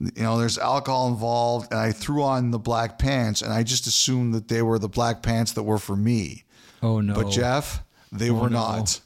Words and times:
you 0.00 0.22
know, 0.22 0.38
there's 0.38 0.58
alcohol 0.58 1.08
involved, 1.08 1.72
and 1.72 1.80
I 1.80 1.92
threw 1.92 2.22
on 2.22 2.50
the 2.50 2.58
black 2.58 2.98
pants, 2.98 3.42
and 3.42 3.52
I 3.52 3.62
just 3.62 3.86
assumed 3.86 4.34
that 4.34 4.48
they 4.48 4.62
were 4.62 4.78
the 4.78 4.88
black 4.88 5.22
pants 5.22 5.52
that 5.52 5.64
were 5.64 5.78
for 5.78 5.96
me. 5.96 6.44
Oh 6.82 7.00
no! 7.00 7.14
But 7.14 7.30
Jeff, 7.30 7.82
they 8.12 8.30
oh, 8.30 8.34
were 8.34 8.50
no. 8.50 8.58
not. 8.58 9.00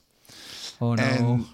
Oh 0.81 0.95
no! 0.95 1.03
And 1.03 1.47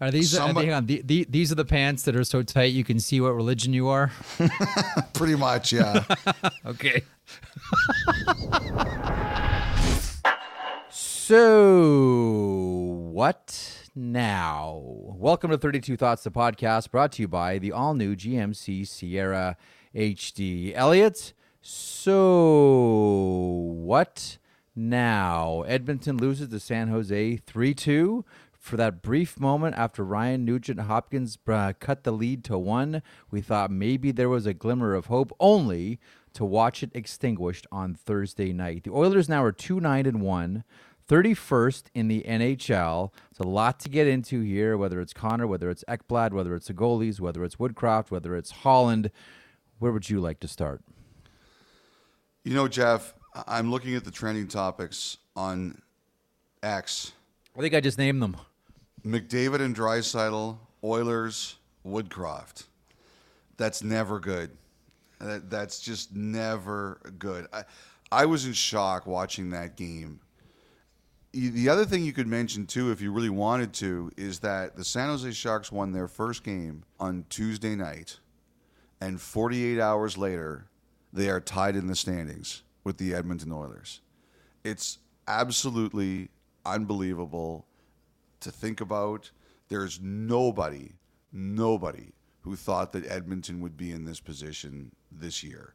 are 0.00 0.10
these? 0.10 0.30
somebody- 0.30 0.66
hang 0.68 0.76
on. 0.76 0.86
The, 0.86 1.02
the, 1.04 1.26
these 1.28 1.52
are 1.52 1.54
the 1.56 1.64
pants 1.64 2.02
that 2.04 2.16
are 2.16 2.24
so 2.24 2.42
tight 2.42 2.72
you 2.72 2.84
can 2.84 3.00
see 3.00 3.20
what 3.20 3.34
religion 3.34 3.72
you 3.72 3.88
are. 3.88 4.12
Pretty 5.14 5.36
much, 5.36 5.72
yeah. 5.72 6.04
Okay. 6.66 7.02
so, 10.90 12.00
what 13.12 13.75
now? 13.96 14.82
Welcome 14.84 15.50
to 15.50 15.56
32 15.58 15.96
Thoughts, 15.96 16.22
the 16.22 16.30
podcast 16.30 16.90
brought 16.90 17.12
to 17.12 17.22
you 17.22 17.28
by 17.28 17.56
the 17.58 17.72
all 17.72 17.94
new 17.94 18.14
GMC 18.14 18.86
Sierra 18.86 19.56
HD. 19.94 20.74
Elliotte, 20.74 21.32
so 21.62 22.32
what 23.74 24.36
now? 24.76 25.62
Edmonton 25.62 26.18
loses 26.18 26.50
to 26.50 26.60
San 26.60 26.88
Jose 26.88 27.36
3 27.38 27.74
2. 27.74 28.24
For 28.52 28.76
that 28.76 29.00
brief 29.00 29.40
moment 29.40 29.76
after 29.76 30.04
Ryan 30.04 30.44
Nugent 30.44 30.80
Hopkins 30.80 31.38
uh, 31.48 31.72
cut 31.78 32.04
the 32.04 32.10
lead 32.10 32.44
to 32.44 32.58
one, 32.58 33.00
we 33.30 33.40
thought 33.40 33.70
maybe 33.70 34.10
there 34.10 34.28
was 34.28 34.44
a 34.44 34.52
glimmer 34.52 34.92
of 34.92 35.06
hope, 35.06 35.32
only 35.40 36.00
to 36.34 36.44
watch 36.44 36.82
it 36.82 36.90
extinguished 36.92 37.66
on 37.72 37.94
Thursday 37.94 38.52
night. 38.52 38.84
The 38.84 38.90
Oilers 38.90 39.28
now 39.28 39.42
are 39.42 39.52
2 39.52 39.80
9 39.80 40.04
and 40.04 40.20
1. 40.20 40.64
31st 41.08 41.84
in 41.94 42.08
the 42.08 42.24
NHL. 42.26 43.12
It's 43.30 43.40
a 43.40 43.46
lot 43.46 43.78
to 43.80 43.88
get 43.88 44.06
into 44.06 44.40
here, 44.40 44.76
whether 44.76 45.00
it's 45.00 45.12
Connor, 45.12 45.46
whether 45.46 45.70
it's 45.70 45.84
Ekblad, 45.88 46.32
whether 46.32 46.54
it's 46.54 46.66
the 46.66 46.74
goalies, 46.74 47.20
whether 47.20 47.44
it's 47.44 47.56
Woodcroft, 47.56 48.10
whether 48.10 48.34
it's 48.34 48.50
Holland. 48.50 49.10
Where 49.78 49.92
would 49.92 50.08
you 50.10 50.20
like 50.20 50.40
to 50.40 50.48
start? 50.48 50.82
You 52.44 52.54
know, 52.54 52.68
Jeff, 52.68 53.14
I'm 53.46 53.70
looking 53.70 53.94
at 53.94 54.04
the 54.04 54.10
trending 54.10 54.48
topics 54.48 55.18
on 55.34 55.80
X. 56.62 57.12
I 57.56 57.60
think 57.60 57.74
I 57.74 57.80
just 57.80 57.98
named 57.98 58.22
them. 58.22 58.36
McDavid 59.04 59.60
and 59.60 59.76
Draisaitl, 59.76 60.58
Oilers, 60.82 61.56
Woodcroft. 61.86 62.64
That's 63.56 63.82
never 63.82 64.18
good. 64.18 64.50
That's 65.18 65.80
just 65.80 66.14
never 66.14 67.00
good. 67.18 67.46
I, 67.52 67.64
I 68.12 68.26
was 68.26 68.46
in 68.46 68.52
shock 68.52 69.06
watching 69.06 69.50
that 69.50 69.76
game. 69.76 70.20
The 71.36 71.68
other 71.68 71.84
thing 71.84 72.02
you 72.02 72.14
could 72.14 72.26
mention 72.26 72.64
too, 72.64 72.90
if 72.90 73.02
you 73.02 73.12
really 73.12 73.28
wanted 73.28 73.74
to, 73.74 74.10
is 74.16 74.38
that 74.38 74.74
the 74.74 74.84
San 74.84 75.08
Jose 75.08 75.30
Sharks 75.32 75.70
won 75.70 75.92
their 75.92 76.08
first 76.08 76.42
game 76.42 76.82
on 76.98 77.26
Tuesday 77.28 77.76
night, 77.76 78.20
and 79.02 79.20
48 79.20 79.78
hours 79.78 80.16
later, 80.16 80.68
they 81.12 81.28
are 81.28 81.40
tied 81.40 81.76
in 81.76 81.88
the 81.88 81.94
standings 81.94 82.62
with 82.84 82.96
the 82.96 83.14
Edmonton 83.14 83.52
Oilers. 83.52 84.00
It's 84.64 84.96
absolutely 85.28 86.30
unbelievable 86.64 87.66
to 88.40 88.50
think 88.50 88.80
about. 88.80 89.30
There's 89.68 90.00
nobody, 90.00 90.92
nobody 91.32 92.12
who 92.40 92.56
thought 92.56 92.92
that 92.92 93.06
Edmonton 93.10 93.60
would 93.60 93.76
be 93.76 93.92
in 93.92 94.06
this 94.06 94.20
position 94.20 94.90
this 95.12 95.44
year. 95.44 95.74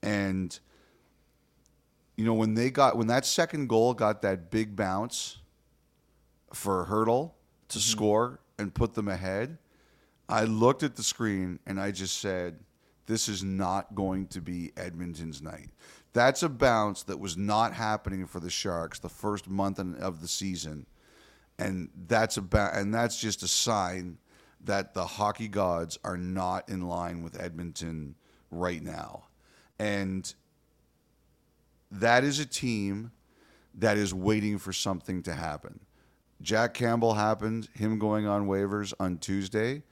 And 0.00 0.56
you 2.16 2.24
know, 2.24 2.34
when 2.34 2.54
they 2.54 2.70
got 2.70 2.96
when 2.96 3.06
that 3.08 3.24
second 3.24 3.68
goal 3.68 3.94
got 3.94 4.22
that 4.22 4.50
big 4.50 4.76
bounce 4.76 5.38
for 6.52 6.82
a 6.82 6.86
Hertl 6.86 7.32
to 7.68 7.78
mm-hmm. 7.78 7.90
score 7.90 8.40
and 8.58 8.74
put 8.74 8.94
them 8.94 9.08
ahead, 9.08 9.58
I 10.28 10.44
looked 10.44 10.82
at 10.82 10.96
the 10.96 11.02
screen 11.02 11.58
and 11.66 11.80
I 11.80 11.90
just 11.90 12.18
said, 12.18 12.58
this 13.06 13.28
is 13.28 13.42
not 13.42 13.94
going 13.94 14.26
to 14.28 14.40
be 14.40 14.72
Edmonton's 14.76 15.42
night. 15.42 15.70
That's 16.12 16.42
a 16.42 16.48
bounce 16.48 17.02
that 17.04 17.18
was 17.18 17.36
not 17.36 17.72
happening 17.72 18.26
for 18.26 18.38
the 18.38 18.50
Sharks 18.50 18.98
the 18.98 19.08
first 19.08 19.48
month 19.48 19.78
of 19.78 20.20
the 20.20 20.28
season. 20.28 20.86
And 21.58 21.88
that's 22.06 22.36
about 22.36 22.74
and 22.74 22.94
that's 22.94 23.18
just 23.18 23.42
a 23.42 23.48
sign 23.48 24.18
that 24.64 24.94
the 24.94 25.04
hockey 25.04 25.48
gods 25.48 25.98
are 26.04 26.16
not 26.16 26.68
in 26.68 26.82
line 26.82 27.22
with 27.22 27.40
Edmonton 27.40 28.14
right 28.50 28.82
now. 28.82 29.24
And 29.78 30.32
that 31.92 32.24
is 32.24 32.38
a 32.38 32.46
team 32.46 33.12
that 33.74 33.96
is 33.96 34.12
waiting 34.14 34.58
for 34.58 34.72
something 34.72 35.22
to 35.22 35.34
happen. 35.34 35.80
Jack 36.40 36.74
Campbell 36.74 37.14
happened, 37.14 37.68
him 37.74 37.98
going 37.98 38.26
on 38.26 38.46
waivers 38.46 38.92
on 38.98 39.18
Tuesday, 39.18 39.82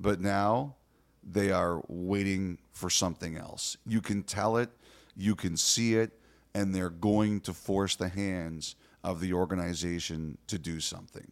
but 0.00 0.20
now 0.20 0.76
they 1.22 1.50
are 1.50 1.82
waiting 1.88 2.58
for 2.72 2.88
something 2.88 3.36
else. 3.36 3.76
You 3.86 4.00
can 4.00 4.22
tell 4.22 4.56
it, 4.56 4.70
you 5.16 5.34
can 5.34 5.56
see 5.56 5.96
it, 5.96 6.18
and 6.54 6.74
they're 6.74 6.88
going 6.88 7.40
to 7.42 7.52
force 7.52 7.96
the 7.96 8.08
hands 8.08 8.76
of 9.04 9.20
the 9.20 9.32
organization 9.32 10.38
to 10.46 10.58
do 10.58 10.80
something. 10.80 11.30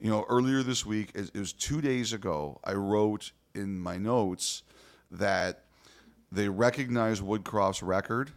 You 0.00 0.10
know, 0.10 0.26
earlier 0.28 0.62
this 0.62 0.84
week, 0.84 1.12
it 1.14 1.34
was 1.34 1.52
two 1.52 1.80
days 1.80 2.12
ago, 2.12 2.60
I 2.64 2.74
wrote 2.74 3.32
in 3.54 3.78
my 3.78 3.96
notes 3.96 4.62
that 5.10 5.64
they 6.30 6.48
recognize 6.48 7.20
Woodcroft's 7.20 7.82
record 7.82 8.32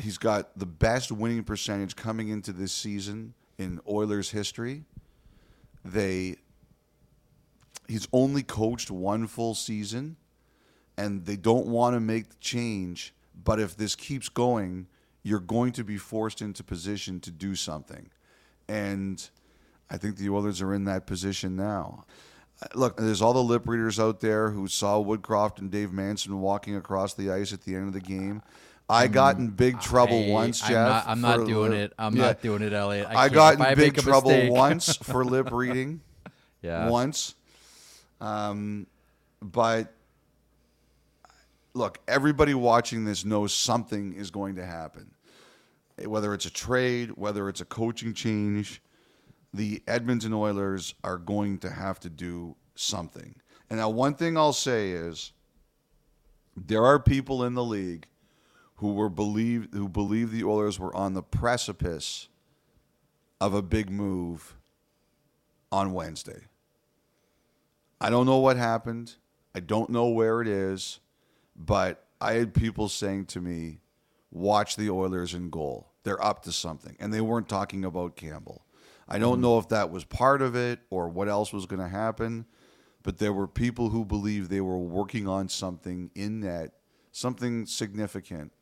He's 0.00 0.18
got 0.18 0.58
the 0.58 0.66
best 0.66 1.12
winning 1.12 1.44
percentage 1.44 1.94
coming 1.94 2.28
into 2.28 2.52
this 2.52 2.72
season 2.72 3.34
in 3.58 3.80
Oilers 3.88 4.30
history. 4.30 4.84
They 5.84 6.36
he's 7.86 8.06
only 8.12 8.42
coached 8.42 8.90
one 8.90 9.26
full 9.26 9.54
season 9.54 10.16
and 10.96 11.24
they 11.24 11.36
don't 11.36 11.66
want 11.66 11.94
to 11.94 12.00
make 12.00 12.28
the 12.28 12.36
change, 12.40 13.14
but 13.44 13.58
if 13.58 13.76
this 13.76 13.96
keeps 13.96 14.28
going, 14.28 14.86
you're 15.22 15.40
going 15.40 15.72
to 15.72 15.84
be 15.84 15.96
forced 15.96 16.40
into 16.40 16.62
position 16.62 17.20
to 17.20 17.30
do 17.30 17.54
something. 17.54 18.10
And 18.68 19.28
I 19.90 19.96
think 19.96 20.16
the 20.16 20.30
Oilers 20.30 20.62
are 20.62 20.74
in 20.74 20.84
that 20.84 21.06
position 21.06 21.56
now. 21.56 22.04
Look, 22.74 22.98
there's 22.98 23.22
all 23.22 23.32
the 23.32 23.42
lip 23.42 23.66
readers 23.66 23.98
out 23.98 24.20
there 24.20 24.50
who 24.50 24.68
saw 24.68 25.02
Woodcroft 25.02 25.58
and 25.58 25.70
Dave 25.70 25.92
Manson 25.92 26.40
walking 26.40 26.76
across 26.76 27.14
the 27.14 27.30
ice 27.30 27.52
at 27.52 27.62
the 27.62 27.74
end 27.74 27.88
of 27.88 27.94
the 27.94 28.00
game. 28.00 28.42
I 28.90 29.06
got 29.06 29.36
in 29.38 29.48
big 29.50 29.80
trouble 29.80 30.24
I- 30.28 30.30
once, 30.30 30.62
I'm 30.62 30.68
Jeff. 30.68 30.88
not- 30.88 31.06
I'm 31.08 31.20
not 31.20 31.46
doing 31.46 31.70
lip- 31.72 31.90
it. 31.90 31.94
I'm 31.98 32.16
Yeah. 32.16 32.22
not 32.26 32.42
doing 32.42 32.62
it, 32.62 32.72
Elliotte. 32.72 33.06
I 33.06 33.14
I, 33.24 33.28
got 33.28 33.54
If 33.54 33.60
I 33.60 33.70
in 33.72 33.76
big 33.78 33.96
trouble 33.96 34.30
mistake- 34.30 34.52
once 34.52 34.96
for 35.02 35.24
lip 35.24 35.50
reading. 35.52 36.00
Yeah. 36.62 36.88
Once. 36.88 37.34
Um, 38.20 38.86
but 39.40 39.94
look, 41.74 41.98
everybody 42.08 42.54
watching 42.54 43.04
this 43.04 43.24
knows 43.24 43.54
something 43.54 44.12
is 44.12 44.30
going 44.30 44.56
to 44.56 44.64
happen. 44.66 45.10
Whether 46.04 46.34
it's 46.34 46.46
a 46.46 46.50
trade, 46.50 47.10
whether 47.16 47.48
it's 47.48 47.60
a 47.60 47.64
coaching 47.64 48.14
change, 48.14 48.82
the 49.52 49.82
Edmonton 49.86 50.32
Oilers 50.32 50.94
are 51.04 51.18
going 51.18 51.58
to 51.58 51.70
have 51.70 52.00
to 52.00 52.10
do 52.10 52.56
something. 52.74 53.34
And 53.68 53.78
now, 53.78 53.88
one 53.90 54.14
thing 54.14 54.36
I'll 54.36 54.52
say 54.52 54.90
is 54.90 55.32
there 56.56 56.84
are 56.84 56.98
people 56.98 57.44
in 57.44 57.54
the 57.54 57.62
league 57.64 58.06
who 58.80 58.94
were 58.94 59.10
believe 59.10 59.68
who 59.72 59.88
believe 59.88 60.32
the 60.32 60.44
Oilers 60.44 60.78
were 60.78 60.94
on 60.96 61.12
the 61.12 61.22
precipice 61.22 62.28
of 63.38 63.52
a 63.52 63.60
big 63.60 63.90
move 63.90 64.56
on 65.70 65.92
Wednesday. 65.92 66.44
I 68.00 68.08
don't 68.08 68.24
know 68.24 68.38
what 68.38 68.56
happened. 68.56 69.16
I 69.54 69.60
don't 69.60 69.90
know 69.90 70.08
where 70.08 70.40
it 70.40 70.48
is, 70.48 71.00
but 71.54 72.06
I 72.22 72.32
had 72.34 72.54
people 72.54 72.88
saying 72.88 73.26
to 73.26 73.40
me, 73.42 73.80
"Watch 74.30 74.76
the 74.76 74.88
Oilers 74.88 75.34
in 75.34 75.50
goal. 75.50 75.92
They're 76.02 76.22
up 76.24 76.42
to 76.44 76.52
something." 76.52 76.96
And 76.98 77.12
they 77.12 77.20
weren't 77.20 77.48
talking 77.48 77.84
about 77.84 78.16
Campbell. 78.16 78.64
I 79.06 79.18
don't 79.18 79.34
mm-hmm. 79.34 79.42
know 79.42 79.58
if 79.58 79.68
that 79.68 79.90
was 79.90 80.04
part 80.04 80.40
of 80.40 80.56
it 80.56 80.80
or 80.88 81.08
what 81.08 81.28
else 81.28 81.52
was 81.52 81.66
going 81.66 81.82
to 81.82 81.88
happen, 81.88 82.46
but 83.02 83.18
there 83.18 83.32
were 83.32 83.48
people 83.48 83.90
who 83.90 84.06
believed 84.06 84.48
they 84.48 84.62
were 84.62 84.78
working 84.78 85.28
on 85.28 85.50
something 85.50 86.10
in 86.14 86.40
net, 86.40 86.72
something 87.12 87.66
significant, 87.66 88.52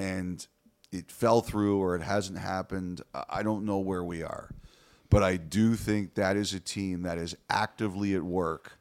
and 0.00 0.46
it 0.90 1.10
fell 1.10 1.40
through 1.40 1.78
or 1.78 1.94
it 1.94 2.02
hasn't 2.02 2.38
happened. 2.38 3.02
I 3.28 3.42
don't 3.42 3.64
know 3.64 3.78
where 3.78 4.02
we 4.02 4.22
are. 4.22 4.50
But 5.10 5.22
I 5.22 5.36
do 5.36 5.74
think 5.74 6.14
that 6.14 6.36
is 6.36 6.54
a 6.54 6.60
team 6.60 7.02
that 7.02 7.18
is 7.18 7.36
actively 7.48 8.14
at 8.14 8.22
work 8.22 8.78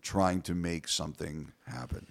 trying 0.00 0.40
to 0.42 0.54
make 0.54 0.88
something 0.88 1.52
happen. 1.66 2.06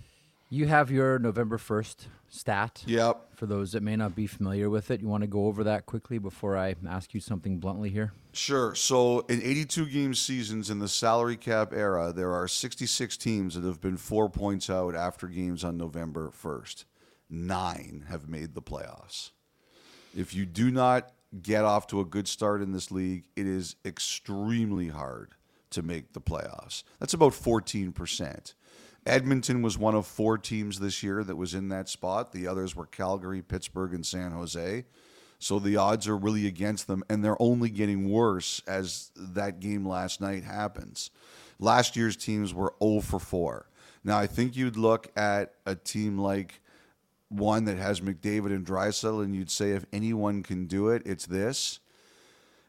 You 0.50 0.68
have 0.68 0.92
your 0.92 1.18
November 1.18 1.58
1st 1.58 2.08
stat. 2.28 2.84
Yep. 2.86 3.38
For 3.38 3.46
those 3.46 3.72
that 3.72 3.82
may 3.82 3.96
not 3.96 4.16
be 4.16 4.28
familiar 4.28 4.70
with 4.70 4.92
it, 4.92 5.02
you 5.02 5.08
want 5.08 5.22
to 5.22 5.28
go 5.28 5.46
over 5.46 5.64
that 5.64 5.86
quickly 5.86 6.18
before 6.18 6.58
I 6.58 6.76
ask 6.88 7.14
you 7.14 7.22
something 7.22 7.58
bluntly 7.58 7.90
here? 7.90 8.12
Sure. 8.34 8.76
So 8.76 9.22
in 9.30 9.42
82 9.42 9.86
game 9.88 10.14
seasons 10.14 10.70
in 10.70 10.80
the 10.80 10.90
salary 10.90 11.38
cap 11.38 11.72
era, 11.74 12.12
there 12.14 12.34
are 12.34 12.50
66 12.50 13.16
teams 13.18 13.56
that 13.56 13.64
have 13.64 13.80
been 13.80 13.98
four 13.98 14.30
points 14.30 14.70
out 14.70 14.94
after 14.94 15.28
games 15.28 15.64
on 15.64 15.78
November 15.78 16.30
1st. 16.30 16.84
Nine 17.32 18.06
have 18.10 18.28
made 18.28 18.54
the 18.54 18.62
playoffs. 18.62 19.32
If 20.16 20.36
you 20.36 20.46
do 20.46 20.70
not 20.70 21.14
get 21.42 21.64
off 21.64 21.88
to 21.88 22.02
a 22.02 22.06
good 22.06 22.28
start 22.28 22.62
in 22.62 22.74
this 22.74 22.92
league, 22.92 23.30
it 23.38 23.48
is 23.48 23.78
extremely 23.86 24.90
hard 24.90 25.36
to 25.70 25.82
make 25.82 26.12
the 26.12 26.20
playoffs. 26.20 26.84
That's 27.00 27.14
about 27.14 27.32
14%. 27.32 28.54
Edmonton 29.06 29.62
was 29.62 29.78
one 29.78 29.96
of 29.96 30.06
four 30.06 30.38
teams 30.38 30.80
this 30.80 31.02
year 31.02 31.24
that 31.24 31.38
was 31.38 31.54
in 31.56 31.70
that 31.70 31.88
spot. 31.88 32.34
The 32.34 32.48
others 32.48 32.76
were 32.76 32.86
Calgary, 32.86 33.42
Pittsburgh, 33.42 33.94
and 33.94 34.06
San 34.06 34.32
Jose. 34.32 34.86
So 35.40 35.58
the 35.58 35.78
odds 35.78 36.08
are 36.08 36.18
really 36.18 36.46
against 36.46 36.86
them, 36.86 37.04
and 37.10 37.24
they're 37.24 37.42
only 37.42 37.70
getting 37.70 38.12
worse 38.12 38.62
as 38.68 39.12
that 39.16 39.60
game 39.60 39.88
last 39.88 40.22
night 40.22 40.44
happens. 40.44 41.10
Last 41.60 41.96
year's 41.96 42.16
teams 42.16 42.54
were 42.54 42.76
0 42.84 43.02
for 43.02 43.20
4. 43.20 43.68
Now, 44.04 44.20
I 44.20 44.28
think 44.28 44.56
you'd 44.56 44.78
look 44.78 45.08
at 45.16 45.56
a 45.66 45.76
team 45.76 46.18
like 46.18 46.62
one 47.32 47.66
that 47.66 47.78
has 47.78 48.02
McDavid 48.02 48.48
and 48.48 48.66
Draisaitl, 48.66 49.24
and 49.24 49.36
you'd 49.36 49.50
say 49.50 49.72
if 49.72 49.86
anyone 49.94 50.44
can 50.44 50.68
do 50.68 50.90
it, 50.90 51.02
it's 51.06 51.26
this. 51.26 51.80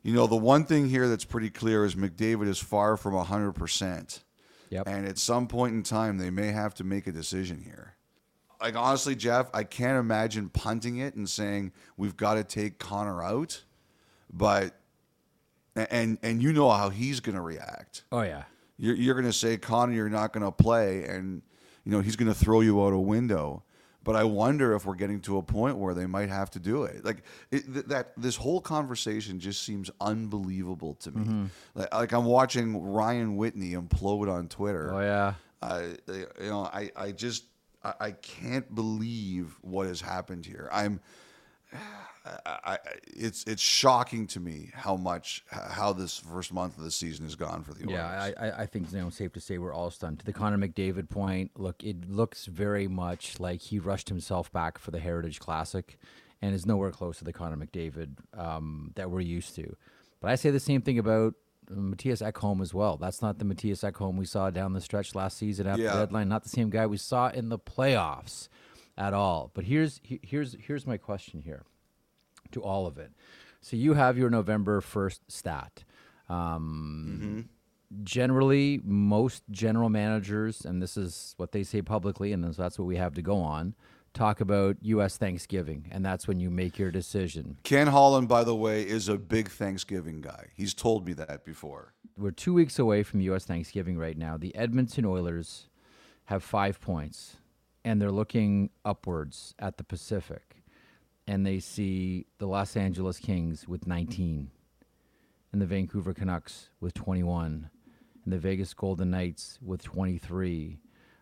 You 0.03 0.15
know, 0.15 0.27
the 0.27 0.37
one 0.37 0.65
thing 0.65 0.89
here 0.89 1.09
that's 1.09 1.25
pretty 1.25 1.51
clear 1.51 1.85
is 1.85 1.95
McDavid 1.95 2.49
is 2.49 2.59
far 2.59 2.97
from 2.97 3.15
100%. 3.15 4.21
Yep. 4.71 4.89
And 4.89 5.07
at 5.07 5.19
some 5.19 5.47
point 5.47 5.75
in 5.75 5.83
time, 5.83 6.19
they 6.19 6.31
may 6.31 6.49
have 6.49 6.75
to 6.75 6.85
make 6.85 7.07
a 7.07 7.13
decision 7.13 7.61
here. 7.63 7.95
Like, 8.61 8.77
honestly, 8.77 9.15
Jeff, 9.15 9.51
I 9.53 9.65
can't 9.65 9.99
imagine 9.99 10.49
punting 10.49 10.99
it 10.99 11.15
and 11.15 11.29
saying, 11.29 11.73
we've 11.97 12.17
got 12.17 12.35
to 12.35 12.45
take 12.45 12.79
Connor 12.79 13.23
out. 13.23 13.63
But, 14.33 14.75
and, 15.77 16.19
and 16.23 16.43
you 16.43 16.53
know 16.53 16.71
how 16.71 16.89
he's 16.89 17.21
going 17.21 17.35
to 17.35 17.43
react. 17.43 18.05
Oh 18.11 18.23
yeah. 18.23 18.45
You're, 18.79 18.95
you're 18.95 19.15
going 19.15 19.27
to 19.27 19.33
say, 19.33 19.57
Connor, 19.57 19.93
you're 19.93 20.09
not 20.09 20.33
going 20.33 20.45
to 20.45 20.53
play. 20.53 21.05
And, 21.05 21.43
you 21.85 21.93
know, 21.93 22.01
he's 22.01 22.17
going 22.17 22.33
to 22.33 22.39
throw 22.39 22.61
you 22.61 22.83
out 22.83 22.93
a 22.93 22.99
window. 22.99 23.65
But 24.05 24.17
I 24.17 24.25
wonder 24.25 24.75
if 24.75 24.85
we're 24.85 24.97
getting 24.97 25.21
to 25.21 25.39
a 25.39 25.43
point 25.43 25.79
where 25.79 25.95
they 25.95 26.07
might 26.07 26.29
have 26.29 26.51
to 26.51 26.59
do 26.59 26.85
it. 26.85 27.05
Like 27.05 27.23
it, 27.51 27.73
th- 27.73 27.87
that, 27.87 28.13
this 28.17 28.35
whole 28.37 28.61
conversation 28.61 29.39
just 29.39 29.63
seems 29.63 29.91
unbelievable 30.01 30.95
to 30.95 31.11
me. 31.13 31.21
Mm-hmm. 31.23 31.45
Like, 31.75 31.95
like 31.95 32.13
I'm 32.13 32.25
watching 32.25 32.83
Ryan 32.83 33.37
Whitney 33.37 33.75
implode 33.75 34.29
on 34.29 34.49
Twitter. 34.49 34.93
Oh 34.93 35.01
yeah. 35.01 35.35
I, 35.63 35.95
you 36.09 36.27
know, 36.41 36.65
I, 36.65 36.91
I 36.97 37.13
just, 37.13 37.45
I, 37.85 37.95
I 38.01 38.11
can't 38.11 38.75
believe 38.75 39.57
what 39.61 39.87
has 39.87 40.01
happened 40.01 40.47
here. 40.47 40.69
I'm, 40.73 41.01
I, 42.25 42.59
I, 42.65 42.79
it's, 43.07 43.45
it's 43.45 43.63
shocking 43.63 44.27
to 44.29 44.41
me 44.41 44.71
how 44.75 44.97
much, 44.97 45.45
how 45.51 45.93
this 45.93 46.19
first 46.19 46.53
month 46.53 46.79
of 46.79 46.85
the 46.85 46.91
season 46.91 47.25
has 47.25 47.35
gone 47.35 47.63
for 47.65 47.75
the 47.75 47.83
Oilers. 47.85 47.93
Yeah, 47.93 48.33
I, 48.39 48.63
I, 48.63 48.67
think 48.67 48.93
you 48.93 48.99
know, 48.99 49.11
safe 49.11 49.33
to 49.33 49.41
say 49.41 49.59
we're 49.59 49.73
all 49.73 49.91
stunned. 49.91 50.21
To 50.21 50.25
the 50.25 50.33
Connor 50.33 50.59
McDavid 50.59 51.09
point, 51.09 51.51
look, 51.57 51.83
it 51.83 52.09
looks 52.09 52.47
very 52.47 52.87
much 52.87 53.41
like 53.41 53.61
he 53.61 53.79
rushed 53.79 54.09
himself 54.09 54.53
back 54.53 54.79
for 54.79 54.91
the 54.93 55.01
Heritage 55.01 55.41
Classic, 55.41 55.99
and 56.41 56.55
is 56.55 56.67
nowhere 56.67 56.91
close 56.91 57.19
to 57.19 57.25
the 57.25 57.33
Connor 57.33 57.57
McDavid 57.57 58.17
um, 58.37 58.93
that 58.97 59.11
we're 59.11 59.21
used 59.21 59.55
to. 59.57 59.77
But 60.21 60.31
I 60.31 60.35
say 60.37 60.51
the 60.51 60.61
same 60.61 60.83
thing 60.83 60.99
about 60.99 61.35
uh, 61.71 61.75
Mattias 61.75 62.23
Ekholm 62.23 62.61
as 62.61 62.75
well. 62.75 62.97
That's 62.97 63.23
not 63.23 63.39
the 63.39 63.45
Mattias 63.45 63.89
Ekholm 63.91 64.17
we 64.17 64.27
saw 64.27 64.51
down 64.51 64.73
the 64.73 64.81
stretch 64.81 65.15
last 65.15 65.39
season 65.39 65.67
after 65.67 65.83
Yeah. 65.83 65.95
the 65.95 65.99
deadline. 66.01 66.29
Not 66.29 66.43
the 66.43 66.49
same 66.49 66.71
guy 66.71 66.87
we 66.87 66.97
saw 66.97 67.29
in 67.29 67.49
the 67.49 67.59
playoffs 67.59 68.49
at 68.99 69.15
all. 69.15 69.51
But 69.55 69.65
here's 69.65 70.01
here's 70.05 70.57
here's 70.61 70.87
my 70.87 70.97
question 70.97 71.41
here 71.41 71.63
to 72.53 72.63
all 72.63 72.87
of 72.87 72.99
it. 72.99 73.13
So 73.61 73.77
you 73.77 73.95
have 73.95 74.19
your 74.19 74.31
November 74.31 74.81
first 74.81 75.31
stat. 75.31 75.85
Um, 76.29 77.49
Generally, 78.05 78.81
most 78.85 79.43
general 79.51 79.91
managers, 79.91 80.65
and 80.65 80.81
this 80.81 80.97
is 80.97 81.35
what 81.37 81.53
they 81.53 81.63
say 81.63 81.83
publicly, 81.83 82.33
and 82.33 82.43
that's 82.43 82.79
what 82.79 82.87
we 82.87 82.97
have 82.97 83.13
to 83.15 83.21
go 83.23 83.37
on, 83.37 83.75
talk 84.15 84.41
about 84.41 84.77
U.S. 84.81 85.19
Thanksgiving, 85.19 85.89
and 85.91 86.05
that's 86.05 86.27
when 86.27 86.41
you 86.41 86.49
make 86.49 86.79
your 86.79 86.91
decision. 86.91 87.59
Ken 87.65 87.89
Holland, 87.89 88.29
by 88.29 88.45
the 88.45 88.55
way, 88.55 88.83
is 88.83 89.09
a 89.09 89.19
big 89.19 89.49
Thanksgiving 89.51 90.23
guy. 90.23 90.49
He's 90.55 90.73
told 90.73 91.07
me 91.07 91.13
that 91.15 91.45
before. 91.45 91.93
We're 92.17 92.31
two 92.31 92.55
weeks 92.55 92.79
away 92.79 93.03
from 93.03 93.21
U.S. 93.21 93.45
Thanksgiving 93.45 93.99
right 93.99 94.17
now. 94.17 94.39
The 94.39 94.55
Edmonton 94.55 95.05
Oilers 95.05 95.69
have 96.27 96.43
five 96.43 96.81
points, 96.81 97.37
and 97.85 98.01
they're 98.01 98.11
looking 98.11 98.71
upwards 98.85 99.55
at 99.59 99.77
the 99.77 99.85
Pacific, 99.85 100.52
and 101.27 101.47
they 101.47 101.59
see 101.61 102.27
the 102.39 102.47
Los 102.47 102.77
Angeles 102.77 103.19
Kings 103.19 103.69
with 103.69 103.87
19, 103.87 104.51
and 105.53 105.63
the 105.63 105.67
Vancouver 105.67 106.15
Canucks 106.15 106.71
with 106.81 106.95
21, 106.95 107.71
and 108.25 108.33
the 108.33 108.39
Vegas 108.39 108.75
Golden 108.75 109.11
Knights 109.11 109.59
with 109.63 109.83
23. 109.83 110.79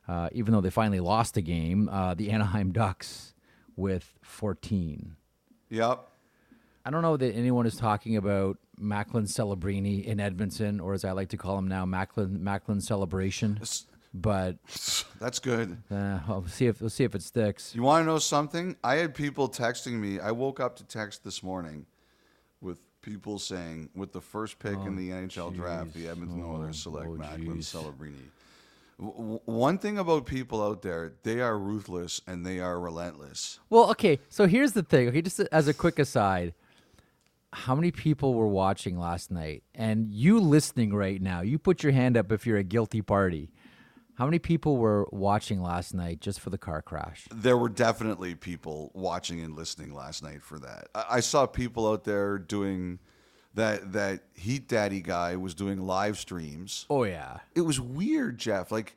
Uh, 0.08 0.28
even 0.32 0.52
though 0.52 0.60
they 0.60 0.70
finally 0.70 1.00
lost 1.00 1.36
a 1.36 1.40
game, 1.40 1.88
uh, 1.88 2.14
the 2.14 2.30
Anaheim 2.30 2.72
Ducks 2.72 3.34
with 3.76 4.18
14. 4.22 5.16
Yep. 5.68 6.06
I 6.84 6.90
don't 6.90 7.02
know 7.02 7.16
that 7.16 7.32
anyone 7.32 7.66
is 7.66 7.76
talking 7.76 8.16
about 8.16 8.58
Macklin 8.78 9.24
Celebrini 9.24 10.04
in 10.04 10.18
Edmonton, 10.18 10.80
or 10.80 10.94
as 10.94 11.04
I 11.04 11.12
like 11.12 11.28
to 11.28 11.36
call 11.36 11.58
him 11.58 11.68
now, 11.68 11.84
Macklin 11.84 12.42
Macklin 12.42 12.80
Celebration. 12.80 13.60
But 14.12 14.56
That's 15.20 15.38
good. 15.38 15.76
uh, 15.90 16.18
we'll 16.26 16.46
see 16.48 16.66
if 16.66 16.80
we'll 16.80 16.90
see 16.90 17.04
if 17.04 17.14
it 17.14 17.22
sticks. 17.22 17.74
You 17.74 17.82
want 17.82 18.02
to 18.02 18.06
know 18.06 18.18
something? 18.18 18.76
I 18.82 18.96
had 18.96 19.14
people 19.14 19.48
texting 19.48 19.92
me. 19.92 20.18
I 20.18 20.32
woke 20.32 20.58
up 20.58 20.76
to 20.76 20.84
text 20.84 21.22
this 21.22 21.42
morning 21.42 21.86
with 22.60 22.78
people 23.02 23.38
saying, 23.38 23.90
with 23.94 24.12
the 24.12 24.20
first 24.20 24.58
pick 24.58 24.76
in 24.84 24.96
the 24.96 25.10
NHL 25.10 25.54
draft, 25.54 25.94
the 25.94 26.08
Edmonton 26.08 26.42
Oilers 26.42 26.82
select 26.82 27.08
oh, 27.08 27.14
Macklin. 27.14 27.58
Celebrini. 27.58 28.28
W- 28.98 29.40
one 29.46 29.78
thing 29.78 29.98
about 29.98 30.26
people 30.26 30.62
out 30.62 30.82
there, 30.82 31.12
they 31.22 31.40
are 31.40 31.58
ruthless 31.58 32.20
and 32.26 32.44
they 32.44 32.60
are 32.60 32.78
relentless. 32.78 33.58
Well, 33.70 33.90
okay. 33.92 34.18
So 34.28 34.46
here's 34.46 34.72
the 34.72 34.82
thing. 34.82 35.08
Okay, 35.08 35.22
just 35.22 35.40
as 35.40 35.68
a 35.68 35.74
quick 35.74 35.98
aside, 35.98 36.52
how 37.52 37.74
many 37.74 37.90
people 37.90 38.34
were 38.34 38.48
watching 38.48 38.98
last 38.98 39.30
night? 39.30 39.62
And 39.74 40.10
you 40.10 40.38
listening 40.38 40.94
right 40.94 41.20
now, 41.20 41.40
you 41.40 41.58
put 41.58 41.82
your 41.82 41.92
hand 41.92 42.16
up 42.16 42.30
if 42.30 42.46
you're 42.46 42.58
a 42.58 42.62
guilty 42.64 43.02
party. 43.02 43.50
How 44.20 44.26
many 44.26 44.38
people 44.38 44.76
were 44.76 45.08
watching 45.12 45.62
last 45.62 45.94
night 45.94 46.20
just 46.20 46.40
for 46.40 46.50
the 46.50 46.58
car 46.58 46.82
crash? 46.82 47.26
There 47.34 47.56
were 47.56 47.70
definitely 47.70 48.34
people 48.34 48.90
watching 48.92 49.40
and 49.40 49.56
listening 49.56 49.94
last 49.94 50.22
night 50.22 50.42
for 50.42 50.58
that. 50.58 50.88
I, 50.94 51.04
I 51.12 51.20
saw 51.20 51.46
people 51.46 51.90
out 51.90 52.04
there 52.04 52.38
doing 52.38 52.98
that. 53.54 53.94
That 53.94 54.20
Heat 54.34 54.68
Daddy 54.68 55.00
guy 55.00 55.36
was 55.36 55.54
doing 55.54 55.86
live 55.86 56.18
streams. 56.18 56.84
Oh 56.90 57.04
yeah. 57.04 57.38
it 57.54 57.62
was 57.62 57.80
weird, 57.80 58.36
Jeff. 58.36 58.70
Like, 58.70 58.94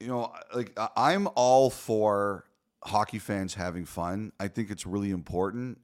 you 0.00 0.08
know, 0.08 0.34
like 0.52 0.76
I'm 0.96 1.28
all 1.36 1.70
for 1.70 2.44
hockey 2.82 3.20
fans 3.20 3.54
having 3.54 3.84
fun. 3.84 4.32
I 4.40 4.48
think 4.48 4.72
it's 4.72 4.84
really 4.84 5.12
important. 5.12 5.78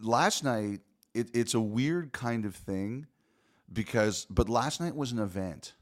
Last 0.00 0.44
night, 0.44 0.82
it, 1.12 1.28
it's 1.34 1.54
a 1.54 1.60
weird 1.60 2.12
kind 2.12 2.44
of 2.44 2.54
thing 2.54 3.08
because, 3.72 4.28
but 4.30 4.48
last 4.48 4.80
night 4.80 4.94
was 4.94 5.10
an 5.10 5.18
event. 5.18 5.72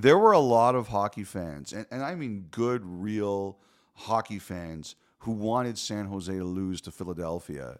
There 0.00 0.18
were 0.18 0.32
a 0.32 0.38
lot 0.40 0.74
of 0.74 0.88
hockey 0.88 1.24
fans, 1.24 1.72
and, 1.72 1.86
and 1.90 2.02
I 2.02 2.14
mean 2.14 2.46
good, 2.50 2.82
real 2.84 3.58
hockey 3.94 4.38
fans 4.38 4.96
who 5.20 5.32
wanted 5.32 5.76
San 5.78 6.06
Jose 6.06 6.32
to 6.32 6.44
lose 6.44 6.80
to 6.82 6.90
Philadelphia 6.90 7.78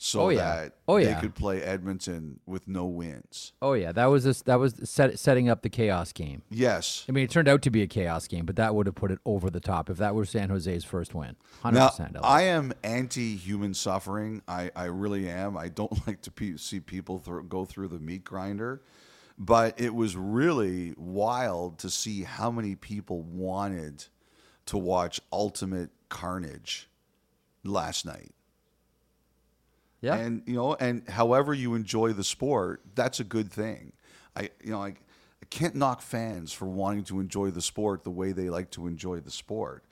so 0.00 0.20
Oh, 0.20 0.28
yeah. 0.28 0.36
that 0.62 0.72
Oh, 0.86 1.00
they 1.02 1.12
could 1.20 1.34
play 1.34 1.60
Edmonton 1.60 2.38
with 2.46 2.68
no 2.68 2.86
wins. 2.86 3.52
Oh 3.60 3.72
yeah. 3.72 3.90
That 3.90 4.06
was 4.06 4.22
this, 4.22 4.42
that 4.42 4.60
was 4.60 4.74
set, 4.88 5.18
setting 5.18 5.48
up 5.48 5.62
the 5.62 5.68
chaos 5.68 6.12
game. 6.12 6.42
Yes. 6.50 7.04
I 7.08 7.12
mean, 7.12 7.24
it 7.24 7.30
turned 7.30 7.48
out 7.48 7.62
to 7.62 7.70
be 7.70 7.82
a 7.82 7.88
chaos 7.88 8.28
game, 8.28 8.46
but 8.46 8.54
that 8.54 8.76
would 8.76 8.86
have 8.86 8.94
put 8.94 9.10
it 9.10 9.18
over 9.26 9.50
the 9.50 9.58
top 9.58 9.90
if 9.90 9.96
that 9.96 10.14
were 10.14 10.24
San 10.24 10.50
Jose's 10.50 10.84
first 10.84 11.16
win. 11.16 11.34
Hundred 11.62 11.80
Now. 12.12 12.20
I 12.22 12.42
am 12.42 12.72
anti-human 12.84 13.74
suffering. 13.74 14.42
I, 14.46 14.70
I 14.76 14.84
really 14.84 15.28
am. 15.28 15.56
I 15.56 15.66
don't 15.68 15.90
like 16.06 16.22
to 16.22 16.30
pe- 16.30 16.56
see 16.58 16.78
people 16.78 17.18
thro- 17.18 17.42
go 17.42 17.64
through 17.64 17.88
the 17.88 17.98
meat 17.98 18.22
grinder, 18.22 18.82
but 19.38 19.80
it 19.80 19.94
was 19.94 20.16
really 20.16 20.94
wild 20.96 21.78
to 21.78 21.90
see 21.90 22.24
how 22.24 22.50
many 22.50 22.74
people 22.74 23.22
wanted 23.22 24.04
to 24.66 24.76
watch 24.76 25.20
Ultimate 25.32 25.90
Carnage 26.08 26.88
last 27.64 28.04
night. 28.04 28.32
Yeah. 30.00 30.16
And 30.16 30.42
you 30.46 30.54
know, 30.54 30.74
and 30.74 31.08
however 31.08 31.54
you 31.54 31.74
enjoy 31.74 32.12
the 32.12 32.24
sport, 32.24 32.82
that's 32.94 33.20
a 33.20 33.24
good 33.24 33.50
thing. 33.50 33.92
I 34.36 34.50
you 34.62 34.70
know, 34.70 34.82
I, 34.82 34.88
I 34.88 35.46
can't 35.50 35.74
knock 35.74 36.02
fans 36.02 36.52
for 36.52 36.66
wanting 36.66 37.04
to 37.04 37.20
enjoy 37.20 37.50
the 37.50 37.62
sport 37.62 38.04
the 38.04 38.10
way 38.10 38.32
they 38.32 38.50
like 38.50 38.70
to 38.72 38.86
enjoy 38.86 39.20
the 39.20 39.30
sport. 39.30 39.84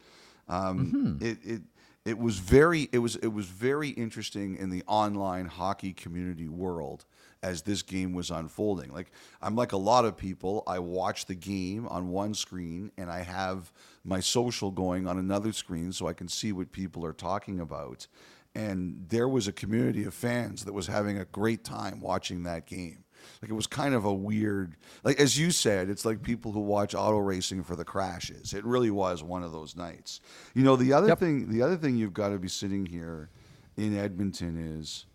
Um, 0.48 1.18
It 1.20 1.38
it 1.44 1.62
it 2.04 2.18
was 2.18 2.38
very 2.38 2.88
it 2.92 2.98
was 2.98 3.16
it 3.16 3.28
was 3.28 3.46
very 3.46 3.90
interesting 3.90 4.56
in 4.56 4.70
the 4.70 4.82
online 4.86 5.46
hockey 5.46 5.92
community 5.92 6.48
world 6.48 7.04
as 7.46 7.62
this 7.62 7.82
game 7.82 8.12
was 8.12 8.30
unfolding. 8.30 8.92
Like 8.92 9.12
I'm 9.40 9.54
like 9.54 9.72
a 9.72 9.76
lot 9.76 10.04
of 10.04 10.16
people, 10.16 10.64
I 10.66 10.80
watch 10.80 11.26
the 11.26 11.34
game 11.36 11.86
on 11.86 12.08
one 12.08 12.34
screen 12.34 12.90
and 12.98 13.08
I 13.08 13.22
have 13.22 13.72
my 14.04 14.18
social 14.20 14.70
going 14.72 15.06
on 15.06 15.16
another 15.18 15.52
screen 15.52 15.92
so 15.92 16.08
I 16.08 16.12
can 16.12 16.26
see 16.28 16.50
what 16.50 16.72
people 16.72 17.06
are 17.06 17.12
talking 17.12 17.60
about. 17.60 18.08
And 18.54 19.06
there 19.10 19.28
was 19.28 19.46
a 19.46 19.52
community 19.52 20.04
of 20.04 20.14
fans 20.14 20.64
that 20.64 20.72
was 20.72 20.88
having 20.88 21.18
a 21.18 21.24
great 21.26 21.62
time 21.62 22.00
watching 22.00 22.42
that 22.44 22.66
game. 22.66 23.04
Like 23.40 23.50
it 23.50 23.54
was 23.54 23.66
kind 23.66 23.94
of 23.94 24.04
a 24.04 24.12
weird, 24.12 24.76
like 25.04 25.20
as 25.20 25.38
you 25.38 25.50
said, 25.52 25.88
it's 25.88 26.04
like 26.04 26.22
people 26.22 26.50
who 26.52 26.60
watch 26.60 26.94
auto 26.94 27.18
racing 27.18 27.62
for 27.62 27.76
the 27.76 27.84
crashes. 27.84 28.54
It 28.54 28.64
really 28.64 28.90
was 28.90 29.22
one 29.22 29.42
of 29.44 29.52
those 29.52 29.76
nights. 29.76 30.20
You 30.54 30.64
know, 30.64 30.74
the 30.74 30.92
other 30.92 31.08
Yep. 31.08 31.18
thing, 31.20 31.50
the 31.50 31.62
other 31.62 31.76
thing 31.76 31.96
you've 31.96 32.14
got 32.14 32.30
to 32.30 32.38
be 32.38 32.48
sitting 32.48 32.86
here 32.86 33.30
in 33.76 33.96
Edmonton 33.96 34.56
is, 34.78 35.06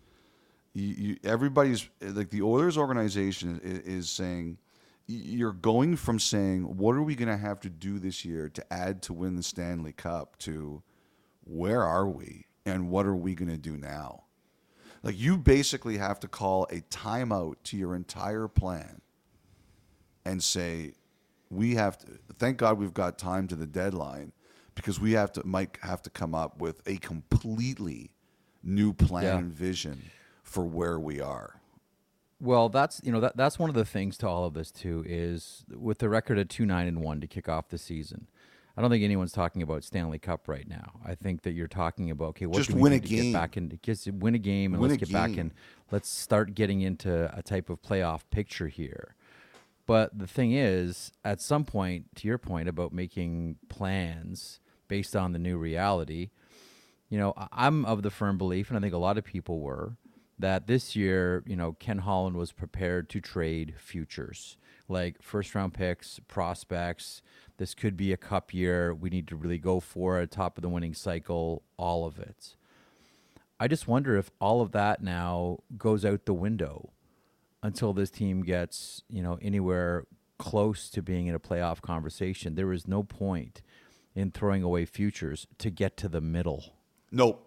you, 0.74 0.86
you 0.96 1.16
everybody's 1.24 1.88
like 2.00 2.30
the 2.30 2.42
Oilers 2.42 2.78
organization 2.78 3.60
is, 3.62 3.78
is 3.80 4.10
saying, 4.10 4.58
you're 5.06 5.52
going 5.52 5.96
from 5.96 6.18
saying, 6.18 6.76
what 6.76 6.94
are 6.94 7.02
we 7.02 7.14
going 7.14 7.28
to 7.28 7.36
have 7.36 7.60
to 7.60 7.68
do 7.70 7.98
this 7.98 8.24
year 8.24 8.48
to 8.48 8.72
add 8.72 9.02
to 9.02 9.12
win 9.12 9.36
the 9.36 9.42
Stanley 9.42 9.92
Cup 9.92 10.38
to 10.38 10.82
where 11.44 11.82
are 11.82 12.08
we 12.08 12.46
and 12.64 12.88
what 12.88 13.06
are 13.06 13.16
we 13.16 13.34
going 13.34 13.50
to 13.50 13.58
do 13.58 13.76
now? 13.76 14.24
Like, 15.02 15.18
you 15.18 15.36
basically 15.36 15.98
have 15.98 16.20
to 16.20 16.28
call 16.28 16.64
a 16.70 16.80
timeout 16.82 17.56
to 17.64 17.76
your 17.76 17.96
entire 17.96 18.46
plan 18.46 19.00
and 20.24 20.42
say, 20.42 20.92
we 21.50 21.74
have 21.74 21.98
to, 21.98 22.06
thank 22.38 22.56
God 22.56 22.78
we've 22.78 22.94
got 22.94 23.18
time 23.18 23.48
to 23.48 23.56
the 23.56 23.66
deadline 23.66 24.32
because 24.76 25.00
we 25.00 25.12
have 25.12 25.32
to, 25.32 25.44
might 25.44 25.76
have 25.82 26.00
to 26.02 26.10
come 26.10 26.34
up 26.34 26.60
with 26.60 26.80
a 26.86 26.96
completely 26.98 28.12
new 28.62 28.92
plan 28.92 29.24
Yeah. 29.24 29.38
and 29.38 29.52
vision 29.52 30.00
for 30.52 30.64
where 30.64 30.98
we 30.98 31.20
are. 31.20 31.60
Well, 32.40 32.68
that's 32.68 33.00
you 33.04 33.12
know 33.12 33.20
that 33.20 33.36
that's 33.36 33.58
one 33.58 33.68
of 33.68 33.74
the 33.74 33.84
things 33.84 34.18
to 34.18 34.28
all 34.28 34.44
of 34.44 34.54
this 34.54 34.70
too 34.70 35.04
is 35.06 35.64
with 35.70 35.98
the 35.98 36.08
record 36.08 36.38
at 36.38 36.48
two 36.48 36.66
nine 36.66 36.88
and 36.88 37.00
one 37.00 37.20
to 37.20 37.26
kick 37.26 37.48
off 37.48 37.68
the 37.68 37.78
season. 37.78 38.26
I 38.76 38.80
don't 38.80 38.90
think 38.90 39.04
anyone's 39.04 39.32
talking 39.32 39.60
about 39.60 39.84
Stanley 39.84 40.18
Cup 40.18 40.48
right 40.48 40.66
now. 40.66 41.00
I 41.04 41.14
think 41.14 41.42
that 41.42 41.52
you're 41.52 41.68
talking 41.68 42.10
about 42.10 42.30
okay, 42.30 42.46
what 42.46 42.56
Just 42.56 42.70
do 42.70 42.76
we 42.76 42.82
win 42.82 42.92
a 42.94 42.98
game. 42.98 43.32
get 43.32 43.32
back 43.32 43.56
into 43.56 43.76
just 43.76 44.10
win 44.10 44.34
a 44.34 44.38
game 44.38 44.72
and 44.72 44.80
Win 44.80 44.90
let's 44.90 45.00
get 45.00 45.12
back 45.12 45.36
and. 45.36 45.52
Let's 45.92 46.08
start 46.08 46.54
getting 46.54 46.80
into 46.80 47.30
a 47.36 47.42
type 47.42 47.68
of 47.68 47.82
playoff 47.82 48.22
picture 48.30 48.68
here. 48.68 49.14
But 49.84 50.18
the 50.18 50.26
thing 50.26 50.52
is, 50.52 51.12
at 51.22 51.42
some 51.42 51.66
point, 51.66 52.16
to 52.16 52.26
your 52.26 52.38
point 52.38 52.66
about 52.66 52.94
making 52.94 53.56
plans 53.68 54.58
based 54.88 55.14
on 55.14 55.32
the 55.32 55.38
new 55.38 55.58
reality, 55.58 56.30
you 57.10 57.18
know, 57.18 57.34
I'm 57.52 57.84
of 57.84 58.02
the 58.02 58.10
firm 58.10 58.38
belief, 58.38 58.70
and 58.70 58.78
I 58.78 58.80
think 58.80 58.94
a 58.94 58.98
lot 58.98 59.18
of 59.18 59.24
people 59.24 59.60
were, 59.60 59.98
that 60.42 60.66
this 60.66 60.94
year, 60.94 61.42
you 61.46 61.56
know, 61.56 61.72
Ken 61.72 61.98
Holland 61.98 62.36
was 62.36 62.52
prepared 62.52 63.08
to 63.10 63.20
trade 63.20 63.74
futures, 63.78 64.56
like 64.88 65.22
first 65.22 65.54
round 65.54 65.72
picks, 65.72 66.20
prospects. 66.28 67.22
This 67.56 67.74
could 67.74 67.96
be 67.96 68.12
a 68.12 68.16
cup 68.16 68.52
year. 68.52 68.92
We 68.92 69.08
need 69.08 69.28
to 69.28 69.36
really 69.36 69.58
go 69.58 69.80
for 69.80 70.20
it, 70.20 70.30
top 70.30 70.58
of 70.58 70.62
the 70.62 70.68
winning 70.68 70.94
cycle, 70.94 71.62
all 71.76 72.04
of 72.04 72.18
it. 72.18 72.56
I 73.58 73.68
just 73.68 73.86
wonder 73.86 74.16
if 74.16 74.30
all 74.40 74.60
of 74.60 74.72
that 74.72 75.02
now 75.02 75.58
goes 75.78 76.04
out 76.04 76.26
the 76.26 76.34
window 76.34 76.90
until 77.62 77.92
this 77.92 78.10
team 78.10 78.42
gets, 78.42 79.02
you 79.08 79.22
know, 79.22 79.38
anywhere 79.40 80.04
close 80.38 80.90
to 80.90 81.02
being 81.02 81.28
in 81.28 81.34
a 81.36 81.40
playoff 81.40 81.80
conversation. 81.80 82.56
There 82.56 82.72
is 82.72 82.88
no 82.88 83.04
point 83.04 83.62
in 84.16 84.32
throwing 84.32 84.64
away 84.64 84.84
futures 84.84 85.46
to 85.58 85.70
get 85.70 85.96
to 85.98 86.08
the 86.08 86.20
middle. 86.20 86.74
Nope. 87.12 87.46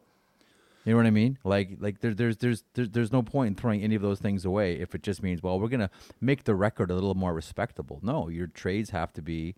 You 0.85 0.91
know 0.93 0.97
what 0.97 1.07
I 1.07 1.11
mean? 1.11 1.37
Like, 1.43 1.77
like 1.79 1.99
there, 1.99 2.13
there's, 2.13 2.37
there's, 2.37 2.63
there's, 2.73 2.89
there's 2.89 3.11
no 3.11 3.23
point 3.23 3.47
in 3.49 3.55
throwing 3.55 3.81
any 3.81 3.95
of 3.95 4.01
those 4.01 4.19
things 4.19 4.45
away 4.45 4.75
if 4.79 4.93
it 4.95 5.01
just 5.03 5.23
means, 5.23 5.41
well, 5.41 5.59
we're 5.59 5.67
gonna 5.67 5.89
make 6.21 6.43
the 6.43 6.55
record 6.55 6.91
a 6.91 6.93
little 6.93 7.15
more 7.15 7.33
respectable. 7.33 7.99
No, 8.03 8.29
your 8.29 8.47
trades 8.47 8.91
have 8.91 9.11
to 9.13 9.21
be 9.21 9.55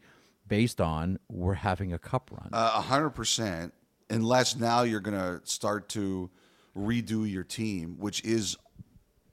based 0.48 0.80
on 0.80 1.20
we're 1.30 1.56
having 1.56 1.92
a 1.94 2.00
cup 2.00 2.32
run. 2.32 2.50
Uh, 2.54 2.72
A 2.76 2.82
hundred 2.82 3.10
percent. 3.12 3.74
Unless 4.10 4.56
now 4.56 4.84
you're 4.84 5.02
going 5.02 5.18
to 5.18 5.42
start 5.44 5.90
to 5.90 6.30
redo 6.78 7.30
your 7.30 7.44
team, 7.44 7.98
which 8.00 8.24
is 8.24 8.56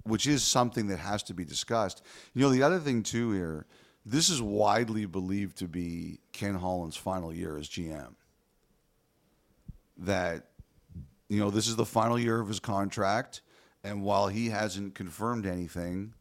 which 0.02 0.26
is 0.26 0.42
something 0.42 0.88
that 0.88 0.98
has 0.98 1.22
to 1.22 1.34
be 1.34 1.44
discussed. 1.44 2.02
You 2.34 2.42
know, 2.42 2.50
the 2.50 2.64
other 2.64 2.80
thing 2.80 3.04
too 3.04 3.30
here, 3.30 3.66
this 4.04 4.28
is 4.28 4.42
widely 4.42 5.06
believed 5.06 5.58
to 5.58 5.68
be 5.68 6.18
Ken 6.32 6.56
Holland's 6.56 6.96
final 6.96 7.32
year 7.32 7.56
as 7.56 7.68
GM. 7.68 8.14
That 9.98 10.48
you 11.28 11.40
know, 11.40 11.50
this 11.50 11.68
is 11.68 11.76
the 11.76 11.86
final 11.86 12.18
year 12.18 12.40
of 12.40 12.48
his 12.48 12.60
contract, 12.60 13.42
and 13.82 14.02
while 14.02 14.28
he 14.28 14.50
hasn't 14.50 14.94
confirmed 14.94 15.46
anything, 15.46 16.14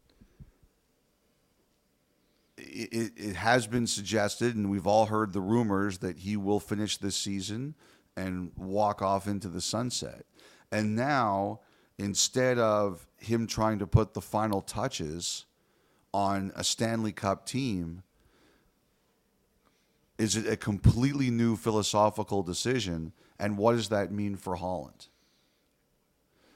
it, 2.58 3.12
it, 3.16 3.36
has 3.36 3.68
been 3.68 3.88
suggested, 3.88 4.56
and 4.56 4.70
we've 4.70 4.88
all 4.88 5.08
heard 5.08 5.34
the 5.34 5.42
rumors 5.42 6.00
that 6.00 6.20
he 6.20 6.38
will 6.38 6.60
finish 6.60 6.98
this 6.98 7.16
season 7.16 7.76
and 8.16 8.52
walk 8.56 9.02
off 9.02 9.28
into 9.28 9.50
the 9.50 9.62
sunset. 9.62 10.26
And 10.72 10.96
now, 10.96 11.62
instead 11.98 12.60
of 12.60 13.08
him 13.18 13.48
trying 13.48 13.80
to 13.80 13.88
put 13.88 14.14
the 14.14 14.22
final 14.22 14.62
touches 14.62 15.46
on 16.14 16.52
a 16.56 16.64
Stanley 16.64 17.12
Cup 17.12 17.46
team, 17.46 18.04
is 20.18 20.36
it 20.36 20.48
a 20.48 20.56
completely 20.56 21.32
new 21.32 21.56
philosophical 21.56 22.44
decision? 22.44 23.14
And 23.44 23.58
what 23.58 23.74
does 23.74 23.90
that 23.90 24.10
mean 24.10 24.38
for 24.38 24.56
Holland? 24.56 25.08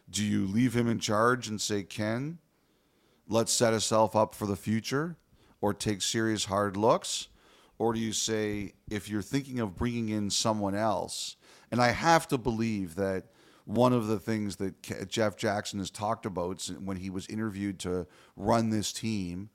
Do 0.10 0.24
you 0.24 0.48
leave 0.48 0.74
him 0.74 0.88
in 0.88 1.00
charge 1.00 1.50
and 1.50 1.60
say, 1.60 1.84
Ken, 1.84 2.38
let's 3.28 3.52
set 3.52 3.74
ourselves 3.74 4.16
up 4.16 4.34
for 4.34 4.46
the 4.46 4.56
future 4.56 5.18
or 5.60 5.74
take 5.74 6.02
serious 6.02 6.46
hard 6.46 6.78
looks? 6.78 7.28
Or 7.78 7.92
do 7.92 8.00
you 8.00 8.14
say, 8.14 8.72
if 8.90 9.10
you're 9.10 9.22
thinking 9.22 9.60
of 9.60 9.76
bringing 9.76 10.08
in 10.08 10.30
someone 10.30 10.76
else, 10.76 11.36
and 11.72 11.82
I 11.82 11.90
have 11.90 12.26
to 12.30 12.38
believe 12.38 12.96
that 12.96 13.26
one 13.66 13.92
of 13.92 14.08
the 14.08 14.18
things 14.18 14.56
that 14.56 15.10
Jeff 15.10 15.36
Jackson 15.36 15.80
has 15.80 15.92
talked 15.92 16.26
about 16.26 16.72
when 16.82 16.96
he 16.96 17.10
was 17.10 17.28
interviewed 17.28 17.80
to 17.80 18.08
run 18.38 18.70
this 18.70 18.94
team 18.94 19.50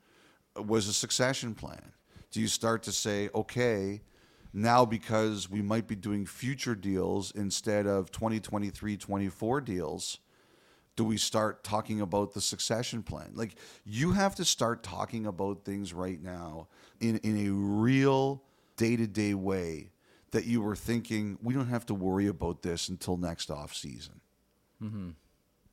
was 0.54 0.86
a 0.86 0.92
succession 0.92 1.54
plan. 1.54 1.92
Do 2.30 2.42
you 2.42 2.48
start 2.48 2.82
to 2.82 2.92
say, 2.92 3.30
okay, 3.34 4.02
now 4.52 4.84
because 4.84 5.48
we 5.48 5.62
might 5.62 5.86
be 5.86 5.96
doing 5.96 6.26
future 6.26 6.74
deals 6.74 7.30
instead 7.32 7.86
of 7.86 8.10
2023 8.10 8.96
24 8.96 9.60
deals, 9.60 10.18
do 10.94 11.04
we 11.04 11.16
start 11.16 11.64
talking 11.64 12.00
about 12.00 12.34
the 12.34 12.40
succession 12.40 13.02
plan? 13.02 13.30
Like 13.34 13.54
you 13.84 14.12
have 14.12 14.34
to 14.36 14.44
start 14.44 14.82
talking 14.82 15.26
about 15.26 15.64
things 15.64 15.94
right 15.94 16.22
now 16.22 16.68
in, 17.00 17.16
in 17.18 17.46
a 17.46 17.50
real 17.50 18.42
day 18.76 18.96
to 18.96 19.06
day 19.06 19.34
way 19.34 19.90
that 20.32 20.44
you 20.44 20.60
were 20.60 20.76
thinking 20.76 21.38
we 21.42 21.54
don't 21.54 21.68
have 21.68 21.86
to 21.86 21.94
worry 21.94 22.26
about 22.26 22.62
this 22.62 22.88
until 22.88 23.16
next 23.16 23.50
off 23.50 23.74
season. 23.74 24.20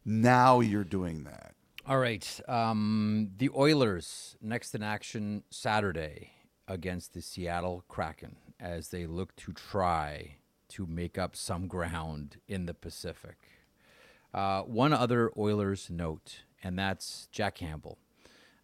Now 0.06 0.60
you're 0.62 0.84
doing 0.84 1.24
that. 1.26 1.54
All 1.86 1.98
right. 1.98 2.40
Um, 2.48 3.32
the 3.38 3.50
Oilers 3.56 4.38
next 4.42 4.76
in 4.76 4.84
action 4.84 5.44
Saturday 5.50 6.32
against 6.68 7.14
the 7.14 7.22
Seattle 7.22 7.84
Kraken 7.88 8.36
as 8.60 8.90
they 8.90 9.06
look 9.06 9.36
to 9.38 9.54
try 9.54 10.36
to 10.70 10.86
make 10.86 11.18
up 11.18 11.36
some 11.36 11.68
ground 11.68 12.38
in 12.48 12.66
the 12.66 12.74
Pacific. 12.74 13.38
Uh, 14.34 14.62
one 14.62 14.94
other 14.94 15.32
Oilers 15.38 15.90
note, 15.90 16.44
and 16.64 16.78
that's 16.78 17.28
Jack 17.32 17.56
Campbell. 17.56 17.98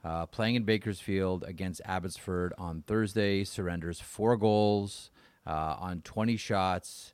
Uh, 0.03 0.27
playing 0.27 0.53
in 0.53 0.63
Bakersfield 0.63 1.43
against 1.47 1.81
Abbotsford 1.83 2.53
on 2.59 2.83
Thursday, 2.85 3.43
surrenders 3.43 3.99
four 3.99 4.37
goals 4.37 5.09
uh, 5.47 5.77
on 5.79 6.01
20 6.01 6.37
shots. 6.37 7.13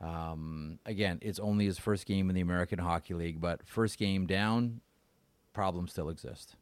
Um, 0.00 0.80
again, 0.84 1.20
it's 1.22 1.38
only 1.38 1.66
his 1.66 1.78
first 1.78 2.06
game 2.06 2.28
in 2.28 2.34
the 2.34 2.40
American 2.40 2.80
Hockey 2.80 3.14
League, 3.14 3.40
but 3.40 3.64
first 3.64 3.98
game 3.98 4.26
down, 4.26 4.80
problems 5.52 5.92
still 5.92 6.08
exist. 6.08 6.56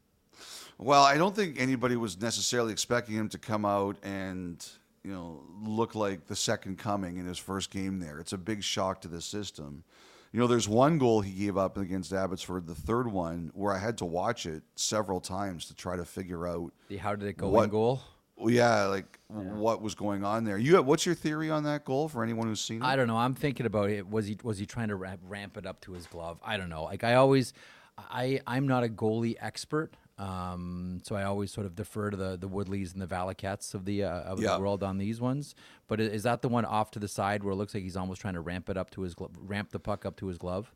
Well, 0.77 1.03
I 1.03 1.17
don't 1.17 1.35
think 1.35 1.59
anybody 1.59 1.95
was 1.95 2.19
necessarily 2.19 2.71
expecting 2.71 3.15
him 3.15 3.29
to 3.29 3.39
come 3.39 3.65
out 3.65 3.97
and 4.03 4.63
you 5.03 5.11
know 5.11 5.43
look 5.61 5.95
like 5.95 6.27
the 6.27 6.35
second 6.35 6.77
coming 6.77 7.17
in 7.17 7.25
his 7.25 7.37
first 7.37 7.69
game 7.71 7.99
there. 7.99 8.19
It's 8.19 8.33
a 8.33 8.37
big 8.37 8.63
shock 8.63 9.01
to 9.01 9.07
the 9.07 9.21
system. 9.21 9.83
You 10.31 10.39
know, 10.39 10.47
there's 10.47 10.67
one 10.67 10.97
goal 10.97 11.21
he 11.21 11.31
gave 11.31 11.57
up 11.57 11.77
against 11.77 12.11
Abbotsford, 12.11 12.65
the 12.65 12.73
third 12.73 13.07
one, 13.07 13.51
where 13.53 13.71
I 13.71 13.77
had 13.77 13.99
to 13.99 14.05
watch 14.05 14.47
it 14.47 14.63
several 14.75 15.21
times 15.21 15.65
to 15.65 15.75
try 15.75 15.95
to 15.95 16.05
figure 16.05 16.47
out. 16.47 16.73
The 16.87 16.97
how 16.97 17.15
did 17.15 17.27
it 17.27 17.37
go 17.37 17.49
What- 17.49 17.65
in 17.65 17.69
goal? 17.69 18.01
Well, 18.35 18.49
yeah, 18.49 18.85
like 18.85 19.19
what 19.27 19.83
was 19.83 19.93
going 19.93 20.23
on 20.23 20.43
there. 20.43 20.57
You, 20.57 20.81
what's 20.81 21.05
your 21.05 21.13
theory 21.13 21.51
on 21.51 21.63
that 21.65 21.85
goal 21.85 22.09
for 22.09 22.23
anyone 22.23 22.47
who's 22.47 22.61
seen 22.61 22.81
it? 22.81 22.83
I 22.85 22.95
don't 22.95 23.05
know. 23.07 23.15
I'm 23.15 23.35
thinking 23.35 23.67
about 23.67 23.91
it. 23.91 24.09
Was 24.09 24.25
he 24.25 24.37
was 24.43 24.57
he 24.57 24.65
trying 24.65 24.87
to 24.87 24.95
ramp, 24.95 25.21
ramp 25.27 25.55
it 25.55 25.67
up 25.67 25.81
to 25.81 25.91
his 25.93 26.07
glove? 26.07 26.39
I 26.43 26.57
don't 26.57 26.67
know. 26.69 26.85
Like 26.85 27.03
I 27.03 27.13
always, 27.13 27.53
I 27.99 28.41
I'm 28.47 28.67
not 28.67 28.83
a 28.83 28.87
goalie 28.89 29.35
expert, 29.39 29.93
um, 30.17 31.01
so 31.03 31.15
I 31.15 31.23
always 31.23 31.51
sort 31.51 31.65
of 31.65 31.75
defer 31.75 32.09
to 32.11 32.17
the 32.17 32.37
the 32.37 32.47
Woodleys 32.47 32.93
and 32.93 33.01
the 33.01 33.07
Valicats 33.07 33.73
of 33.73 33.85
the 33.85 34.03
uh, 34.03 34.21
of 34.21 34.39
Yeah. 34.39 34.55
the 34.55 34.59
world 34.61 34.83
on 34.83 34.97
these 34.97 35.19
ones. 35.19 35.55
But 35.87 35.99
is 35.99 36.23
that 36.23 36.41
the 36.41 36.49
one 36.49 36.65
off 36.65 36.91
to 36.91 36.99
the 36.99 37.07
side 37.07 37.43
where 37.43 37.53
it 37.53 37.55
looks 37.55 37.73
like 37.73 37.83
he's 37.83 37.97
almost 37.97 38.21
trying 38.21 38.35
to 38.35 38.41
ramp 38.41 38.69
it 38.69 38.77
up 38.77 38.91
to 38.91 39.01
his 39.01 39.13
glove, 39.15 39.31
ramp 39.37 39.71
the 39.71 39.79
puck 39.79 40.05
up 40.05 40.15
to 40.17 40.27
his 40.27 40.37
glove? 40.37 40.71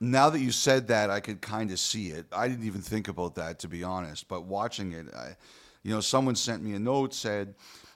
Now 0.00 0.30
that 0.30 0.40
you 0.40 0.50
said 0.50 0.88
that, 0.88 1.10
I 1.10 1.20
could 1.20 1.40
kind 1.40 1.70
of 1.70 1.78
see 1.78 2.08
it. 2.08 2.26
I 2.32 2.48
didn't 2.48 2.66
even 2.66 2.80
think 2.82 3.06
about 3.08 3.36
that, 3.36 3.60
to 3.60 3.68
be 3.68 3.84
honest. 3.84 4.26
But 4.28 4.44
watching 4.44 4.92
it, 4.92 5.06
I, 5.14 5.36
you 5.84 5.94
know, 5.94 6.00
someone 6.00 6.34
sent 6.34 6.62
me 6.62 6.74
a 6.74 6.78
note 6.78 7.14
said 7.14 7.54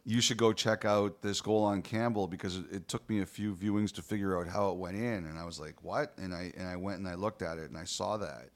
you 0.08 0.20
should 0.20 0.36
go 0.36 0.52
check 0.52 0.84
out 0.84 1.20
this 1.20 1.40
goal 1.40 1.64
on 1.64 1.82
Campbell 1.82 2.28
because 2.28 2.58
it, 2.58 2.64
it 2.70 2.88
took 2.88 3.06
me 3.10 3.22
a 3.22 3.26
few 3.26 3.56
viewings 3.56 3.92
to 3.94 4.02
figure 4.02 4.38
out 4.38 4.46
how 4.46 4.70
it 4.70 4.76
went 4.76 4.96
in, 4.96 5.26
and 5.26 5.36
I 5.36 5.44
was 5.44 5.58
like, 5.58 5.82
"What?" 5.82 6.14
And 6.16 6.32
I 6.32 6.52
and 6.56 6.68
I 6.68 6.76
went 6.76 6.98
and 6.98 7.08
I 7.08 7.14
looked 7.14 7.42
at 7.42 7.58
it 7.58 7.68
and 7.68 7.76
I 7.76 7.84
saw 7.84 8.16
that. 8.18 8.50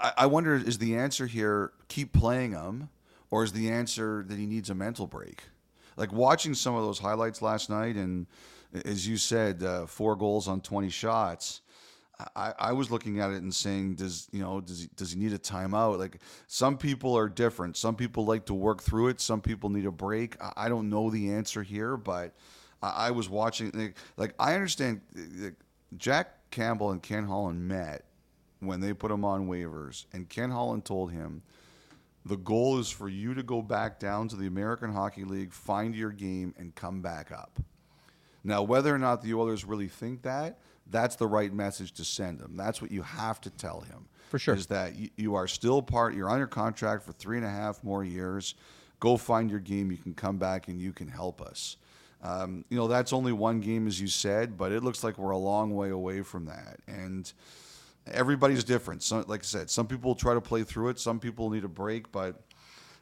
I, 0.00 0.12
I 0.18 0.26
wonder 0.26 0.56
is 0.56 0.78
the 0.78 0.96
answer 0.96 1.26
here 1.26 1.72
keep 1.86 2.12
playing 2.12 2.52
him, 2.52 2.88
or 3.30 3.44
is 3.44 3.52
the 3.52 3.70
answer 3.70 4.24
that 4.26 4.36
he 4.36 4.46
needs 4.46 4.68
a 4.68 4.74
mental 4.74 5.06
break? 5.06 5.44
Like 5.96 6.12
watching 6.12 6.54
some 6.54 6.74
of 6.74 6.82
those 6.82 6.98
highlights 6.98 7.40
last 7.40 7.70
night, 7.70 7.94
and 7.94 8.26
as 8.84 9.06
you 9.06 9.16
said, 9.16 9.62
uh, 9.62 9.86
four 9.86 10.16
goals 10.16 10.48
on 10.48 10.60
twenty 10.60 10.90
shots. 10.90 11.60
I, 12.34 12.54
I 12.58 12.72
was 12.72 12.90
looking 12.90 13.20
at 13.20 13.30
it 13.30 13.42
and 13.42 13.54
saying, 13.54 13.96
does 13.96 14.28
you 14.32 14.40
know 14.40 14.60
does 14.60 14.80
he, 14.80 14.88
does 14.96 15.12
he 15.12 15.18
need 15.18 15.32
a 15.32 15.38
timeout? 15.38 15.98
Like 15.98 16.20
some 16.46 16.78
people 16.78 17.16
are 17.16 17.28
different. 17.28 17.76
Some 17.76 17.94
people 17.94 18.24
like 18.24 18.46
to 18.46 18.54
work 18.54 18.82
through 18.82 19.08
it. 19.08 19.20
Some 19.20 19.40
people 19.40 19.68
need 19.70 19.86
a 19.86 19.92
break. 19.92 20.40
I, 20.42 20.52
I 20.56 20.68
don't 20.68 20.88
know 20.88 21.10
the 21.10 21.32
answer 21.32 21.62
here, 21.62 21.96
but 21.96 22.34
I, 22.82 23.08
I 23.08 23.10
was 23.10 23.28
watching. 23.28 23.70
Like, 23.74 23.96
like 24.16 24.34
I 24.38 24.54
understand, 24.54 25.02
like, 25.14 25.56
Jack 25.96 26.50
Campbell 26.50 26.90
and 26.90 27.02
Ken 27.02 27.26
Holland 27.26 27.68
met 27.68 28.04
when 28.60 28.80
they 28.80 28.94
put 28.94 29.10
him 29.10 29.24
on 29.24 29.48
waivers, 29.48 30.06
and 30.12 30.28
Ken 30.28 30.50
Holland 30.50 30.84
told 30.84 31.12
him 31.12 31.42
the 32.24 32.36
goal 32.36 32.78
is 32.78 32.90
for 32.90 33.08
you 33.08 33.34
to 33.34 33.42
go 33.42 33.62
back 33.62 34.00
down 34.00 34.26
to 34.28 34.36
the 34.36 34.46
American 34.46 34.92
Hockey 34.92 35.24
League, 35.24 35.52
find 35.52 35.94
your 35.94 36.10
game, 36.10 36.54
and 36.58 36.74
come 36.74 37.00
back 37.00 37.30
up. 37.30 37.60
Now, 38.42 38.62
whether 38.62 38.94
or 38.94 38.98
not 38.98 39.22
the 39.22 39.34
Oilers 39.34 39.64
really 39.64 39.88
think 39.88 40.22
that, 40.22 40.58
that's 40.90 41.16
the 41.16 41.26
right 41.26 41.52
message 41.52 41.92
to 41.92 42.04
send 42.04 42.40
him. 42.40 42.56
That's 42.56 42.80
what 42.80 42.90
you 42.90 43.02
have 43.02 43.40
to 43.42 43.50
tell 43.50 43.80
him. 43.80 44.06
For 44.30 44.38
sure. 44.38 44.54
Is 44.54 44.66
that 44.66 44.96
you, 44.96 45.10
you 45.16 45.34
are 45.34 45.46
still 45.46 45.80
part, 45.82 46.14
you're 46.14 46.28
on 46.28 46.38
your 46.38 46.46
contract 46.46 47.04
for 47.04 47.12
three 47.12 47.36
and 47.36 47.46
a 47.46 47.50
half 47.50 47.82
more 47.84 48.04
years. 48.04 48.54
Go 48.98 49.16
find 49.16 49.50
your 49.50 49.60
game. 49.60 49.90
You 49.90 49.98
can 49.98 50.14
come 50.14 50.36
back 50.36 50.68
and 50.68 50.80
you 50.80 50.92
can 50.92 51.06
help 51.06 51.40
us. 51.40 51.76
Um, 52.22 52.64
you 52.70 52.76
know, 52.76 52.88
that's 52.88 53.12
only 53.12 53.32
one 53.32 53.60
game, 53.60 53.86
as 53.86 54.00
you 54.00 54.08
said, 54.08 54.56
but 54.56 54.72
it 54.72 54.82
looks 54.82 55.04
like 55.04 55.18
we're 55.18 55.30
a 55.30 55.38
long 55.38 55.74
way 55.74 55.90
away 55.90 56.22
from 56.22 56.46
that. 56.46 56.78
And 56.88 57.30
everybody's 58.10 58.64
different. 58.64 59.02
So, 59.02 59.24
like 59.28 59.40
I 59.40 59.44
said, 59.44 59.70
some 59.70 59.86
people 59.86 60.14
try 60.14 60.34
to 60.34 60.40
play 60.40 60.64
through 60.64 60.88
it, 60.88 60.98
some 60.98 61.20
people 61.20 61.50
need 61.50 61.64
a 61.64 61.68
break, 61.68 62.10
but, 62.10 62.40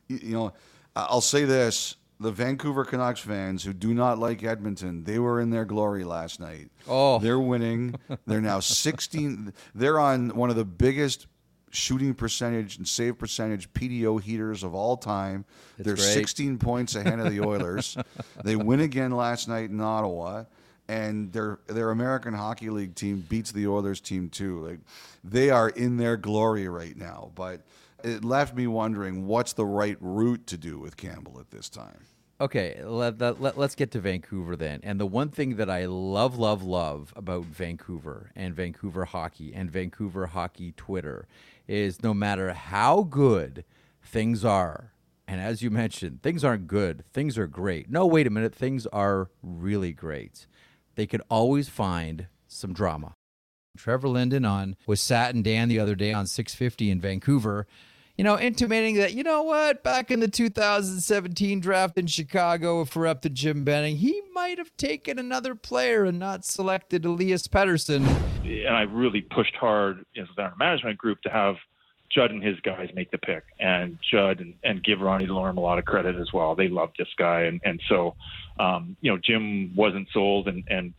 you, 0.09 0.19
you 0.23 0.33
know, 0.33 0.53
I'll 0.97 1.21
say 1.21 1.45
this 1.45 1.97
the 2.25 2.33
Vancouver 2.33 2.85
Canucks 2.87 3.21
fans 3.21 3.63
who 3.65 3.75
do 3.75 3.93
not 3.93 4.19
like 4.19 4.43
Edmonton, 4.43 5.05
they 5.05 5.19
were 5.19 5.41
in 5.41 5.51
their 5.51 5.67
glory 5.67 6.05
last 6.05 6.41
night. 6.41 6.71
Oh. 6.89 7.19
They're 7.19 7.39
winning. 7.39 7.97
They're 8.27 8.41
now 8.41 8.61
16. 8.61 9.53
They're 9.75 10.01
on 10.01 10.31
one 10.31 10.49
of 10.49 10.57
the 10.57 10.65
biggest 10.65 11.27
shooting 11.71 12.15
percentage 12.15 12.79
and 12.79 12.89
save 12.89 13.19
percentage 13.19 13.71
PDO 13.75 14.23
heaters 14.23 14.63
of 14.63 14.75
all 14.75 14.97
time. 14.97 15.45
they're 15.77 15.97
great. 15.97 16.05
16 16.15 16.59
points 16.59 16.95
ahead 16.95 17.21
of 17.21 17.31
the 17.31 17.41
Oilers. 17.41 17.97
they 18.45 18.57
win 18.57 18.81
again 18.81 19.11
last 19.11 19.47
night 19.47 19.69
in 19.69 19.81
Ottawa. 19.81 20.45
And 20.87 21.33
their 21.33 21.61
their 21.67 21.91
American 21.91 22.35
Hockey 22.35 22.69
League 22.69 22.95
team 22.95 23.25
beats 23.27 23.53
the 23.53 23.67
Oilers 23.67 24.03
team 24.03 24.29
too. 24.29 24.67
Like 24.67 24.81
they 25.23 25.49
are 25.49 25.71
in 25.71 25.97
their 25.97 26.19
glory 26.19 26.69
right 26.69 26.95
now. 26.95 27.31
But 27.35 27.63
it 28.03 28.23
left 28.23 28.55
me 28.55 28.67
wondering 28.67 29.27
what's 29.27 29.55
the 29.55 29.65
right 29.65 29.97
route 30.01 30.47
to 30.49 30.59
do 30.59 30.79
with 30.79 30.99
Campbell 30.99 31.41
at 31.41 31.51
this 31.51 31.71
time. 31.71 32.05
Okay, 32.41 32.83
let, 32.85 33.21
let, 33.21 33.41
let, 33.41 33.57
us 33.57 33.77
get 33.77 33.93
to 33.93 34.01
Vancouver 34.01 34.57
then. 34.57 34.81
And 34.83 34.99
the 34.99 35.07
one 35.07 35.29
thing 35.29 35.55
that 35.57 35.71
I 35.71 35.87
love, 35.87 36.37
love, 36.37 36.65
love 36.65 37.13
about 37.15 37.45
Vancouver 37.45 38.33
and 38.35 38.55
Vancouver 38.55 39.05
hockey 39.05 39.55
and 39.55 39.71
Vancouver 39.71 40.27
hockey 40.27 40.73
Twitter 40.73 41.29
is 41.69 42.03
no 42.03 42.13
matter 42.13 42.53
how 42.53 43.05
good 43.05 43.65
things 44.03 44.45
are, 44.45 44.93
and 45.29 45.41
as 45.41 45.63
you 45.63 45.71
mentioned, 45.71 46.23
things 46.23 46.43
aren't 46.43 46.67
good, 46.67 47.05
things 47.13 47.39
are 47.39 47.47
great. 47.47 47.89
No, 47.89 48.05
wait 48.05 48.27
a 48.27 48.31
minute, 48.31 48.55
things 48.55 48.85
are 48.89 49.31
really 49.41 49.93
great. 49.93 50.49
They 50.97 51.07
can 51.07 51.21
always 51.31 51.69
find 51.69 52.27
some 52.49 52.73
drama. 52.73 53.15
Trevor 53.77 54.09
Linden 54.09 54.45
on 54.45 54.77
was 54.87 55.01
Sat 55.01 55.35
and 55.35 55.45
Dan 55.45 55.69
the 55.69 55.79
other 55.79 55.95
day 55.95 56.13
on 56.13 56.27
650 56.27 56.91
in 56.91 57.01
Vancouver 57.01 57.67
you 58.17 58.23
know, 58.23 58.39
intimating 58.39 58.95
that, 58.97 59.13
you 59.15 59.25
know 59.25 59.43
what, 59.43 59.83
back 59.83 60.11
in 60.11 60.21
the 60.21 60.29
2017 60.29 61.61
draft 61.61 61.99
in 61.99 62.07
Chicago, 62.07 62.81
if 62.81 62.95
we're 62.95 63.09
up 63.09 63.23
to 63.23 63.31
Jim 63.31 63.65
Benning, 63.65 63.97
he 63.97 64.23
might 64.33 64.59
have 64.59 64.75
taken 64.77 65.19
another 65.19 65.55
player 65.55 66.05
and 66.05 66.19
not 66.19 66.45
selected 66.45 67.05
Elias 67.05 67.49
Pettersson. 67.49 68.07
And 68.45 68.77
I 68.77 68.83
really 68.83 69.21
pushed 69.21 69.57
hard 69.57 70.05
as 70.17 70.29
our 70.39 70.55
management 70.59 70.97
group 70.97 71.21
to 71.23 71.29
have 71.31 71.57
Judd 72.15 72.31
and 72.31 72.43
his 72.43 72.61
guys 72.61 72.89
make 72.95 73.11
the 73.11 73.19
pick, 73.19 73.43
and 73.59 73.99
Judd 74.13 74.39
and, 74.39 74.55
and 74.63 74.85
give 74.85 75.01
Ronnie 75.01 75.27
DeLorme 75.27 75.57
a 75.57 75.61
lot 75.61 75.81
of 75.81 75.85
credit 75.85 76.15
as 76.15 76.33
well. 76.33 76.55
They 76.55 76.69
loved 76.69 76.95
this 76.97 77.09
guy, 77.19 77.43
and 77.43 77.61
and 77.65 77.83
so, 77.89 78.15
um, 78.61 78.97
you 79.01 79.11
know, 79.11 79.19
Jim 79.19 79.75
wasn't 79.75 80.07
sold, 80.13 80.47
and 80.47 80.63
and 80.69 80.95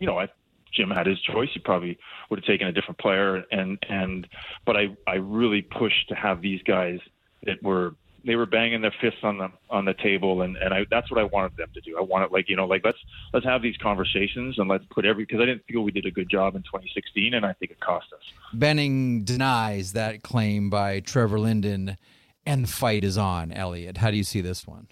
you 0.00 0.08
know, 0.08 0.18
I 0.18 0.28
Jim 0.76 0.90
had 0.90 1.06
his 1.06 1.20
choice, 1.20 1.48
he 1.52 1.60
probably 1.60 1.98
would 2.30 2.38
have 2.38 2.46
taken 2.46 2.66
a 2.66 2.72
different 2.72 2.98
player. 2.98 3.44
And 3.50 3.78
and 3.88 4.26
but 4.64 4.76
I 4.76 4.96
I 5.06 5.14
really 5.14 5.62
pushed 5.62 6.08
to 6.08 6.14
have 6.14 6.42
these 6.42 6.62
guys 6.62 7.00
that 7.44 7.62
were 7.62 7.94
they 8.26 8.34
were 8.34 8.46
banging 8.46 8.82
their 8.82 8.94
fists 9.00 9.20
on 9.22 9.38
the 9.38 9.48
on 9.70 9.84
the 9.84 9.94
table 9.94 10.42
and 10.42 10.56
and 10.56 10.74
I 10.74 10.84
that's 10.90 11.10
what 11.10 11.20
I 11.20 11.24
wanted 11.24 11.56
them 11.56 11.68
to 11.74 11.80
do. 11.80 11.96
I 11.96 12.02
wanted 12.02 12.32
like 12.32 12.48
you 12.48 12.56
know 12.56 12.66
like 12.66 12.82
let's 12.84 12.98
let's 13.32 13.46
have 13.46 13.62
these 13.62 13.76
conversations 13.76 14.58
and 14.58 14.68
let's 14.68 14.84
put 14.90 15.06
every 15.06 15.24
because 15.24 15.40
I 15.40 15.46
didn't 15.46 15.64
feel 15.68 15.82
we 15.82 15.92
did 15.92 16.06
a 16.06 16.10
good 16.10 16.28
job 16.28 16.56
in 16.56 16.62
2016 16.62 17.34
and 17.34 17.46
I 17.46 17.52
think 17.54 17.70
it 17.70 17.80
cost 17.80 18.12
us. 18.12 18.22
Benning 18.52 19.24
denies 19.24 19.92
that 19.92 20.22
claim 20.22 20.68
by 20.68 21.00
Trevor 21.00 21.38
Linden, 21.38 21.96
and 22.44 22.64
the 22.64 22.68
fight 22.68 23.04
is 23.04 23.16
on. 23.16 23.52
Elliotte, 23.52 23.98
how 23.98 24.10
do 24.10 24.16
you 24.16 24.24
see 24.24 24.40
this 24.40 24.66
one? 24.66 24.88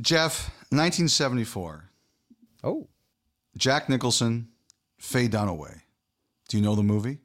Jeff, 0.00 0.50
1974. 0.70 1.90
Oh, 2.64 2.88
Jack 3.56 3.88
Nicholson, 3.88 4.48
Faye 5.04 5.28
Dunaway. 5.28 5.82
Do 6.48 6.56
you 6.56 6.62
know 6.62 6.74
the 6.74 6.82
movie? 6.82 7.18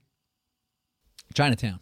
Chinatown. 1.33 1.79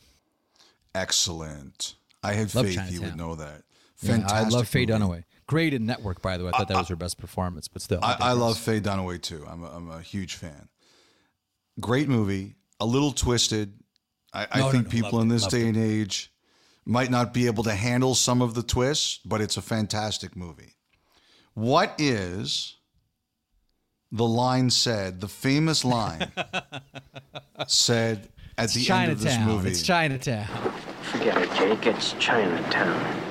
Excellent. 0.93 1.95
I 2.23 2.33
had 2.33 2.53
Love 2.53 2.65
faith 2.67 2.91
you 2.91 3.01
would 3.01 3.15
know 3.15 3.35
that. 3.35 3.63
Yeah, 4.01 4.11
Fantastic. 4.11 4.37
I 4.37 4.49
love 4.49 4.67
Faye 4.67 4.85
movie. 4.85 4.93
Dunaway. 4.93 5.23
Great 5.47 5.73
in 5.73 5.85
Network, 5.85 6.21
by 6.21 6.37
the 6.37 6.43
way. 6.43 6.51
I 6.53 6.57
thought 6.57 6.67
that 6.67 6.77
was 6.77 6.87
her 6.89 6.95
best 6.95 7.17
performance, 7.17 7.67
but 7.67 7.81
still. 7.81 7.99
I, 8.03 8.17
I 8.19 8.31
love 8.33 8.57
Faye 8.57 8.79
Dunaway 8.79 9.21
too. 9.21 9.43
I'm 9.49 9.63
a, 9.63 9.69
I'm 9.75 9.89
a 9.89 10.01
huge 10.01 10.35
fan. 10.35 10.69
Great 11.79 12.07
movie. 12.09 12.55
A 12.79 12.85
little 12.85 13.11
twisted. 13.11 13.73
I, 14.33 14.47
I 14.51 14.59
No, 14.59 14.65
no, 14.67 14.71
think 14.71 14.83
no, 14.85 14.89
people 14.91 15.19
in 15.21 15.29
this 15.29 15.43
loved 15.43 15.53
day 15.55 15.61
it. 15.61 15.69
and 15.69 15.77
age 15.77 16.31
might 16.85 17.09
not 17.09 17.33
be 17.33 17.47
able 17.47 17.63
to 17.63 17.73
handle 17.73 18.13
some 18.13 18.41
of 18.41 18.53
the 18.53 18.63
twists, 18.63 19.19
but 19.25 19.41
it's 19.41 19.57
a 19.57 19.61
fantastic 19.61 20.35
movie. 20.35 20.75
What 21.53 21.95
is 21.97 22.76
the 24.11 24.25
line 24.25 24.69
said, 24.69 25.21
the 25.21 25.27
famous 25.27 25.83
line 25.85 26.31
said 27.67 28.29
at 28.57 28.71
the 28.71 28.89
end 28.91 29.11
of 29.11 29.21
this 29.21 29.33
Chinatown. 29.33 29.55
movie? 29.55 29.69
It's 29.69 29.81
Chinatown. 29.81 30.71
Forget 31.03 31.37
it, 31.37 31.51
Jake. 31.53 31.85
It's 31.87 32.13
Chinatown. 32.13 33.21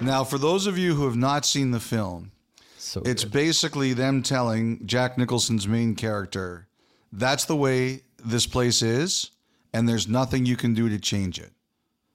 Now, 0.00 0.24
for 0.24 0.38
those 0.38 0.66
of 0.66 0.76
you 0.78 0.94
who 0.94 1.04
have 1.06 1.16
not 1.16 1.46
seen 1.46 1.70
the 1.70 1.80
film, 1.80 2.32
So 2.78 3.00
It's 3.04 3.24
good. 3.24 3.32
basically 3.32 3.92
them 3.94 4.22
telling 4.22 4.86
Jack 4.86 5.16
Nicholson's 5.18 5.66
main 5.66 5.94
character, 5.94 6.68
that's 7.12 7.44
the 7.46 7.56
way 7.56 8.02
this 8.24 8.46
place 8.46 8.82
is, 8.82 9.30
and 9.72 9.88
there's 9.88 10.06
nothing 10.08 10.44
you 10.46 10.56
can 10.56 10.74
do 10.74 10.88
to 10.88 10.98
change 10.98 11.38
it. 11.38 11.52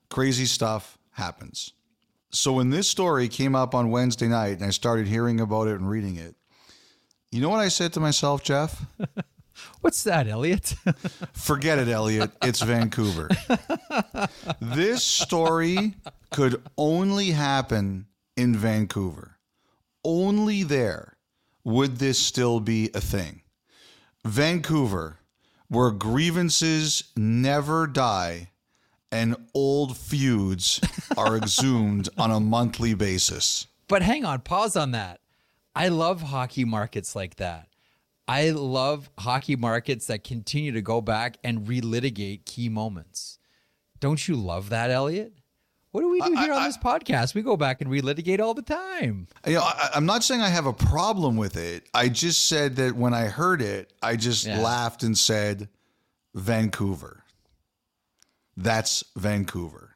Crazy 0.10 0.46
stuff 0.46 0.98
happens. 1.14 1.74
So 2.32 2.54
when 2.54 2.70
this 2.70 2.88
story 2.88 3.28
came 3.28 3.56
up 3.56 3.76
on 3.76 3.92
Wednesday 3.92 4.28
night 4.28 4.58
and 4.58 4.66
I 4.66 4.70
started 4.70 5.08
hearing 5.08 5.40
about 5.42 5.68
it 5.68 5.76
and 5.76 5.90
reading 5.90 6.16
it, 6.16 6.36
you 7.32 7.42
know 7.42 7.50
what 7.50 7.60
I 7.60 7.70
said 7.70 7.94
to 7.94 8.00
myself, 8.00 8.44
Jeff? 8.44 8.86
What's 9.82 10.04
that, 10.04 10.28
Elliotte? 10.28 10.76
Forget 11.34 11.80
it, 11.80 11.88
Elliotte. 11.88 12.32
It's 12.42 12.62
Vancouver. 12.62 13.30
this 14.60 15.04
story 15.04 15.96
could 16.32 16.62
only 16.78 17.32
happen 17.32 18.08
in 18.36 18.56
Vancouver. 18.56 19.38
Only 20.04 20.64
there 20.64 21.18
would 21.64 21.98
this 21.98 22.20
still 22.20 22.60
be 22.60 22.90
a 22.94 23.02
thing. 23.02 23.42
Vancouver, 24.26 25.20
where 25.68 25.92
grievances 25.92 27.04
never 27.16 27.88
die 27.88 28.50
and 29.12 29.36
old 29.54 29.98
feuds 29.98 30.80
are 31.18 31.36
exhumed 31.36 32.10
on 32.18 32.32
a 32.32 32.40
monthly 32.40 32.94
basis. 32.94 33.68
But 33.88 34.02
hang 34.02 34.26
on, 34.26 34.42
pause 34.42 34.76
on 34.76 34.92
that. 34.92 35.21
I 35.76 35.88
love 35.88 36.22
hockey 36.22 36.66
markets 36.66 37.16
like 37.16 37.36
that. 37.38 37.68
I 38.28 38.52
love 38.52 39.10
hockey 39.18 39.56
markets 39.56 40.08
that 40.08 40.24
continue 40.24 40.72
to 40.74 40.82
go 40.82 41.02
back 41.02 41.38
and 41.44 41.68
relitigate 41.68 42.46
key 42.46 42.70
moments. 42.70 43.40
Don't 44.00 44.28
you 44.28 44.36
love 44.36 44.70
that, 44.70 44.90
Elliot? 44.90 45.34
What 45.92 46.02
do 46.02 46.10
we 46.10 46.22
do 46.22 46.34
here 46.36 46.54
on 46.54 46.64
this 46.64 46.78
podcast? 46.78 47.36
We 47.36 47.42
go 47.42 47.58
back 47.58 47.82
and 47.82 47.92
relitigate 47.92 48.40
all 48.40 48.54
the 48.54 48.62
time. 48.62 49.28
You 49.46 49.56
know, 49.56 49.62
I, 49.64 49.90
I'm 49.94 50.06
not 50.06 50.24
saying 50.24 50.40
I 50.40 50.48
have 50.48 50.66
a 50.66 50.72
problem 50.74 51.36
with 51.36 51.58
it. 51.58 51.86
I 51.94 52.08
just 52.08 52.48
said 52.48 52.78
that 52.78 52.96
when 52.96 53.14
I 53.14 53.26
heard 53.26 53.62
it, 53.62 53.92
I 54.02 54.16
just 54.16 54.46
Yeah. 54.46 54.62
laughed 54.62 55.04
and 55.04 55.18
said, 55.18 55.68
Vancouver. 56.34 57.24
That's 58.56 59.04
Vancouver. 59.18 59.91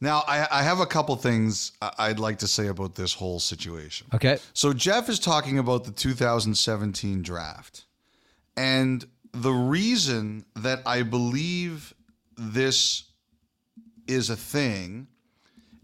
Now, 0.00 0.22
I, 0.26 0.46
I 0.50 0.62
have 0.62 0.80
a 0.80 0.86
couple 0.86 1.14
things 1.16 1.72
I'd 1.98 2.18
like 2.18 2.38
to 2.38 2.46
say 2.46 2.68
about 2.68 2.94
this 2.94 3.12
whole 3.12 3.38
situation. 3.38 4.06
Okay. 4.14 4.38
So, 4.54 4.72
Jeff 4.72 5.08
is 5.08 5.18
talking 5.18 5.58
about 5.58 5.84
the 5.84 5.90
2017 5.90 7.22
draft. 7.22 7.84
And 8.56 9.04
the 9.32 9.52
reason 9.52 10.44
that 10.56 10.82
I 10.86 11.02
believe 11.02 11.94
this 12.36 13.04
is 14.06 14.30
a 14.30 14.36
thing 14.36 15.06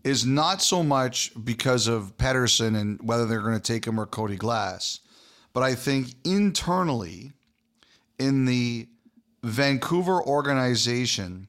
is 0.02 0.24
not 0.24 0.62
so 0.62 0.82
much 0.82 1.32
because 1.44 1.86
of 1.86 2.16
Pettersson 2.16 2.76
and 2.80 3.00
whether 3.02 3.26
they're 3.26 3.42
going 3.42 3.60
to 3.60 3.72
take 3.72 3.84
him 3.84 3.98
or 3.98 4.06
Cody 4.06 4.36
Glass, 4.36 5.00
but 5.52 5.62
I 5.62 5.74
think 5.74 6.14
internally 6.24 7.32
in 8.18 8.44
the 8.44 8.88
Vancouver 9.42 10.22
organization, 10.22 11.48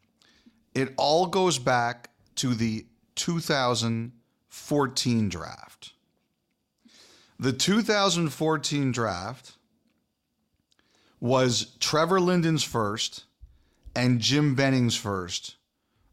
it 0.73 0.93
all 0.97 1.27
goes 1.27 1.59
back 1.59 2.09
to 2.37 2.55
the 2.55 2.85
2014 3.15 5.29
draft. 5.29 5.93
The 7.39 7.53
2014 7.53 8.91
draft 8.91 9.53
was 11.19 11.75
Trevor 11.79 12.19
Linden's 12.19 12.63
first 12.63 13.25
and 13.95 14.19
Jim 14.19 14.55
Benning's 14.55 14.95
first 14.95 15.55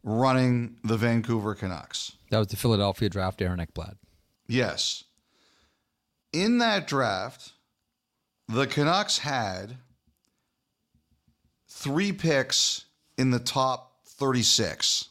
running 0.03 0.77
the 0.83 0.97
Vancouver 0.97 1.55
Canucks. 1.55 2.11
That 2.29 2.39
was 2.39 2.47
the 2.47 2.57
Philadelphia 2.57 3.09
draft, 3.09 3.41
Aaron 3.41 3.59
Ekblad. 3.59 3.95
Yes. 4.47 5.03
In 6.31 6.59
that 6.59 6.87
draft, 6.87 7.53
the 8.47 8.67
Canucks 8.67 9.19
had 9.19 9.77
three 11.67 12.11
picks 12.11 12.85
in 13.17 13.31
the 13.31 13.39
top 13.39 13.93
36, 14.05 15.09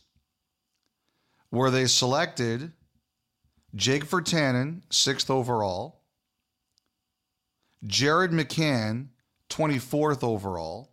where 1.55 1.71
they 1.71 1.87
selected 1.87 2.73
Jake 3.77 4.05
Virtanen, 4.05 4.83
sixth 4.91 5.31
overall, 5.31 6.01
Jared 7.85 8.33
McCann, 8.33 9.09
24th 9.51 10.25
overall, 10.25 10.91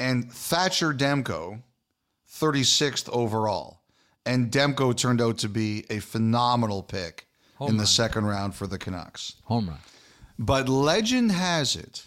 and 0.00 0.32
Thatcher 0.32 0.92
Demko, 0.92 1.62
36th 2.28 3.08
overall. 3.10 3.82
And 4.26 4.50
Demko 4.50 4.96
turned 4.96 5.22
out 5.22 5.38
to 5.38 5.48
be 5.48 5.86
a 5.90 6.00
phenomenal 6.00 6.82
pick 6.82 7.28
in 7.60 7.76
the 7.76 7.86
second 7.86 8.26
round 8.26 8.54
for 8.54 8.66
the 8.66 8.78
Canucks. 8.78 9.36
Home 9.44 9.68
run. 9.68 9.78
But 10.38 10.68
legend 10.68 11.32
has 11.32 11.76
it, 11.76 12.06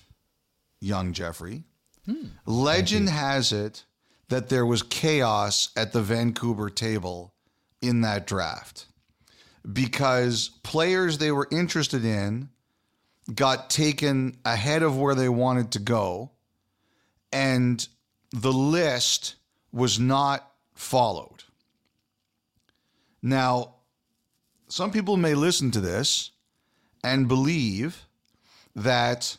young 0.80 1.14
Jeffrey, 1.14 1.64
hmm. 2.06 2.28
legend 2.46 3.10
has 3.10 3.52
it 3.54 3.86
that 4.32 4.48
there 4.48 4.66
was 4.66 4.82
chaos 4.82 5.70
at 5.76 5.92
the 5.92 6.02
Vancouver 6.02 6.70
table 6.70 7.34
in 7.82 8.00
that 8.02 8.26
draft 8.26 8.86
because 9.70 10.50
players 10.64 11.18
they 11.18 11.34
were 11.34 11.50
interested 11.52 12.06
in 12.06 12.50
got 13.36 13.70
taken 13.70 14.38
ahead 14.46 14.84
of 14.84 14.98
where 14.98 15.16
they 15.16 15.28
wanted 15.28 15.74
to 15.74 15.80
go 15.80 16.32
and 17.34 17.86
the 18.32 18.54
list 18.54 19.36
was 19.74 20.00
not 20.00 20.50
followed. 20.76 21.44
Now, 23.22 23.76
some 24.70 24.92
people 24.92 25.18
may 25.18 25.34
listen 25.34 25.72
to 25.72 25.82
this 25.82 26.32
and 27.04 27.28
believe 27.28 28.08
that 28.78 29.36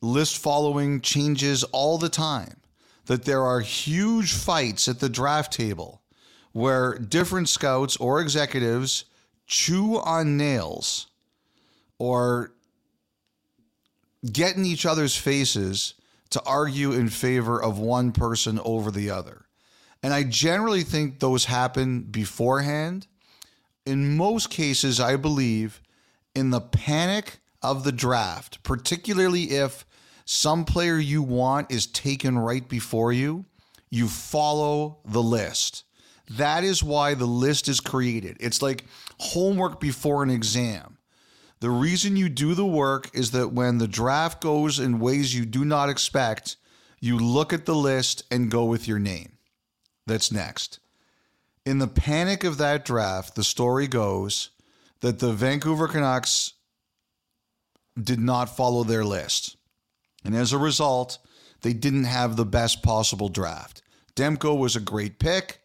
list 0.00 0.38
following 0.38 1.00
changes 1.00 1.64
all 1.64 1.98
the 1.98 2.08
time, 2.08 2.60
that 3.06 3.24
there 3.24 3.42
are 3.42 3.60
huge 3.60 4.32
fights 4.32 4.88
at 4.88 5.00
the 5.00 5.08
draft 5.08 5.52
table 5.52 6.02
where 6.52 6.98
different 6.98 7.48
scouts 7.48 7.96
or 7.96 8.20
executives 8.20 9.04
chew 9.46 9.98
on 9.98 10.36
nails 10.36 11.08
or 11.98 12.52
get 14.32 14.56
in 14.56 14.64
each 14.64 14.86
other's 14.86 15.16
faces 15.16 15.94
to 16.30 16.42
argue 16.46 16.92
in 16.92 17.08
favor 17.08 17.62
of 17.62 17.78
one 17.78 18.12
person 18.12 18.58
over 18.64 18.90
the 18.90 19.10
other. 19.10 19.44
And 20.02 20.12
I 20.12 20.22
generally 20.22 20.82
think 20.82 21.18
those 21.18 21.46
happen 21.46 22.02
beforehand. 22.02 23.06
In 23.84 24.16
most 24.16 24.50
cases, 24.50 25.00
I 25.00 25.16
believe 25.16 25.80
in 26.34 26.50
the 26.50 26.60
panic 26.60 27.38
of 27.62 27.84
the 27.84 27.92
draft, 27.92 28.62
particularly 28.62 29.50
if 29.50 29.86
some 30.24 30.64
player 30.64 30.98
you 30.98 31.22
want 31.22 31.70
is 31.70 31.86
taken 31.86 32.38
right 32.38 32.66
before 32.68 33.12
you, 33.12 33.44
you 33.90 34.08
follow 34.08 34.98
the 35.04 35.22
list. 35.22 35.84
That 36.30 36.64
is 36.64 36.82
why 36.82 37.14
the 37.14 37.26
list 37.26 37.68
is 37.68 37.80
created. 37.80 38.38
It's 38.40 38.62
like 38.62 38.84
homework 39.18 39.80
before 39.80 40.22
an 40.22 40.30
exam. 40.30 40.98
The 41.60 41.70
reason 41.70 42.16
you 42.16 42.28
do 42.28 42.54
the 42.54 42.66
work 42.66 43.10
is 43.14 43.30
that 43.32 43.52
when 43.52 43.78
the 43.78 43.88
draft 43.88 44.40
goes 44.40 44.78
in 44.78 45.00
ways 45.00 45.34
you 45.34 45.44
do 45.44 45.64
not 45.64 45.88
expect, 45.88 46.56
you 47.00 47.18
look 47.18 47.52
at 47.52 47.66
the 47.66 47.74
list 47.74 48.24
and 48.30 48.50
go 48.50 48.64
with 48.64 48.88
your 48.88 48.98
name. 48.98 49.32
That's 50.06 50.32
next. 50.32 50.80
In 51.64 51.78
the 51.78 51.88
panic 51.88 52.44
of 52.44 52.58
that 52.58 52.84
draft, 52.84 53.34
the 53.34 53.44
story 53.44 53.86
goes 53.86 54.50
that 55.00 55.18
the 55.18 55.32
Vancouver 55.32 55.88
Canucks 55.88 56.54
did 58.02 58.18
not 58.18 58.54
follow 58.56 58.84
their 58.84 59.04
list. 59.04 59.56
And 60.24 60.34
as 60.34 60.52
a 60.52 60.58
result, 60.58 61.18
they 61.60 61.72
didn't 61.72 62.04
have 62.04 62.36
the 62.36 62.46
best 62.46 62.82
possible 62.82 63.28
draft. 63.28 63.82
Demko 64.16 64.56
was 64.56 64.76
a 64.76 64.80
great 64.80 65.18
pick, 65.18 65.60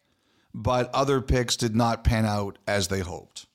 but 0.52 0.90
other 0.92 1.20
picks 1.20 1.56
did 1.56 1.74
not 1.74 2.04
pan 2.04 2.26
out 2.26 2.58
as 2.66 2.88
they 2.88 3.00
hoped. 3.00 3.46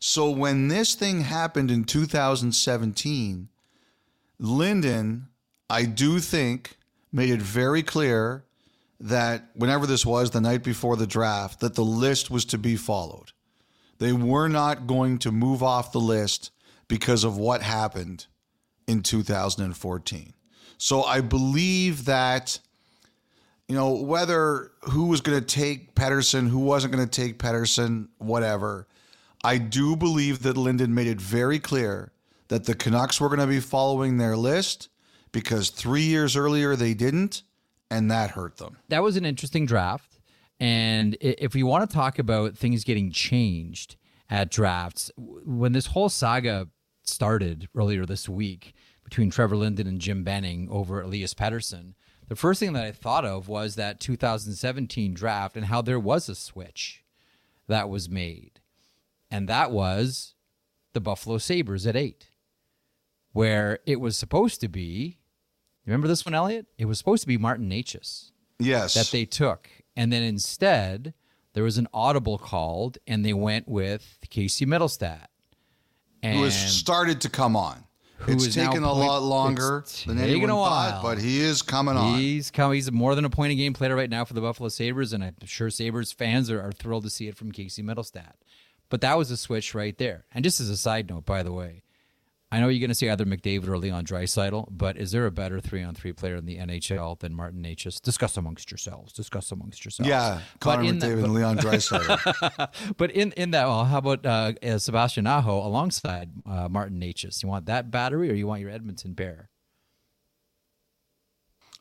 So 0.00 0.30
when 0.30 0.68
this 0.68 0.94
thing 0.94 1.22
happened 1.22 1.70
in 1.70 1.84
2017, 1.84 3.48
Linden, 4.38 5.28
I 5.70 5.84
do 5.84 6.18
think, 6.20 6.76
made 7.12 7.30
it 7.30 7.40
very 7.40 7.82
clear 7.82 8.44
that 9.00 9.50
whenever 9.54 9.86
this 9.86 10.04
was, 10.04 10.30
the 10.30 10.40
night 10.40 10.62
before 10.62 10.96
the 10.96 11.06
draft, 11.06 11.60
that 11.60 11.74
the 11.74 11.84
list 11.84 12.30
was 12.30 12.44
to 12.46 12.58
be 12.58 12.76
followed. 12.76 13.32
They 13.98 14.12
were 14.12 14.48
not 14.48 14.86
going 14.86 15.18
to 15.18 15.32
move 15.32 15.62
off 15.62 15.92
the 15.92 16.00
list 16.00 16.50
because 16.88 17.24
of 17.24 17.36
what 17.36 17.62
happened 17.62 18.26
in 18.86 19.02
2014. 19.02 20.34
So 20.78 21.02
I 21.02 21.20
believe 21.20 22.04
that, 22.04 22.58
you 23.68 23.74
know, 23.74 23.94
whether 23.94 24.72
who 24.82 25.06
was 25.06 25.20
going 25.20 25.38
to 25.38 25.44
take 25.44 25.94
Pettersson, 25.94 26.48
who 26.48 26.58
wasn't 26.58 26.94
going 26.94 27.06
to 27.08 27.22
take 27.22 27.38
Pettersson, 27.38 28.08
whatever, 28.18 28.86
I 29.42 29.58
do 29.58 29.96
believe 29.96 30.42
that 30.42 30.56
Linden 30.56 30.94
made 30.94 31.06
it 31.06 31.20
very 31.20 31.58
clear 31.58 32.12
that 32.48 32.64
the 32.64 32.74
Canucks 32.74 33.20
were 33.20 33.28
going 33.28 33.40
to 33.40 33.46
be 33.46 33.60
following 33.60 34.16
their 34.16 34.36
list 34.36 34.88
because 35.32 35.70
three 35.70 36.02
years 36.02 36.36
earlier 36.36 36.76
they 36.76 36.94
didn't, 36.94 37.42
and 37.90 38.10
that 38.10 38.30
hurt 38.30 38.56
them. 38.58 38.78
That 38.88 39.02
was 39.02 39.16
an 39.16 39.24
interesting 39.24 39.66
draft. 39.66 40.18
And 40.60 41.16
if 41.20 41.54
we 41.54 41.62
want 41.62 41.88
to 41.88 41.94
talk 41.94 42.18
about 42.18 42.56
things 42.56 42.84
getting 42.84 43.10
changed 43.10 43.96
at 44.30 44.50
drafts, 44.50 45.10
when 45.16 45.72
this 45.72 45.86
whole 45.86 46.08
saga 46.08 46.68
started 47.02 47.68
earlier 47.74 48.06
this 48.06 48.28
week 48.28 48.73
between 49.04 49.30
Trevor 49.30 49.56
Linden 49.56 49.86
and 49.86 50.00
Jim 50.00 50.24
Benning 50.24 50.68
over 50.70 51.00
Elias 51.00 51.34
Pettersson, 51.34 51.94
the 52.28 52.36
first 52.36 52.58
thing 52.60 52.72
that 52.72 52.84
I 52.84 52.92
thought 52.92 53.24
of 53.24 53.48
was 53.48 53.74
that 53.76 54.00
2017 54.00 55.14
draft 55.14 55.56
and 55.56 55.66
how 55.66 55.82
there 55.82 56.00
was 56.00 56.28
a 56.28 56.34
switch 56.34 57.04
that 57.68 57.88
was 57.88 58.08
made. 58.08 58.60
And 59.30 59.48
that 59.48 59.70
was 59.70 60.34
the 60.94 61.00
Buffalo 61.00 61.38
Sabres 61.38 61.86
at 61.86 61.96
eight, 61.96 62.28
where 63.32 63.80
it 63.86 64.00
was 64.00 64.16
supposed 64.16 64.60
to 64.62 64.68
be. 64.68 65.18
Remember 65.86 66.08
this 66.08 66.24
one, 66.24 66.34
Elliotte? 66.34 66.66
It 66.78 66.86
was 66.86 66.98
supposed 66.98 67.22
to 67.22 67.28
be 67.28 67.36
Martin 67.36 67.68
Necas 67.68 68.30
Yes. 68.58 68.94
that 68.94 69.10
they 69.10 69.24
took. 69.26 69.68
And 69.96 70.12
then 70.12 70.22
instead, 70.22 71.12
there 71.52 71.64
was 71.64 71.76
an 71.78 71.88
audible 71.92 72.38
called, 72.38 72.98
and 73.06 73.24
they 73.24 73.34
went 73.34 73.68
with 73.68 74.18
Casey 74.30 74.64
Mittelstadt. 74.66 75.26
And 76.22 76.38
who 76.38 76.44
has 76.44 76.72
started 76.72 77.20
to 77.22 77.28
come 77.28 77.54
on. 77.54 77.83
Who 78.26 78.32
It's 78.32 78.46
is 78.46 78.54
taken 78.54 78.82
a 78.84 78.88
point- 78.88 78.98
lot 79.06 79.22
longer 79.22 79.84
than 80.06 80.18
anyone 80.18 80.50
a 80.50 80.54
thought, 80.54 81.02
but 81.02 81.18
he 81.18 81.40
is 81.40 81.62
coming 81.62 81.96
on. 81.96 82.18
he's 82.18 82.50
come, 82.50 82.72
he's 82.72 82.90
more 82.90 83.14
than 83.14 83.24
a 83.24 83.30
point 83.30 83.52
a 83.52 83.54
game 83.54 83.72
player 83.74 83.94
right 83.94 84.10
now 84.10 84.24
for 84.24 84.34
the 84.34 84.40
Buffalo 84.40 84.68
Sabres, 84.68 85.12
and 85.12 85.22
I'm 85.22 85.34
sure 85.44 85.70
Sabres 85.70 86.10
fans 86.12 86.50
are, 86.50 86.60
are 86.60 86.72
thrilled 86.72 87.04
to 87.04 87.10
see 87.10 87.28
it 87.28 87.36
from 87.36 87.52
Casey 87.52 87.82
Mittelstadt. 87.82 88.32
But 88.90 89.00
that 89.02 89.16
was 89.18 89.30
a 89.30 89.36
switch 89.36 89.74
right 89.74 89.96
there. 89.98 90.24
And 90.32 90.42
just 90.44 90.60
as 90.60 90.68
a 90.68 90.76
side 90.76 91.08
note, 91.08 91.24
by 91.24 91.42
the 91.42 91.52
way, 91.52 91.83
I 92.54 92.60
know 92.60 92.68
you're 92.68 92.78
going 92.80 92.88
to 92.90 92.94
say 92.94 93.08
either 93.10 93.24
McDavid 93.24 93.66
or 93.66 93.76
Leon 93.78 94.04
Draisaitl, 94.04 94.68
but 94.70 94.96
is 94.96 95.10
there 95.10 95.26
a 95.26 95.30
better 95.32 95.58
three-on-three 95.60 96.12
player 96.12 96.36
in 96.36 96.46
the 96.46 96.58
NHL 96.58 97.18
than 97.18 97.34
Martin 97.34 97.62
Necas? 97.62 98.00
Discuss 98.00 98.36
amongst 98.36 98.70
yourselves. 98.70 99.12
Discuss 99.12 99.50
amongst 99.50 99.84
yourselves. 99.84 100.08
yeah, 100.08 100.40
But 100.60 100.76
Connor 100.76 100.88
in 100.88 100.98
the- 101.00 101.06
McDavid 101.08 101.24
and 101.24 101.34
Leon 101.34 101.56
Draisaitl. 101.64 102.96
But 102.96 103.10
in, 103.10 103.32
in 103.32 103.50
that, 103.50 103.66
well, 103.66 103.84
how 103.84 103.98
about 103.98 104.24
uh, 104.24 104.52
uh, 104.62 104.78
Sebastian 104.78 105.26
Aho 105.26 105.66
alongside 105.66 106.30
uh, 106.46 106.68
Martin 106.68 107.00
Necas? 107.00 107.42
You 107.42 107.48
want 107.48 107.66
that 107.66 107.90
battery 107.90 108.30
or 108.30 108.34
you 108.34 108.46
want 108.46 108.60
your 108.60 108.70
Edmonton 108.70 109.14
pair? 109.16 109.50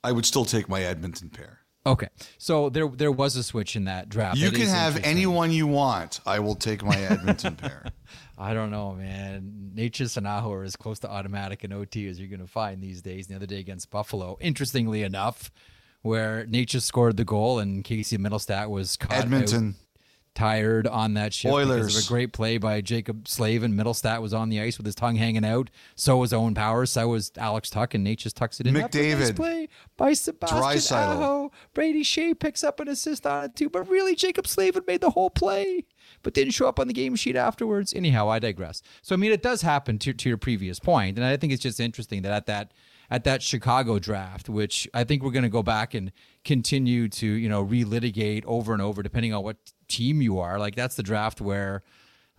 I 0.03 0.11
would 0.11 0.25
still 0.25 0.45
take 0.45 0.67
my 0.67 0.81
Edmonton 0.81 1.29
pair. 1.29 1.59
Okay, 1.85 2.07
so 2.37 2.69
there 2.69 2.87
there 2.87 3.11
was 3.11 3.35
a 3.35 3.43
switch 3.43 3.75
in 3.75 3.83
that 3.85 4.07
draft. 4.07 4.37
You 4.37 4.49
That 4.49 4.57
can 4.57 4.67
have 4.69 5.01
anyone 5.03 5.51
you 5.51 5.67
want. 5.67 6.21
I 6.25 6.39
will 6.39 6.55
take 6.55 6.81
my 6.81 6.95
Edmonton 6.97 7.57
pair. 7.57 7.85
I 8.37 8.53
don't 8.53 8.71
know, 8.71 8.93
man. 8.93 9.71
Necas 9.75 10.17
and 10.17 10.27
Aho 10.27 10.51
are 10.53 10.63
as 10.63 10.75
close 10.75 10.99
to 10.99 11.09
automatic 11.09 11.63
and 11.63 11.73
OT 11.73 12.07
as 12.07 12.19
you're 12.19 12.29
going 12.29 12.39
to 12.39 12.47
find 12.47 12.81
these 12.81 13.01
days. 13.01 13.27
The 13.27 13.35
other 13.35 13.45
day 13.45 13.59
against 13.59 13.89
Buffalo, 13.91 14.37
interestingly 14.41 15.03
enough, 15.03 15.51
where 16.01 16.45
Necas 16.45 16.81
scored 16.81 17.17
the 17.17 17.25
goal 17.25 17.59
and 17.59 17.83
Casey 17.83 18.17
Mittelstadt 18.17 18.69
was 18.69 18.97
caught 18.97 19.11
out 19.13 19.23
Edmonton. 19.25 19.75
tired 20.35 20.87
on 20.87 21.13
that 21.13 21.31
shift 21.33 21.53
because 21.53 21.69
Oilers. 21.69 21.95
of 21.95 22.03
a 22.03 22.07
great 22.07 22.33
play 22.33 22.57
by 22.57 22.81
Jaccob 22.81 23.27
Slavin. 23.27 23.73
Mittelstadt 23.73 24.21
was 24.21 24.33
on 24.33 24.49
the 24.49 24.59
ice 24.59 24.77
with 24.77 24.85
his 24.85 24.95
tongue 24.95 25.15
hanging 25.15 25.45
out. 25.45 25.69
So 25.95 26.17
was 26.17 26.33
Owen 26.33 26.55
Powers. 26.55 26.91
So 26.91 27.07
was 27.07 27.31
Alex 27.37 27.69
Tuch, 27.69 27.93
and 27.93 28.03
Nate 28.03 28.25
tucks 28.33 28.59
it 28.59 28.67
in. 28.67 28.75
A 28.75 28.79
nice 28.81 28.89
McDavid. 28.89 29.35
play 29.35 29.69
by 29.95 30.13
Sebastian. 30.13 30.97
Aho. 30.97 31.51
Brady 31.73 32.03
Skjei 32.03 32.37
picks 32.37 32.63
up 32.63 32.79
an 32.79 32.87
assist 32.87 33.27
on 33.27 33.45
it 33.45 33.55
too. 33.55 33.69
But 33.69 33.87
really, 33.87 34.15
Jaccob 34.15 34.47
Slavin 34.47 34.83
made 34.87 35.01
the 35.01 35.11
whole 35.11 35.29
play, 35.29 35.85
but 36.23 36.33
didn't 36.33 36.53
show 36.53 36.67
up 36.67 36.79
on 36.79 36.87
the 36.87 36.93
game 36.93 37.15
sheet 37.15 37.35
afterwards. 37.35 37.93
Anyhow, 37.93 38.29
I 38.29 38.39
digress. 38.39 38.81
So 39.01 39.13
I 39.13 39.17
mean, 39.17 39.31
it 39.31 39.43
does 39.43 39.61
happen 39.61 39.99
to 39.99 40.13
to 40.13 40.29
your 40.29 40.37
previous 40.37 40.79
point, 40.79 41.17
and 41.17 41.25
I 41.25 41.37
think 41.37 41.53
it's 41.53 41.61
just 41.61 41.79
interesting 41.79 42.21
that 42.23 42.31
at 42.31 42.45
that 42.47 42.73
at 43.11 43.23
that 43.25 43.43
Chicago 43.43 43.99
draft, 43.99 44.49
which 44.49 44.87
I 44.93 45.03
think 45.03 45.21
we're 45.23 45.31
going 45.31 45.43
to 45.43 45.49
go 45.49 45.61
back 45.61 45.93
and 45.93 46.11
continue 46.43 47.07
to 47.09 47.27
you 47.27 47.49
know 47.49 47.63
relitigate 47.63 48.43
over 48.45 48.73
and 48.73 48.81
over, 48.81 49.03
depending 49.03 49.33
on 49.33 49.43
what 49.43 49.57
team 49.87 50.21
you 50.21 50.39
are. 50.39 50.57
Like 50.57 50.75
that's 50.75 50.95
the 50.95 51.03
draft 51.03 51.41
where. 51.41 51.83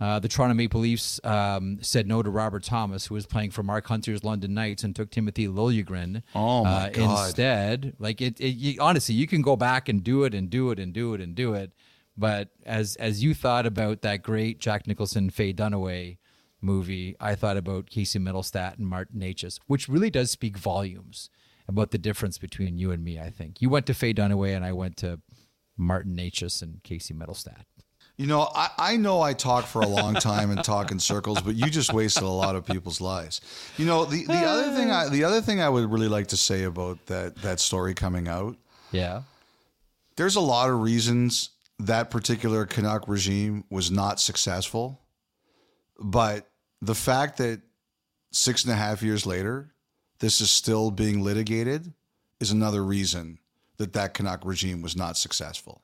Uh, 0.01 0.19
the 0.19 0.27
Toronto 0.27 0.55
Maple 0.55 0.81
Leafs 0.81 1.21
um, 1.23 1.79
said 1.81 2.09
no 2.09 2.21
to 2.21 2.29
Robert 2.29 2.65
Thomas, 2.65 3.07
who 3.07 3.15
was 3.15 3.27
playing 3.27 3.53
for 3.53 3.63
Mark 3.63 3.87
Hunter's 3.87 4.25
London 4.25 4.53
Knights, 4.53 4.83
and 4.83 4.95
took 4.95 5.09
Timothy 5.09 5.47
Liljegren 5.47 6.23
Oh, 6.35 6.65
my 6.65 6.89
uh, 6.89 6.91
God. 6.91 7.27
instead. 7.27 7.95
Like 8.01 8.21
it, 8.21 8.41
it 8.41 8.49
you, 8.57 8.81
honestly, 8.81 9.15
you 9.15 9.29
can 9.29 9.41
go 9.41 9.55
back 9.55 9.89
and 9.89 10.03
do 10.03 10.25
it 10.25 10.35
and 10.35 10.51
do 10.51 10.73
it 10.73 10.81
and 10.81 10.93
do 10.93 11.15
it 11.15 11.21
and 11.21 11.37
do 11.37 11.55
it. 11.55 11.71
But 12.17 12.51
as 12.65 12.97
as 12.97 13.23
you 13.23 13.35
thought 13.35 13.67
about 13.67 14.03
that 14.03 14.23
great 14.23 14.61
Jack 14.61 14.87
Nicholson 14.87 15.31
Faye 15.31 15.53
Dunaway 15.53 16.19
movie, 16.61 17.17
I 17.21 17.35
thought 17.35 17.57
about 17.57 17.91
Casey 17.91 18.19
Mittelstadt 18.19 18.79
and 18.79 18.87
Martin 18.87 19.21
Necas, 19.21 19.59
which 19.67 19.89
really 19.89 20.11
does 20.11 20.31
speak 20.31 20.57
volumes 20.57 21.29
about 21.67 21.91
the 21.91 21.99
difference 21.99 22.39
between 22.39 22.79
you 22.79 22.91
and 22.93 23.03
me. 23.03 23.19
I 23.19 23.31
think 23.31 23.61
you 23.61 23.69
went 23.69 23.87
to 23.87 23.95
Faye 23.95 24.15
Dunaway 24.15 24.55
and 24.55 24.65
I 24.65 24.73
went 24.73 24.97
to 24.99 25.21
Martin 25.77 26.17
Necas 26.17 26.63
and 26.63 26.83
Casey 26.83 27.15
Mittelstadt. 27.15 27.65
You 28.17 28.29
know, 28.29 28.49
I, 28.55 28.69
I 28.79 28.97
know 28.97 29.21
I 29.21 29.33
talk 29.33 29.65
for 29.67 29.83
a 29.83 29.89
long 29.89 30.15
time 30.15 30.53
and 30.53 30.63
talk 30.63 30.93
in 30.93 31.01
circles, 31.01 31.41
but 31.43 31.57
you 31.57 31.69
just 31.69 31.93
wasted 31.93 32.23
a 32.23 32.29
lot 32.29 32.55
of 32.55 32.65
people's 32.65 33.01
lives. 33.01 33.41
You 33.77 33.87
know, 33.87 34.05
the, 34.05 34.25
the 34.25 34.35
other 34.47 34.71
thing 34.77 34.93
I 34.93 35.09
the 35.09 35.25
other 35.25 35.41
thing 35.41 35.61
I 35.61 35.69
would 35.69 35.91
really 35.91 36.07
like 36.07 36.29
to 36.29 36.37
say 36.37 36.63
about 36.63 37.05
that 37.07 37.35
that 37.43 37.59
story 37.59 37.93
coming 37.93 38.29
out, 38.29 38.57
Yeah. 38.93 39.23
there's 40.15 40.37
a 40.37 40.41
lot 40.41 40.71
of 40.71 40.81
reasons 40.81 41.51
that 41.79 42.11
particular 42.11 42.67
Canuck 42.67 43.09
regime 43.09 43.65
was 43.71 43.91
not 43.91 44.21
successful. 44.21 45.01
But 45.99 46.49
the 46.81 46.95
fact 46.95 47.39
that 47.39 47.63
six 48.31 48.65
and 48.65 48.73
a 48.73 48.77
half 48.77 49.03
years 49.03 49.27
later, 49.27 49.75
this 50.19 50.41
is 50.41 50.51
still 50.51 50.91
being 50.91 51.23
litigated 51.23 51.93
is 52.41 52.51
another 52.51 52.85
reason 52.85 53.39
that 53.77 53.93
that 53.93 54.15
Canuck 54.15 54.45
regime 54.45 54.83
was 54.83 54.97
not 54.97 55.17
successful. 55.17 55.83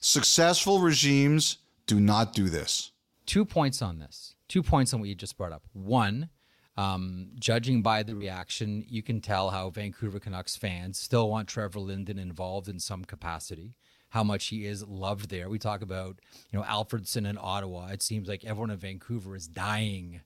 Successful 0.00 0.80
regimes 0.80 1.58
do 1.86 2.00
not 2.00 2.32
do 2.34 2.48
this. 2.48 2.90
two 3.26 3.44
points 3.44 3.80
on 3.80 3.98
this. 3.98 4.34
Two 4.48 4.62
points 4.62 4.92
on 4.92 5.00
what 5.00 5.08
you 5.08 5.14
just 5.14 5.36
brought 5.38 5.52
up. 5.52 5.62
One, 5.72 6.28
um, 6.76 7.30
judging 7.38 7.80
by 7.82 8.02
the 8.02 8.14
reaction, 8.14 8.84
you 8.86 9.02
can 9.02 9.20
tell 9.20 9.50
how 9.50 9.70
Vancouver 9.70 10.20
Canucks 10.20 10.56
fans 10.56 10.98
still 10.98 11.30
want 11.30 11.48
Trevor 11.48 11.80
Linden 11.80 12.18
involved 12.18 12.68
in 12.68 12.78
some 12.78 13.04
capacity. 13.04 13.74
How 14.14 14.22
much 14.22 14.46
he 14.46 14.64
is 14.64 14.86
loved 14.86 15.28
there. 15.28 15.48
We 15.48 15.58
talk 15.58 15.82
about 15.82 16.20
you 16.52 16.56
know 16.56 16.64
Alfredsson 16.64 17.28
in 17.28 17.36
Ottawa. 17.36 17.88
It 17.88 18.00
seems 18.00 18.28
like 18.28 18.44
everyone 18.44 18.70
in 18.70 18.76
Vancouver 18.76 19.34
is 19.34 19.48
dying 19.48 20.20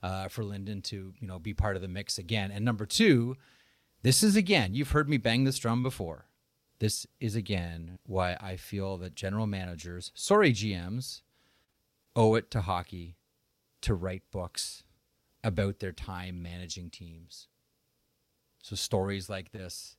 uh, 0.00 0.28
for 0.28 0.44
Linden 0.44 0.80
to 0.82 1.12
you 1.18 1.26
know 1.26 1.40
be 1.40 1.52
part 1.52 1.74
of 1.74 1.82
the 1.82 1.88
mix 1.88 2.18
again. 2.18 2.52
And 2.52 2.64
number 2.64 2.86
two, 2.86 3.36
this 4.02 4.22
is 4.22 4.36
again 4.36 4.74
you've 4.74 4.92
heard 4.92 5.08
me 5.08 5.16
bang 5.16 5.42
this 5.42 5.58
drum 5.58 5.82
before. 5.82 6.26
This 6.78 7.04
is 7.18 7.34
again 7.34 7.98
why 8.06 8.36
I 8.40 8.54
feel 8.54 8.96
that 8.98 9.16
general 9.16 9.48
managers, 9.48 10.12
sorry 10.14 10.52
GMs, 10.52 11.22
owe 12.14 12.36
it 12.36 12.48
to 12.52 12.60
hockey 12.60 13.16
to 13.80 13.92
write 13.92 14.22
books 14.30 14.84
about 15.42 15.80
their 15.80 15.90
time 15.90 16.44
managing 16.44 16.90
teams. 16.90 17.48
So 18.62 18.76
stories 18.76 19.28
like 19.28 19.50
this 19.50 19.96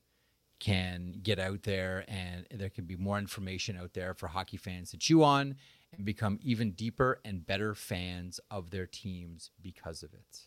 can 0.60 1.20
get 1.22 1.38
out 1.38 1.62
there 1.62 2.04
and 2.08 2.46
there 2.50 2.70
can 2.70 2.84
be 2.84 2.96
more 2.96 3.18
information 3.18 3.76
out 3.76 3.92
there 3.92 4.14
for 4.14 4.28
hockey 4.28 4.56
fans 4.56 4.90
to 4.90 4.96
chew 4.96 5.22
on 5.22 5.56
and 5.96 6.04
become 6.04 6.38
even 6.42 6.72
deeper 6.72 7.20
and 7.24 7.46
better 7.46 7.74
fans 7.74 8.40
of 8.50 8.70
their 8.70 8.86
teams 8.86 9.50
because 9.62 10.02
of 10.02 10.12
it. 10.14 10.46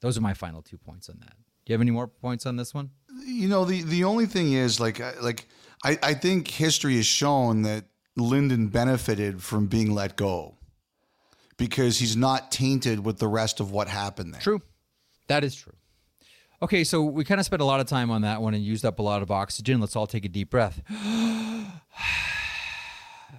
Those 0.00 0.18
are 0.18 0.22
my 0.22 0.34
final 0.34 0.62
two 0.62 0.78
points 0.78 1.08
on 1.08 1.18
that. 1.20 1.36
Do 1.64 1.72
you 1.72 1.74
have 1.74 1.80
any 1.80 1.90
more 1.90 2.06
points 2.06 2.46
on 2.46 2.56
this 2.56 2.74
one? 2.74 2.90
You 3.24 3.48
know, 3.48 3.64
the 3.64 3.82
the 3.82 4.04
only 4.04 4.26
thing 4.26 4.52
is 4.52 4.78
like 4.78 5.00
like 5.22 5.48
I, 5.84 5.98
I 6.02 6.14
think 6.14 6.48
history 6.48 6.96
has 6.96 7.06
shown 7.06 7.62
that 7.62 7.84
Linden 8.16 8.68
benefited 8.68 9.42
from 9.42 9.66
being 9.66 9.92
let 9.92 10.16
go 10.16 10.56
because 11.56 11.98
he's 11.98 12.16
not 12.16 12.52
tainted 12.52 13.04
with 13.04 13.18
the 13.18 13.28
rest 13.28 13.60
of 13.60 13.72
what 13.72 13.88
happened 13.88 14.34
there. 14.34 14.40
True. 14.40 14.62
That 15.28 15.42
is 15.42 15.54
true. 15.54 15.74
Okay, 16.62 16.84
so 16.84 17.02
we 17.02 17.22
kind 17.24 17.38
of 17.38 17.44
spent 17.44 17.60
a 17.60 17.66
lot 17.66 17.80
of 17.80 17.86
time 17.86 18.10
on 18.10 18.22
that 18.22 18.40
one 18.40 18.54
and 18.54 18.64
used 18.64 18.86
up 18.86 18.98
a 18.98 19.02
lot 19.02 19.20
of 19.20 19.30
oxygen. 19.30 19.78
Let's 19.78 19.94
all 19.94 20.06
take 20.06 20.24
a 20.24 20.28
deep 20.28 20.48
breath. 20.48 20.82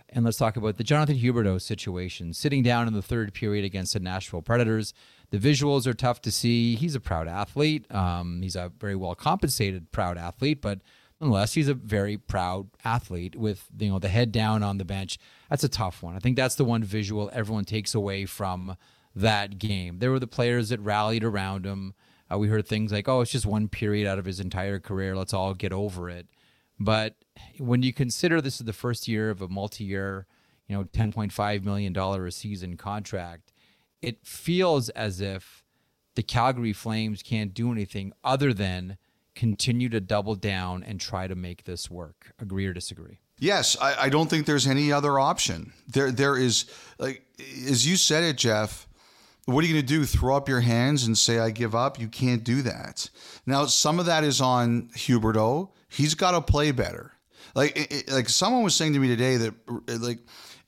and 0.09 0.23
let's 0.23 0.37
talk 0.37 0.55
about 0.55 0.77
the 0.77 0.83
Jonathan 0.83 1.17
Huberdeau 1.17 1.59
situation. 1.59 2.31
Sitting 2.33 2.61
down 2.61 2.87
in 2.87 2.93
the 2.93 3.01
third 3.01 3.33
period 3.33 3.65
against 3.65 3.93
the 3.93 3.99
Nashville 3.99 4.43
Predators. 4.43 4.93
The 5.31 5.39
visuals 5.39 5.87
are 5.87 5.95
tough 5.95 6.21
to 6.21 6.31
see. 6.31 6.75
He's 6.75 6.93
a 6.93 6.99
proud 6.99 7.27
athlete. 7.27 7.91
Um, 7.93 8.41
he's 8.43 8.55
a 8.55 8.71
very 8.79 8.95
well 8.95 9.15
compensated 9.15 9.91
proud 9.91 10.19
athlete, 10.19 10.61
but 10.61 10.81
nonetheless, 11.19 11.53
he's 11.53 11.67
a 11.67 11.73
very 11.73 12.17
proud 12.17 12.69
athlete 12.85 13.35
with 13.35 13.65
you 13.79 13.89
know 13.89 13.97
the 13.97 14.09
head 14.09 14.31
down 14.31 14.61
on 14.61 14.77
the 14.77 14.85
bench. 14.85 15.17
That's 15.49 15.63
a 15.63 15.69
tough 15.69 16.03
one. 16.03 16.15
I 16.15 16.19
think 16.19 16.37
that's 16.37 16.55
the 16.55 16.65
one 16.65 16.83
visual 16.83 17.31
everyone 17.33 17.65
takes 17.65 17.95
away 17.95 18.25
from 18.25 18.77
that 19.15 19.57
game. 19.57 19.97
There 19.99 20.11
were 20.11 20.19
the 20.19 20.27
players 20.27 20.69
that 20.69 20.79
rallied 20.79 21.23
around 21.23 21.65
him. 21.65 21.95
Uh, 22.31 22.37
we 22.37 22.47
heard 22.47 22.67
things 22.67 22.91
like, 22.91 23.07
"Oh, 23.07 23.21
it's 23.21 23.31
just 23.31 23.45
one 23.45 23.67
period 23.67 24.07
out 24.07 24.19
of 24.19 24.25
his 24.25 24.39
entire 24.39 24.79
career. 24.79 25.15
Let's 25.15 25.33
all 25.33 25.53
get 25.53 25.71
over 25.71 26.09
it." 26.09 26.27
But 26.79 27.15
when 27.57 27.83
you 27.83 27.93
consider 27.93 28.41
this 28.41 28.59
is 28.59 28.65
the 28.65 28.73
first 28.73 29.07
year 29.07 29.29
of 29.29 29.41
a 29.41 29.47
multi-year, 29.47 30.27
you 30.67 30.75
know, 30.75 30.83
ten 30.83 31.11
point 31.11 31.33
five 31.33 31.63
million 31.63 31.93
dollar 31.93 32.25
a 32.25 32.31
season 32.31 32.77
contract, 32.77 33.51
it 34.01 34.25
feels 34.25 34.89
as 34.89 35.21
if 35.21 35.63
the 36.15 36.23
Calgary 36.23 36.73
Flames 36.73 37.21
can't 37.23 37.53
do 37.53 37.71
anything 37.71 38.11
other 38.23 38.53
than 38.53 38.97
continue 39.35 39.87
to 39.89 40.01
double 40.01 40.35
down 40.35 40.83
and 40.83 40.99
try 40.99 41.27
to 41.27 41.35
make 41.35 41.63
this 41.63 41.91
work. 41.91 42.33
Agree 42.39 42.65
or 42.65 42.73
disagree? 42.73 43.19
Yes, 43.39 43.77
I, 43.79 44.05
I 44.05 44.09
don't 44.09 44.27
think 44.29 44.47
there's 44.47 44.65
any 44.65 44.91
other 44.91 45.19
option. 45.19 45.73
There, 45.87 46.11
there 46.11 46.35
is 46.35 46.65
like 46.97 47.23
as 47.67 47.87
you 47.87 47.95
said 47.95 48.23
it, 48.23 48.37
Jeff. 48.37 48.87
What 49.47 49.63
are 49.63 49.67
you 49.67 49.75
going 49.75 49.85
to 49.85 49.87
do? 49.87 50.03
Throw 50.03 50.35
up 50.35 50.49
your 50.49 50.59
hands 50.59 51.05
and 51.05 51.17
say 51.17 51.39
I 51.39 51.51
give 51.51 51.73
up? 51.73 51.99
You 51.99 52.09
can't 52.09 52.43
do 52.43 52.61
that. 52.63 53.09
Now, 53.45 53.65
some 53.65 53.97
of 53.97 54.05
that 54.05 54.25
is 54.25 54.41
on 54.41 54.89
Huberdeau. 54.93 55.69
He's 55.87 56.15
got 56.15 56.31
to 56.31 56.41
play 56.41 56.71
better. 56.71 57.13
Like, 57.55 57.77
it, 57.77 58.11
like 58.11 58.27
someone 58.27 58.63
was 58.63 58.75
saying 58.75 58.91
to 58.93 58.99
me 58.99 59.07
today 59.07 59.37
that 59.37 59.53
like 60.01 60.19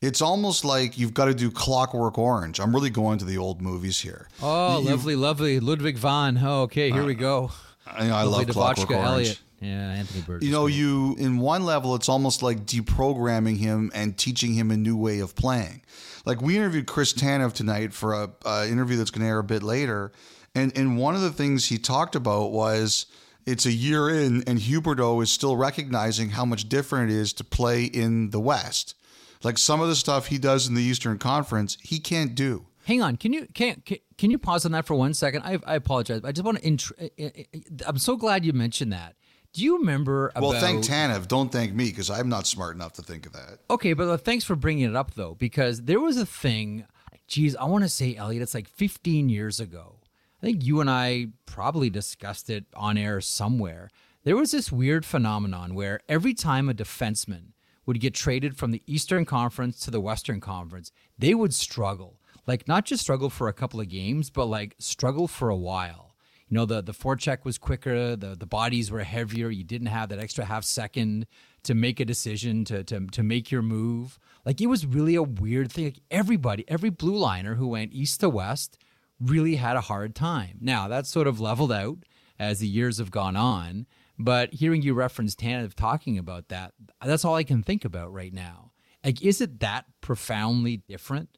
it's 0.01 0.21
almost 0.21 0.63
like 0.63 0.97
you've 0.97 1.13
got 1.13 1.25
to 1.25 1.33
do 1.33 1.51
Clockwork 1.51 2.17
Orange. 2.17 2.61
I'm 2.61 2.73
really 2.73 2.89
going 2.89 3.19
to 3.19 3.25
the 3.25 3.37
old 3.37 3.61
movies 3.61 3.99
here. 3.99 4.29
Oh, 4.41 4.79
You- 4.79 4.89
lovely, 4.89 5.15
lovely. 5.17 5.59
Ludwig 5.59 5.97
von. 5.97 6.39
Oh, 6.41 6.61
okay, 6.61 6.89
here 6.89 7.03
we 7.03 7.15
uh, 7.15 7.19
go. 7.19 7.51
I, 7.85 8.09
I 8.09 8.23
love 8.23 8.47
Clockwork 8.47 8.91
Orange. 8.91 9.05
Elliotte. 9.05 9.39
Yeah, 9.59 9.91
Anthony 9.91 10.21
Burgess. 10.21 10.45
You 10.47 10.53
know, 10.53 10.67
great. 10.67 10.75
you 10.75 11.15
in 11.19 11.37
one 11.39 11.65
level, 11.65 11.95
it's 11.95 12.07
almost 12.07 12.41
like 12.41 12.65
deprogramming 12.65 13.57
him 13.57 13.91
and 13.93 14.17
teaching 14.17 14.53
him 14.53 14.71
a 14.71 14.77
new 14.77 14.95
way 14.95 15.19
of 15.19 15.35
playing. 15.35 15.81
Like 16.29 16.43
we 16.43 16.57
interviewed 16.57 16.85
Chris 16.85 17.11
Tanev 17.11 17.53
tonight 17.53 17.91
for 17.91 18.13
a, 18.45 18.67
interview 18.67 18.97
that's 18.97 19.09
going 19.09 19.23
to 19.23 19.27
air 19.27 19.39
a 19.39 19.43
bit 19.43 19.63
later, 19.63 20.11
and 20.53 20.71
and 20.77 20.95
one 20.95 21.15
of 21.15 21.21
the 21.21 21.31
things 21.31 21.65
he 21.65 21.79
talked 21.79 22.15
about 22.15 22.51
was 22.51 23.07
it's 23.47 23.65
a 23.65 23.71
year 23.71 24.09
in, 24.09 24.43
and 24.45 24.59
Huberdeau 24.59 25.23
is 25.23 25.31
still 25.31 25.57
recognizing 25.57 26.29
how 26.29 26.45
much 26.45 26.69
different 26.69 27.09
it 27.09 27.15
is 27.15 27.33
to 27.33 27.43
play 27.43 27.85
in 27.85 28.29
the 28.29 28.39
West. 28.39 28.93
Like 29.41 29.57
some 29.57 29.81
of 29.81 29.87
the 29.87 29.95
stuff 29.95 30.27
he 30.27 30.37
does 30.37 30.67
in 30.67 30.75
the 30.75 30.83
Eastern 30.83 31.17
Conference, 31.17 31.79
he 31.81 31.99
can't 31.99 32.35
do. 32.35 32.67
Hang 32.85 33.01
on, 33.01 33.15
can 33.17 33.33
you 33.33 33.47
can 33.55 33.81
can, 33.83 33.97
can 34.19 34.29
you 34.29 34.37
pause 34.37 34.67
on 34.67 34.71
that 34.73 34.85
for 34.85 34.93
one 34.93 35.15
second? 35.15 35.41
I, 35.41 35.57
I 35.65 35.73
apologize. 35.73 36.21
I 36.23 36.31
just 36.31 36.45
want 36.45 36.59
to. 36.59 36.67
Int- 36.67 37.83
I'm 37.87 37.97
so 37.97 38.15
glad 38.15 38.45
you 38.45 38.53
mentioned 38.53 38.93
that. 38.93 39.15
Do 39.53 39.63
you 39.63 39.79
remember? 39.79 40.31
Well, 40.35 40.51
about, 40.51 40.61
thank 40.61 40.83
Tanev. 40.83 41.27
Don't 41.27 41.51
thank 41.51 41.73
me 41.73 41.85
because 41.85 42.09
I'm 42.09 42.29
not 42.29 42.45
smart 42.45 42.75
enough 42.75 42.93
to 42.93 43.01
think 43.01 43.25
of 43.25 43.33
that. 43.33 43.59
Okay, 43.69 43.93
but 43.93 44.07
uh, 44.07 44.17
thanks 44.17 44.45
for 44.45 44.55
bringing 44.55 44.89
it 44.89 44.95
up 44.95 45.15
though, 45.15 45.35
because 45.35 45.83
there 45.83 45.99
was 45.99 46.17
a 46.17 46.25
thing. 46.25 46.85
Geez, 47.27 47.55
I 47.55 47.65
want 47.65 47.83
to 47.83 47.89
say, 47.89 48.15
Elliotte, 48.15 48.41
it's 48.41 48.53
like 48.53 48.67
15 48.67 49.29
years 49.29 49.59
ago. 49.59 49.97
I 50.41 50.45
think 50.45 50.63
you 50.65 50.81
and 50.81 50.89
I 50.89 51.27
probably 51.45 51.89
discussed 51.89 52.49
it 52.49 52.65
on 52.73 52.97
air 52.97 53.21
somewhere. 53.21 53.89
There 54.23 54.37
was 54.37 54.51
this 54.51 54.71
weird 54.71 55.05
phenomenon 55.05 55.75
where 55.75 55.99
every 56.07 56.33
time 56.33 56.69
a 56.69 56.73
defenseman 56.73 57.53
would 57.85 57.99
get 57.99 58.13
traded 58.13 58.57
from 58.57 58.71
the 58.71 58.83
Eastern 58.85 59.25
Conference 59.25 59.79
to 59.81 59.91
the 59.91 59.99
Western 59.99 60.39
Conference, 60.39 60.91
they 61.17 61.33
would 61.33 61.53
struggle. 61.53 62.19
Like 62.47 62.67
not 62.67 62.85
just 62.85 63.03
struggle 63.03 63.29
for 63.29 63.47
a 63.47 63.53
couple 63.53 63.79
of 63.79 63.89
games, 63.89 64.29
but 64.29 64.45
like 64.45 64.75
struggle 64.79 65.27
for 65.27 65.49
a 65.49 65.55
while. 65.55 66.08
You 66.49 66.55
know, 66.55 66.65
the 66.65 66.81
the 66.81 66.93
forecheck 66.93 67.45
was 67.45 67.57
quicker, 67.57 68.15
the 68.15 68.35
the 68.35 68.45
bodies 68.45 68.91
were 68.91 69.03
heavier. 69.03 69.49
You 69.49 69.63
didn't 69.63 69.87
have 69.87 70.09
that 70.09 70.19
extra 70.19 70.45
half 70.45 70.63
second 70.63 71.27
to 71.63 71.75
make 71.75 71.99
a 71.99 72.05
decision 72.05 72.65
to 72.65 72.83
to 72.85 73.05
to 73.07 73.23
make 73.23 73.51
your 73.51 73.61
move. 73.61 74.19
Like 74.45 74.59
it 74.59 74.67
was 74.67 74.85
really 74.85 75.15
a 75.15 75.23
weird 75.23 75.71
thing. 75.71 75.85
Like 75.85 76.01
everybody, 76.09 76.65
every 76.67 76.89
blue 76.89 77.17
liner 77.17 77.55
who 77.55 77.67
went 77.67 77.93
east 77.93 78.19
to 78.21 78.29
west 78.29 78.77
really 79.19 79.57
had 79.57 79.75
a 79.75 79.81
hard 79.81 80.15
time. 80.15 80.57
Now 80.59 80.87
that's 80.87 81.09
sort 81.09 81.27
of 81.27 81.39
leveled 81.39 81.71
out 81.71 81.99
as 82.39 82.59
the 82.59 82.67
years 82.67 82.97
have 82.97 83.11
gone 83.11 83.35
on. 83.35 83.85
But 84.17 84.53
hearing 84.53 84.81
you 84.81 84.93
reference 84.93 85.33
Tanev 85.33 85.75
talking 85.75 86.17
about 86.17 86.49
that, 86.49 86.73
that's 87.03 87.23
all 87.23 87.35
I 87.35 87.43
can 87.43 87.63
think 87.63 87.85
about 87.85 88.11
right 88.11 88.33
now. 88.33 88.71
Like, 89.03 89.21
is 89.21 89.39
it 89.39 89.61
that 89.61 89.85
profoundly 90.01 90.77
different 90.77 91.37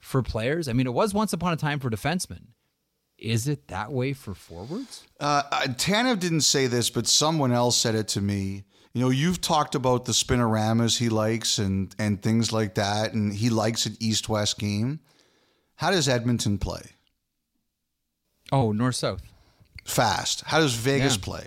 for 0.00 0.22
players? 0.22 0.66
I 0.66 0.72
mean, 0.72 0.88
it 0.88 0.92
was 0.92 1.14
once 1.14 1.32
upon 1.32 1.52
a 1.52 1.56
time 1.56 1.78
for 1.78 1.88
defensemen. 1.88 2.48
Is 3.18 3.48
it 3.48 3.68
that 3.68 3.90
way 3.92 4.12
for 4.12 4.34
forwards? 4.34 5.04
Uh, 5.18 5.42
Tanev 5.68 6.20
didn't 6.20 6.42
say 6.42 6.66
this, 6.66 6.90
but 6.90 7.06
someone 7.06 7.50
else 7.52 7.76
said 7.76 7.94
it 7.94 8.08
to 8.08 8.20
me. 8.20 8.64
You 8.92 9.00
know, 9.02 9.10
you've 9.10 9.40
talked 9.40 9.74
about 9.74 10.04
the 10.04 10.12
spinoramas 10.12 10.98
he 10.98 11.08
likes 11.08 11.58
and 11.58 11.94
and 11.98 12.22
things 12.22 12.52
like 12.52 12.74
that, 12.76 13.12
and 13.14 13.32
he 13.32 13.48
likes 13.50 13.86
an 13.86 13.96
east-west 14.00 14.58
game. 14.58 15.00
How 15.76 15.90
does 15.90 16.08
Edmonton 16.08 16.58
play? 16.58 16.82
Oh, 18.52 18.72
north 18.72 18.94
south. 18.96 19.22
Fast. 19.84 20.42
How 20.46 20.58
does 20.60 20.74
Vegas 20.74 21.16
Yeah. 21.16 21.22
play? 21.22 21.46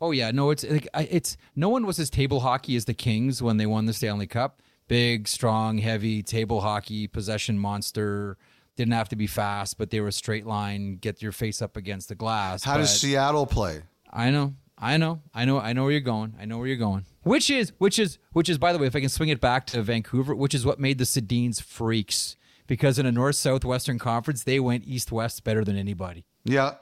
Oh 0.00 0.12
yeah, 0.12 0.30
no, 0.30 0.50
it's 0.50 0.64
like 0.64 0.86
it's 0.94 1.36
no 1.56 1.68
one 1.68 1.84
was 1.84 1.98
as 1.98 2.08
table 2.08 2.40
hockey 2.40 2.76
as 2.76 2.84
the 2.84 2.94
Kings 2.94 3.42
when 3.42 3.56
they 3.56 3.66
won 3.66 3.86
the 3.86 3.92
Stanley 3.92 4.28
Cup. 4.28 4.62
Big, 4.86 5.26
strong, 5.26 5.78
heavy 5.78 6.22
table 6.22 6.60
hockey, 6.60 7.08
possession 7.08 7.58
monster. 7.58 8.38
Didn't 8.78 8.92
have 8.92 9.08
to 9.08 9.16
be 9.16 9.26
fast, 9.26 9.76
but 9.76 9.90
they 9.90 10.00
were 10.00 10.12
straight 10.12 10.46
line, 10.46 10.98
get 11.00 11.20
your 11.20 11.32
face 11.32 11.60
up 11.60 11.76
against 11.76 12.08
the 12.08 12.14
glass. 12.14 12.62
How 12.62 12.76
does 12.76 13.00
Seattle 13.00 13.44
play? 13.44 13.82
I 14.08 14.30
know, 14.30 14.54
I 14.78 14.98
know, 14.98 15.20
I 15.34 15.44
know, 15.46 15.58
I 15.58 15.72
know 15.72 15.82
where 15.82 15.90
you're 15.90 16.00
going. 16.00 16.34
I 16.40 16.44
know 16.44 16.58
where 16.58 16.68
you're 16.68 16.76
going. 16.76 17.04
Which 17.24 17.50
is, 17.50 17.72
which 17.78 17.98
is, 17.98 18.18
which 18.34 18.48
is, 18.48 18.56
by 18.56 18.72
the 18.72 18.78
way, 18.78 18.86
if 18.86 18.94
I 18.94 19.00
can 19.00 19.08
swing 19.08 19.30
it 19.30 19.40
back 19.40 19.66
to 19.66 19.82
Vancouver, 19.82 20.32
which 20.32 20.54
is 20.54 20.64
what 20.64 20.78
made 20.78 20.98
the 20.98 21.04
Sedins 21.04 21.60
freaks, 21.60 22.36
because 22.68 23.00
in 23.00 23.06
a 23.06 23.10
North 23.10 23.34
South 23.34 23.64
Western 23.64 23.98
Conference, 23.98 24.44
they 24.44 24.60
went 24.60 24.84
East 24.86 25.10
West 25.10 25.42
better 25.42 25.64
than 25.64 25.76
anybody. 25.76 26.24
Yeah. 26.44 26.74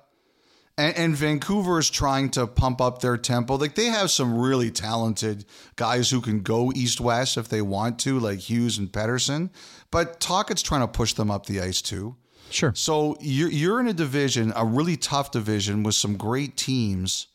And, 0.79 0.97
and 0.97 1.17
Vancouver 1.17 1.79
is 1.79 1.89
trying 1.89 2.31
to 2.31 2.47
pump 2.47 2.81
up 2.81 3.01
their 3.01 3.17
tempo. 3.17 3.57
Like 3.57 3.75
they 3.75 3.87
have 3.87 4.11
some 4.11 4.39
really 4.39 4.71
talented 4.71 5.45
guys 5.77 6.11
who 6.11 6.21
can 6.21 6.41
go 6.41 6.73
east 6.73 7.01
west 7.01 7.37
if 7.37 7.49
they 7.49 7.63
want 7.63 7.99
to, 8.01 8.19
like 8.19 8.39
Hughes 8.39 8.79
and 8.79 8.91
Pettersson. 8.91 9.51
But 9.91 10.21
Tocchet's 10.21 10.63
trying 10.63 10.83
to 10.83 10.89
push 10.89 11.15
them 11.15 11.31
up 11.31 11.47
the 11.47 11.61
ice 11.61 11.81
too. 11.81 12.17
Sure. 12.51 12.73
So 12.75 13.17
you're 13.21 13.51
you're 13.51 13.81
in 13.81 13.89
a 13.89 13.93
division, 13.93 14.53
a 14.55 14.65
really 14.65 14.97
tough 14.97 15.31
division 15.31 15.83
with 15.83 15.95
some 15.95 16.17
great 16.17 16.57
teams, 16.57 17.27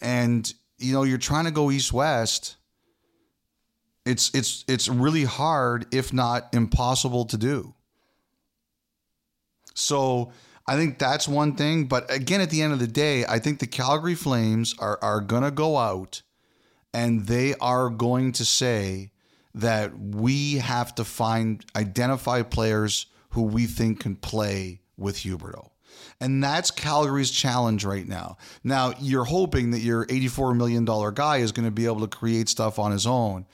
and 0.00 0.52
you 0.78 0.92
know 0.92 1.02
you're 1.02 1.18
trying 1.18 1.46
to 1.46 1.50
go 1.50 1.70
east 1.70 1.92
west. 1.92 2.56
It's 4.04 4.32
it's 4.34 4.64
it's 4.68 4.88
really 4.88 5.24
hard, 5.24 5.86
if 5.92 6.12
not 6.12 6.48
impossible, 6.54 7.24
to 7.26 7.36
do. 7.36 7.74
So 9.74 10.32
I 10.68 10.76
think 10.76 10.98
that's 10.98 11.28
one 11.28 11.54
thing. 11.54 11.84
But 11.84 12.12
again, 12.12 12.40
at 12.40 12.50
the 12.50 12.62
end 12.62 12.72
of 12.72 12.78
the 12.80 12.86
day, 12.86 13.24
I 13.24 13.38
think 13.38 13.60
the 13.60 13.66
Calgary 13.66 14.14
Flames 14.14 14.74
are 14.78 14.98
are 15.02 15.20
gonna 15.20 15.50
go 15.50 15.78
out 15.78 16.22
and 16.92 17.26
they 17.26 17.54
are 17.60 17.90
going 17.90 18.32
to 18.32 18.44
say 18.44 19.10
that 19.54 19.98
we 19.98 20.54
have 20.54 20.94
to 20.94 21.04
find 21.04 21.64
identify 21.76 22.42
players 22.42 23.06
who 23.30 23.42
we 23.42 23.66
think 23.66 24.00
can 24.00 24.16
play 24.16 24.80
with 24.96 25.18
Huberdeau. 25.18 25.70
And 26.20 26.42
that's 26.42 26.70
Calgary's 26.70 27.30
challenge 27.30 27.84
right 27.84 28.06
now. 28.06 28.38
Now, 28.64 28.94
you're 28.98 29.24
hoping 29.24 29.72
that 29.72 29.80
your 29.80 30.06
$84 30.06 30.56
million 30.56 30.84
guy 31.14 31.38
is 31.38 31.52
going 31.52 31.66
to 31.66 31.70
be 31.70 31.84
able 31.84 32.06
to 32.06 32.16
create 32.16 32.48
stuff 32.48 32.78
on 32.78 32.92
his 32.92 33.06
own. 33.06 33.46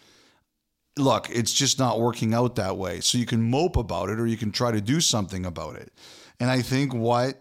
Look, 0.97 1.29
it's 1.31 1.53
just 1.53 1.79
not 1.79 2.01
working 2.01 2.35
out 2.35 2.57
that 2.57 2.77
way. 2.77 3.01
So 3.01 3.19
you 3.19 3.27
can 3.27 3.51
mope 3.51 3.77
about 3.77 4.09
it 4.09 4.21
or 4.21 4.27
you 4.27 4.37
can 4.37 4.53
try 4.53 4.71
to 4.71 4.81
do 4.81 5.01
something 5.01 5.45
about 5.45 5.77
it. 5.77 5.93
And 6.43 6.51
I 6.51 6.61
think 6.61 6.93
what 6.93 7.41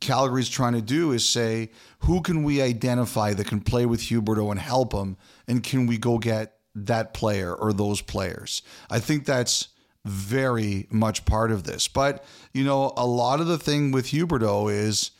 Calgary's 0.00 0.48
trying 0.48 0.74
to 0.74 0.80
do 0.80 1.10
is 1.10 1.28
say, 1.28 1.70
who 2.02 2.20
can 2.20 2.44
we 2.44 2.62
identify 2.62 3.34
that 3.34 3.48
can 3.48 3.60
play 3.60 3.86
with 3.86 4.02
Huberdeau 4.02 4.52
and 4.52 4.60
help 4.60 4.92
him? 4.92 5.16
And 5.48 5.64
can 5.64 5.88
we 5.88 5.98
go 5.98 6.18
get 6.18 6.54
that 6.76 7.12
player 7.12 7.52
or 7.52 7.72
those 7.72 8.02
players? 8.02 8.62
I 8.88 9.00
think 9.00 9.24
that's 9.24 9.66
very 10.04 10.86
much 10.90 11.24
part 11.24 11.50
of 11.50 11.64
this. 11.64 11.88
But, 11.88 12.24
you 12.54 12.62
know, 12.62 12.92
a 12.96 13.04
lot 13.04 13.40
of 13.40 13.48
the 13.48 13.58
thing 13.58 13.90
with 13.90 14.06
Huberdeau 14.06 14.72
is, 14.72 15.10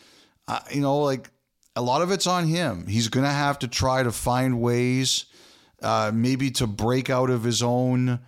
uh, 0.46 0.60
you 0.70 0.80
know, 0.80 0.98
like 0.98 1.28
a 1.74 1.82
lot 1.82 2.02
of 2.02 2.12
it's 2.12 2.28
on 2.28 2.46
him. 2.46 2.86
He's 2.86 3.08
going 3.08 3.26
to 3.26 3.32
have 3.32 3.58
to 3.58 3.66
try 3.66 4.04
to 4.04 4.12
find 4.12 4.60
ways, 4.60 5.24
uh, 5.82 6.12
maybe 6.14 6.52
to 6.52 6.68
break 6.68 7.10
out 7.10 7.30
of 7.30 7.42
his 7.42 7.60
own 7.60 8.20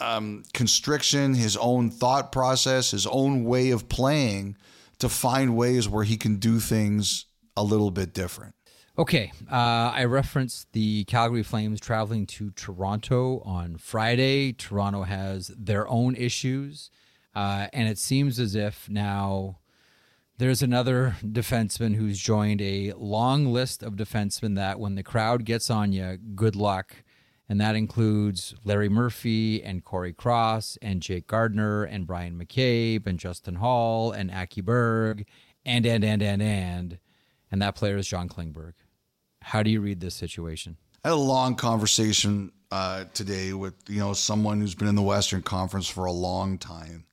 um, 0.00 0.44
constriction, 0.52 1.34
his 1.34 1.56
own 1.56 1.90
thought 1.90 2.32
process, 2.32 2.90
his 2.90 3.06
own 3.06 3.44
way 3.44 3.70
of 3.70 3.88
playing 3.88 4.56
to 4.98 5.08
find 5.08 5.56
ways 5.56 5.88
where 5.88 6.04
he 6.04 6.16
can 6.16 6.36
do 6.36 6.60
things 6.60 7.26
a 7.56 7.62
little 7.62 7.90
bit 7.90 8.12
different. 8.14 8.54
Okay, 8.96 9.32
uh, 9.50 9.90
I 9.92 10.04
referenced 10.04 10.72
the 10.72 11.02
Calgary 11.04 11.42
Flames 11.42 11.80
traveling 11.80 12.26
to 12.26 12.50
Toronto 12.52 13.40
on 13.40 13.76
Friday. 13.76 14.52
Toronto 14.52 15.02
has 15.02 15.48
their 15.48 15.88
own 15.88 16.14
issues, 16.14 16.90
uh, 17.34 17.66
and 17.72 17.88
it 17.88 17.98
seems 17.98 18.38
as 18.38 18.54
if 18.54 18.88
now 18.88 19.58
there's 20.38 20.62
another 20.62 21.16
defenseman 21.24 21.96
who's 21.96 22.20
joined 22.20 22.60
a 22.60 22.92
long 22.96 23.46
list 23.52 23.82
of 23.82 23.94
defensemen 23.94 24.54
that 24.56 24.78
when 24.78 24.94
the 24.94 25.02
crowd 25.02 25.44
gets 25.44 25.70
on 25.70 25.92
you, 25.92 26.16
good 26.36 26.54
luck. 26.54 27.02
And 27.48 27.60
that 27.60 27.76
includes 27.76 28.54
Larry 28.64 28.88
Murphy 28.88 29.62
and 29.62 29.84
Cory 29.84 30.12
Cross 30.12 30.78
and 30.80 31.02
Jake 31.02 31.26
Gardiner 31.26 31.84
and 31.84 32.06
Bryan 32.06 32.38
McCabe 32.38 33.06
and 33.06 33.18
Justin 33.18 33.56
Holl 33.56 34.12
and 34.12 34.30
Aki 34.30 34.62
Berg 34.62 35.26
and, 35.64 35.84
and, 35.84 36.02
and, 36.02 36.22
and, 36.22 36.42
and. 36.42 36.98
And 37.50 37.60
that 37.60 37.76
player 37.76 37.96
is 37.96 38.08
John 38.08 38.28
Klingberg. 38.28 38.72
How 39.42 39.62
do 39.62 39.70
you 39.70 39.80
read 39.80 40.00
this 40.00 40.14
situation? 40.14 40.78
I 41.04 41.08
had 41.08 41.14
a 41.14 41.16
long 41.16 41.54
conversation 41.54 42.50
uh, 42.70 43.04
today 43.12 43.52
with 43.52 43.74
you 43.88 44.00
know 44.00 44.14
someone 44.14 44.60
who's 44.60 44.74
been 44.74 44.88
in 44.88 44.94
the 44.94 45.02
Western 45.02 45.42
Conference 45.42 45.86
for 45.86 46.06
a 46.06 46.12
long 46.12 46.56
time, 46.56 47.04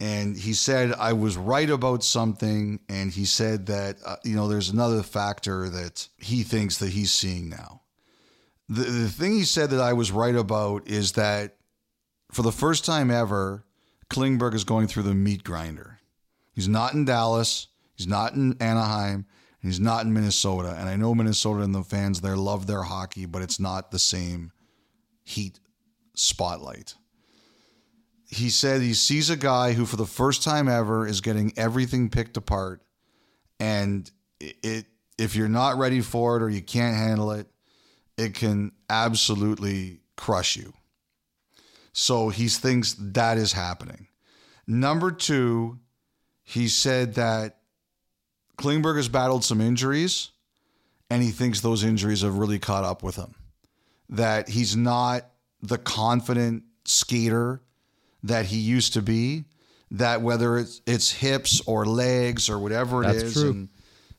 and 0.00 0.34
he 0.34 0.54
said 0.54 0.94
I 0.94 1.12
was 1.12 1.36
right 1.36 1.68
about 1.68 2.02
something, 2.02 2.80
and 2.88 3.12
he 3.12 3.26
said 3.26 3.66
that 3.66 3.98
uh, 4.04 4.16
you 4.24 4.34
know 4.34 4.48
there's 4.48 4.70
another 4.70 5.02
factor 5.02 5.68
that 5.68 6.08
he 6.16 6.42
thinks 6.42 6.78
that 6.78 6.88
he's 6.88 7.12
seeing 7.12 7.50
now. 7.50 7.81
The 8.68 8.84
the 8.84 9.08
thing 9.08 9.32
he 9.32 9.44
said 9.44 9.70
that 9.70 9.80
I 9.80 9.92
was 9.92 10.10
right 10.10 10.34
about 10.34 10.88
is 10.88 11.12
that 11.12 11.56
for 12.30 12.42
the 12.42 12.52
first 12.52 12.84
time 12.84 13.10
ever, 13.10 13.64
Klingberg 14.10 14.54
is 14.54 14.64
going 14.64 14.86
through 14.86 15.04
the 15.04 15.14
meat 15.14 15.44
grinder. 15.44 15.98
He's 16.54 16.68
not 16.68 16.94
in 16.94 17.04
Dallas. 17.04 17.68
He's 17.94 18.06
not 18.06 18.34
in 18.34 18.56
Anaheim. 18.60 19.26
He's 19.60 19.78
not 19.78 20.04
in 20.04 20.12
Minnesota. 20.12 20.74
And 20.78 20.88
I 20.88 20.96
know 20.96 21.14
Minnesota 21.14 21.62
and 21.62 21.74
the 21.74 21.84
fans 21.84 22.20
there 22.20 22.36
love 22.36 22.66
their 22.66 22.82
hockey, 22.82 23.26
but 23.26 23.42
it's 23.42 23.60
not 23.60 23.90
the 23.90 23.98
same 23.98 24.52
heat 25.22 25.60
spotlight. 26.14 26.94
He 28.26 28.50
said 28.50 28.80
he 28.80 28.94
sees 28.94 29.30
a 29.30 29.36
guy 29.36 29.74
who, 29.74 29.86
for 29.86 29.96
the 29.96 30.06
first 30.06 30.42
time 30.42 30.68
ever, 30.68 31.06
is 31.06 31.20
getting 31.20 31.52
everything 31.56 32.08
picked 32.08 32.36
apart. 32.36 32.82
And 33.60 34.10
it 34.40 34.86
if 35.18 35.36
you're 35.36 35.48
not 35.48 35.78
ready 35.78 36.00
for 36.00 36.36
it 36.36 36.42
or 36.42 36.48
you 36.48 36.62
can't 36.62 36.96
handle 36.96 37.30
it, 37.32 37.46
it 38.16 38.34
can 38.34 38.72
absolutely 38.88 40.00
crush 40.16 40.56
you. 40.56 40.72
So 41.92 42.28
he 42.28 42.48
thinks 42.48 42.94
that 42.98 43.38
is 43.38 43.52
happening. 43.52 44.08
Number 44.66 45.10
two, 45.10 45.78
he 46.42 46.68
said 46.68 47.14
that 47.14 47.58
Klingberg 48.58 48.96
has 48.96 49.08
battled 49.08 49.44
some 49.44 49.60
injuries 49.60 50.30
and 51.10 51.22
he 51.22 51.30
thinks 51.30 51.60
those 51.60 51.84
injuries 51.84 52.22
have 52.22 52.38
really 52.38 52.58
caught 52.58 52.84
up 52.84 53.02
with 53.02 53.16
him. 53.16 53.34
That 54.08 54.48
he's 54.48 54.76
not 54.76 55.26
the 55.60 55.78
confident 55.78 56.64
skater 56.84 57.60
that 58.22 58.46
he 58.46 58.58
used 58.58 58.94
to 58.94 59.02
be. 59.02 59.44
That 59.90 60.22
whether 60.22 60.58
it's, 60.58 60.80
it's 60.86 61.10
hips 61.10 61.60
or 61.66 61.84
legs 61.84 62.48
or 62.48 62.58
whatever 62.58 63.02
it 63.02 63.08
That's 63.08 63.22
is, 63.22 63.34
true. 63.34 63.50
and 63.50 63.68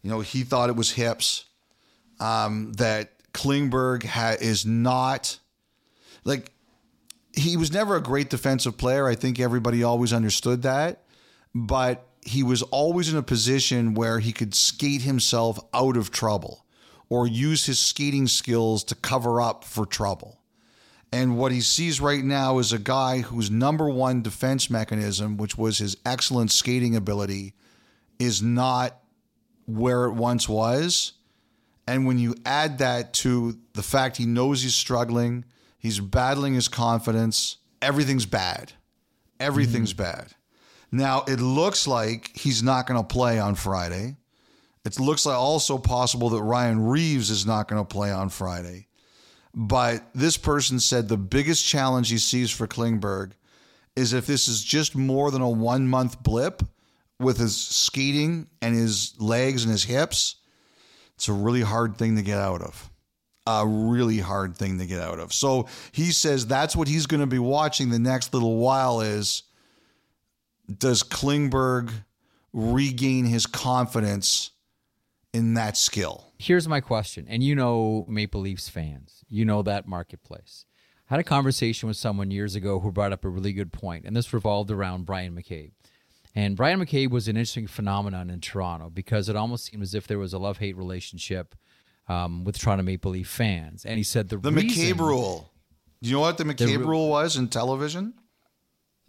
you 0.04 0.12
know 0.12 0.20
he 0.20 0.44
thought 0.44 0.70
it 0.70 0.76
was 0.76 0.92
hips. 0.92 1.46
Um, 2.20 2.74
that 2.74 3.10
Klingberg 3.34 4.04
ha- 4.04 4.38
is 4.40 4.66
not 4.66 5.40
like 6.24 6.52
he 7.36 7.58
was 7.58 7.72
never 7.72 7.96
a 7.96 8.02
great 8.02 8.30
defensive 8.30 8.78
player. 8.78 9.08
I 9.08 9.16
think 9.16 9.40
everybody 9.40 9.84
always 9.84 10.14
understood 10.14 10.62
that, 10.62 11.04
but 11.54 12.08
he 12.22 12.44
was 12.44 12.62
always 12.64 13.12
in 13.12 13.18
a 13.18 13.24
position 13.24 13.96
where 13.96 14.20
he 14.20 14.32
could 14.32 14.56
skate 14.56 15.02
himself 15.02 15.60
out 15.74 15.98
of 15.98 16.12
trouble 16.12 16.66
or 17.10 17.28
use 17.28 17.66
his 17.66 17.80
skating 17.80 18.28
skills 18.28 18.84
to 18.86 18.96
cover 18.96 19.42
up 19.42 19.64
for 19.64 19.86
trouble. 19.86 20.40
And 21.12 21.38
what 21.38 21.52
he 21.52 21.62
sees 21.62 22.02
right 22.02 22.24
now 22.24 22.58
is 22.58 22.74
a 22.74 22.80
guy 22.80 23.20
whose 23.20 23.52
number 23.52 23.88
one 23.88 24.24
defense 24.24 24.70
mechanism, 24.70 25.38
which 25.38 25.58
was 25.58 25.78
his 25.78 25.96
excellent 26.06 26.52
skating 26.52 26.96
ability, 26.96 27.54
is 28.18 28.42
not 28.42 28.98
where 29.66 30.06
it 30.06 30.14
once 30.14 30.50
was. 30.50 31.14
And 31.88 32.06
when 32.06 32.18
you 32.18 32.36
add 32.46 32.78
that 32.80 33.14
to 33.16 33.58
the 33.74 33.84
fact 33.84 34.18
he 34.18 34.26
knows 34.26 34.62
he's 34.62 34.76
struggling, 34.76 35.46
he's 35.78 36.00
battling 36.00 36.54
his 36.54 36.68
confidence, 36.68 37.58
everything's 37.82 38.26
bad. 38.26 38.74
Everything's 39.40 39.94
mm. 39.94 39.98
bad. 39.98 40.28
Now, 40.92 41.24
it 41.28 41.40
looks 41.40 41.88
like 41.88 42.30
he's 42.36 42.64
not 42.64 42.88
going 42.88 43.02
to 43.02 43.08
play 43.08 43.40
on 43.40 43.56
Friday. 43.56 44.16
It 44.86 45.00
looks 45.00 45.26
like 45.26 45.38
also 45.38 45.78
possible 45.78 46.30
that 46.30 46.42
Ryan 46.42 46.86
Reaves 46.86 47.30
is 47.30 47.46
not 47.46 47.68
going 47.68 47.84
to 47.84 47.88
play 47.88 48.12
on 48.12 48.30
Friday. 48.30 48.88
But 49.56 50.04
this 50.14 50.38
person 50.38 50.80
said 50.80 51.08
the 51.08 51.18
biggest 51.18 51.66
challenge 51.66 52.10
he 52.10 52.18
sees 52.18 52.52
for 52.52 52.68
Klingberg 52.68 53.32
is 53.96 54.14
if 54.14 54.26
this 54.26 54.48
is 54.48 54.64
just 54.64 54.96
more 54.96 55.32
than 55.32 55.42
a 55.42 55.50
one 55.50 55.88
month 55.88 56.22
blip 56.22 56.64
with 57.20 57.38
his 57.38 57.56
skating 57.56 58.48
and 58.62 58.76
his 58.76 59.14
legs 59.20 59.64
and 59.64 59.72
his 59.72 59.84
hips, 59.84 60.36
it's 61.16 61.28
a 61.28 61.34
really 61.34 61.62
hard 61.62 61.98
thing 61.98 62.16
to 62.16 62.22
get 62.22 62.40
out 62.40 62.62
of. 62.62 62.90
A 63.46 63.68
really 63.68 64.20
hard 64.20 64.56
thing 64.56 64.80
to 64.80 64.86
get 64.86 65.02
out 65.02 65.20
of. 65.20 65.34
So 65.34 65.68
he 65.92 66.12
says 66.12 66.48
that's 66.48 66.76
what 66.76 66.88
he's 66.88 67.06
going 67.06 67.22
to 67.22 67.28
be 67.28 67.40
watching 67.40 67.90
the 67.90 68.00
next 68.00 68.34
little 68.34 68.58
while 68.58 69.02
is 69.02 69.44
does 70.78 71.04
Klingberg 71.04 71.92
regain 72.54 73.26
his 73.26 73.46
confidence 73.46 74.52
in 75.34 75.56
that 75.56 75.76
skill? 75.76 76.26
Here's 76.38 76.68
my 76.68 76.80
question, 76.80 77.26
and 77.28 77.44
you 77.44 77.56
know 77.56 78.06
Maple 78.08 78.42
Leafs 78.42 78.70
fans, 78.70 79.24
you 79.28 79.46
know 79.46 79.62
that 79.64 79.88
marketplace. 79.88 80.66
I 81.10 81.16
had 81.16 81.20
a 81.20 81.24
conversation 81.24 81.88
with 81.88 81.98
someone 81.98 82.32
years 82.32 82.56
ago 82.56 82.80
who 82.80 82.92
brought 82.92 83.12
up 83.14 83.26
a 83.26 83.30
really 83.30 83.54
good 83.54 83.74
point, 83.74 84.06
and 84.06 84.16
this 84.16 84.34
revolved 84.34 84.72
around 84.72 85.06
Bryan 85.06 85.36
McCabe. 85.36 85.72
And 86.36 86.56
Bryan 86.56 86.80
McCabe 86.80 87.12
was 87.12 87.28
an 87.28 87.38
interesting 87.38 87.68
phenomenon 87.68 88.30
in 88.30 88.40
Toronto 88.42 88.90
because 88.90 89.30
it 89.30 89.36
almost 89.36 89.66
seemed 89.66 89.84
as 89.84 89.94
if 89.94 90.08
there 90.08 90.18
was 90.18 90.34
a 90.34 90.40
love 90.40 90.58
hate 90.58 90.76
relationship 90.76 91.56
um, 92.08 92.44
with 92.44 92.58
Toronto 92.58 92.84
Maple 92.84 93.12
Leaf 93.12 93.28
fans. 93.28 93.86
And 93.86 93.98
he 93.98 94.04
said 94.04 94.30
the, 94.30 94.38
The 94.38 94.52
reason, 94.52 94.70
McCabe 94.96 95.00
rule. 95.00 95.52
Do 96.02 96.10
you 96.10 96.16
know 96.16 96.22
what 96.22 96.38
the 96.38 96.44
McCabe 96.44 96.80
ru- 96.80 96.86
rule 96.88 97.10
was 97.10 97.38
in 97.38 97.48
television? 97.50 98.14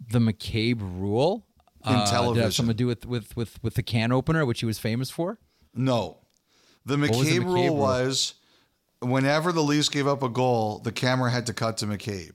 the 0.09 0.19
McCabe 0.19 0.81
rule, 0.81 1.45
In 1.85 1.93
uh, 1.95 2.33
did 2.33 2.39
it 2.39 2.43
have 2.43 2.53
something 2.53 2.73
to 2.73 2.77
do 2.77 2.85
with, 2.87 3.05
with, 3.05 3.35
with, 3.35 3.63
with 3.63 3.75
the 3.75 3.83
can 3.83 4.11
opener, 4.11 4.45
which 4.45 4.59
he 4.59 4.65
was 4.65 4.77
famous 4.77 5.09
for? 5.09 5.39
No. 5.73 6.17
The 6.85 6.97
was 6.97 7.09
the 7.09 7.15
McCabe, 7.17 7.39
McCabe 7.39 7.45
rule 7.45 7.63
rule? 7.67 7.77
was 7.77 8.33
whenever 8.99 9.51
the 9.51 9.63
Leafs 9.63 9.89
gave 9.89 10.05
up 10.07 10.21
a 10.21 10.29
goal, 10.29 10.79
the 10.79 10.91
camera 10.91 11.31
had 11.31 11.45
to 11.47 11.53
cut 11.53 11.77
to 11.77 11.85
McCabe. 11.87 12.33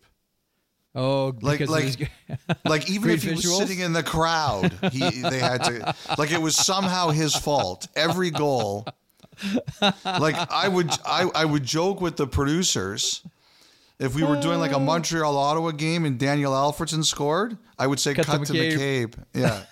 Oh, 0.95 1.33
Like 1.41 1.59
because 1.61 1.71
like 1.71 2.11
like 2.65 2.91
even 2.91 3.11
if 3.11 3.23
he 3.23 3.31
was 3.31 3.57
sitting 3.59 3.79
in 3.79 3.93
the 3.93 4.03
crowd, 4.03 4.73
he 4.93 5.23
they 5.23 5.39
had 5.39 5.63
to 5.65 5.95
like 6.19 6.33
it 6.33 6.41
was 6.43 6.57
somehow 6.57 7.11
his 7.11 7.35
fault. 7.35 7.87
Every 7.95 8.31
goal. 8.31 8.87
Like 10.05 10.35
I 10.51 10.69
would 10.69 10.91
I, 11.07 11.31
I 11.35 11.45
would 11.45 11.65
joke 11.65 12.01
with 12.01 12.17
the 12.17 12.27
producers. 12.27 13.23
If 13.99 14.15
we 14.15 14.23
were 14.25 14.41
doing 14.41 14.59
like 14.61 14.73
a 14.73 14.77
oh. 14.77 14.81
Montreal 14.81 15.37
Ottawa 15.37 15.71
game 15.73 16.05
and 16.07 16.19
Daniel 16.19 16.53
Alfredsson 16.53 17.05
scored, 17.05 17.57
I 17.79 17.87
would 17.87 18.01
say 18.01 18.15
Cut 18.15 18.27
cut, 18.27 18.47
to 18.47 18.53
McCabe." 18.55 19.11
McCabe. 19.11 19.15
Yeah. 19.35 19.63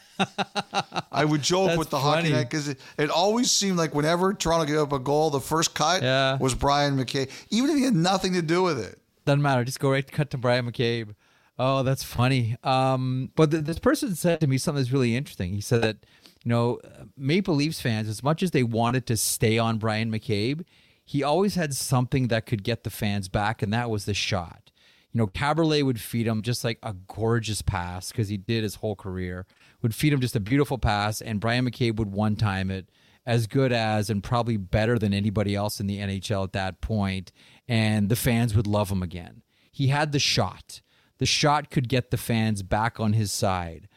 I 1.12 1.24
would 1.24 1.42
joke 1.42 1.68
That's 1.68 1.78
with 1.78 1.90
the 1.90 1.98
hockey 1.98 2.22
funny. 2.22 2.34
net 2.34 2.50
because 2.50 2.68
it, 2.68 2.80
it 2.98 3.08
always 3.08 3.50
seemed 3.52 3.78
like 3.78 3.94
whenever 3.94 4.34
Toronto 4.34 4.66
gave 4.66 4.78
up 4.78 4.92
a 4.92 4.98
goal, 4.98 5.30
the 5.30 5.40
first 5.40 5.74
cut 5.74 6.02
Yeah. 6.02 6.36
was 6.38 6.54
Bryan 6.54 6.96
McCabe, 6.98 7.30
even 7.50 7.70
if 7.70 7.76
he 7.76 7.84
had 7.84 7.94
nothing 7.94 8.34
to 8.34 8.42
do 8.42 8.62
with 8.62 8.78
it. 8.80 8.98
Doesn't 9.28 9.42
matter. 9.42 9.62
Just 9.62 9.78
go 9.78 9.90
right 9.90 10.10
cut 10.10 10.30
to 10.30 10.38
Bryan 10.38 10.64
McCabe. 10.64 11.14
Oh, 11.58 11.82
that's 11.82 12.02
funny. 12.02 12.56
Um, 12.64 13.30
but 13.36 13.50
th- 13.50 13.64
this 13.64 13.78
person 13.78 14.14
said 14.14 14.40
to 14.40 14.46
me 14.46 14.56
something 14.56 14.82
that's 14.82 14.90
really 14.90 15.14
interesting. 15.14 15.52
He 15.52 15.60
said 15.60 15.82
that, 15.82 16.06
you 16.44 16.48
know, 16.48 16.80
Maple 17.14 17.54
Leafs 17.54 17.78
fans, 17.78 18.08
as 18.08 18.22
much 18.22 18.42
as 18.42 18.52
they 18.52 18.62
wanted 18.62 19.04
to 19.06 19.18
stay 19.18 19.58
on 19.58 19.76
Bryan 19.76 20.10
McCabe, 20.10 20.64
he 21.04 21.22
always 21.22 21.56
had 21.56 21.74
something 21.74 22.28
that 22.28 22.46
could 22.46 22.64
get 22.64 22.84
the 22.84 22.90
fans 22.90 23.28
back, 23.28 23.60
and 23.60 23.70
that 23.70 23.90
was 23.90 24.06
the 24.06 24.14
shot. 24.14 24.70
You 25.12 25.18
know, 25.18 25.26
Kaberle 25.26 25.82
would 25.82 26.00
feed 26.00 26.26
him 26.26 26.40
just 26.40 26.64
like 26.64 26.78
a 26.82 26.94
gorgeous 26.94 27.60
pass 27.60 28.10
because 28.10 28.30
he 28.30 28.38
did 28.38 28.62
his 28.62 28.76
whole 28.76 28.96
career, 28.96 29.44
would 29.82 29.94
feed 29.94 30.14
him 30.14 30.22
just 30.22 30.36
a 30.36 30.40
beautiful 30.40 30.78
pass, 30.78 31.20
and 31.20 31.38
Bryan 31.38 31.68
McCabe 31.68 31.96
would 31.96 32.12
one 32.12 32.36
time 32.36 32.70
it 32.70 32.88
as 33.28 33.46
good 33.46 33.72
as 33.72 34.08
and 34.08 34.24
probably 34.24 34.56
better 34.56 34.98
than 34.98 35.12
anybody 35.12 35.54
else 35.54 35.80
in 35.80 35.86
the 35.86 35.98
NHL 35.98 36.44
at 36.44 36.54
that 36.54 36.80
point, 36.80 37.30
and 37.68 38.08
the 38.08 38.16
fans 38.16 38.56
would 38.56 38.66
love 38.66 38.90
him 38.90 39.02
again. 39.02 39.42
He 39.70 39.88
had 39.88 40.12
the 40.12 40.18
shot. 40.18 40.80
The 41.18 41.26
shot 41.26 41.70
could 41.70 41.88
get 41.88 42.10
the 42.10 42.16
fans 42.16 42.62
back 42.62 42.98
on 42.98 43.12
his 43.12 43.30
side. 43.30 43.88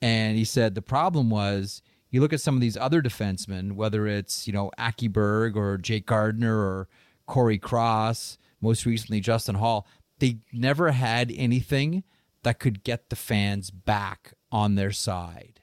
And 0.00 0.36
he 0.36 0.44
said 0.44 0.74
the 0.74 0.82
problem 0.82 1.30
was 1.30 1.80
you 2.10 2.20
look 2.20 2.32
at 2.32 2.40
some 2.40 2.54
of 2.56 2.60
these 2.60 2.76
other 2.76 3.00
defensemen, 3.00 3.72
whether 3.72 4.06
it's, 4.06 4.46
you 4.46 4.52
know, 4.52 4.70
Aki 4.76 5.08
Berg 5.08 5.56
or 5.56 5.78
Jake 5.78 6.06
Gardiner 6.06 6.58
or 6.58 6.88
Cory 7.26 7.58
Cross, 7.58 8.36
most 8.60 8.84
recently 8.84 9.20
Justin 9.20 9.54
Holl, 9.54 9.86
they 10.18 10.38
never 10.52 10.90
had 10.90 11.32
anything 11.34 12.04
that 12.42 12.58
could 12.58 12.82
get 12.82 13.08
the 13.08 13.16
fans 13.16 13.70
back 13.70 14.34
on 14.50 14.74
their 14.74 14.92
side. 14.92 15.60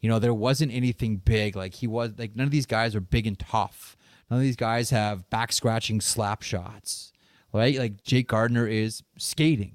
You 0.00 0.08
know, 0.08 0.18
there 0.18 0.34
wasn't 0.34 0.72
anything 0.72 1.18
big. 1.18 1.56
Like 1.56 1.74
he 1.74 1.86
was 1.86 2.12
like 2.18 2.34
none 2.34 2.46
of 2.46 2.50
these 2.50 2.66
guys 2.66 2.94
are 2.94 3.00
big 3.00 3.26
and 3.26 3.38
tough. 3.38 3.96
None 4.30 4.38
of 4.38 4.42
these 4.42 4.56
guys 4.56 4.90
have 4.90 5.28
back 5.30 5.52
scratching 5.52 6.00
slap 6.00 6.42
shots. 6.42 7.12
Right? 7.52 7.76
Like 7.76 8.04
Jake 8.04 8.28
Gardiner 8.28 8.66
is 8.66 9.02
skating 9.18 9.74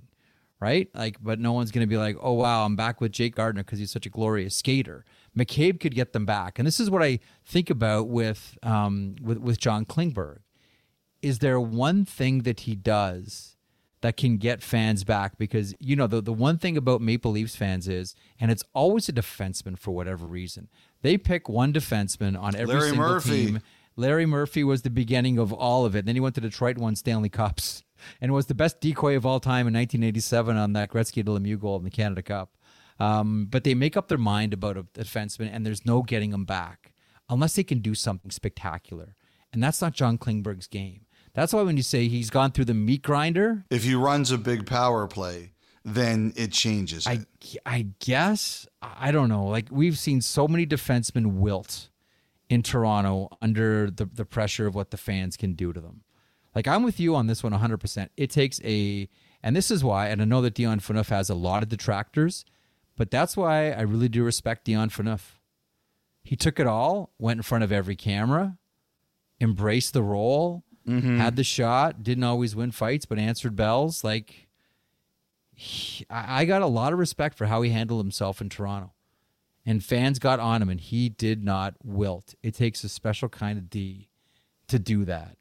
right? 0.59 0.89
Like, 0.93 1.17
but 1.21 1.39
no 1.39 1.53
one's 1.53 1.71
going 1.71 1.85
to 1.85 1.89
be 1.89 1.97
like, 1.97 2.15
oh, 2.21 2.33
wow, 2.33 2.65
I'm 2.65 2.75
back 2.75 3.01
with 3.01 3.11
Jake 3.11 3.35
Gardiner 3.35 3.63
because 3.63 3.79
he's 3.79 3.91
such 3.91 4.05
a 4.05 4.09
glorious 4.09 4.55
skater. 4.55 5.05
McCabe 5.37 5.79
could 5.79 5.93
get 5.93 6.13
them 6.13 6.25
back. 6.25 6.57
And 6.57 6.65
this 6.65 6.79
is 6.79 6.89
what 6.89 7.03
I 7.03 7.19
think 7.43 7.69
about 7.69 8.07
with, 8.07 8.57
um, 8.63 9.15
with, 9.21 9.37
with 9.37 9.59
John 9.59 9.85
Klingberg. 9.85 10.39
Is 11.21 11.39
there 11.39 11.59
one 11.59 12.05
thing 12.05 12.43
that 12.43 12.61
he 12.61 12.75
does 12.75 13.57
that 14.01 14.15
can 14.15 14.37
get 14.37 14.63
fans 14.63 15.03
back? 15.03 15.37
Because, 15.37 15.73
you 15.79 15.95
know, 15.95 16.07
the, 16.07 16.21
the 16.21 16.33
one 16.33 16.57
thing 16.57 16.77
about 16.77 17.01
Maple 17.01 17.31
Leafs 17.31 17.55
fans 17.55 17.87
is, 17.87 18.15
and 18.39 18.49
it's 18.49 18.63
always 18.73 19.09
a 19.09 19.13
defenseman 19.13 19.77
for 19.77 19.91
whatever 19.91 20.25
reason, 20.25 20.69
they 21.01 21.17
pick 21.17 21.49
one 21.49 21.73
defenseman 21.73 22.39
on 22.39 22.55
every 22.55 22.75
Larry 22.75 22.89
single 22.89 23.07
Murphy. 23.07 23.45
team. 23.45 23.61
Larry 23.97 24.25
Murphy 24.25 24.63
was 24.63 24.81
the 24.81 24.89
beginning 24.89 25.37
of 25.37 25.53
all 25.53 25.85
of 25.85 25.95
it. 25.95 26.05
Then 26.05 26.15
he 26.15 26.21
went 26.21 26.35
to 26.35 26.41
Detroit 26.41 26.75
and 26.75 26.83
won 26.83 26.95
Stanley 26.95 27.29
Cups 27.29 27.83
and 28.21 28.33
was 28.33 28.47
the 28.47 28.55
best 28.55 28.81
decoy 28.81 29.15
of 29.15 29.25
all 29.25 29.39
time 29.39 29.67
in 29.67 29.73
1987 29.73 30.57
on 30.57 30.73
that 30.73 30.91
Gretzky 30.91 31.23
to 31.25 31.31
Lemieux 31.31 31.59
goal 31.59 31.77
in 31.77 31.83
the 31.83 31.89
Canada 31.89 32.21
Cup. 32.21 32.57
Um, 32.99 33.47
but 33.49 33.63
they 33.63 33.73
make 33.73 33.97
up 33.97 34.07
their 34.07 34.17
mind 34.17 34.53
about 34.53 34.77
a 34.77 34.83
defenseman, 34.83 35.49
and 35.51 35.65
there's 35.65 35.85
no 35.85 36.01
getting 36.01 36.31
them 36.31 36.45
back 36.45 36.93
unless 37.29 37.55
they 37.55 37.63
can 37.63 37.79
do 37.79 37.93
something 37.93 38.31
spectacular. 38.31 39.15
And 39.51 39.63
that's 39.63 39.81
not 39.81 39.93
John 39.93 40.17
Klingberg's 40.17 40.67
game. 40.67 41.05
That's 41.33 41.51
why 41.51 41.63
when 41.63 41.75
you 41.75 41.83
say 41.83 42.07
he's 42.07 42.29
gone 42.29 42.51
through 42.51 42.65
the 42.65 42.73
meat 42.73 43.01
grinder, 43.01 43.65
If 43.69 43.83
he 43.83 43.95
runs 43.95 44.31
a 44.31 44.37
big 44.37 44.65
power 44.65 45.07
play, 45.07 45.51
then 45.83 46.33
it 46.37 46.51
changes. 46.51 47.05
I, 47.05 47.25
it. 47.41 47.57
I 47.65 47.87
guess 47.99 48.65
I 48.81 49.11
don't 49.11 49.29
know. 49.29 49.45
Like 49.45 49.67
we've 49.69 49.97
seen 49.97 50.21
so 50.21 50.47
many 50.47 50.65
defensemen 50.65 51.33
wilt 51.35 51.89
in 52.49 52.61
Toronto 52.61 53.29
under 53.41 53.89
the, 53.89 54.05
the 54.05 54.25
pressure 54.25 54.67
of 54.67 54.75
what 54.75 54.91
the 54.91 54.97
fans 54.97 55.37
can 55.37 55.53
do 55.53 55.73
to 55.73 55.79
them. 55.79 56.01
Like 56.53 56.67
I'm 56.67 56.83
with 56.83 56.99
you 56.99 57.15
on 57.15 57.27
this 57.27 57.43
one 57.43 57.53
100%. 57.53 58.09
It 58.15 58.29
takes 58.29 58.61
a 58.63 59.09
and 59.43 59.55
this 59.55 59.69
is 59.69 59.83
why 59.83 60.07
and 60.09 60.21
I 60.21 60.25
know 60.25 60.41
that 60.41 60.53
Dion 60.53 60.79
Phaneuf 60.79 61.09
has 61.09 61.29
a 61.29 61.35
lot 61.35 61.63
of 61.63 61.69
detractors, 61.69 62.45
but 62.95 63.11
that's 63.11 63.35
why 63.35 63.71
I 63.71 63.81
really 63.81 64.09
do 64.09 64.23
respect 64.23 64.65
Dion 64.65 64.89
Phaneuf. 64.89 65.39
He 66.23 66.35
took 66.35 66.59
it 66.59 66.65
all, 66.65 67.11
went 67.19 67.39
in 67.39 67.43
front 67.43 67.63
of 67.63 67.71
every 67.71 67.95
camera, 67.95 68.57
embraced 69.39 69.93
the 69.93 70.01
role, 70.01 70.63
mm-hmm. 70.87 71.17
had 71.19 71.35
the 71.35 71.43
shot, 71.43 72.03
didn't 72.03 72.23
always 72.23 72.55
win 72.55 72.71
fights 72.71 73.05
but 73.05 73.19
answered 73.19 73.55
bells 73.55 74.03
like 74.03 74.47
he- 75.53 76.05
I 76.09 76.45
got 76.45 76.61
a 76.61 76.67
lot 76.67 76.93
of 76.93 76.99
respect 76.99 77.37
for 77.37 77.45
how 77.45 77.61
he 77.61 77.71
handled 77.71 78.03
himself 78.03 78.41
in 78.41 78.49
Toronto. 78.49 78.94
And 79.65 79.83
fans 79.83 80.19
got 80.19 80.39
on 80.39 80.61
him, 80.61 80.69
and 80.69 80.79
he 80.79 81.09
did 81.09 81.43
not 81.43 81.73
wilt. 81.83 82.35
It 82.43 82.53
takes 82.53 82.83
a 82.83 82.89
special 82.89 83.29
kind 83.29 83.57
of 83.57 83.69
D 83.69 84.09
to 84.67 84.77
do 84.77 85.05
that. 85.05 85.37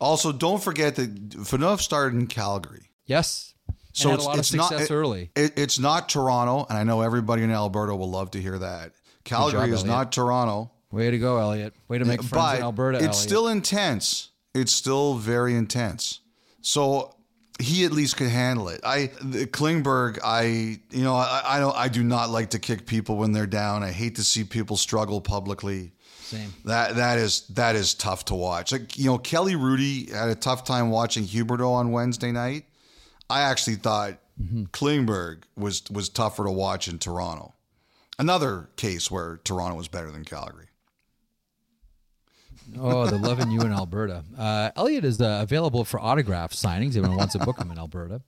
Also, 0.00 0.30
don't 0.32 0.62
forget 0.62 0.94
that 0.96 1.30
Phaneuf 1.30 1.80
started 1.80 2.16
in 2.18 2.28
Calgary. 2.28 2.90
Yes. 3.06 3.54
So 3.92 4.12
it's, 4.14 4.24
a 4.24 4.26
lot 4.28 4.38
it's 4.38 4.50
of 4.50 4.56
not 4.56 4.72
it- 4.72 4.90
early. 4.90 5.30
It, 5.34 5.58
it's 5.58 5.78
not 5.78 6.08
Toronto, 6.08 6.66
and 6.68 6.78
I 6.78 6.84
know 6.84 7.00
everybody 7.00 7.42
in 7.42 7.50
Alberta 7.50 7.94
will 7.94 8.10
love 8.10 8.30
to 8.32 8.40
hear 8.40 8.58
that. 8.58 8.92
Calgary 9.24 9.60
job, 9.60 9.68
is 9.70 9.80
Elliotte. 9.80 9.86
not 9.86 10.12
Toronto, 10.12 10.70
Way 10.90 11.10
to 11.10 11.18
go, 11.18 11.38
Elliotte. 11.38 11.72
Way 11.88 11.98
to 11.98 12.04
make 12.04 12.22
friends 12.22 12.30
but 12.30 12.56
in 12.58 12.62
Alberta, 12.62 12.98
it's 12.98 13.04
Elliotte. 13.06 13.16
still 13.16 13.48
intense. 13.48 14.30
It's 14.54 14.70
still 14.70 15.14
very 15.14 15.56
intense. 15.56 16.20
So 16.60 17.16
he 17.60 17.84
at 17.84 17.92
least 17.92 18.16
could 18.16 18.28
handle 18.28 18.68
it. 18.68 18.80
I 18.84 19.08
Klingberg, 19.08 20.18
I 20.24 20.80
you 20.90 21.02
know 21.04 21.14
I, 21.14 21.42
I 21.44 21.60
don't 21.60 21.76
I 21.76 21.88
do 21.88 22.02
not 22.02 22.30
like 22.30 22.50
to 22.50 22.58
kick 22.58 22.86
people 22.86 23.16
when 23.16 23.32
they're 23.32 23.46
down. 23.46 23.82
I 23.82 23.92
hate 23.92 24.16
to 24.16 24.24
see 24.24 24.44
people 24.44 24.76
struggle 24.76 25.20
publicly. 25.20 25.92
Same. 26.22 26.52
That 26.64 26.96
that 26.96 27.18
is 27.18 27.46
that 27.48 27.76
is 27.76 27.94
tough 27.94 28.24
to 28.26 28.34
watch. 28.34 28.72
Like 28.72 28.98
you 28.98 29.06
know, 29.06 29.18
Kelly 29.18 29.54
Hrudey 29.54 30.12
had 30.12 30.28
a 30.28 30.34
tough 30.34 30.64
time 30.64 30.90
watching 30.90 31.24
Huberdeau 31.24 31.70
on 31.70 31.92
Wednesday 31.92 32.32
night. 32.32 32.64
I 33.30 33.42
actually 33.42 33.76
thought 33.76 34.18
mm-hmm. 34.40 34.64
Klingberg 34.64 35.44
was 35.56 35.82
was 35.90 36.08
tougher 36.08 36.44
to 36.44 36.50
watch 36.50 36.88
in 36.88 36.98
Toronto. 36.98 37.54
Another 38.18 38.68
case 38.76 39.10
where 39.10 39.38
Toronto 39.44 39.76
was 39.76 39.88
better 39.88 40.10
than 40.10 40.24
Calgary. 40.24 40.63
Oh, 42.78 43.06
they're 43.06 43.18
loving 43.18 43.50
you 43.50 43.60
in 43.60 43.72
Alberta. 43.72 44.24
Uh, 44.36 44.70
Elliotte 44.76 45.04
is 45.04 45.20
uh, 45.20 45.40
available 45.42 45.84
for 45.84 46.00
autograph 46.00 46.52
signings. 46.52 46.96
Anyone 46.96 47.16
wants 47.16 47.32
to 47.34 47.38
book 47.40 47.58
him 47.58 47.70
in 47.70 47.78
Alberta. 47.78 48.20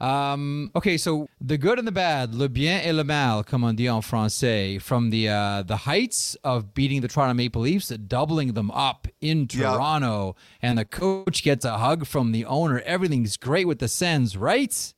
Um, 0.00 0.70
okay, 0.76 0.96
so 0.96 1.28
the 1.40 1.58
good 1.58 1.78
and 1.80 1.88
the 1.88 1.90
bad, 1.92 2.32
le 2.32 2.48
bien 2.48 2.80
et 2.84 2.92
le 2.92 3.02
mal, 3.02 3.42
comme 3.42 3.64
on 3.64 3.74
dit 3.74 3.88
en 3.88 4.00
français, 4.00 4.80
from 4.80 5.10
the 5.10 5.28
uh, 5.28 5.62
the 5.64 5.76
heights 5.78 6.36
of 6.44 6.72
beating 6.72 7.00
the 7.00 7.08
Toronto 7.08 7.34
Maple 7.34 7.62
Leafs, 7.62 7.88
doubling 7.88 8.52
them 8.52 8.70
up 8.70 9.08
in 9.20 9.48
Yeah. 9.50 9.72
Toronto, 9.72 10.36
and 10.62 10.78
the 10.78 10.84
coach 10.84 11.42
gets 11.42 11.64
a 11.64 11.78
hug 11.78 12.06
from 12.06 12.30
the 12.30 12.44
owner. 12.44 12.78
Everything's 12.86 13.36
great 13.36 13.66
with 13.66 13.80
the 13.80 13.88
Sens, 13.88 14.36
right? 14.36 14.94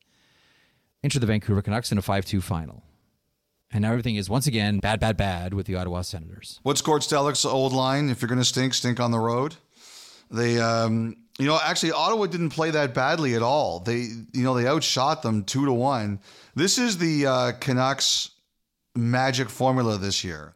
Enter 1.03 1.19
the 1.19 1.25
Vancouver 1.27 1.63
Canucks 1.63 1.91
in 1.91 1.97
a 1.97 2.03
5-2 2.03 2.43
final. 2.43 2.83
And 3.73 3.83
now 3.83 3.91
everything 3.91 4.17
is 4.17 4.29
once 4.29 4.47
again 4.47 4.79
bad, 4.81 4.99
bad, 4.99 5.17
bad 5.17 5.55
with 5.55 5.67
the 5.67 5.77
Ottawa 5.77 6.03
Senators. 6.03 6.59
What's 6.65 6.83
Gord 6.83 7.03
Stellick's 7.03 7.45
old 7.45 7.73
line? 7.73 8.11
If 8.11 8.21
you're 8.21 8.29
going 8.29 8.41
to 8.41 8.45
stink, 8.45 8.75
stink 8.75 8.99
on 8.99 9.13
the 9.13 9.19
road. 9.19 9.55
They, 10.31 10.61
um, 10.61 11.17
you 11.39 11.47
know, 11.47 11.59
actually 11.63 11.93
Ottawa 11.93 12.27
didn't 12.27 12.51
play 12.51 12.71
that 12.73 12.95
badly 12.95 13.35
at 13.35 13.43
all. 13.43 13.81
They, 13.81 13.99
you 14.33 14.43
know, 14.43 14.55
they 14.55 14.67
outshot 14.67 15.23
them 15.23 15.45
two 15.45 15.65
to 15.67 15.73
one. 15.73 16.21
This 16.57 16.79
is 16.79 16.99
the 16.99 17.27
uh, 17.27 17.53
Canucks 17.61 18.31
magic 18.97 19.49
formula 19.49 19.99
this 19.99 20.25
year. 20.25 20.55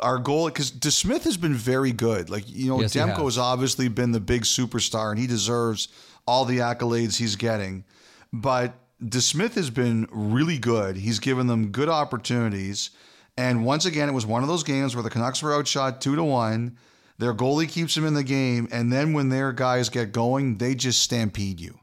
Our 0.00 0.18
goal, 0.18 0.46
because 0.46 0.72
DeSmith 0.72 1.22
has 1.22 1.36
been 1.36 1.54
very 1.54 1.92
good. 1.92 2.28
Like 2.28 2.44
you 2.48 2.68
know, 2.68 2.80
Yes, 2.80 2.94
he 2.94 2.98
Demko 3.00 3.16
has. 3.16 3.34
has 3.36 3.38
obviously 3.38 3.86
been 3.88 4.10
the 4.12 4.18
big 4.20 4.42
superstar, 4.42 5.10
and 5.10 5.20
he 5.20 5.26
deserves 5.28 5.86
all 6.26 6.44
the 6.44 6.58
accolades 6.58 7.16
he's 7.16 7.36
getting. 7.36 7.84
But 8.32 8.74
DeSmith 9.02 9.54
has 9.54 9.70
been 9.70 10.08
really 10.10 10.58
good. 10.58 10.96
He's 10.96 11.18
given 11.18 11.46
them 11.46 11.70
good 11.70 11.88
opportunities. 11.88 12.90
And 13.36 13.64
once 13.64 13.84
again, 13.84 14.08
it 14.08 14.12
was 14.14 14.26
one 14.26 14.42
of 14.42 14.48
those 14.48 14.62
games 14.62 14.94
where 14.94 15.02
the 15.02 15.10
Canucks 15.10 15.42
were 15.42 15.54
outshot 15.54 16.00
two 16.00 16.16
to 16.16 16.24
one. 16.24 16.78
Their 17.18 17.34
goalie 17.34 17.68
keeps 17.68 17.94
them 17.94 18.06
in 18.06 18.14
the 18.14 18.24
game, 18.24 18.66
and 18.72 18.92
then 18.92 19.12
when 19.12 19.28
their 19.28 19.52
guys 19.52 19.88
get 19.88 20.10
going, 20.10 20.58
they 20.58 20.74
just 20.74 21.00
stampede 21.00 21.60
you. 21.60 21.78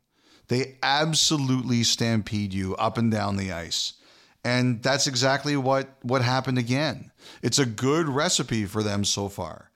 They 0.49 0.77
absolutely 0.83 1.83
stampede 1.83 2.53
you 2.53 2.75
up 2.75 2.97
and 2.97 3.09
down 3.09 3.37
the 3.37 3.53
ice. 3.53 3.93
And 4.43 4.83
that's 4.83 5.07
exactly 5.07 5.55
what 5.55 5.87
what 6.01 6.21
happened 6.21 6.57
again. 6.57 7.11
It's 7.41 7.59
a 7.59 7.65
good 7.65 8.09
recipe 8.09 8.65
for 8.65 8.83
them 8.83 9.05
so 9.05 9.29
far. 9.29 9.71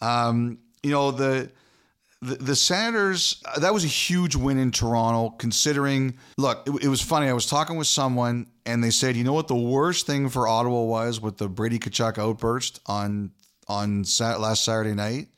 Um, 0.00 0.58
you 0.82 0.90
know 0.92 1.10
the, 1.10 1.50
the 2.22 2.36
the 2.36 2.56
Senators. 2.56 3.42
uh, 3.46 3.60
That 3.60 3.72
was 3.74 3.84
a 3.84 3.88
huge 3.88 4.36
win 4.36 4.58
in 4.58 4.70
Toronto. 4.70 5.30
Considering, 5.38 6.18
look, 6.36 6.66
it, 6.66 6.84
it 6.84 6.88
was 6.88 7.00
funny. 7.00 7.28
I 7.28 7.32
was 7.32 7.46
talking 7.46 7.76
with 7.76 7.86
someone, 7.86 8.46
and 8.66 8.82
they 8.84 8.90
said, 8.90 9.16
you 9.16 9.24
know 9.24 9.32
what, 9.32 9.48
the 9.48 9.54
worst 9.54 10.06
thing 10.06 10.28
for 10.28 10.46
Ottawa 10.46 10.82
was 10.82 11.20
with 11.20 11.38
the 11.38 11.48
Brady 11.48 11.78
Tkachuk 11.78 12.18
outburst 12.18 12.80
on 12.86 13.30
on 13.68 14.04
Sat- 14.04 14.40
last 14.40 14.64
Saturday 14.64 14.94
night. 14.94 15.28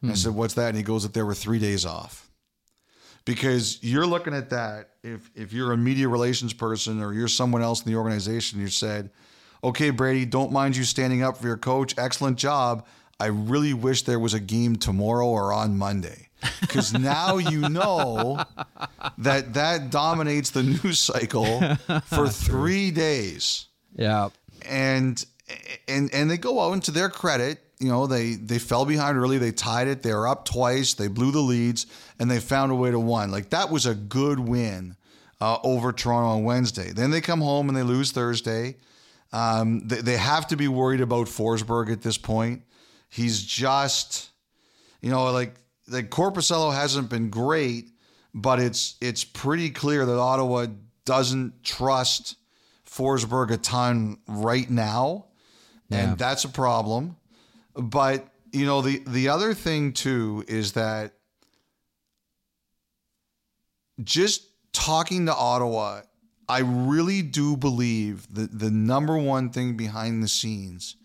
And 0.00 0.10
I 0.10 0.14
said, 0.14 0.34
what's 0.34 0.54
that? 0.54 0.68
And 0.68 0.76
he 0.76 0.82
goes 0.82 1.04
that 1.04 1.14
there 1.14 1.24
were 1.24 1.34
three 1.34 1.60
days 1.60 1.86
off 1.86 2.28
because 3.24 3.78
you're 3.84 4.06
looking 4.06 4.34
at 4.34 4.50
that 4.50 4.90
if 5.04 5.30
if 5.34 5.52
you're 5.52 5.72
a 5.72 5.76
media 5.76 6.08
relations 6.08 6.52
person 6.52 7.00
or 7.00 7.12
you're 7.12 7.28
someone 7.28 7.62
else 7.62 7.84
in 7.84 7.92
the 7.92 7.96
organization 7.96 8.60
you 8.60 8.66
said 8.68 9.10
okay 9.62 9.90
brady 9.90 10.24
don't 10.24 10.50
mind 10.50 10.76
you 10.76 10.82
standing 10.82 11.22
up 11.22 11.36
for 11.36 11.46
your 11.46 11.56
coach 11.56 11.94
excellent 11.98 12.36
job 12.36 12.84
i 13.20 13.26
really 13.26 13.74
wish 13.74 14.02
there 14.02 14.18
was 14.18 14.34
a 14.34 14.40
game 14.40 14.76
tomorrow 14.76 15.26
or 15.26 15.52
on 15.52 15.76
monday. 15.76 16.28
Because 16.60 16.92
now 16.92 17.36
you 17.36 17.68
know 17.68 18.42
that 19.18 19.54
that 19.54 19.90
dominates 19.90 20.50
the 20.50 20.64
news 20.64 20.98
cycle 20.98 21.60
for 22.06 22.28
three 22.48 22.90
days. 22.90 23.66
Yeah. 23.94 24.30
and 24.68 25.24
and 25.86 26.12
and 26.12 26.28
they 26.28 26.38
go 26.38 26.60
out 26.60 26.72
into 26.72 26.90
their 26.90 27.08
credit 27.08 27.60
you 27.78 27.88
know 27.88 28.06
they 28.06 28.34
they 28.34 28.58
fell 28.58 28.84
behind 28.84 29.18
early. 29.18 29.38
They 29.38 29.50
tied 29.52 29.88
it. 29.88 30.02
They 30.02 30.14
were 30.14 30.28
up 30.28 30.44
twice. 30.44 30.94
They 30.94 31.08
blew 31.08 31.32
the 31.32 31.40
leads 31.40 31.86
and 32.18 32.30
they 32.30 32.38
found 32.38 32.70
a 32.70 32.76
way 32.76 32.90
to 32.90 32.98
win. 33.00 33.30
Like 33.30 33.50
that 33.50 33.70
was 33.70 33.86
a 33.86 33.94
good 33.94 34.38
win 34.38 34.96
uh, 35.40 35.58
over 35.64 35.92
toronto 35.92 36.28
on 36.28 36.44
wednesday. 36.44 36.92
Then 36.92 37.10
they 37.10 37.20
come 37.20 37.40
home 37.40 37.68
and 37.68 37.76
they 37.76 37.82
lose 37.82 38.12
thursday. 38.12 38.76
Um, 39.32 39.86
they, 39.88 40.00
they 40.00 40.16
have 40.16 40.46
to 40.48 40.56
be 40.56 40.68
worried 40.68 41.00
about 41.00 41.26
forsberg 41.26 41.90
at 41.90 42.02
this 42.02 42.18
point 42.18 42.62
he's 43.12 43.42
just 43.42 44.30
you 45.00 45.10
know 45.10 45.30
like 45.32 45.54
like 45.88 46.10
Korpisalo 46.10 46.72
hasn't 46.74 47.08
been 47.10 47.28
great 47.30 47.90
but 48.34 48.58
it's 48.58 48.96
it's 49.00 49.22
pretty 49.24 49.68
clear 49.70 50.04
that 50.06 50.18
ottawa 50.18 50.66
doesn't 51.04 51.62
trust 51.62 52.36
Forsberg 52.88 53.50
a 53.50 53.56
ton 53.56 54.18
right 54.28 54.68
now, 54.68 55.26
Yeah. 55.88 55.98
and 56.10 56.18
that's 56.18 56.44
a 56.44 56.48
problem. 56.48 57.16
But 57.74 58.28
you 58.52 58.66
know 58.66 58.82
the 58.82 59.02
the 59.06 59.30
other 59.30 59.54
thing 59.54 59.92
too 59.94 60.44
is 60.46 60.72
that 60.72 61.14
just 64.02 64.42
talking 64.72 65.26
to 65.26 65.34
Ottawa, 65.34 66.02
I 66.48 66.60
really 66.60 67.22
do 67.22 67.56
believe 67.56 68.26
that 68.34 68.58
the 68.58 68.70
number 68.70 69.16
one 69.16 69.50
thing 69.50 69.76
behind 69.76 70.22
the 70.22 70.28
scenes 70.28 70.96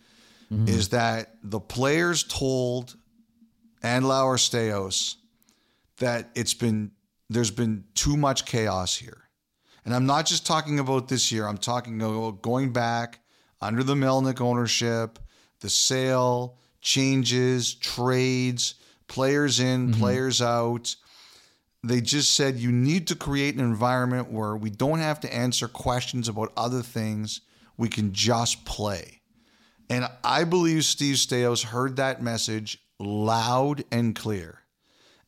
Mm-hmm. 0.52 0.70
is 0.70 0.90
that 0.90 1.36
the 1.44 1.60
players 1.60 2.24
told 2.24 2.96
Andlauer 3.84 4.38
Staios 4.38 5.16
that 5.98 6.30
it's 6.36 6.54
been 6.54 6.92
there's 7.30 7.52
been 7.52 7.84
too 7.94 8.16
much 8.16 8.46
chaos 8.46 8.96
here. 8.96 9.28
And 9.84 9.94
I'm 9.94 10.06
not 10.06 10.26
just 10.26 10.46
talking 10.46 10.80
about 10.80 11.08
this 11.08 11.32
year. 11.32 11.46
I'm 11.46 11.58
talking 11.58 12.02
about 12.02 12.42
going 12.42 12.72
back 12.72 13.20
under 13.62 13.84
the 13.84 13.96
Melnyk 13.96 14.40
ownership, 14.40 15.20
the 15.60 15.70
sale, 15.70 16.58
changes, 16.82 17.74
trades, 17.76 18.76
players 19.08 19.60
in, 19.60 19.90
mm-hmm. 19.90 20.00
players 20.00 20.42
out. 20.42 20.96
They 21.84 22.02
just 22.02 22.36
said 22.36 22.58
you 22.58 22.72
need 22.72 23.08
to 23.08 23.16
create 23.16 23.56
an 23.56 23.62
environment 23.62 24.32
where 24.32 24.56
we 24.56 24.70
don't 24.70 25.00
have 25.00 25.20
to 25.22 25.34
answer 25.34 25.68
questions 25.68 26.28
about 26.28 26.52
other 26.56 26.82
things. 26.82 27.42
We 27.78 27.90
can 27.90 28.14
just 28.14 28.66
play. 28.66 29.17
And 29.90 30.08
I 30.24 30.44
believe 30.44 30.84
Steve 30.86 31.16
Staios 31.16 31.64
heard 31.64 31.96
that 31.96 32.22
message 32.22 32.80
loud 33.00 33.84
and 33.92 34.16
clear. 34.16 34.60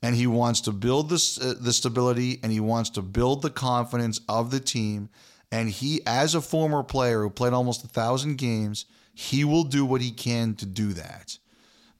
And 0.02 0.16
he 0.16 0.28
wants 0.28 0.62
to 0.62 0.72
build 0.72 1.10
this 1.10 1.40
uh, 1.40 1.56
the 1.60 1.74
stability 1.74 2.40
and 2.42 2.52
he 2.52 2.60
wants 2.60 2.90
to 2.92 3.02
build 3.02 3.42
the 3.42 3.50
confidence 3.50 4.22
of 4.30 4.50
the 4.50 4.60
team. 4.60 5.10
And 5.52 5.70
he 5.70 6.02
as 6.06 6.36
a 6.36 6.42
former 6.42 6.84
player 6.84 7.22
who 7.22 7.30
played 7.30 7.54
almost 7.54 7.84
a 7.84 7.88
thousand 7.88 8.38
games 8.38 8.86
he 9.14 9.44
will 9.44 9.66
do 9.66 9.86
what 9.86 10.00
he 10.00 10.12
can 10.12 10.56
to 10.56 10.66
do 10.66 10.94
that. 10.94 11.38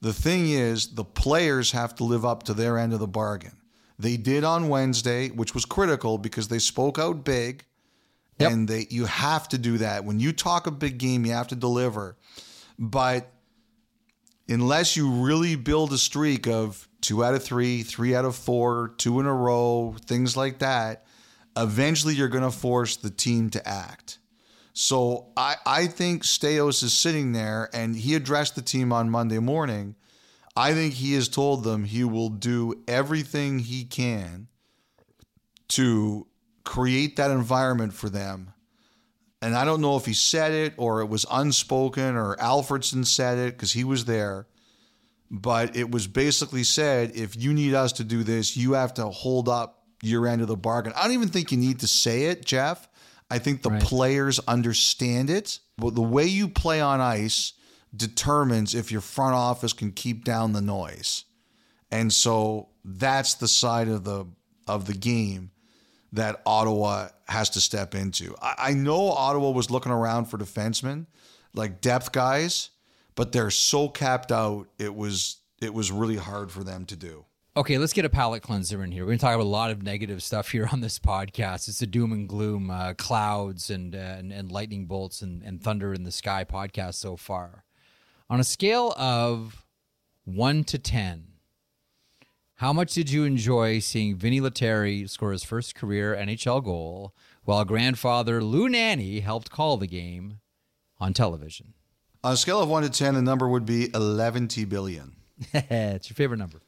The 0.00 0.14
thing 0.14 0.48
is 0.48 0.94
the 0.94 1.04
players 1.04 1.72
have 1.72 1.94
to 1.96 2.04
live 2.04 2.24
up 2.24 2.44
to 2.44 2.54
their 2.54 2.78
end 2.78 2.94
of 2.94 3.00
the 3.00 3.06
bargain. 3.06 3.58
They 3.98 4.16
did 4.16 4.44
on 4.44 4.70
wednesday 4.70 5.28
which 5.28 5.54
was 5.54 5.66
critical 5.66 6.16
because 6.16 6.48
they 6.48 6.58
spoke 6.58 6.98
out 6.98 7.24
big. 7.24 7.64
Yep. 8.38 8.52
and 8.52 8.68
they 8.68 8.86
you 8.88 9.04
have 9.04 9.46
to 9.50 9.58
do 9.58 9.76
that. 9.78 10.06
When 10.06 10.18
you 10.18 10.32
talk 10.32 10.66
a 10.66 10.70
big 10.70 10.96
game 10.96 11.26
you 11.26 11.32
have 11.32 11.48
to 11.48 11.56
deliver 11.56 12.16
but 12.80 13.30
unless 14.48 14.96
you 14.96 15.10
really 15.10 15.54
build 15.54 15.92
a 15.92 15.98
streak 15.98 16.48
of 16.48 16.88
two 17.02 17.22
out 17.22 17.34
of 17.34 17.44
three, 17.44 17.82
three 17.82 18.14
out 18.16 18.24
of 18.24 18.34
four, 18.34 18.94
two 18.96 19.20
in 19.20 19.26
a 19.26 19.34
row, 19.34 19.94
things 20.06 20.34
like 20.36 20.60
that, 20.60 21.04
eventually 21.56 22.14
you're 22.14 22.28
going 22.28 22.42
to 22.42 22.50
force 22.50 22.96
the 22.96 23.10
team 23.10 23.50
to 23.50 23.68
act. 23.68 24.18
So 24.72 25.26
I, 25.36 25.56
I 25.66 25.86
think 25.88 26.22
Staios 26.22 26.82
is 26.82 26.94
sitting 26.94 27.32
there 27.32 27.68
and 27.74 27.94
he 27.94 28.14
addressed 28.14 28.54
the 28.54 28.62
team 28.62 28.92
on 28.92 29.10
Monday 29.10 29.38
morning. 29.38 29.94
I 30.56 30.72
think 30.72 30.94
he 30.94 31.14
has 31.14 31.28
told 31.28 31.64
them 31.64 31.84
he 31.84 32.02
will 32.02 32.30
do 32.30 32.82
everything 32.88 33.58
he 33.58 33.84
can 33.84 34.48
to 35.68 36.26
create 36.64 37.16
that 37.16 37.30
environment 37.30 37.92
for 37.92 38.08
them 38.08 38.54
and 39.42 39.54
I 39.56 39.64
don't 39.64 39.80
know 39.80 39.96
if 39.96 40.06
he 40.06 40.12
said 40.14 40.52
it 40.52 40.74
or 40.76 41.00
it 41.00 41.06
was 41.06 41.24
unspoken 41.30 42.16
or 42.16 42.36
Alfredsson 42.36 43.06
said 43.06 43.38
it 43.38 43.54
because 43.54 43.72
he 43.72 43.84
was 43.84 44.04
there. 44.04 44.46
But 45.30 45.76
it 45.76 45.90
was 45.90 46.06
basically 46.06 46.64
said 46.64 47.12
if 47.14 47.36
you 47.36 47.54
need 47.54 47.74
us 47.74 47.92
to 47.94 48.04
do 48.04 48.22
this, 48.24 48.56
you 48.56 48.72
have 48.72 48.94
to 48.94 49.06
hold 49.06 49.48
up 49.48 49.84
your 50.02 50.26
end 50.26 50.42
of 50.42 50.48
the 50.48 50.56
bargain. 50.56 50.92
I 50.96 51.04
don't 51.04 51.12
even 51.12 51.28
think 51.28 51.52
you 51.52 51.58
need 51.58 51.80
to 51.80 51.86
say 51.86 52.24
it, 52.24 52.44
Jeff. 52.44 52.88
I 53.30 53.38
think 53.38 53.62
the 53.62 53.70
Right. 53.70 53.82
players 53.82 54.40
understand 54.40 55.30
it. 55.30 55.60
But 55.78 55.94
the 55.94 56.02
way 56.02 56.26
you 56.26 56.48
play 56.48 56.80
on 56.80 57.00
ice 57.00 57.52
determines 57.94 58.74
if 58.74 58.90
your 58.90 59.00
front 59.00 59.34
office 59.34 59.72
can 59.72 59.92
keep 59.92 60.24
down 60.24 60.52
the 60.52 60.60
noise. 60.60 61.24
And 61.90 62.12
so 62.12 62.68
that's 62.84 63.34
the 63.34 63.48
side 63.48 63.88
of 63.88 64.04
the 64.04 64.26
of 64.66 64.86
the 64.86 64.94
game 64.94 65.50
that 66.12 66.42
Ottawa 66.44 67.08
has 67.28 67.50
to 67.50 67.60
step 67.60 67.94
into. 67.94 68.34
I, 68.42 68.54
I 68.58 68.72
know 68.72 69.10
Ottawa 69.10 69.50
was 69.50 69.70
looking 69.70 69.92
around 69.92 70.26
for 70.26 70.38
defensemen, 70.38 71.06
like 71.54 71.80
depth 71.80 72.12
guys, 72.12 72.70
but 73.14 73.32
they're 73.32 73.50
so 73.50 73.88
capped 73.88 74.32
out. 74.32 74.68
It 74.78 74.94
was 74.94 75.36
it 75.60 75.74
was 75.74 75.92
really 75.92 76.16
hard 76.16 76.50
for 76.50 76.64
them 76.64 76.86
to 76.86 76.96
do. 76.96 77.26
Okay, 77.56 77.78
let's 77.78 77.92
get 77.92 78.04
a 78.04 78.08
palate 78.08 78.42
cleanser 78.42 78.82
in 78.84 78.92
here. 78.92 79.02
We're 79.02 79.08
going 79.08 79.18
to 79.18 79.24
talk 79.24 79.34
about 79.34 79.44
a 79.44 79.48
lot 79.48 79.72
of 79.72 79.82
negative 79.82 80.22
stuff 80.22 80.50
here 80.50 80.68
on 80.72 80.80
this 80.80 81.00
podcast. 81.00 81.68
It's 81.68 81.82
a 81.82 81.86
doom 81.86 82.12
and 82.12 82.28
gloom, 82.28 82.70
uh, 82.70 82.94
clouds 82.94 83.70
and, 83.70 83.94
uh, 83.94 83.98
and 83.98 84.32
and 84.32 84.52
lightning 84.52 84.86
bolts 84.86 85.20
and, 85.20 85.42
and 85.42 85.60
thunder 85.62 85.92
in 85.92 86.04
the 86.04 86.12
sky 86.12 86.44
podcast 86.44 86.94
so 86.94 87.16
far. 87.16 87.64
On 88.30 88.38
a 88.38 88.44
scale 88.44 88.94
of 88.96 89.66
one 90.24 90.62
to 90.64 90.78
ten. 90.78 91.29
How 92.60 92.74
much 92.74 92.92
did 92.92 93.08
you 93.08 93.24
enjoy 93.24 93.78
seeing 93.78 94.16
Vinny 94.16 94.38
Lettieri 94.38 95.06
score 95.06 95.32
his 95.32 95.42
first 95.42 95.74
career 95.74 96.14
NHL 96.14 96.62
goal 96.62 97.14
while 97.44 97.64
grandfather 97.64 98.44
Lou 98.44 98.68
Nanne 98.68 99.22
helped 99.22 99.50
call 99.50 99.78
the 99.78 99.86
game 99.86 100.40
on 100.98 101.14
television? 101.14 101.72
On 102.22 102.34
a 102.34 102.36
scale 102.36 102.60
of 102.60 102.68
one 102.68 102.82
to 102.82 102.90
ten, 102.90 103.14
the 103.14 103.22
number 103.22 103.48
would 103.48 103.64
be 103.64 103.88
eleven 103.94 104.46
billion. 104.68 105.16
it's 105.54 106.10
your 106.10 106.14
favorite 106.16 106.36
number. 106.36 106.60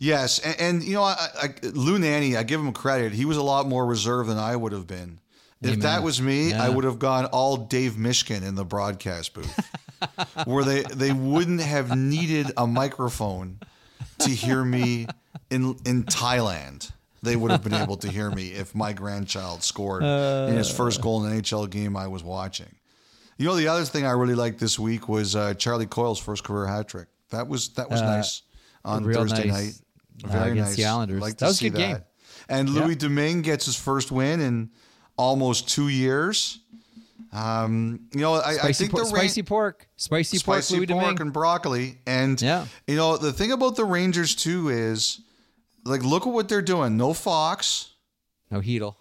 Yes, 0.00 0.40
and, 0.40 0.56
and 0.58 0.82
you 0.82 0.94
know, 0.94 1.04
I, 1.04 1.28
I, 1.40 1.54
Lou 1.62 1.96
Nanne, 2.00 2.36
I 2.36 2.42
give 2.42 2.58
him 2.58 2.72
credit. 2.72 3.12
He 3.12 3.24
was 3.24 3.36
a 3.36 3.42
lot 3.44 3.68
more 3.68 3.86
reserved 3.86 4.28
than 4.28 4.38
I 4.38 4.56
would 4.56 4.72
have 4.72 4.88
been. 4.88 5.20
If 5.62 5.68
Amen. 5.68 5.78
that 5.78 6.02
was 6.02 6.20
me, 6.20 6.54
I 6.54 6.70
would 6.70 6.82
have 6.82 6.98
gone 6.98 7.26
all 7.26 7.56
Dave 7.56 7.92
Mishkin 7.92 8.42
in 8.42 8.56
the 8.56 8.64
broadcast 8.64 9.32
booth, 9.32 9.70
where 10.44 10.64
they 10.64 10.82
they 10.82 11.12
wouldn't 11.12 11.60
have 11.60 11.96
needed 11.96 12.50
a 12.56 12.66
microphone 12.66 13.60
to 14.20 14.30
hear 14.30 14.64
me 14.64 15.06
in 15.50 15.76
in 15.84 16.04
Thailand. 16.04 16.90
They 17.22 17.34
would 17.34 17.50
have 17.50 17.64
been 17.64 17.74
able 17.74 17.96
to 17.98 18.08
hear 18.08 18.30
me 18.30 18.48
if 18.48 18.74
my 18.74 18.92
grandchild 18.92 19.62
scored 19.64 20.02
in 20.04 20.54
his 20.56 20.70
first 20.70 21.00
goal 21.00 21.24
in 21.24 21.32
an 21.32 21.40
NHL 21.42 21.68
game 21.68 21.96
I 21.96 22.06
was 22.06 22.22
watching. 22.22 22.72
You 23.38 23.46
know, 23.46 23.56
the 23.56 23.68
other 23.68 23.84
thing 23.84 24.06
I 24.06 24.12
really 24.12 24.34
liked 24.34 24.60
this 24.60 24.78
week 24.78 25.08
was 25.08 25.34
uh, 25.34 25.54
Charlie 25.54 25.86
Coyle's 25.86 26.20
first 26.20 26.44
career 26.44 26.66
hat 26.66 26.88
trick. 26.88 27.08
That 27.30 27.48
was 27.48 27.70
that 27.70 27.90
was 27.90 28.00
nice 28.00 28.42
on 28.84 29.04
Thursday 29.12 29.48
nice, 29.48 29.82
night. 30.22 30.24
uh, 30.24 30.28
Very 30.38 30.52
against 30.52 30.70
nice. 30.70 30.76
the 30.76 30.84
Islanders. 30.84 31.20
Like 31.20 31.36
That 31.38 31.46
was 31.48 31.60
a 31.60 31.70
good 31.70 31.74
game. 31.78 31.98
And 32.48 32.70
Louis 32.70 32.94
Domingue 32.94 33.42
gets 33.42 33.66
his 33.66 33.76
first 33.76 34.12
win 34.12 34.40
in 34.40 34.70
almost 35.16 35.68
two 35.68 35.88
years. 35.88 36.60
Um, 37.32 38.08
you 38.14 38.20
know, 38.20 38.34
I, 38.34 38.50
I 38.50 38.54
Spicy, 38.56 38.84
think 38.84 38.90
por- 38.92 39.00
the 39.04 39.10
Ra- 39.10 39.18
spicy 39.18 39.42
pork, 39.42 39.88
spicy, 39.96 40.38
spicy 40.38 40.74
pork, 40.74 40.78
Louis 40.78 40.86
pork 40.86 41.02
Domingue. 41.04 41.20
and 41.22 41.32
broccoli. 41.32 41.98
And 42.06 42.40
Yeah. 42.40 42.66
you 42.86 42.96
know, 42.96 43.16
the 43.16 43.32
thing 43.32 43.52
about 43.52 43.76
the 43.76 43.84
Rangers 43.84 44.34
too 44.34 44.68
is, 44.68 45.20
like, 45.84 46.02
look 46.02 46.26
at 46.26 46.32
what 46.32 46.48
they're 46.48 46.62
doing. 46.62 46.96
No 46.96 47.12
Fox, 47.12 47.90
No 48.50 48.60
Chytil. 48.60 48.94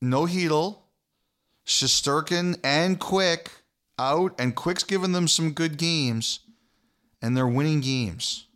no 0.00 0.22
Chytil, 0.26 0.78
Shesterkin 1.66 2.58
and 2.64 2.98
Quick 2.98 3.50
out, 3.98 4.34
and 4.38 4.54
Quick's 4.54 4.84
giving 4.84 5.12
them 5.12 5.26
some 5.28 5.52
good 5.52 5.76
games, 5.78 6.40
and 7.20 7.36
they're 7.36 7.46
winning 7.48 7.80
games. 7.80 8.46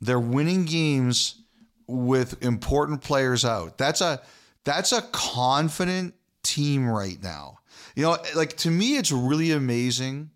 They're 0.00 0.20
winning 0.20 0.64
games 0.64 1.36
with 1.86 2.42
important 2.42 3.02
players 3.02 3.44
out. 3.44 3.76
That's 3.78 4.00
a 4.00 4.22
that's 4.64 4.92
a 4.92 5.02
confident 5.12 6.14
team 6.50 6.88
right 6.88 7.22
now. 7.22 7.58
You 7.94 8.02
know, 8.02 8.18
like 8.34 8.56
to 8.58 8.70
me, 8.70 8.96
it's 8.96 9.12
really 9.12 9.52
amazing. 9.52 10.30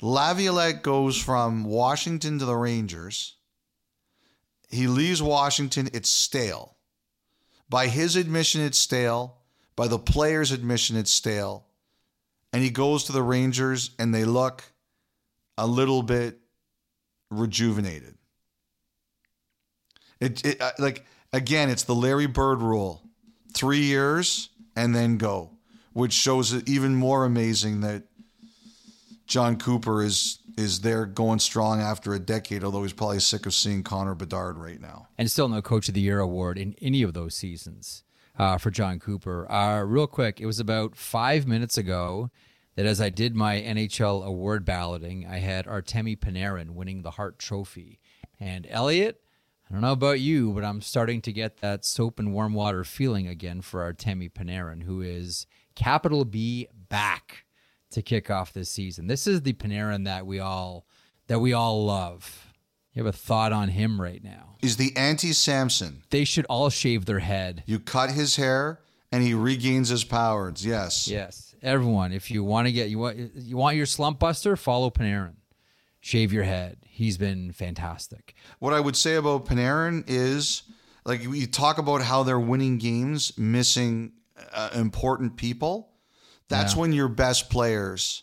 Laviolette 0.00 0.82
goes 0.82 1.16
from 1.16 1.64
Washington 1.64 2.38
to 2.38 2.44
the 2.46 2.56
Rangers. 2.56 3.36
He 4.70 4.86
leaves 4.86 5.22
Washington. 5.22 5.90
It's 5.92 6.08
stale. 6.08 6.76
By 7.68 7.88
his 7.88 8.16
admission, 8.16 8.62
it's 8.62 8.78
stale. 8.78 9.36
By 9.76 9.88
the 9.88 9.98
players' 9.98 10.52
admission, 10.52 10.96
it's 10.96 11.10
stale. 11.10 11.66
And 12.52 12.62
he 12.62 12.70
goes 12.70 13.04
to 13.04 13.12
the 13.12 13.22
Rangers, 13.22 13.90
and 13.98 14.14
they 14.14 14.24
look 14.24 14.64
a 15.58 15.66
little 15.66 16.02
bit 16.02 16.38
rejuvenated. 17.30 18.16
It, 20.20 20.44
it 20.44 20.60
uh, 20.60 20.72
like 20.78 21.04
again, 21.32 21.68
it's 21.70 21.84
the 21.84 21.94
Larry 21.94 22.26
Bird 22.26 22.60
rule: 22.60 23.02
three 23.54 23.82
years 23.82 24.50
and 24.76 24.94
then 24.94 25.16
go, 25.16 25.50
which 25.92 26.12
shows 26.12 26.52
it 26.52 26.68
even 26.68 26.94
more 26.94 27.24
amazing 27.24 27.80
that 27.80 28.04
Jon 29.26 29.56
Cooper 29.56 30.02
is 30.02 30.38
is 30.56 30.80
there 30.80 31.06
going 31.06 31.38
strong 31.38 31.80
after 31.80 32.12
a 32.12 32.18
decade. 32.18 32.64
Although 32.64 32.82
he's 32.82 32.92
probably 32.92 33.20
sick 33.20 33.46
of 33.46 33.54
seeing 33.54 33.82
Connor 33.82 34.14
Bedard 34.14 34.58
right 34.58 34.80
now. 34.80 35.08
and 35.16 35.30
still 35.30 35.48
no 35.48 35.62
Coach 35.62 35.88
of 35.88 35.94
the 35.94 36.00
Year 36.00 36.20
award 36.20 36.58
in 36.58 36.74
any 36.82 37.02
of 37.02 37.14
those 37.14 37.34
seasons 37.34 38.02
uh, 38.38 38.58
for 38.58 38.70
Jon 38.70 38.98
Cooper. 38.98 39.50
Uh, 39.50 39.82
real 39.82 40.06
quick, 40.06 40.40
it 40.40 40.46
was 40.46 40.58
about 40.58 40.96
five 40.96 41.46
minutes 41.46 41.78
ago 41.78 42.30
that 42.76 42.86
as 42.86 43.00
I 43.00 43.10
did 43.10 43.34
my 43.34 43.60
NHL 43.60 44.24
award 44.24 44.64
balloting, 44.64 45.26
I 45.26 45.38
had 45.38 45.66
Artemi 45.66 46.18
Panarin 46.18 46.70
winning 46.70 47.02
the 47.02 47.12
Hart 47.12 47.38
Trophy. 47.38 48.00
And 48.38 48.66
Elliotte, 48.70 49.20
I 49.70 49.74
don't 49.74 49.82
know 49.82 49.92
about 49.92 50.18
you, 50.18 50.50
but 50.52 50.64
I'm 50.64 50.82
starting 50.82 51.20
to 51.22 51.32
get 51.32 51.58
that 51.58 51.84
soap 51.84 52.18
and 52.18 52.34
warm 52.34 52.54
water 52.54 52.82
feeling 52.82 53.28
again 53.28 53.60
for 53.60 53.80
Artemi 53.92 54.28
Panarin, 54.28 54.82
who 54.82 55.00
is 55.00 55.46
capital 55.76 56.24
B 56.24 56.66
back 56.88 57.44
to 57.92 58.02
kick 58.02 58.30
off 58.30 58.52
this 58.52 58.68
season. 58.68 59.06
This 59.06 59.28
is 59.28 59.42
the 59.42 59.52
Panarin 59.52 60.04
that 60.06 60.26
we 60.26 60.40
all 60.40 60.86
that 61.28 61.38
we 61.38 61.52
all 61.52 61.84
love. 61.84 62.48
You 62.94 63.04
have 63.04 63.14
a 63.14 63.16
thought 63.16 63.52
on 63.52 63.68
him 63.68 64.00
right 64.00 64.22
now 64.22 64.56
Is 64.60 64.76
the 64.76 64.92
anti 64.96 65.32
Samson. 65.32 66.02
they 66.10 66.24
should 66.24 66.46
all 66.46 66.68
shave 66.70 67.04
their 67.04 67.20
head. 67.20 67.62
You 67.64 67.78
cut 67.78 68.10
his 68.10 68.34
hair 68.34 68.80
and 69.12 69.22
he 69.22 69.34
regains 69.34 69.88
his 69.88 70.02
powers. 70.02 70.66
Yes. 70.66 71.06
Yes, 71.06 71.54
everyone. 71.62 72.10
If 72.12 72.32
you 72.32 72.42
want 72.42 72.66
to 72.66 72.72
get 72.72 72.90
you 72.90 72.98
want 72.98 73.16
you 73.36 73.56
want 73.56 73.76
your 73.76 73.86
slump 73.86 74.18
buster, 74.18 74.56
follow 74.56 74.90
Panarin. 74.90 75.34
Shave 76.00 76.32
your 76.32 76.44
head. 76.44 76.78
He's 76.88 77.18
been 77.18 77.52
fantastic. 77.52 78.34
What 78.58 78.72
I 78.72 78.80
would 78.80 78.96
say 78.96 79.14
about 79.16 79.46
Panarin 79.46 80.04
is 80.06 80.62
like 81.04 81.22
you 81.22 81.46
talk 81.46 81.78
about 81.78 82.02
how 82.02 82.22
they're 82.22 82.40
winning 82.40 82.78
games, 82.78 83.36
missing 83.38 84.12
uh, 84.52 84.70
important 84.74 85.36
people. 85.36 85.90
That's 86.48 86.74
Yeah. 86.74 86.80
when 86.80 86.92
your 86.92 87.08
best 87.08 87.50
players 87.50 88.22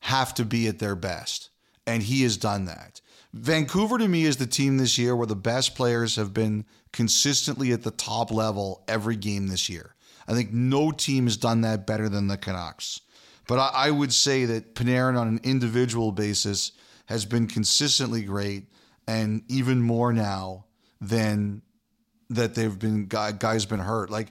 have 0.00 0.34
to 0.34 0.44
be 0.44 0.68
at 0.68 0.78
their 0.78 0.94
best. 0.94 1.50
And 1.86 2.02
he 2.02 2.22
has 2.22 2.36
done 2.36 2.66
that. 2.66 3.00
Vancouver 3.32 3.98
to 3.98 4.08
me 4.08 4.24
is 4.24 4.36
the 4.36 4.46
team 4.46 4.76
this 4.76 4.98
year 4.98 5.16
where 5.16 5.26
the 5.26 5.34
best 5.36 5.74
players 5.74 6.16
have 6.16 6.32
been 6.34 6.64
consistently 6.92 7.72
at 7.72 7.82
the 7.82 7.90
top 7.90 8.30
level 8.30 8.84
every 8.88 9.16
game 9.16 9.48
this 9.48 9.68
year. 9.68 9.94
I 10.26 10.34
think 10.34 10.52
no 10.52 10.90
team 10.92 11.24
has 11.24 11.36
done 11.38 11.62
that 11.62 11.86
better 11.86 12.08
than 12.08 12.28
the 12.28 12.36
Canucks. 12.36 13.00
But 13.46 13.58
I, 13.58 13.86
I 13.86 13.90
would 13.90 14.12
say 14.12 14.44
that 14.44 14.74
Panarin 14.74 15.18
on 15.18 15.26
an 15.28 15.40
individual 15.42 16.12
basis 16.12 16.72
has 17.08 17.24
been 17.24 17.46
consistently 17.46 18.22
great 18.22 18.66
and 19.06 19.42
even 19.48 19.80
more 19.80 20.12
now 20.12 20.66
than 21.00 21.62
that 22.28 22.54
they've 22.54 22.78
been 22.78 23.06
guy, 23.06 23.32
guys 23.32 23.64
been 23.64 23.80
hurt. 23.80 24.10
Like 24.10 24.28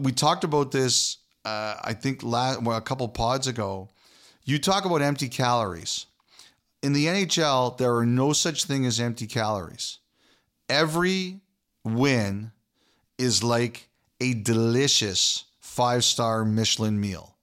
we 0.00 0.12
talked 0.12 0.42
about 0.42 0.72
this, 0.72 1.18
uh, 1.44 1.76
I 1.84 1.92
think 1.92 2.22
last 2.22 2.62
well, 2.62 2.78
a 2.78 2.80
couple 2.80 3.06
pods 3.08 3.46
ago. 3.46 3.90
You 4.44 4.58
talk 4.58 4.86
about 4.86 5.02
empty 5.02 5.28
calories. 5.28 6.06
In 6.82 6.94
the 6.94 7.04
NHL, 7.04 7.76
there 7.76 7.94
are 7.96 8.06
no 8.06 8.32
such 8.32 8.64
thing 8.64 8.86
as 8.86 8.98
empty 8.98 9.26
calories. 9.26 9.98
Every 10.70 11.40
win 11.84 12.50
is 13.18 13.42
like 13.42 13.90
a 14.22 14.32
delicious 14.32 15.44
five 15.60 16.02
star 16.02 16.46
Michelin 16.46 16.98
meal. 16.98 17.36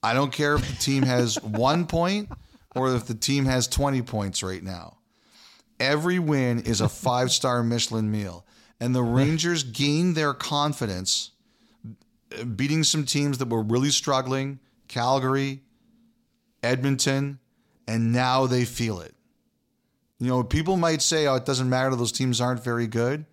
I 0.00 0.14
don't 0.14 0.32
care 0.32 0.54
if 0.54 0.68
the 0.68 0.76
team 0.76 1.02
has 1.02 1.34
one 1.42 1.86
point 1.88 2.28
or 2.74 2.94
if 2.94 3.06
the 3.06 3.14
team 3.14 3.44
has 3.46 3.66
20 3.68 4.02
points 4.02 4.42
right 4.42 4.62
now. 4.62 4.98
Every 5.78 6.18
win 6.18 6.60
is 6.60 6.80
a 6.80 6.88
five 6.88 7.30
star 7.30 7.62
Michelin 7.62 8.10
meal. 8.10 8.46
And 8.80 8.94
the 8.94 9.02
Rangers 9.02 9.62
gained 9.62 10.14
their 10.14 10.32
confidence 10.32 11.32
beating 12.56 12.84
some 12.84 13.04
teams 13.04 13.38
that 13.38 13.48
were 13.48 13.62
really 13.62 13.90
struggling 13.90 14.60
Calgary, 14.88 15.62
Edmonton, 16.62 17.38
and 17.86 18.12
now 18.12 18.46
they 18.46 18.64
feel 18.64 19.00
it. 19.00 19.14
You 20.18 20.28
know, 20.28 20.42
people 20.42 20.76
might 20.76 21.00
say, 21.00 21.26
oh, 21.26 21.36
it 21.36 21.46
doesn't 21.46 21.68
matter, 21.68 21.94
those 21.96 22.12
teams 22.12 22.40
aren't 22.40 22.62
very 22.62 22.86
good. 22.86 23.24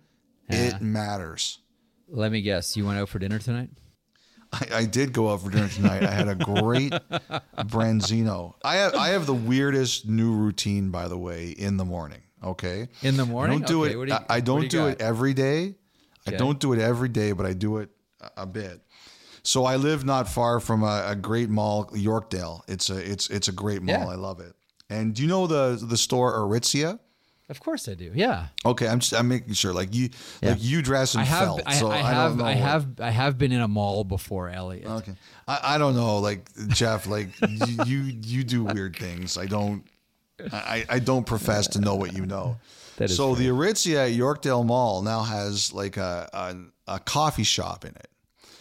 It 0.48 0.80
matters. 0.80 1.58
Let 2.08 2.32
me 2.32 2.40
guess. 2.40 2.76
You 2.76 2.86
went 2.86 2.98
out 2.98 3.10
for 3.10 3.18
dinner 3.18 3.38
tonight? 3.38 3.70
I, 4.52 4.66
I 4.72 4.84
did 4.86 5.12
go 5.12 5.30
out 5.30 5.42
for 5.42 5.50
dinner 5.50 5.68
tonight. 5.68 6.02
I 6.02 6.10
had 6.10 6.28
a 6.28 6.34
great 6.34 6.92
branzino. 7.58 8.54
I 8.64 8.76
have 8.76 8.94
I 8.94 9.08
have 9.08 9.26
the 9.26 9.34
weirdest 9.34 10.08
new 10.08 10.32
routine, 10.34 10.90
by 10.90 11.08
the 11.08 11.18
way, 11.18 11.50
in 11.50 11.76
the 11.76 11.84
morning. 11.84 12.22
Okay, 12.42 12.86
In 13.02 13.16
the 13.16 13.26
morning? 13.26 13.56
I 13.56 13.58
don't 13.58 13.66
do 13.66 13.82
Okay, 13.84 13.90
it. 13.90 14.06
do 14.06 14.12
you- 14.12 14.18
I, 14.30 14.36
I 14.36 14.40
don't 14.40 14.60
do 14.62 14.68
do, 14.68 14.86
it 14.86 15.00
every 15.00 15.34
day. 15.34 15.74
I 16.26 16.30
don't 16.32 16.60
do 16.60 16.72
it 16.72 16.78
every 16.78 17.08
day, 17.08 17.32
but 17.32 17.46
I 17.46 17.52
do 17.52 17.78
it 17.78 17.88
a, 18.20 18.42
a 18.42 18.46
bit. 18.46 18.80
So 19.42 19.64
I 19.64 19.74
live 19.76 20.04
not 20.04 20.28
far 20.28 20.60
from 20.60 20.82
a, 20.84 21.04
a 21.08 21.16
great 21.16 21.48
mall, 21.48 21.86
Yorkdale. 21.86 22.60
It's 22.68 22.90
a 22.90 22.96
it's 22.98 23.28
it's 23.30 23.48
a 23.48 23.52
great 23.52 23.82
mall. 23.82 23.94
Yeah. 23.96 24.06
I 24.06 24.14
love 24.14 24.38
it. 24.40 24.52
And 24.88 25.14
do 25.14 25.22
you 25.22 25.28
know 25.28 25.46
the 25.48 25.78
the 25.84 25.96
store 25.96 26.32
Aritzia? 26.34 27.00
Of 27.48 27.60
course 27.60 27.88
I 27.88 27.94
do. 27.94 28.12
Yeah. 28.14 28.48
Okay, 28.66 28.86
I'm 28.86 28.98
just 29.00 29.14
I'm 29.14 29.28
making 29.28 29.54
sure. 29.54 29.72
Like 29.72 29.94
you, 29.94 30.10
Yeah. 30.42 30.50
like 30.50 30.62
you 30.62 30.82
dress 30.82 31.14
in 31.14 31.20
I 31.22 31.24
have 31.24 31.44
felt. 31.44 31.62
I, 31.64 31.74
so 31.74 31.88
I 31.90 31.96
I, 31.96 32.02
have 32.02 32.30
don't 32.32 32.38
know. 32.38 32.44
I 32.44 32.48
what- 32.54 32.58
have 32.58 32.86
I 33.00 33.10
have 33.10 33.38
been 33.38 33.52
in 33.52 33.60
a 33.60 33.68
mall 33.68 34.04
before, 34.04 34.50
Elliotte. 34.50 34.86
Okay. 34.86 35.14
I, 35.46 35.60
I 35.74 35.78
don't 35.78 35.94
know, 35.96 36.18
like 36.18 36.48
Jeff, 36.68 37.06
like 37.06 37.28
you, 37.40 37.84
you 37.86 37.98
you 38.22 38.44
do 38.44 38.64
weird 38.64 38.96
things. 38.96 39.38
I 39.38 39.46
don't 39.46 39.84
I, 40.52 40.84
I 40.88 40.98
don't 40.98 41.26
profess 41.26 41.68
to 41.68 41.80
know 41.80 41.94
what 41.96 42.12
you 42.12 42.26
know. 42.26 42.58
That 42.98 43.10
is 43.10 43.16
so 43.16 43.34
the 43.34 43.48
Aritzia 43.48 44.10
at 44.10 44.12
Yorkdale 44.16 44.64
Mall 44.66 45.02
now 45.02 45.22
has 45.22 45.72
like 45.72 45.96
a 45.96 46.28
a, 46.86 46.94
a 46.96 46.98
coffee 46.98 47.44
shop 47.44 47.84
in 47.84 47.92
it. 47.92 48.08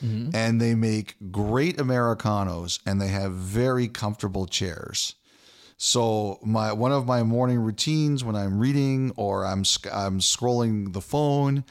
Mm-hmm. 0.04 0.36
And 0.36 0.62
they 0.62 0.76
make 0.76 1.16
great 1.32 1.78
Americanos 1.80 2.80
and 2.86 3.02
they 3.02 3.08
have 3.08 3.34
very 3.34 3.88
comfortable 3.88 4.46
chairs. 4.46 5.16
So 5.78 6.40
my 6.44 6.74
one 6.74 6.92
of 6.92 7.06
my 7.06 7.22
morning 7.22 7.60
routines 7.60 8.24
when 8.24 8.36
I'm 8.36 8.60
reading 8.60 9.12
or 9.16 9.46
I'm 9.46 9.60
I'm 9.94 10.20
scrolling 10.20 10.92
the 10.92 11.02
phone 11.02 11.64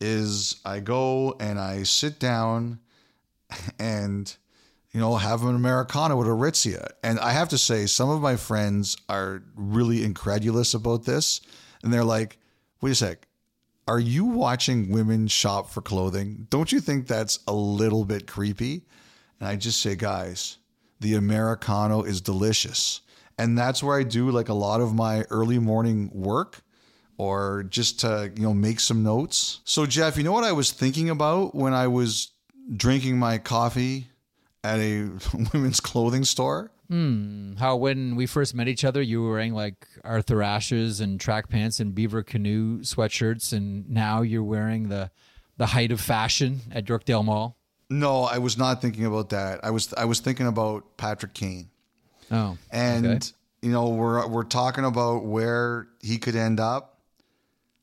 is 0.00 0.60
I 0.64 0.78
go 0.78 1.36
and 1.40 1.58
I 1.58 1.82
sit 1.82 2.20
down 2.20 2.78
and 3.80 4.34
you 4.92 5.00
know 5.00 5.16
have 5.16 5.42
an 5.42 5.56
americano 5.56 6.16
with 6.16 6.28
Aritzia. 6.28 6.90
And 7.02 7.18
I 7.18 7.32
have 7.32 7.48
to 7.48 7.58
say 7.58 7.86
some 7.86 8.08
of 8.08 8.20
my 8.20 8.36
friends 8.36 8.96
are 9.08 9.42
really 9.56 10.04
incredulous 10.04 10.72
about 10.72 11.04
this 11.04 11.40
and 11.82 11.92
they're 11.92 12.04
like, 12.04 12.38
"Wait 12.80 12.92
a 12.92 12.94
sec. 12.94 13.26
Are 13.88 13.98
you 13.98 14.26
watching 14.26 14.90
women 14.90 15.26
shop 15.26 15.70
for 15.70 15.82
clothing? 15.82 16.46
Don't 16.50 16.70
you 16.70 16.78
think 16.78 17.08
that's 17.08 17.40
a 17.48 17.52
little 17.52 18.04
bit 18.04 18.28
creepy?" 18.28 18.86
And 19.40 19.48
I 19.48 19.56
just 19.56 19.80
say, 19.80 19.96
"Guys, 19.96 20.58
the 21.00 21.14
americano 21.14 22.02
is 22.04 22.20
delicious." 22.20 23.00
And 23.40 23.56
that's 23.56 23.82
where 23.82 23.98
I 23.98 24.02
do 24.02 24.30
like 24.30 24.50
a 24.50 24.54
lot 24.54 24.82
of 24.82 24.94
my 24.94 25.22
early 25.30 25.58
morning 25.58 26.10
work 26.12 26.62
or 27.16 27.64
just 27.70 28.00
to, 28.00 28.30
you 28.36 28.42
know, 28.42 28.52
make 28.52 28.80
some 28.80 29.02
notes. 29.02 29.60
So 29.64 29.86
Jeff, 29.86 30.18
you 30.18 30.24
know 30.24 30.32
what 30.32 30.44
I 30.44 30.52
was 30.52 30.72
thinking 30.72 31.08
about 31.08 31.54
when 31.54 31.72
I 31.72 31.86
was 31.86 32.32
drinking 32.76 33.18
my 33.18 33.38
coffee 33.38 34.08
at 34.62 34.78
a 34.78 35.08
women's 35.54 35.80
clothing 35.80 36.24
store? 36.24 36.70
Hmm. 36.90 37.54
How 37.56 37.76
when 37.76 38.14
we 38.14 38.26
first 38.26 38.54
met 38.54 38.68
each 38.68 38.84
other, 38.84 39.00
you 39.00 39.22
were 39.22 39.30
wearing 39.30 39.54
like 39.54 39.86
Arthur 40.04 40.42
Ashes 40.42 41.00
and 41.00 41.18
track 41.18 41.48
pants 41.48 41.80
and 41.80 41.94
beaver 41.94 42.22
canoe 42.22 42.80
sweatshirts, 42.80 43.52
and 43.52 43.88
now 43.88 44.20
you're 44.22 44.42
wearing 44.42 44.88
the 44.88 45.10
the 45.56 45.66
height 45.66 45.92
of 45.92 46.00
fashion 46.00 46.60
at 46.72 46.86
Yorkdale 46.86 47.24
Mall. 47.24 47.56
No, 47.88 48.24
I 48.24 48.38
was 48.38 48.58
not 48.58 48.82
thinking 48.82 49.06
about 49.06 49.30
that. 49.30 49.60
I 49.64 49.70
was 49.70 49.94
I 49.94 50.04
was 50.04 50.20
thinking 50.20 50.46
about 50.46 50.96
Patrick 50.96 51.32
Kane. 51.32 51.69
Oh, 52.30 52.56
And 52.70 53.06
okay. 53.06 53.20
you 53.62 53.70
know, 53.70 53.88
we're 53.88 54.26
we're 54.26 54.44
talking 54.44 54.84
about 54.84 55.24
where 55.24 55.88
he 56.00 56.18
could 56.18 56.36
end 56.36 56.60
up. 56.60 56.98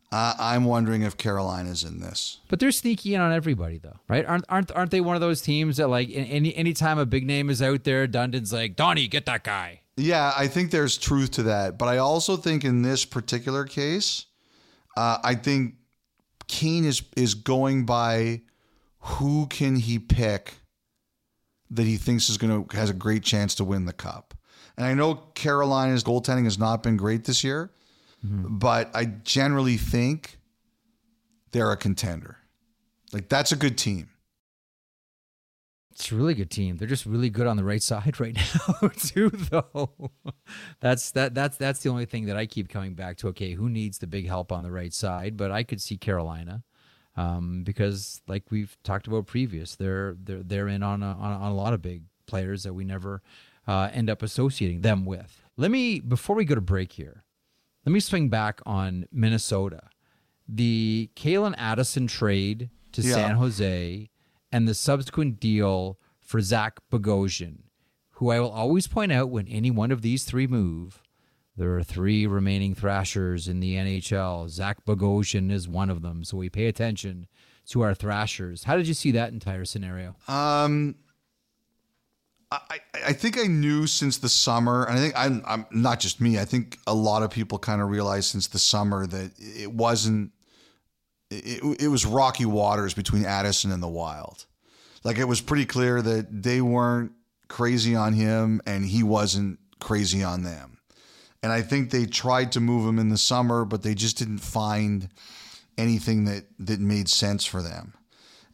Uh, 0.09 0.33
I'm 0.39 0.63
wondering 0.63 1.01
if 1.01 1.17
Carolina's 1.17 1.83
in 1.83 1.99
this. 1.99 2.37
But 2.47 2.61
they're 2.61 2.71
sneaky 2.71 3.13
in 3.13 3.19
on 3.19 3.33
everybody, 3.33 3.77
though, 3.77 3.97
right? 4.07 4.25
Aren't 4.25 4.45
aren't 4.47 4.71
aren't 4.71 4.91
they 4.91 5.01
one 5.01 5.15
of 5.15 5.21
those 5.21 5.41
teams 5.41 5.77
that 5.77 5.89
like 5.89 6.09
in- 6.09 6.25
any 6.25 6.55
anytime 6.55 6.97
a 6.97 7.05
big 7.05 7.25
name 7.25 7.49
is 7.49 7.61
out 7.61 7.83
there, 7.83 8.07
Dundon's 8.07 8.53
like 8.53 8.75
Donnie, 8.77 9.07
get 9.09 9.25
that 9.25 9.43
guy. 9.43 9.81
Yeah, 9.97 10.31
I 10.37 10.47
think 10.47 10.71
there's 10.71 10.97
truth 10.97 11.31
to 11.31 11.43
that, 11.43 11.77
but 11.77 11.87
I 11.87 11.97
also 11.97 12.37
think 12.37 12.63
in 12.63 12.83
this 12.83 13.03
particular 13.03 13.65
case, 13.65 14.27
uh, 14.95 15.17
I 15.23 15.35
think 15.35 15.73
Kane 16.47 16.85
is 16.85 17.01
is 17.17 17.33
going 17.33 17.85
by 17.85 18.41
who 18.99 19.47
can 19.47 19.75
he 19.75 19.99
pick 19.99 20.53
that 21.71 21.83
he 21.85 21.97
thinks 21.97 22.29
is 22.29 22.37
going 22.37 22.65
to 22.65 22.77
has 22.77 22.89
a 22.89 22.93
great 22.93 23.23
chance 23.23 23.55
to 23.55 23.63
win 23.65 23.85
the 23.85 23.93
cup. 23.93 24.26
And 24.77 24.85
I 24.85 24.93
know 24.93 25.15
Carolina's 25.33 26.03
goaltending 26.03 26.43
has 26.43 26.59
not 26.59 26.83
been 26.83 26.97
great 26.97 27.25
this 27.25 27.43
year, 27.43 27.71
but 28.23 28.91
I 28.93 29.05
generally 29.05 29.77
think 29.77 30.37
they're 31.51 31.71
a 31.71 31.77
contender. 31.77 32.37
Like 33.11 33.29
that's 33.29 33.51
a 33.51 33.55
good 33.55 33.77
team. 33.77 34.09
It's 35.91 36.11
a 36.11 36.15
really 36.15 36.35
good 36.35 36.51
team. 36.51 36.77
They're 36.77 36.87
just 36.87 37.07
really 37.07 37.31
good 37.31 37.47
on 37.47 37.57
the 37.57 37.63
right 37.63 37.81
side 37.91 38.19
right 38.19 38.35
now, 38.35 38.87
too. 38.97 39.29
Though 39.29 40.11
that's 40.79 41.11
that 41.11 41.33
that's 41.33 41.57
that's 41.57 41.79
the 41.79 41.89
only 41.89 42.05
thing 42.05 42.25
that 42.25 42.37
I 42.37 42.45
keep 42.45 42.69
coming 42.69 42.93
back 42.93 43.17
to. 43.17 43.29
Okay, 43.29 43.53
who 43.53 43.69
needs 43.69 43.97
the 43.97 44.07
big 44.07 44.27
help 44.27 44.51
on 44.51 44.63
the 44.63 44.71
right 44.71 44.93
side? 44.93 45.37
But 45.37 45.49
I 45.51 45.63
could 45.63 45.81
see 45.81 45.97
Carolina 45.97 46.63
um, 47.15 47.63
because, 47.63 48.21
like 48.27 48.43
we've 48.51 48.77
talked 48.83 49.07
about 49.07 49.25
previous, 49.25 49.75
they're 49.75 50.15
they're 50.23 50.43
they're 50.43 50.67
in 50.67 50.83
on 50.83 51.01
a, 51.01 51.17
on, 51.17 51.31
a, 51.31 51.35
on 51.37 51.51
a 51.51 51.55
lot 51.55 51.73
of 51.73 51.81
big 51.81 52.03
players 52.27 52.63
that 52.63 52.73
we 52.73 52.85
never 52.85 53.23
uh, 53.67 53.89
end 53.93 54.09
up 54.09 54.21
associating 54.23 54.81
them 54.81 55.05
with. 55.05 55.41
Let 55.57 55.71
me 55.71 55.99
before 55.99 56.35
we 56.35 56.45
go 56.45 56.55
to 56.55 56.61
break 56.61 56.93
here. 56.93 57.23
Let 57.85 57.91
me 57.93 57.99
swing 57.99 58.29
back 58.29 58.61
on 58.65 59.05
Minnesota. 59.11 59.81
The 60.47 61.09
Calen 61.15 61.55
Addison 61.57 62.07
trade 62.07 62.69
to 62.93 63.01
Yeah. 63.01 63.13
San 63.13 63.35
Jose 63.35 64.09
and 64.51 64.67
the 64.67 64.73
subsequent 64.73 65.39
deal 65.39 65.99
for 66.19 66.41
Zach 66.41 66.79
Bogosian, 66.91 67.59
who 68.11 68.29
I 68.29 68.39
will 68.39 68.49
always 68.51 68.87
point 68.87 69.11
out 69.11 69.29
when 69.29 69.47
any 69.47 69.71
one 69.71 69.91
of 69.91 70.01
these 70.01 70.23
three 70.25 70.47
move, 70.47 71.01
there 71.55 71.75
are 71.75 71.83
three 71.83 72.27
remaining 72.27 72.75
Thrashers 72.75 73.47
in 73.47 73.59
the 73.61 73.75
NHL. 73.75 74.47
Zach 74.49 74.85
Bogosian 74.85 75.51
is 75.51 75.67
one 75.67 75.89
of 75.89 76.01
them, 76.01 76.23
so 76.23 76.37
we 76.37 76.49
pay 76.49 76.67
attention 76.67 77.27
to 77.69 77.81
our 77.81 77.95
Thrashers. 77.95 78.65
How 78.65 78.77
did 78.77 78.87
you 78.87 78.93
see 78.93 79.11
that 79.11 79.33
entire 79.33 79.65
scenario? 79.65 80.15
Um, 80.27 80.95
I, 82.51 82.79
I- 83.07 83.13
think 83.13 83.37
I 83.37 83.43
knew 83.47 83.87
since 83.87 84.17
the 84.17 84.29
summer, 84.29 84.85
and 84.85 84.97
I 84.97 85.01
think 85.01 85.13
I'm, 85.17 85.43
I'm 85.45 85.65
not 85.71 85.99
just 85.99 86.21
me. 86.21 86.39
I 86.39 86.45
think 86.45 86.77
a 86.87 86.93
lot 86.93 87.23
of 87.23 87.29
people 87.29 87.57
kind 87.59 87.81
of 87.81 87.89
realized 87.89 88.29
since 88.31 88.47
the 88.47 88.59
summer 88.59 89.05
that 89.05 89.31
it 89.37 89.71
wasn't. 89.71 90.31
It, 91.29 91.81
it 91.81 91.87
was 91.89 92.05
rocky 92.05 92.45
waters 92.45 92.93
between 92.93 93.25
Addison 93.25 93.71
and 93.73 93.83
the 93.83 93.87
Wild. 93.87 94.45
Like 95.03 95.17
it 95.17 95.25
was 95.25 95.41
pretty 95.41 95.65
clear 95.65 96.01
that 96.01 96.41
they 96.43 96.61
weren't 96.61 97.11
crazy 97.49 97.95
on 97.95 98.13
him, 98.13 98.61
and 98.65 98.85
he 98.85 99.03
wasn't 99.03 99.59
crazy 99.79 100.23
on 100.23 100.43
them. 100.43 100.77
And 101.43 101.51
I 101.51 101.61
think 101.61 101.91
they 101.91 102.05
tried 102.05 102.53
to 102.53 102.59
move 102.61 102.87
him 102.87 102.97
in 102.97 103.09
the 103.09 103.17
summer, 103.17 103.65
but 103.65 103.83
they 103.83 103.93
just 103.93 104.17
didn't 104.17 104.39
find 104.39 105.09
anything 105.77 106.25
that 106.25 106.45
that 106.59 106.79
made 106.79 107.09
sense 107.09 107.45
for 107.45 107.61
them. 107.61 107.93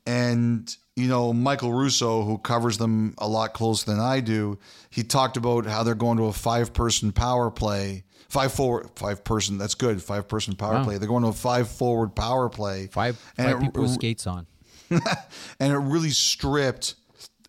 And, 0.06 0.76
you 0.96 1.08
know, 1.08 1.34
Michael 1.34 1.74
Russo, 1.74 2.24
who 2.24 2.38
covers 2.38 2.78
them 2.78 3.16
a 3.18 3.28
lot 3.28 3.54
closer 3.54 3.86
than 3.90 4.00
I 4.00 4.20
do, 4.20 4.60
he 4.90 5.04
talked 5.04 5.38
about 5.38 5.66
how 5.66 5.84
they're 5.84 5.96
going 5.96 6.18
to 6.18 6.26
a 6.26 6.34
five 6.34 6.74
person 6.74 7.12
power 7.12 7.50
play. 7.50 8.04
Five 8.30 8.52
forward, 8.54 8.90
five 8.96 9.24
person. 9.24 9.58
That's 9.58 9.76
good. 9.76 10.02
Five 10.02 10.28
person 10.28 10.56
power 10.56 10.74
Wow. 10.76 10.84
play. 10.86 10.98
They're 10.98 11.08
going 11.08 11.24
to 11.24 11.30
a 11.30 11.34
five 11.34 11.68
forward 11.70 12.16
power 12.16 12.50
play. 12.50 12.88
Five, 12.92 13.20
And 13.38 13.48
five 13.48 13.58
it- 13.58 13.66
people 13.66 13.84
with 13.84 13.92
skates 13.94 14.26
on. 14.28 14.48
and 14.90 15.74
it 15.74 15.78
really 15.78 16.10
stripped 16.12 16.96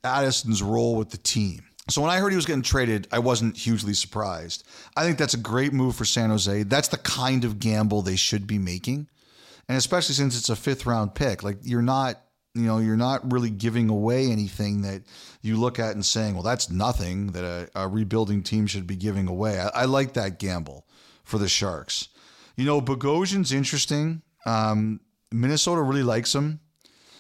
Addison's 0.03 0.63
role 0.63 0.97
with 0.97 1.11
the 1.11 1.17
team. 1.19 1.63
So 1.91 2.01
when 2.01 2.11
I 2.11 2.19
heard 2.19 2.31
he 2.31 2.37
was 2.37 2.47
getting 2.47 2.63
traded, 2.63 3.09
I 3.13 3.19
wasn't 3.19 3.57
hugely 3.59 3.93
surprised. 3.93 4.65
I 4.97 5.05
think 5.05 5.19
that's 5.19 5.35
a 5.35 5.39
great 5.39 5.73
move 5.75 5.95
for 5.97 6.07
San 6.07 6.31
Jose. 6.31 6.63
That's 6.63 6.89
the 6.89 6.97
kind 6.99 7.45
of 7.45 7.59
gamble 7.59 8.01
they 8.01 8.17
should 8.17 8.47
be 8.47 8.59
making. 8.59 9.09
And 9.69 9.77
especially 9.77 10.15
since 10.15 10.39
it's 10.39 10.49
a 10.49 10.57
fifth 10.57 10.87
round 10.87 11.15
pick, 11.15 11.43
like 11.43 11.59
you're 11.63 11.83
not, 11.83 12.21
you 12.55 12.63
know, 12.63 12.79
you're 12.79 12.97
not 12.97 13.33
really 13.33 13.51
giving 13.51 13.89
away 13.89 14.31
anything 14.31 14.83
that 14.83 15.03
you 15.43 15.57
look 15.57 15.79
at 15.79 15.95
and 15.95 16.05
saying, 16.05 16.35
well, 16.35 16.43
that's 16.43 16.71
nothing 16.71 17.29
that 17.29 17.45
a, 17.45 17.69
a 17.75 17.89
rebuilding 17.89 18.43
team 18.43 18.67
should 18.67 18.87
be 18.87 18.97
giving 18.97 19.29
away. 19.29 19.59
I, 19.59 19.83
I 19.83 19.85
like 19.87 20.15
that 20.15 20.39
gamble 20.39 20.87
for 21.25 21.39
the 21.39 21.49
Sharks. 21.49 22.09
You 22.57 22.65
know, 22.65 22.81
Bogosian's 22.81 23.53
interesting. 23.53 24.23
Um, 24.47 25.01
Minnesota 25.33 25.83
really 25.83 26.05
likes 26.05 26.35
him 26.35 26.61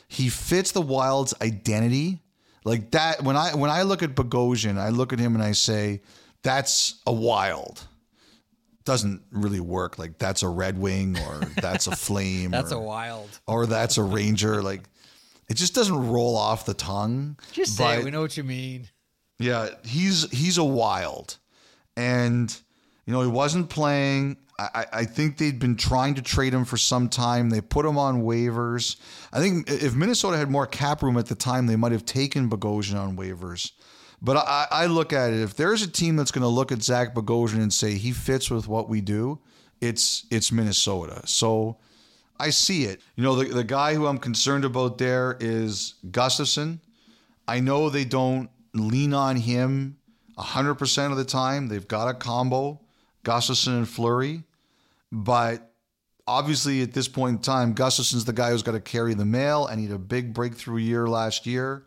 he 0.09 0.29
fits 0.29 0.73
the 0.73 0.81
Wild's 0.81 1.35
identity. 1.41 2.21
Like 2.65 2.93
that 2.93 3.23
when 3.23 3.37
I 3.37 3.55
when 3.55 3.71
I 3.71 3.83
look 3.83 4.03
at 4.03 4.15
Bogosian, 4.15 4.79
I 4.79 4.89
look 4.89 5.13
at 5.13 5.19
him 5.19 5.35
and 5.35 5.43
I 5.43 5.53
say, 5.53 6.03
that's 6.43 7.03
a 7.07 7.13
wild. 7.13 7.87
Doesn't 8.85 9.23
really 9.31 9.61
work. 9.61 9.99
Like 9.99 10.19
that's 10.19 10.43
a 10.43 10.49
Red 10.49 10.79
Wing 10.79 11.19
or 11.19 11.41
that's 11.61 11.87
a 11.87 11.97
Flame. 11.97 12.51
That's 12.51 12.73
or, 12.73 12.77
a 12.77 12.81
wild. 12.81 13.41
or 13.47 13.67
that's 13.67 13.99
a 13.99 14.03
Ranger. 14.03 14.63
Like 14.63 14.83
it 15.49 15.55
just 15.55 15.75
doesn't 15.75 16.09
roll 16.11 16.37
off 16.37 16.67
the 16.67 16.75
tongue. 16.75 17.39
Just 17.53 17.77
say 17.77 17.99
it. 17.99 18.05
We 18.05 18.11
know 18.11 18.23
what 18.23 18.37
you 18.37 18.45
mean. 18.45 18.89
yeah, 19.39 19.69
he's 19.85 20.31
he's 20.31 20.59
a 20.59 20.65
wild, 20.65 21.39
and 21.97 22.57
you 23.07 23.13
know 23.13 23.21
he 23.23 23.29
wasn't 23.29 23.69
playing. 23.71 24.37
I, 24.59 24.69
I 24.75 24.87
I 25.01 25.05
think 25.05 25.37
they'd 25.39 25.59
been 25.59 25.77
trying 25.77 26.15
to 26.15 26.23
trade 26.23 26.55
him 26.55 26.65
for 26.65 26.77
some 26.77 27.09
time. 27.09 27.51
They 27.51 27.61
put 27.61 27.85
him 27.85 27.99
on 27.99 28.23
waivers. 28.23 28.97
I 29.33 29.41
think 29.41 29.69
if 29.71 29.95
Minnesota 29.95 30.37
had 30.37 30.51
more 30.51 30.67
cap 30.67 31.03
room 31.03 31.17
at 31.19 31.27
the 31.27 31.35
time, 31.35 31.67
they 31.67 31.77
might 31.77 31.93
have 31.93 32.05
taken 32.05 32.49
Bogosian 32.49 32.97
on 32.97 33.17
waivers. 33.17 33.73
But 34.23 34.39
I, 34.39 34.67
I 34.71 34.87
look 34.87 35.13
at 35.13 35.33
it 35.35 35.41
if 35.43 35.55
there's 35.57 35.83
a 35.83 35.91
team 35.91 36.17
that's 36.17 36.31
going 36.31 36.43
to 36.43 36.49
look 36.49 36.73
at 36.73 36.83
Zach 36.83 37.15
Bogosian 37.15 37.61
and 37.61 37.73
say 37.73 37.95
he 37.95 38.13
fits 38.13 38.51
with 38.51 38.67
what 38.69 38.89
we 38.89 39.01
do, 39.03 39.41
it's 39.83 40.25
it's 40.31 40.51
Minnesota. 40.51 41.21
So 41.27 41.77
I 42.39 42.51
see 42.51 42.85
it. 42.85 43.01
You 43.17 43.23
know, 43.23 43.37
the, 43.37 43.45
the 43.53 43.65
guy 43.65 43.95
who 43.95 44.07
I'm 44.07 44.19
concerned 44.19 44.65
about 44.65 44.99
there 44.99 45.37
is 45.41 45.95
Gustavsson. 46.11 46.81
I 47.47 47.61
know 47.61 47.91
they 47.91 48.05
don't 48.05 48.51
lean 48.73 49.15
on 49.15 49.37
him 49.37 49.99
100% 50.39 51.11
of 51.11 51.17
the 51.17 51.25
time. 51.25 51.69
They've 51.69 51.87
got 51.87 52.09
a 52.09 52.15
combo, 52.15 52.81
Gustavsson 53.25 53.77
and 53.77 53.89
Fleury. 53.89 54.43
But 55.13 55.73
obviously, 56.27 56.83
at 56.83 56.93
this 56.93 57.07
point 57.07 57.37
in 57.37 57.43
time, 57.43 57.75
Gustavsson's 57.75 58.25
the 58.25 58.33
guy 58.33 58.51
who's 58.51 58.63
got 58.63 58.73
to 58.73 58.81
carry 58.81 59.15
the 59.15 59.25
mail, 59.25 59.67
and 59.67 59.79
he 59.79 59.87
had 59.87 59.95
a 59.95 59.99
big 59.99 60.35
breakthrough 60.35 60.79
year 60.79 61.07
last 61.07 61.47
year. 61.47 61.87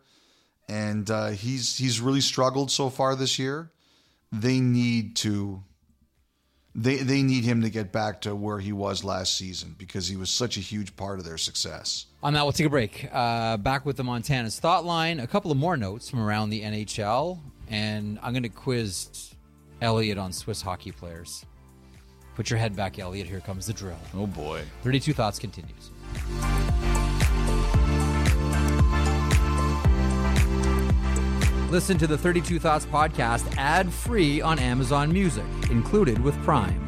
And 0.68 1.10
uh, 1.10 1.28
he's 1.28 1.76
he's 1.78 2.00
really 2.00 2.20
struggled 2.20 2.70
so 2.70 2.90
far 2.90 3.16
this 3.16 3.38
year. 3.38 3.70
They 4.30 4.60
need 4.60 5.16
to 5.16 5.62
they 6.74 6.96
they 6.96 7.22
need 7.22 7.44
him 7.44 7.62
to 7.62 7.70
get 7.70 7.92
back 7.92 8.20
to 8.22 8.34
where 8.34 8.58
he 8.58 8.72
was 8.72 9.02
last 9.04 9.36
season 9.36 9.74
because 9.78 10.06
he 10.06 10.16
was 10.16 10.30
such 10.30 10.56
a 10.56 10.60
huge 10.60 10.94
part 10.96 11.18
of 11.18 11.24
their 11.24 11.38
success. 11.38 12.06
On 12.22 12.32
that, 12.34 12.42
we'll 12.42 12.52
take 12.52 12.66
a 12.66 12.70
break. 12.70 13.08
Uh, 13.12 13.56
back 13.56 13.86
with 13.86 13.96
the 13.96 14.04
Montana's 14.04 14.58
Thought 14.58 14.84
Line. 14.84 15.20
A 15.20 15.26
couple 15.26 15.50
of 15.50 15.56
more 15.56 15.76
notes 15.76 16.08
from 16.08 16.20
around 16.20 16.50
the 16.50 16.62
NHL. 16.62 17.38
And 17.70 18.18
I'm 18.22 18.32
going 18.32 18.42
to 18.44 18.48
quiz 18.48 19.34
Elliotte 19.82 20.18
on 20.18 20.32
Swiss 20.32 20.62
hockey 20.62 20.90
players. 20.92 21.44
Put 22.34 22.50
your 22.50 22.58
head 22.58 22.74
back, 22.74 22.98
Elliotte. 22.98 23.26
Here 23.26 23.40
comes 23.40 23.66
the 23.66 23.72
drill. 23.72 23.98
Oh 24.14 24.26
boy. 24.26 24.62
32 24.82 25.12
Thoughts 25.12 25.38
continues. 25.38 25.90
Listen 31.70 31.98
to 31.98 32.06
the 32.06 32.16
32 32.16 32.58
Thoughts 32.58 32.86
podcast 32.86 33.54
ad 33.58 33.92
free 33.92 34.40
on 34.40 34.58
Amazon 34.58 35.12
Music, 35.12 35.44
included 35.70 36.18
with 36.18 36.34
Prime. 36.42 36.87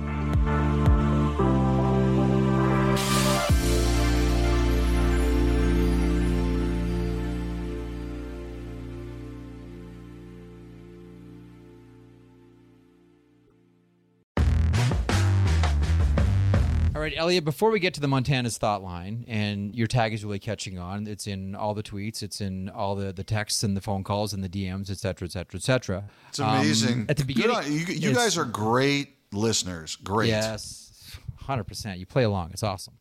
All 17.01 17.05
right, 17.05 17.14
Elliotte, 17.16 17.46
before 17.46 17.70
we 17.70 17.80
get 17.80 17.94
to 17.94 18.01
the 18.03 18.09
Montana's 18.09 18.59
thought 18.59 18.82
line, 18.82 19.24
and 19.26 19.74
your 19.74 19.86
tag 19.86 20.12
is 20.12 20.22
really 20.22 20.38
catching 20.38 20.78
on, 20.78 21.07
it's 21.07 21.26
in 21.26 21.55
all 21.55 21.72
the 21.72 21.82
tweets, 21.82 22.22
it's 22.22 22.42
in 22.42 22.68
all 22.68 22.94
the, 22.94 23.11
the 23.11 23.24
texts 23.24 23.62
and 23.62 23.74
the 23.74 23.80
phone 23.80 24.05
calls 24.05 24.34
and 24.34 24.44
the 24.44 24.51
DMs, 24.51 24.90
et 24.90 24.98
cetera, 24.98 25.24
et 25.24 25.32
cetera, 25.32 25.57
et 25.59 25.62
cetera. 25.62 26.05
It's 26.28 26.40
amazing. 26.40 26.92
Um, 26.92 27.07
at 27.09 27.16
the 27.16 27.24
beginning, 27.24 27.57
on- 27.57 27.72
you, 27.72 27.86
you 27.86 28.12
guys 28.12 28.36
are 28.36 28.44
great 28.44 29.16
listeners. 29.32 29.96
Great. 29.96 30.28
Yes, 30.28 31.16
hundred 31.38 31.64
percent. 31.64 31.98
You 31.98 32.05
play 32.05 32.24
along. 32.24 32.51
It's 32.53 32.62
awesome. 32.62 32.98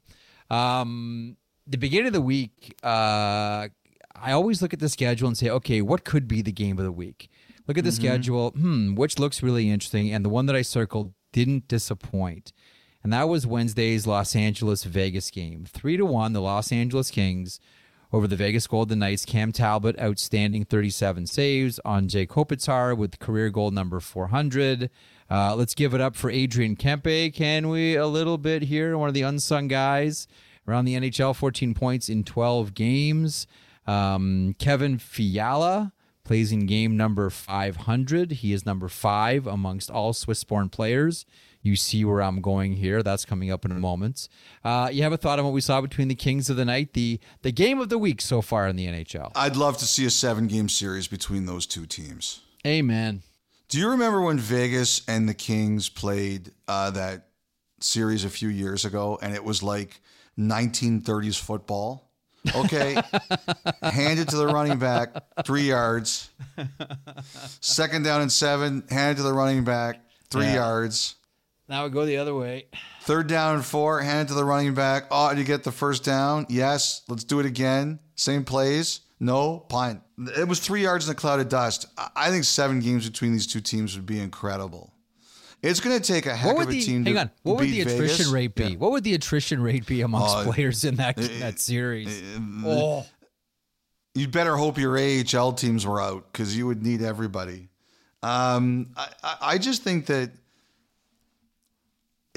Um, 0.49 1.35
the 1.67 1.77
beginning 1.77 2.07
of 2.07 2.13
the 2.13 2.21
week, 2.21 2.75
uh, 2.81 3.67
I 4.15 4.31
always 4.31 4.61
look 4.61 4.71
at 4.71 4.79
the 4.79 4.87
schedule 4.87 5.27
and 5.27 5.37
say, 5.37 5.49
okay, 5.49 5.81
what 5.81 6.05
could 6.05 6.25
be 6.25 6.41
the 6.41 6.53
game 6.53 6.77
of 6.77 6.85
the 6.85 6.91
week? 6.93 7.29
Look 7.67 7.77
at 7.77 7.83
the 7.83 7.91
schedule. 7.91 8.51
Hmm, 8.51 8.95
which 8.95 9.19
looks 9.19 9.43
really 9.43 9.69
interesting, 9.69 10.09
and 10.13 10.23
the 10.23 10.29
one 10.29 10.45
that 10.45 10.55
I 10.55 10.61
circled 10.61 11.11
didn't 11.33 11.67
disappoint. 11.67 12.53
And 13.03 13.13
that 13.13 13.29
was 13.29 13.47
Wednesday's 13.47 14.05
Los 14.05 14.35
Angeles 14.35 14.83
Vegas 14.83 15.31
game. 15.31 15.65
Three 15.65 15.97
to 15.97 16.05
one, 16.05 16.33
the 16.33 16.41
Los 16.41 16.71
Angeles 16.71 17.11
Kings 17.11 17.59
over 18.11 18.27
the 18.27 18.35
Vegas 18.35 18.67
Golden 18.67 18.99
Knights. 18.99 19.25
Cam 19.25 19.51
Talbot, 19.51 19.99
outstanding 19.99 20.65
37 20.65 21.27
saves 21.27 21.79
on 21.85 22.07
Jay 22.07 22.25
Kopitar 22.25 22.97
with 22.97 23.19
career 23.19 23.49
goal 23.49 23.71
number 23.71 23.99
400. 23.99 24.89
Uh, 25.29 25.55
let's 25.55 25.75
give 25.75 25.93
it 25.93 26.01
up 26.01 26.15
for 26.15 26.29
Adrian 26.29 26.75
Kempe, 26.75 27.33
can 27.33 27.69
we? 27.69 27.95
A 27.95 28.07
little 28.07 28.37
bit 28.37 28.63
here, 28.63 28.97
one 28.97 29.07
of 29.07 29.13
the 29.13 29.21
unsung 29.21 29.67
guys 29.67 30.27
around 30.67 30.85
the 30.85 30.95
NHL, 30.95 31.35
14 31.35 31.73
points 31.73 32.09
in 32.09 32.23
12 32.23 32.73
games. 32.73 33.47
Um, 33.87 34.55
Kevin 34.59 34.97
Fiala 34.97 35.93
plays 36.23 36.51
in 36.51 36.65
game 36.65 36.95
number 36.95 37.29
500. 37.29 38.31
He 38.31 38.53
is 38.53 38.65
number 38.65 38.87
five 38.87 39.47
amongst 39.47 39.89
all 39.89 40.13
Swiss-born 40.13 40.69
players. 40.69 41.25
You 41.61 41.75
see 41.75 42.05
where 42.05 42.21
I'm 42.21 42.39
going 42.41 42.73
here. 42.73 43.03
That's 43.03 43.25
coming 43.25 43.51
up 43.51 43.65
in 43.65 43.71
a 43.71 43.75
moment. 43.79 44.29
Uh, 44.63 44.89
you 44.91 45.03
have 45.03 45.11
a 45.11 45.17
thought 45.17 45.39
on 45.39 45.45
what 45.45 45.53
we 45.53 45.59
saw 45.61 45.81
between 45.81 46.07
the 46.07 46.15
Kings 46.15 46.49
of 46.49 46.55
the 46.55 46.63
Night, 46.65 46.93
the 46.93 47.19
the 47.41 47.51
game 47.51 47.79
of 47.81 47.89
the 47.89 47.97
week 47.97 48.21
so 48.21 48.41
far 48.41 48.67
in 48.67 48.75
the 48.77 48.87
NHL. 48.87 49.31
I'd 49.35 49.55
love 49.57 49.77
to 49.79 49.85
see 49.85 50.05
a 50.05 50.09
seven 50.09 50.47
game 50.47 50.69
series 50.69 51.07
between 51.07 51.45
those 51.45 51.65
two 51.65 51.85
teams. 51.85 52.41
Amen. 52.65 53.23
Do 53.67 53.77
you 53.77 53.89
remember 53.89 54.21
when 54.21 54.39
Vegas 54.39 55.01
and 55.07 55.27
the 55.27 55.33
Kings 55.33 55.89
played 55.89 56.51
uh, 56.67 56.91
that 56.91 57.27
series 57.81 58.23
a 58.23 58.29
few 58.29 58.49
years 58.49 58.83
ago 58.85 59.19
and 59.21 59.33
it 59.35 59.43
was 59.43 59.61
like 59.61 60.01
1930s 60.39 61.39
football? 61.39 62.09
Okay. 62.55 62.93
hand 63.83 64.17
it 64.19 64.29
to 64.29 64.37
the 64.37 64.47
running 64.47 64.79
back, 64.79 65.09
three 65.45 65.63
yards. 65.63 66.29
Second 67.59 68.03
down 68.03 68.21
and 68.21 68.31
seven, 68.31 68.83
hand 68.89 69.13
it 69.13 69.21
to 69.21 69.23
the 69.23 69.33
running 69.33 69.63
back, 69.65 70.01
three 70.29 70.45
Yeah. 70.45 70.55
yards. 70.55 71.15
Now 71.69 71.83
we 71.85 71.91
go 71.91 72.05
the 72.05 72.17
other 72.17 72.33
way. 72.33 72.65
Third 73.03 73.27
down 73.27 73.55
and 73.55 73.65
four, 73.65 74.01
hand 74.01 74.27
it 74.27 74.29
to 74.29 74.33
the 74.33 74.43
running 74.43 74.73
back. 74.73 75.05
Oh, 75.11 75.29
did 75.29 75.37
you 75.37 75.43
get 75.45 75.63
the 75.63 75.71
first 75.71 76.03
down? 76.03 76.47
Yes. 76.49 77.03
Let's 77.07 77.23
do 77.23 77.39
it 77.39 77.45
again. 77.45 77.99
Same 78.15 78.43
plays. 78.43 79.01
No, 79.19 79.59
punt. 79.59 80.01
It 80.37 80.47
was 80.47 80.59
three 80.59 80.81
yards 80.81 81.07
in 81.07 81.11
a 81.11 81.15
cloud 81.15 81.39
of 81.39 81.47
dust. 81.49 81.85
I- 82.15 82.29
think 82.31 82.43
seven 82.45 82.79
games 82.79 83.07
between 83.07 83.33
these 83.33 83.45
two 83.47 83.61
teams 83.61 83.95
would 83.95 84.05
be 84.05 84.19
incredible. 84.19 84.93
It's 85.61 85.81
going 85.81 85.99
to 85.99 86.05
take 86.13 86.25
a 86.25 86.33
heck 86.35 86.55
of 86.55 86.61
a 86.69 86.71
the 86.71 86.81
team 86.81 87.05
hang 87.05 87.17
on? 87.17 87.31
What 87.43 87.57
would 87.57 87.67
the 87.69 87.81
attrition 87.81 88.07
Vegas. 88.07 88.27
rate 88.27 88.55
be? 88.55 88.63
Yeah. 88.63 88.75
What 88.77 88.91
would 88.91 89.03
the 89.03 89.13
attrition 89.13 89.61
rate 89.61 89.85
be 89.85 90.01
amongst 90.01 90.37
Uh, 90.37 90.43
players 90.51 90.85
in 90.85 90.95
that 90.95 91.17
that 91.17 91.59
series? 91.59 92.23
oh, 92.65 93.05
You'd 94.15 94.31
better 94.31 94.55
hope 94.57 94.77
your 94.77 94.97
AHL 94.97 95.53
teams 95.53 95.85
were 95.85 96.01
out 96.01 96.31
because 96.31 96.55
you 96.57 96.65
would 96.65 96.81
need 96.81 97.01
everybody. 97.01 97.69
Um, 98.23 98.87
I, 98.97 99.07
I- 99.23 99.37
I 99.41 99.57
just 99.57 99.83
think 99.83 100.05
that 100.07 100.31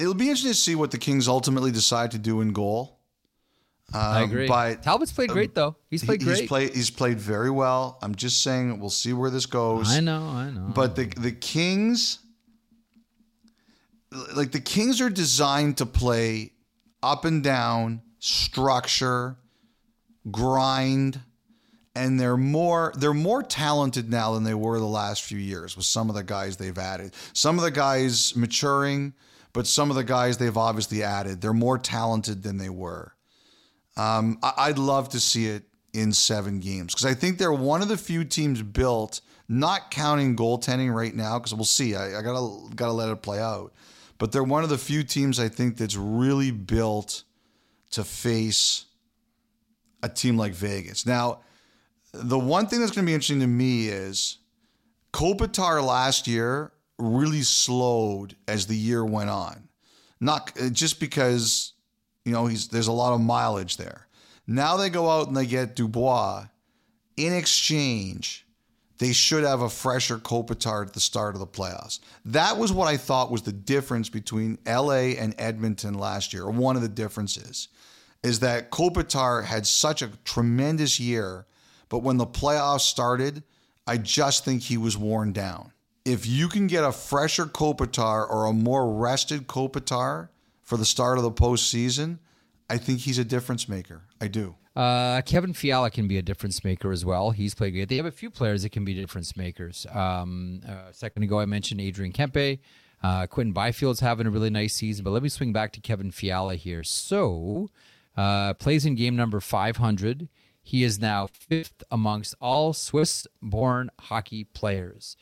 it'll 0.03 0.13
be 0.13 0.25
interesting 0.29 0.51
to 0.51 0.55
see 0.57 0.75
what 0.75 0.91
the 0.91 0.97
Kings 0.97 1.27
ultimately 1.27 1.71
decide 1.71 2.11
to 2.11 2.17
do 2.19 2.41
in 2.41 2.51
goal. 2.53 2.99
I 3.93 4.21
Um, 4.23 4.29
agree. 4.29 4.47
But 4.47 4.81
Talbot's 4.83 5.11
played 5.11 5.29
great 5.29 5.53
though. 5.55 5.75
He's 5.89 6.03
played 6.03 6.21
He- 6.21 6.25
great. 6.25 6.39
He's 6.39 6.47
played. 6.47 6.73
He's 6.75 6.89
played 6.89 7.19
very 7.19 7.49
well. 7.51 7.97
I'm 8.01 8.15
just 8.15 8.41
saying. 8.43 8.79
We'll 8.79 8.89
see 8.89 9.13
where 9.13 9.29
this 9.29 9.45
goes. 9.45 9.89
I 9.91 9.99
know. 9.99 10.23
I 10.29 10.49
know. 10.49 10.71
But 10.73 10.95
the 10.95 11.05
the 11.05 11.31
Kings, 11.31 12.19
like 14.35 14.51
the 14.51 14.59
Kings, 14.61 15.01
are 15.01 15.09
designed 15.09 15.77
to 15.77 15.85
play 15.85 16.53
up 17.01 17.25
and 17.25 17.43
down, 17.43 18.01
structure, 18.19 19.37
grind, 20.31 21.19
and 21.95 22.19
they're 22.19 22.37
more 22.37 22.93
they're 22.97 23.13
more 23.13 23.43
talented 23.43 24.09
now 24.09 24.33
than 24.33 24.43
they 24.43 24.53
were 24.55 24.79
the 24.79 24.85
last 24.85 25.21
few 25.23 25.37
years 25.37 25.75
with 25.75 25.85
some 25.85 26.09
of 26.09 26.15
the 26.15 26.23
guys 26.23 26.57
they've 26.57 26.77
added. 26.77 27.13
Some 27.33 27.57
of 27.59 27.63
the 27.63 27.71
guys 27.71 28.35
maturing, 28.35 29.13
but 29.53 29.67
some 29.67 29.89
of 29.89 29.95
the 29.95 30.03
guys 30.03 30.37
they've 30.37 30.57
obviously 30.57 31.03
added, 31.03 31.41
they're 31.41 31.53
more 31.53 31.77
talented 31.77 32.43
than 32.43 32.57
they 32.57 32.69
were. 32.69 33.13
Um, 33.95 34.39
I- 34.43 34.53
I'd 34.57 34.79
love 34.79 35.09
to 35.09 35.19
see 35.19 35.47
it 35.47 35.63
in 35.93 36.11
seven 36.11 36.59
games 36.59 36.93
because 36.93 37.05
I 37.05 37.13
think 37.13 37.37
they're 37.37 37.53
one 37.53 37.81
of 37.83 37.87
the 37.87 37.97
few 37.97 38.23
teams 38.23 38.61
built, 38.63 39.21
not 39.47 39.91
counting 39.91 40.35
goaltending 40.35 40.93
right 40.93 41.15
now, 41.15 41.37
because 41.37 41.53
we'll 41.53 41.65
see. 41.65 41.95
I, 41.95 42.17
I 42.19 42.21
gotta 42.23 42.73
gotta 42.75 42.93
let 42.93 43.09
it 43.09 43.21
play 43.21 43.39
out, 43.39 43.71
but 44.17 44.31
they're 44.31 44.43
one 44.43 44.63
of 44.63 44.69
the 44.69 44.77
few 44.79 45.03
teams 45.03 45.39
I 45.39 45.49
think 45.49 45.77
that's 45.77 45.95
really 45.95 46.49
built 46.49 47.23
to 47.91 48.03
face 48.03 48.85
a 50.01 50.09
team 50.09 50.35
like 50.35 50.53
Vegas. 50.53 51.05
Now, 51.05 51.41
the 52.11 52.39
one 52.39 52.65
thing 52.67 52.79
that's 52.79 52.91
going 52.91 53.05
to 53.05 53.09
be 53.09 53.13
interesting 53.13 53.39
to 53.41 53.47
me 53.47 53.87
is 53.87 54.39
Kopitar 55.13 55.85
last 55.85 56.27
year 56.27 56.71
really 56.97 57.41
slowed 57.41 58.35
as 58.47 58.67
the 58.67 58.75
year 58.75 59.03
went 59.03 59.29
on. 59.29 59.67
Not 60.19 60.53
uh, 60.59 60.69
just 60.69 60.99
because 60.99 61.73
you 62.25 62.31
know 62.31 62.45
he's 62.45 62.67
there's 62.69 62.87
a 62.87 62.91
lot 62.91 63.13
of 63.13 63.21
mileage 63.21 63.77
there. 63.77 64.07
Now 64.47 64.77
they 64.77 64.89
go 64.89 65.09
out 65.09 65.27
and 65.27 65.35
they 65.35 65.45
get 65.45 65.75
Dubois. 65.75 66.47
In 67.15 67.33
exchange, 67.33 68.45
they 68.97 69.11
should 69.13 69.43
have 69.43 69.61
a 69.61 69.69
fresher 69.69 70.17
Kopitar 70.17 70.85
at 70.87 70.93
the 70.93 70.99
start 70.99 71.35
of 71.35 71.39
the 71.39 71.47
playoffs. 71.47 71.99
That 72.25 72.57
was 72.57 72.71
what 72.71 72.87
I 72.87 72.97
thought 72.97 73.31
was 73.31 73.41
the 73.41 73.51
difference 73.51 74.09
between 74.09 74.57
LA 74.65 75.13
and 75.19 75.35
Edmonton 75.37 75.93
last 75.95 76.33
year. 76.33 76.49
One 76.49 76.75
of 76.75 76.81
the 76.81 76.89
differences 76.89 77.67
is 78.23 78.39
that 78.39 78.71
Kopitar 78.71 79.43
had 79.43 79.67
such 79.67 80.01
a 80.01 80.09
tremendous 80.23 80.99
year, 80.99 81.45
but 81.89 81.99
when 81.99 82.15
the 82.15 82.25
playoffs 82.25 82.81
started, 82.81 83.43
I 83.85 83.97
just 83.97 84.45
think 84.45 84.61
he 84.61 84.77
was 84.77 84.97
worn 84.97 85.33
down. 85.33 85.72
If 86.05 86.27
you 86.27 86.49
can 86.49 86.67
get 86.67 86.83
a 86.83 86.91
fresher 86.91 87.45
Kopitar 87.45 88.29
or 88.29 88.45
a 88.45 88.53
more 88.53 88.93
rested 88.93 89.47
Kopitar 89.47 90.27
for 90.61 90.75
the 90.75 90.83
start 90.83 91.17
of 91.17 91.23
the 91.23 91.31
postseason, 91.31 92.19
I 92.69 92.77
think 92.77 92.99
he's 92.99 93.17
a 93.17 93.23
difference 93.23 93.69
maker. 93.69 94.03
I 94.19 94.27
do. 94.27 94.55
Uh, 94.75 95.21
Kevin 95.21 95.53
Fiala 95.53 95.91
can 95.91 96.07
be 96.07 96.17
a 96.17 96.21
difference 96.21 96.63
maker 96.63 96.91
as 96.91 97.05
well. 97.05 97.31
He's 97.31 97.55
played 97.55 97.71
great. 97.71 97.87
They 97.87 97.97
have 97.97 98.05
a 98.05 98.11
few 98.11 98.29
players 98.29 98.63
that 98.63 98.71
can 98.71 98.83
be 98.83 98.93
difference 98.93 99.37
makers. 99.37 99.85
Um, 99.93 100.61
uh, 100.67 100.89
a 100.89 100.93
second 100.93 101.23
ago, 101.23 101.39
I 101.39 101.45
mentioned 101.45 101.79
Adrian 101.79 102.11
Kempe. 102.11 102.59
Uh, 103.01 103.27
Quinton 103.27 103.53
Byfield's 103.53 103.99
having 103.99 104.27
a 104.27 104.29
really 104.29 104.49
nice 104.49 104.73
season, 104.73 105.03
but 105.03 105.11
let 105.11 105.23
me 105.23 105.29
swing 105.29 105.53
back 105.53 105.71
to 105.73 105.81
Kevin 105.81 106.11
Fiala 106.11 106.55
here. 106.55 106.83
So, 106.83 107.69
uh, 108.17 108.55
plays 108.55 108.85
in 108.85 108.95
game 108.95 109.15
number 109.15 109.39
500. 109.39 110.27
He 110.61 110.83
is 110.83 110.99
now 110.99 111.27
fifth 111.27 111.83
amongst 111.91 112.35
all 112.41 112.73
Swiss 112.73 113.27
born 113.41 113.89
hockey 113.99 114.45
players. 114.45 115.17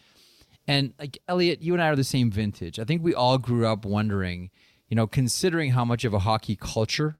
And 0.71 0.93
like 0.97 1.17
Elliotte, 1.27 1.61
you 1.61 1.73
and 1.73 1.83
I 1.83 1.89
are 1.89 1.97
the 1.97 2.03
same 2.05 2.31
vintage. 2.31 2.79
I 2.79 2.85
think 2.85 3.03
we 3.03 3.13
all 3.13 3.37
grew 3.37 3.67
up 3.67 3.83
wondering, 3.83 4.51
you 4.87 4.95
know, 4.95 5.05
considering 5.05 5.71
how 5.71 5.83
much 5.83 6.05
of 6.05 6.13
a 6.13 6.19
hockey 6.19 6.55
culture 6.55 7.17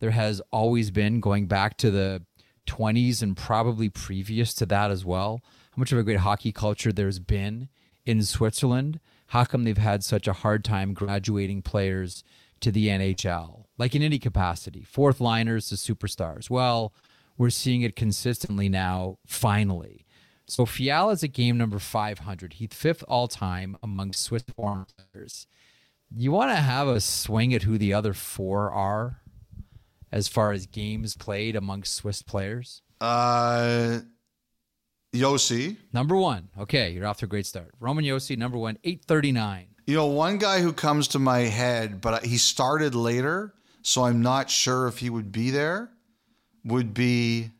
there 0.00 0.10
has 0.10 0.42
always 0.50 0.90
been 0.90 1.20
going 1.20 1.46
back 1.46 1.76
to 1.76 1.92
the 1.92 2.24
20s 2.66 3.22
and 3.22 3.36
probably 3.36 3.88
previous 3.88 4.52
to 4.54 4.66
that 4.66 4.90
as 4.90 5.04
well. 5.04 5.40
How 5.70 5.80
much 5.80 5.92
of 5.92 5.98
a 5.98 6.02
great 6.02 6.18
hockey 6.18 6.50
culture 6.50 6.92
there's 6.92 7.20
been 7.20 7.68
in 8.04 8.24
Switzerland. 8.24 8.98
How 9.28 9.44
come 9.44 9.62
they've 9.62 9.78
had 9.78 10.02
such 10.02 10.26
a 10.26 10.32
hard 10.32 10.64
time 10.64 10.92
graduating 10.92 11.62
players 11.62 12.24
to 12.62 12.72
the 12.72 12.88
NHL? 12.88 13.66
Like 13.78 13.94
in 13.94 14.02
any 14.02 14.18
capacity, 14.18 14.82
fourth 14.82 15.20
liners 15.20 15.68
to 15.68 15.76
superstars. 15.76 16.50
Well, 16.50 16.92
we're 17.36 17.50
seeing 17.50 17.82
it 17.82 17.94
consistently 17.94 18.68
now, 18.68 19.18
finally. 19.24 20.04
So 20.48 20.64
Fiala 20.64 21.12
is 21.12 21.22
a 21.22 21.28
game 21.28 21.58
number 21.58 21.78
500. 21.78 22.54
He's 22.54 22.70
fifth 22.72 23.04
all 23.06 23.28
time 23.28 23.76
among 23.82 24.14
Swiss 24.14 24.42
players. 24.42 25.46
You 26.10 26.32
want 26.32 26.50
to 26.50 26.56
have 26.56 26.88
a 26.88 27.02
swing 27.02 27.52
at 27.52 27.64
who 27.64 27.76
the 27.76 27.92
other 27.92 28.14
four 28.14 28.72
are 28.72 29.20
as 30.10 30.26
far 30.26 30.52
as 30.52 30.66
games 30.66 31.16
played 31.16 31.54
amongst 31.54 31.94
Swiss 31.94 32.22
players? 32.22 32.80
Uh, 32.98 33.98
Josi. 35.14 35.76
Number 35.92 36.16
one. 36.16 36.48
Okay, 36.58 36.90
you're 36.90 37.06
off 37.06 37.18
to 37.18 37.26
a 37.26 37.28
great 37.28 37.44
start. 37.44 37.72
Roman 37.78 38.04
Josi, 38.04 38.36
number 38.36 38.56
one, 38.56 38.78
839. 38.84 39.66
You 39.86 39.94
know, 39.96 40.06
one 40.06 40.38
guy 40.38 40.60
who 40.60 40.72
comes 40.72 41.08
to 41.08 41.18
my 41.18 41.40
head, 41.40 42.00
but 42.00 42.24
he 42.24 42.38
started 42.38 42.94
later, 42.94 43.54
so 43.82 44.04
I'm 44.04 44.22
not 44.22 44.48
sure 44.48 44.86
if 44.86 44.98
he 44.98 45.10
would 45.10 45.30
be 45.30 45.50
there, 45.50 45.90
would 46.64 46.94
be 46.94 47.50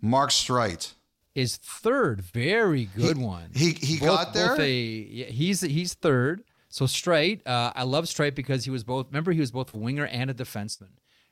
Mark 0.00 0.30
Streit. 0.30 0.92
Is 1.36 1.56
third. 1.58 2.22
Very 2.22 2.86
good 2.96 3.18
one. 3.18 3.50
He 3.54 3.72
he 3.72 3.98
Both- 3.98 4.08
got 4.08 4.34
there. 4.34 4.56
a- 4.60 4.68
yeah, 4.68 5.26
he's 5.26 5.60
he's 5.60 5.94
third. 5.94 6.42
So 6.68 6.86
Streit, 6.86 7.40
uh, 7.46 7.72
I 7.76 7.84
love 7.84 8.06
Streit 8.06 8.34
because 8.34 8.64
he 8.64 8.70
was 8.70 8.82
both. 8.84 9.06
Remember, 9.08 9.32
he 9.32 9.40
was 9.40 9.50
both 9.52 9.72
a 9.74 9.78
winger 9.78 10.06
and 10.06 10.30
a 10.30 10.34
defenseman. 10.34 10.88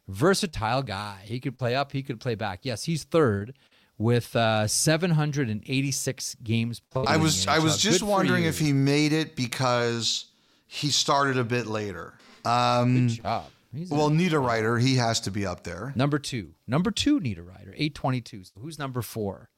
Versatile 0.07 0.83
guy. 0.83 1.23
He 1.25 1.41
could 1.41 1.59
play 1.59 1.75
up. 1.75 1.93
He 1.93 2.03
could 2.03 2.21
play 2.21 2.35
back. 2.35 2.61
Yes, 2.63 2.85
he's 2.85 3.05
third 3.05 3.55
with 3.99 4.37
uh, 4.37 4.67
786 4.67 6.37
games 6.43 6.81
played. 6.81 7.07
I 7.09 7.17
was 7.17 7.47
I 7.47 7.59
was 7.59 7.79
just 7.79 8.01
Good 8.01 8.09
wondering 8.09 8.45
if 8.45 8.59
he 8.59 8.73
made 8.73 9.13
it 9.13 9.37
because 9.37 10.27
he 10.67 10.89
started 10.91 11.39
a 11.39 11.45
bit 11.45 11.67
later. 11.67 12.15
Um, 12.45 13.09
Good 13.09 13.23
job. 13.23 13.45
He's 13.75 13.91
well, 13.91 14.09
Niederreiter, 14.11 14.81
he 14.81 14.97
has 14.97 15.19
to 15.21 15.31
be 15.33 15.45
up 15.47 15.65
there. 15.65 15.93
number 15.97 16.19
two. 16.19 16.55
Number 16.67 16.91
two, 16.93 17.19
Niederreiter, 17.19 17.73
822. 17.75 18.45
So 18.45 18.53
who's 18.61 18.79
number 18.79 19.03
four? 19.03 19.49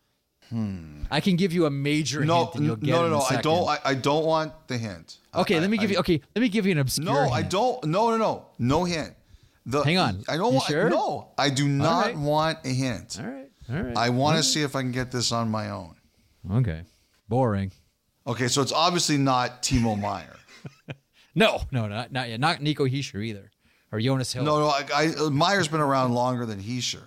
I 1.11 1.21
can 1.21 1.37
give 1.37 1.53
you 1.53 1.67
a 1.67 1.71
major 1.71 2.21
Hmm. 2.23 2.27
No, 2.29 2.45
hint 2.45 2.55
and 2.57 2.65
you'll 2.67 2.77
no, 2.81 3.03
no, 3.09 3.19
no. 3.19 3.21
I 3.21 3.41
don't. 3.41 3.69
I, 3.69 3.79
I 3.85 3.95
don't 3.95 4.25
want 4.25 4.53
the 4.69 4.79
hint. 4.79 5.19
Okay, 5.35 5.57
I- 5.57 5.61
let 5.61 5.71
me 5.71 5.79
I- 5.79 5.81
give 5.81 5.91
you. 5.91 5.99
Okay, 5.99 6.21
let 6.35 6.41
me 6.43 6.49
give 6.49 6.67
you 6.67 6.73
an 6.73 6.79
obscure. 6.79 7.07
No, 7.13 7.29
I 7.31 7.43
don't. 7.43 7.85
No, 7.85 8.11
no, 8.11 8.17
no. 8.17 8.47
No 8.59 8.85
hint. 8.85 9.15
The, 9.67 9.83
Hang 9.83 9.99
on. 9.99 10.23
I 10.29 10.37
don't 10.37 10.53
You 10.53 10.59
want. 10.59 10.67
sure? 10.69 10.89
No, 10.91 11.33
I 11.37 11.51
do 11.51 11.67
not 11.67 12.07
right. 12.07 12.17
want 12.17 12.59
a 12.65 12.69
hint. 12.69 13.19
All 13.21 13.27
right. 13.29 13.51
All 13.69 13.83
right. 13.83 13.97
I 13.97 14.11
want 14.11 14.37
to 14.37 14.43
see 14.45 14.63
if 14.63 14.77
I 14.77 14.83
can 14.83 14.93
get 14.93 15.11
this 15.11 15.33
on 15.33 15.51
my 15.51 15.71
own. 15.71 15.97
okay. 16.53 16.83
Boring. 17.29 17.73
Okay, 18.29 18.47
so 18.47 18.63
it's 18.63 18.73
obviously 18.73 19.19
not 19.19 19.63
Timo 19.63 19.99
Meier. 20.01 20.37
No, 21.39 21.61
no, 21.71 21.87
not 21.87 22.13
not 22.13 22.31
yet. 22.31 22.41
Not 22.41 22.63
Nico 22.63 22.87
Hischier 22.87 23.23
either, 23.23 23.51
or 23.93 24.01
Jonas 24.01 24.33
Hiller. 24.33 24.47
No, 24.47 24.59
no. 24.61 24.69
I, 24.69 24.85
I, 24.95 25.29
Meier's 25.29 25.69
been 25.69 25.83
around 25.83 26.15
longer 26.15 26.47
than 26.47 26.59
Hischier. 26.63 27.03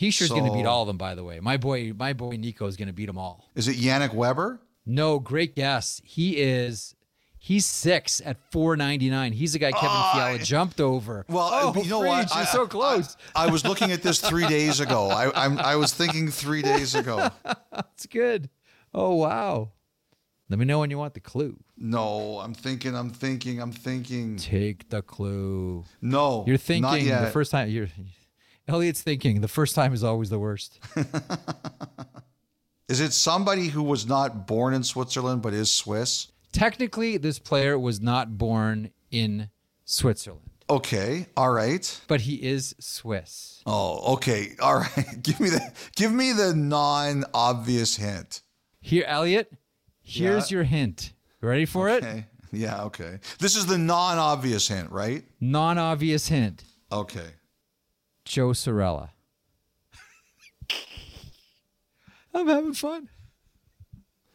Hischier's 0.00 0.30
going 0.30 0.46
to 0.46 0.52
beat 0.52 0.66
all 0.66 0.82
of 0.82 0.86
them. 0.88 0.96
By 0.96 1.14
the 1.14 1.24
way, 1.24 1.38
my 1.40 1.56
boy, 1.56 1.92
my 1.96 2.12
boy 2.12 2.36
Nico 2.36 2.66
is 2.66 2.76
going 2.76 2.88
to 2.88 2.94
beat 2.94 3.06
them 3.06 3.18
all. 3.18 3.48
Is 3.54 3.68
it 3.68 3.76
Yannick 3.76 4.14
Weber? 4.14 4.60
No, 4.84 5.18
great 5.18 5.54
guess. 5.54 6.00
He 6.04 6.38
is. 6.38 6.94
He's 7.38 7.66
six 7.66 8.20
at 8.24 8.36
four 8.52 8.76
ninety 8.76 9.10
nine. 9.10 9.32
He's 9.32 9.52
the 9.52 9.58
guy 9.58 9.72
Kevin 9.72 9.88
Oh, 9.90 10.10
Fiala 10.14 10.34
I- 10.34 10.38
jumped 10.38 10.80
over. 10.80 11.24
Well, 11.28 11.50
oh, 11.52 11.82
you 11.82 11.90
know 11.90 11.98
what? 12.00 12.32
You're 12.34 12.46
so 12.46 12.66
close. 12.68 13.16
I, 13.34 13.46
I 13.46 13.50
was 13.50 13.64
looking 13.64 13.90
at 13.90 14.00
this 14.02 14.20
three 14.20 14.46
days 14.46 14.78
ago. 14.78 15.08
I, 15.08 15.44
I'm, 15.44 15.58
I 15.58 15.74
was 15.74 15.92
thinking 15.92 16.28
three 16.28 16.62
days 16.62 16.94
ago. 16.94 17.30
That's 17.72 18.06
good. 18.06 18.48
Oh 18.94 19.14
wow. 19.16 19.72
Let 20.48 20.58
me 20.60 20.66
know 20.66 20.78
when 20.80 20.90
you 20.90 20.98
want 20.98 21.14
the 21.14 21.20
clue. 21.20 21.58
No, 21.76 22.38
I'm 22.38 22.54
thinking. 22.54 22.94
I'm 22.94 23.10
thinking. 23.10 23.60
I'm 23.60 23.72
thinking. 23.72 24.36
Take 24.36 24.88
the 24.90 25.02
clue. 25.02 25.84
No, 26.00 26.44
You're 26.46 26.58
thinking 26.58 27.08
the 27.08 27.30
first 27.32 27.50
time. 27.50 27.70
You're. 27.70 27.88
Elliotte's 28.68 29.02
thinking 29.02 29.40
the 29.40 29.48
first 29.48 29.74
time 29.74 29.92
is 29.92 30.04
always 30.04 30.30
the 30.30 30.38
worst. 30.38 30.78
Is 32.88 33.00
it 33.00 33.12
somebody 33.12 33.68
who 33.68 33.82
was 33.82 34.06
not 34.06 34.46
born 34.46 34.74
in 34.74 34.82
Switzerland 34.82 35.40
but 35.40 35.54
is 35.54 35.70
Swiss? 35.70 36.28
Technically, 36.52 37.16
this 37.16 37.38
player 37.38 37.78
was 37.78 38.00
not 38.02 38.36
born 38.36 38.90
in 39.10 39.48
Switzerland, 39.86 40.50
Okay, 40.68 41.26
all 41.36 41.50
right. 41.52 42.00
but 42.08 42.22
he 42.22 42.34
is 42.34 42.74
Swiss. 42.78 43.62
Oh, 43.64 44.14
okay, 44.14 44.50
all 44.60 44.80
right. 44.80 45.22
give 45.22 45.40
me 45.40 45.48
the 45.48 45.72
give 45.96 46.12
me 46.12 46.32
the 46.32 46.54
non-obvious 46.54 47.96
hint. 47.96 48.42
Here, 48.82 49.04
Elliotte, 49.06 49.50
here's 50.02 50.50
Yeah. 50.50 50.56
your 50.56 50.64
hint. 50.64 51.14
You 51.40 51.48
ready 51.48 51.64
for 51.64 51.88
it? 51.88 52.04
Okay. 52.04 52.26
Yeah, 52.52 52.82
okay. 52.84 53.18
This 53.38 53.56
is 53.56 53.64
the 53.64 53.78
non-obvious 53.78 54.68
hint, 54.68 54.90
right? 54.90 55.24
Non 55.40 55.78
obvious 55.78 56.28
hint 56.28 56.64
Okay. 56.90 57.30
Joe 58.24 58.52
Sorella. 58.52 59.10
I'm 62.34 62.48
having 62.48 62.74
fun. 62.74 63.08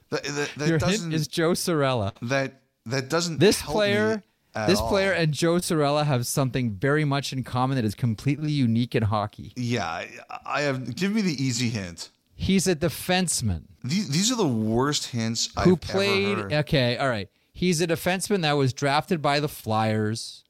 That, 0.09 0.23
that, 0.23 0.51
that 0.57 0.69
Your 0.69 0.77
doesn't 0.77 1.11
hint 1.11 1.13
is 1.13 1.27
Joe 1.27 1.53
Sorella. 1.53 2.13
that 2.21 2.61
that 2.85 3.09
doesn't 3.09 3.39
This 3.39 3.59
help 3.59 3.73
player, 3.73 4.23
this 4.67 4.79
all. 4.79 4.87
player 4.87 5.11
and 5.11 5.33
Joe 5.33 5.57
Sorella 5.59 6.05
have 6.05 6.25
something 6.25 6.71
very 6.71 7.03
much 7.03 7.33
in 7.33 7.43
common 7.43 7.75
that 7.75 7.83
is 7.83 7.95
completely 7.95 8.51
unique 8.51 8.95
in 8.95 9.03
hockey. 9.03 9.51
Yeah, 9.57 10.05
I, 10.45 10.61
have 10.61 10.95
give 10.95 11.11
me 11.13 11.21
the 11.21 11.43
easy 11.43 11.69
hint. 11.69 12.11
He's 12.33 12.67
a 12.67 12.75
defenseman 12.75 13.63
These, 13.83 14.09
these 14.09 14.31
are 14.31 14.35
the 14.37 14.47
worst 14.47 15.07
hints 15.07 15.49
who 15.63 15.73
I've 15.73 15.81
played. 15.81 16.33
ever 16.37 16.41
heard. 16.43 16.53
Okay, 16.53 16.97
all 16.97 17.09
right. 17.09 17.27
He's 17.51 17.81
a 17.81 17.87
defenseman 17.87 18.43
that 18.43 18.53
was 18.53 18.71
drafted 18.71 19.21
by 19.21 19.39
the 19.41 19.49
Flyers, 19.49 20.43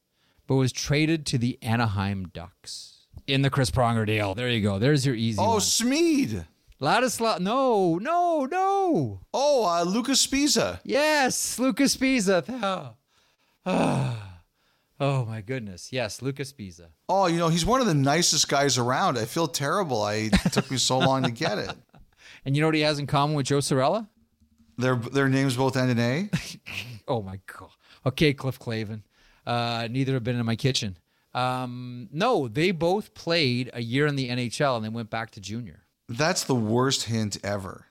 but 0.46 0.54
was 0.56 0.70
traded 0.70 1.26
to 1.26 1.38
the 1.38 1.58
Anaheim 1.62 2.28
Ducks 2.32 2.97
in 3.28 3.42
the 3.42 3.50
Chris 3.50 3.70
Pronger 3.70 4.06
deal. 4.06 4.34
There 4.34 4.48
you 4.48 4.60
go. 4.60 4.78
There's 4.78 5.04
your 5.06 5.14
easy 5.14 5.38
Oh, 5.40 5.50
one. 5.52 5.58
Smid. 5.60 6.44
Ladislav. 6.80 7.40
No, 7.40 7.96
no, 7.98 8.46
no. 8.46 9.20
Oh, 9.34 9.64
uh, 9.66 9.82
Luca 9.84 10.12
Sbisa. 10.12 10.80
Yes, 10.84 11.58
Luca 11.58 11.84
Sbisa. 11.84 12.94
Ah. 13.66 14.24
Oh 15.00 15.24
my 15.26 15.42
goodness. 15.42 15.92
Yes, 15.92 16.22
Luca 16.22 16.42
Sbisa. 16.42 16.86
Oh, 17.08 17.26
you 17.28 17.38
know, 17.38 17.46
he's 17.48 17.64
one 17.64 17.80
of 17.80 17.86
the 17.86 17.94
nicest 17.94 18.48
guys 18.48 18.78
around. 18.78 19.16
I 19.16 19.26
feel 19.26 19.46
terrible. 19.46 20.02
I 20.02 20.28
took 20.50 20.68
me 20.72 20.76
so 20.76 20.98
long 20.98 21.22
to 21.22 21.30
get 21.30 21.58
it. 21.58 21.70
And 22.44 22.56
you 22.56 22.60
know 22.62 22.68
what 22.68 22.74
he 22.74 22.80
has 22.82 22.98
in 22.98 23.06
common 23.06 23.36
with 23.36 23.46
Joe 23.46 23.60
Sorella? 23.60 24.08
Their 24.76 24.96
their 24.96 25.28
names 25.28 25.56
both 25.56 25.76
end 25.76 25.90
in 25.90 25.98
A. 25.98 26.30
Oh 27.08 27.22
my 27.22 27.38
god. 27.46 27.70
Okay, 28.06 28.32
Cliff 28.32 28.58
Clavin. 28.58 29.02
Uh, 29.46 29.86
neither 29.90 30.14
have 30.14 30.24
been 30.24 30.38
in 30.38 30.44
my 30.46 30.56
kitchen. 30.56 30.96
Um, 31.34 32.08
no, 32.12 32.48
they 32.48 32.70
both 32.70 33.14
played 33.14 33.70
a 33.74 33.82
year 33.82 34.06
in 34.06 34.16
the 34.16 34.28
NHL 34.28 34.76
and 34.76 34.84
then 34.84 34.92
went 34.92 35.10
back 35.10 35.30
to 35.32 35.40
junior. 35.40 35.84
That's 36.08 36.44
the 36.44 36.54
worst 36.54 37.04
hint 37.04 37.36
ever. 37.44 37.86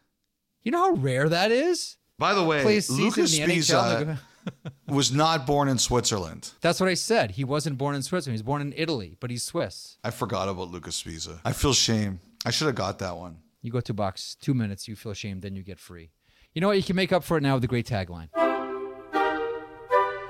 You 0.64 0.72
know 0.72 0.80
how 0.80 0.92
rare 0.92 1.30
that 1.30 1.52
is? 1.52 1.98
By 2.18 2.34
the 2.34 2.44
way, 2.44 2.64
Play 2.64 2.78
a 2.78 2.82
season 2.82 3.04
Lucas 3.06 3.38
in 3.38 3.48
the 3.50 3.56
NHL. 3.56 4.02
and 4.02 4.18
Sbisa 4.18 4.72
was 4.88 5.12
not 5.12 5.46
born 5.46 5.68
in 5.70 5.78
Switzerland. 5.78 6.52
That's 6.62 6.80
what 6.80 6.90
I 6.90 6.96
said. 6.96 7.32
He 7.32 7.44
wasn't 7.44 7.78
born 7.78 7.96
in 7.96 8.02
Switzerland. 8.02 8.34
He 8.34 8.42
was 8.42 8.44
born 8.44 8.62
in 8.62 8.74
Italy, 8.76 9.16
but 9.20 9.30
he's 9.30 9.44
Swiss. 9.44 9.98
I 10.04 10.10
forgot 10.10 10.50
about 10.50 10.72
Luca 10.72 10.90
Sbisa. 10.90 11.40
I 11.46 11.54
feel 11.54 11.74
shame. 11.74 12.20
I 12.46 12.50
should 12.52 12.68
have 12.68 12.76
got 12.76 13.00
that 13.00 13.16
one. 13.18 13.38
You 13.62 13.72
go 13.72 13.82
two 13.82 13.94
bucks, 13.94 14.36
two 14.40 14.54
minutes, 14.54 14.88
you 14.88 14.96
feel 14.96 15.14
shame, 15.14 15.42
then 15.42 15.56
you 15.56 15.64
get 15.64 15.80
free. 15.80 16.12
You 16.54 16.62
know 16.62 16.68
what? 16.68 16.78
You 16.78 16.84
can 16.84 16.96
make 16.96 17.12
up 17.12 17.24
for 17.24 17.38
it 17.38 17.44
now 17.44 17.56
with 17.56 17.64
a 17.66 17.68
great 17.68 17.86
tagline. 17.88 18.30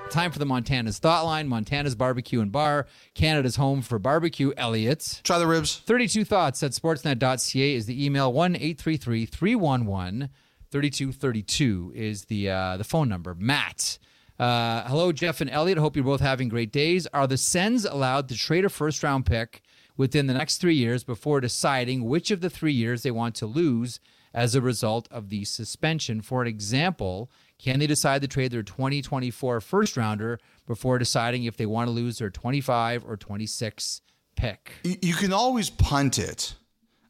Time 0.10 0.32
for 0.32 0.40
the 0.40 0.46
Montana's 0.46 1.00
Thought 1.00 1.26
Line. 1.26 1.48
Montana's 1.48 1.94
Barbecue 1.94 2.42
and 2.42 2.52
Bar, 2.52 2.88
Canada's 3.14 3.58
home 3.58 3.82
for 3.82 4.00
barbecue. 4.00 4.54
Elliotte's. 4.54 5.22
Try 5.22 5.38
the 5.38 5.48
ribs. 5.48 5.78
32 5.86 6.24
thoughts 6.26 6.64
at 6.64 6.72
sportsnet.ca 6.72 7.76
is 7.76 7.86
the 7.86 8.06
email 8.06 8.32
1-833-311 8.34 10.30
3232 10.70 11.94
is 11.96 12.26
the 12.26 12.50
uh, 12.50 12.78
the 12.78 12.84
phone 12.84 13.08
number 13.08 13.34
matt 13.34 13.98
uh, 14.40 14.84
hello 14.88 15.12
jeff 15.12 15.40
and 15.40 15.50
elliot 15.50 15.78
hope 15.78 15.96
you're 15.96 16.04
both 16.04 16.20
having 16.22 16.50
great 16.50 16.72
days 16.72 17.08
are 17.08 17.28
the 17.28 17.38
sens 17.38 17.86
allowed 17.86 18.28
to 18.28 18.36
trade 18.36 18.66
a 18.66 18.70
first 18.70 19.02
round 19.02 19.26
pick 19.26 19.62
within 19.96 20.28
the 20.28 20.34
next 20.34 20.58
three 20.58 20.76
years 20.76 21.04
before 21.04 21.40
deciding 21.40 22.04
which 22.04 22.32
of 22.32 22.42
the 22.42 22.50
three 22.50 22.74
years 22.74 23.04
they 23.04 23.12
want 23.12 23.34
to 23.34 23.46
lose 23.46 24.00
as 24.34 24.56
a 24.56 24.62
result 24.62 25.08
of 25.10 25.30
the 25.30 25.46
suspension 25.46 26.22
for 26.22 26.42
an 26.42 26.48
example 26.48 27.32
can 27.60 27.80
they 27.80 27.88
decide 27.88 28.22
to 28.22 28.28
trade 28.28 28.52
their 28.52 28.64
2024 28.64 29.62
first 29.62 29.98
rounder 29.98 30.40
before 30.66 30.98
deciding 30.98 31.44
if 31.44 31.58
they 31.58 31.66
want 31.66 31.88
to 31.88 31.92
lose 31.92 32.20
their 32.20 32.30
25 32.30 33.06
or 33.06 33.18
26 33.18 34.02
pick 34.36 34.72
You, 34.84 35.16
can 35.16 35.34
always 35.34 35.70
punt 35.70 36.20
it. 36.20 36.54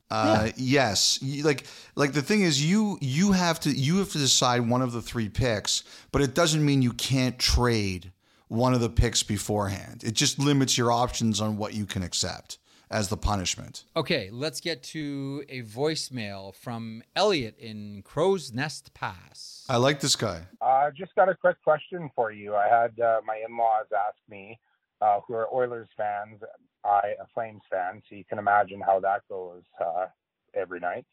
Uh, 0.09 0.49
Yes, 0.55 1.19
like 1.43 1.65
like 1.95 2.13
the 2.13 2.21
thing 2.21 2.41
is, 2.41 2.63
you 2.63 2.97
you 3.01 3.33
have 3.33 3.59
to 3.61 3.69
you 3.69 3.97
have 3.97 4.11
to 4.13 4.17
decide 4.17 4.61
one 4.61 4.81
of 4.81 4.93
the 4.93 5.01
three 5.01 5.27
picks, 5.27 5.83
but 6.13 6.21
it 6.21 6.33
doesn't 6.33 6.63
mean 6.63 6.81
you 6.81 6.93
can't 6.93 7.37
trade 7.37 8.13
one 8.47 8.73
of 8.73 8.79
the 8.79 8.89
picks 8.89 9.21
beforehand. 9.23 10.05
It 10.05 10.13
just 10.13 10.39
limits 10.39 10.77
your 10.77 10.93
options 10.93 11.41
on 11.41 11.57
what 11.57 11.73
you 11.73 11.85
can 11.85 12.03
accept 12.03 12.57
as 12.89 13.09
the 13.09 13.17
punishment. 13.17 13.83
Okay, 13.95 14.29
let's 14.31 14.59
get 14.59 14.83
to 14.83 15.43
a 15.49 15.61
voicemail 15.63 16.55
from 16.55 17.03
Elliot 17.15 17.57
in 17.59 18.03
Crowsnest 18.03 18.93
Pass. 18.93 19.65
I 19.69 19.77
like 19.77 19.99
this 19.99 20.15
guy. 20.15 20.43
Uh, 20.61 20.91
just 20.91 21.13
got 21.15 21.29
a 21.29 21.35
quick 21.35 21.57
question 21.63 22.09
for 22.15 22.31
you. 22.31 22.55
I 22.55 22.67
had 22.67 22.99
uh, 22.99 23.21
my 23.25 23.41
in-laws 23.47 23.87
ask 23.93 24.17
me, 24.29 24.59
uh, 25.01 25.19
who 25.27 25.33
are 25.33 25.53
Oilers 25.53 25.89
fans, 25.95 26.41
I 26.83 27.13
a 27.21 27.27
Flames 27.33 27.61
fan, 27.69 28.01
so 28.09 28.15
you 28.15 28.23
can 28.25 28.39
imagine 28.39 28.81
how 28.81 28.99
that 29.01 29.21
goes 29.29 29.63
uh, 29.83 30.05
every 30.53 30.79
night. 30.79 31.05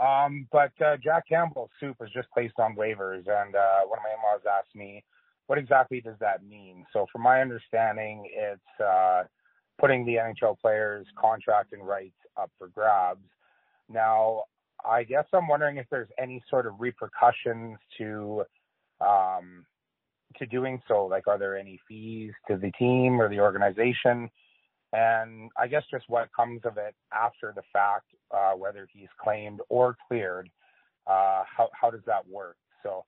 Um, 0.00 0.48
but 0.50 0.72
uh, 0.84 0.96
Jack 0.96 1.28
Campbell's 1.28 1.70
soup 1.78 1.96
was 2.00 2.10
just 2.12 2.28
placed 2.32 2.54
on 2.58 2.74
waivers, 2.74 3.28
and 3.28 3.54
uh, 3.54 3.86
one 3.86 3.98
of 3.98 4.02
my 4.02 4.14
in-laws 4.16 4.40
asked 4.58 4.74
me, 4.74 5.04
"What 5.46 5.58
exactly 5.58 6.00
does 6.00 6.16
that 6.20 6.44
mean?" 6.44 6.84
So, 6.92 7.06
from 7.12 7.22
my 7.22 7.40
understanding, 7.40 8.28
it's 8.34 8.80
uh, 8.84 9.24
putting 9.80 10.04
the 10.04 10.14
NHL 10.16 10.58
players' 10.60 11.06
contract 11.18 11.72
and 11.72 11.86
rights 11.86 12.16
up 12.36 12.50
for 12.58 12.68
grabs. 12.68 13.26
Now, 13.88 14.44
I 14.84 15.04
guess 15.04 15.24
I'm 15.32 15.48
wondering 15.48 15.78
if 15.78 15.86
there's 15.90 16.08
any 16.18 16.42
sort 16.48 16.66
of 16.66 16.74
repercussions 16.78 17.78
to 17.98 18.44
um, 19.00 19.64
to 20.38 20.46
doing 20.46 20.80
so. 20.88 21.06
Like, 21.06 21.26
are 21.26 21.38
there 21.38 21.56
any 21.56 21.80
fees 21.88 22.32
to 22.48 22.56
the 22.56 22.70
team 22.72 23.20
or 23.20 23.28
the 23.28 23.40
organization? 23.40 24.30
And 24.92 25.50
I 25.58 25.66
guess 25.66 25.82
just 25.90 26.04
what 26.08 26.28
comes 26.34 26.60
of 26.64 26.76
it 26.76 26.94
after 27.12 27.52
the 27.54 27.62
fact, 27.72 28.06
uh, 28.30 28.52
whether 28.52 28.86
he's 28.92 29.08
claimed 29.20 29.60
or 29.68 29.96
cleared, 30.06 30.48
uh, 31.06 31.42
how, 31.44 31.68
how 31.72 31.90
does 31.90 32.04
that 32.06 32.28
work? 32.28 32.56
So 32.82 33.04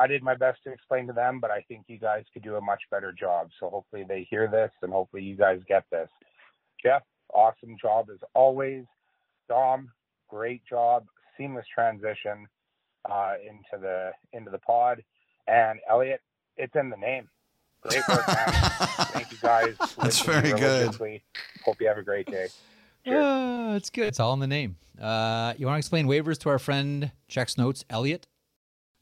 I 0.00 0.06
did 0.06 0.22
my 0.22 0.34
best 0.34 0.60
to 0.64 0.72
explain 0.72 1.06
to 1.08 1.12
them, 1.12 1.40
but 1.40 1.50
I 1.50 1.60
think 1.68 1.84
you 1.86 1.98
guys 1.98 2.24
could 2.32 2.42
do 2.42 2.56
a 2.56 2.60
much 2.60 2.80
better 2.90 3.12
job. 3.12 3.50
So 3.60 3.68
hopefully 3.68 4.04
they 4.08 4.26
hear 4.30 4.48
this 4.48 4.70
and 4.80 4.90
hopefully 4.90 5.22
you 5.22 5.36
guys 5.36 5.60
get 5.68 5.84
this. 5.92 6.08
Jeff, 6.82 7.02
awesome 7.34 7.76
job 7.80 8.06
as 8.10 8.18
always. 8.34 8.84
Dom, 9.46 9.90
great 10.30 10.62
job, 10.64 11.04
seamless 11.36 11.66
transition 11.72 12.46
uh, 13.10 13.34
into 13.42 13.82
the 13.82 14.12
into 14.32 14.50
the 14.50 14.58
pod. 14.58 15.04
And 15.46 15.80
Elliotte, 15.88 16.22
it's 16.56 16.74
in 16.76 16.88
the 16.88 16.96
name. 16.96 17.28
Great 17.82 18.02
work, 18.08 18.26
man. 18.26 18.48
Thank 19.12 19.30
you 19.32 19.38
guys. 19.42 19.74
That's 19.98 20.20
very 20.20 20.52
good. 20.52 20.94
Hope 21.64 21.78
you 21.78 21.88
have 21.88 21.98
a 21.98 22.02
great 22.02 22.26
day. 22.26 22.48
Uh, 23.06 23.74
it's 23.76 23.90
good. 23.90 24.06
It's 24.06 24.20
all 24.20 24.32
in 24.32 24.40
the 24.40 24.46
name. 24.46 24.76
Uh, 25.00 25.52
you 25.58 25.66
want 25.66 25.76
to 25.76 25.78
explain 25.78 26.06
waivers 26.06 26.38
to 26.38 26.48
our 26.48 26.58
friend 26.58 27.12
checks 27.28 27.58
notes, 27.58 27.84
Elliot? 27.90 28.26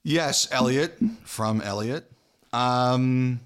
Yes, 0.02 0.48
Elliot 0.50 0.98
from 1.24 1.60
Elliot. 1.60 2.10
Um, 2.52 3.40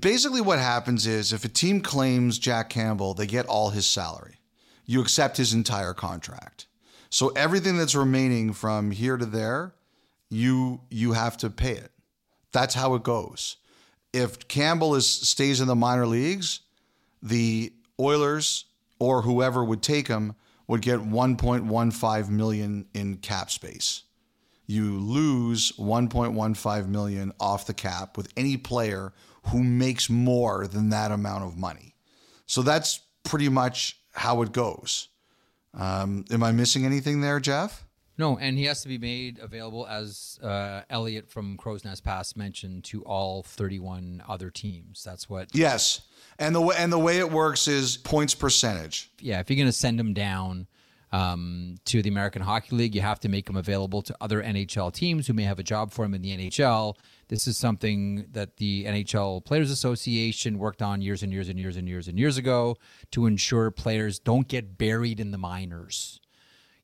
basically, 0.00 0.40
what 0.40 0.58
happens 0.58 1.06
is 1.06 1.32
if 1.32 1.44
a 1.44 1.48
team 1.48 1.80
claims 1.80 2.38
Jack 2.38 2.70
Campbell, 2.70 3.14
they 3.14 3.26
get 3.26 3.46
all 3.46 3.70
his 3.70 3.86
salary. 3.86 4.38
You 4.84 5.00
accept 5.00 5.36
his 5.36 5.54
entire 5.54 5.94
contract. 5.94 6.66
So 7.10 7.28
everything 7.28 7.76
that's 7.76 7.94
remaining 7.94 8.52
from 8.52 8.90
here 8.90 9.16
to 9.16 9.26
there, 9.26 9.72
you 10.30 10.80
you 10.90 11.12
have 11.12 11.36
to 11.38 11.50
pay 11.50 11.72
it. 11.72 11.90
That's 12.52 12.74
how 12.74 12.94
it 12.94 13.02
goes. 13.02 13.56
If 14.12 14.48
Campbell 14.48 14.94
is 14.94 15.06
stays 15.06 15.60
in 15.60 15.68
the 15.68 15.74
minor 15.74 16.06
leagues, 16.06 16.60
the 17.22 17.72
Oilers 18.00 18.64
or 18.98 19.22
whoever 19.22 19.62
would 19.62 19.82
take 19.82 20.08
him 20.08 20.34
would 20.66 20.80
get 20.80 21.00
1.15 21.00 22.28
million 22.30 22.86
in 22.94 23.16
cap 23.16 23.50
space 23.50 24.04
you 24.72 24.98
lose 24.98 25.72
1.15 25.72 26.88
million 26.88 27.32
off 27.38 27.66
the 27.66 27.74
cap 27.74 28.16
with 28.16 28.32
any 28.36 28.56
player 28.56 29.12
who 29.48 29.62
makes 29.62 30.08
more 30.08 30.66
than 30.66 30.90
that 30.90 31.10
amount 31.10 31.44
of 31.44 31.56
money. 31.56 31.94
So 32.46 32.62
that's 32.62 33.00
pretty 33.24 33.48
much 33.48 34.00
how 34.12 34.42
it 34.42 34.52
goes. 34.52 35.08
Um, 35.74 36.24
am 36.30 36.42
I 36.42 36.52
missing 36.52 36.84
anything 36.84 37.20
there, 37.20 37.40
Jeff? 37.40 37.84
No, 38.18 38.36
and 38.36 38.58
he 38.58 38.64
has 38.64 38.82
to 38.82 38.88
be 38.88 38.98
made 38.98 39.38
available, 39.38 39.86
as 39.86 40.38
uh, 40.42 40.82
Elliot 40.90 41.30
from 41.30 41.56
Crowsnest 41.56 42.04
Pass 42.04 42.36
mentioned, 42.36 42.84
to 42.84 43.02
all 43.04 43.42
31 43.42 44.22
other 44.28 44.50
teams. 44.50 45.02
That's 45.02 45.30
what. 45.30 45.48
Yes, 45.54 46.02
and 46.38 46.54
the 46.54 46.60
way 46.60 46.76
and 46.78 46.92
the 46.92 46.98
way 46.98 47.18
it 47.18 47.30
works 47.30 47.68
is 47.68 47.96
points 47.96 48.34
percentage. 48.34 49.10
Yeah, 49.18 49.40
if 49.40 49.48
you're 49.48 49.56
going 49.56 49.66
to 49.66 49.72
send 49.72 49.98
him 49.98 50.12
down 50.12 50.66
um, 51.12 51.76
to 51.84 52.00
the 52.00 52.08
American 52.08 52.40
Hockey 52.40 52.74
League, 52.74 52.94
you 52.94 53.02
have 53.02 53.20
to 53.20 53.28
make 53.28 53.48
him 53.48 53.56
available 53.56 54.00
to 54.02 54.16
other 54.20 54.42
NHL 54.42 54.92
teams 54.92 55.26
who 55.26 55.34
may 55.34 55.42
have 55.42 55.58
a 55.58 55.62
job 55.62 55.92
for 55.92 56.04
him 56.04 56.14
in 56.14 56.22
the 56.22 56.36
NHL. 56.36 56.96
This 57.28 57.46
is 57.46 57.58
something 57.58 58.26
that 58.32 58.56
the 58.56 58.86
NHL 58.86 59.44
Players 59.44 59.70
Association 59.70 60.58
worked 60.58 60.80
on 60.80 61.02
years 61.02 61.22
and 61.22 61.32
years 61.32 61.50
and 61.50 61.58
years 61.58 61.76
and 61.76 61.86
years 61.86 62.08
and 62.08 62.18
years 62.18 62.38
ago 62.38 62.76
to 63.10 63.26
ensure 63.26 63.70
players 63.70 64.18
don't 64.18 64.48
get 64.48 64.78
buried 64.78 65.20
in 65.20 65.32
the 65.32 65.38
minors. 65.38 66.18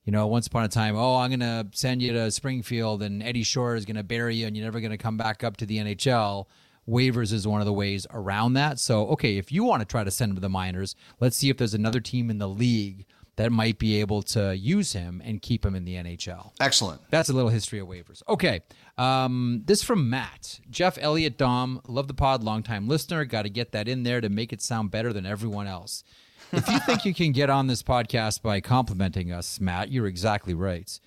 You 0.05 0.11
know, 0.11 0.27
once 0.27 0.47
upon 0.47 0.63
a 0.63 0.69
time, 0.69 0.95
oh, 0.95 1.17
I'm 1.17 1.29
going 1.29 1.39
to 1.41 1.67
send 1.71 2.01
you 2.01 2.13
to 2.13 2.31
Springfield 2.31 3.01
and 3.01 3.21
Eddie 3.21 3.43
Shore 3.43 3.75
is 3.75 3.85
going 3.85 3.97
to 3.97 4.03
bury 4.03 4.35
you 4.35 4.47
and 4.47 4.55
you're 4.55 4.65
never 4.65 4.79
going 4.79 4.91
to 4.91 4.97
come 4.97 5.17
back 5.17 5.43
up 5.43 5.57
to 5.57 5.65
the 5.65 5.77
NHL. 5.77 6.45
Waivers 6.87 7.31
is 7.31 7.47
one 7.47 7.61
of 7.61 7.67
the 7.67 7.73
ways 7.73 8.07
around 8.11 8.53
that. 8.53 8.79
So, 8.79 9.07
okay, 9.09 9.37
if 9.37 9.51
you 9.51 9.63
want 9.63 9.81
to 9.81 9.85
try 9.85 10.03
to 10.03 10.09
send 10.09 10.31
him 10.31 10.35
to 10.35 10.41
the 10.41 10.49
minors, 10.49 10.95
let's 11.19 11.37
see 11.37 11.49
if 11.49 11.57
there's 11.57 11.75
another 11.75 11.99
team 11.99 12.31
in 12.31 12.39
the 12.39 12.47
league 12.47 13.05
that 13.39 13.53
might 13.53 13.79
be 13.79 14.01
able 14.01 14.21
to 14.21 14.53
use 14.53 14.91
him 14.91 15.21
and 15.23 15.41
keep 15.41 15.65
him 15.65 15.73
in 15.73 15.85
the 15.85 15.95
NHL. 15.95 16.51
Excellent. 16.59 16.99
That's 17.09 17.29
a 17.29 17.33
little 17.33 17.49
history 17.49 17.79
of 17.79 17.87
waivers. 17.87 18.21
Okay. 18.27 18.59
Um, 18.97 19.61
this 19.63 19.81
from 19.81 20.09
Matt. 20.09 20.59
Jeff 20.69 20.97
Elliotte 20.99 21.37
Dom. 21.37 21.79
Love 21.87 22.09
the 22.09 22.13
pod. 22.13 22.43
Longtime 22.43 22.89
listener. 22.89 23.23
Got 23.23 23.43
to 23.43 23.49
get 23.49 23.71
that 23.71 23.87
in 23.87 24.03
there 24.03 24.19
to 24.19 24.27
make 24.27 24.51
it 24.51 24.61
sound 24.61 24.91
better 24.91 25.13
than 25.13 25.25
everyone 25.25 25.67
else. 25.67 26.03
If 26.51 26.67
you 26.67 26.79
think 26.79 27.05
you 27.05 27.13
can 27.13 27.31
get 27.31 27.49
on 27.49 27.67
this 27.67 27.81
podcast 27.81 28.41
by 28.41 28.59
complimenting 28.59 29.31
us, 29.31 29.61
Matt, 29.61 29.89
you're 29.89 30.07
exactly 30.07 30.53
right. 30.53 30.99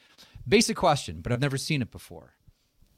Basic 0.49 0.75
question, 0.75 1.21
but 1.21 1.33
I've 1.33 1.41
never 1.41 1.59
seen 1.59 1.83
it 1.83 1.91
before. 1.91 2.33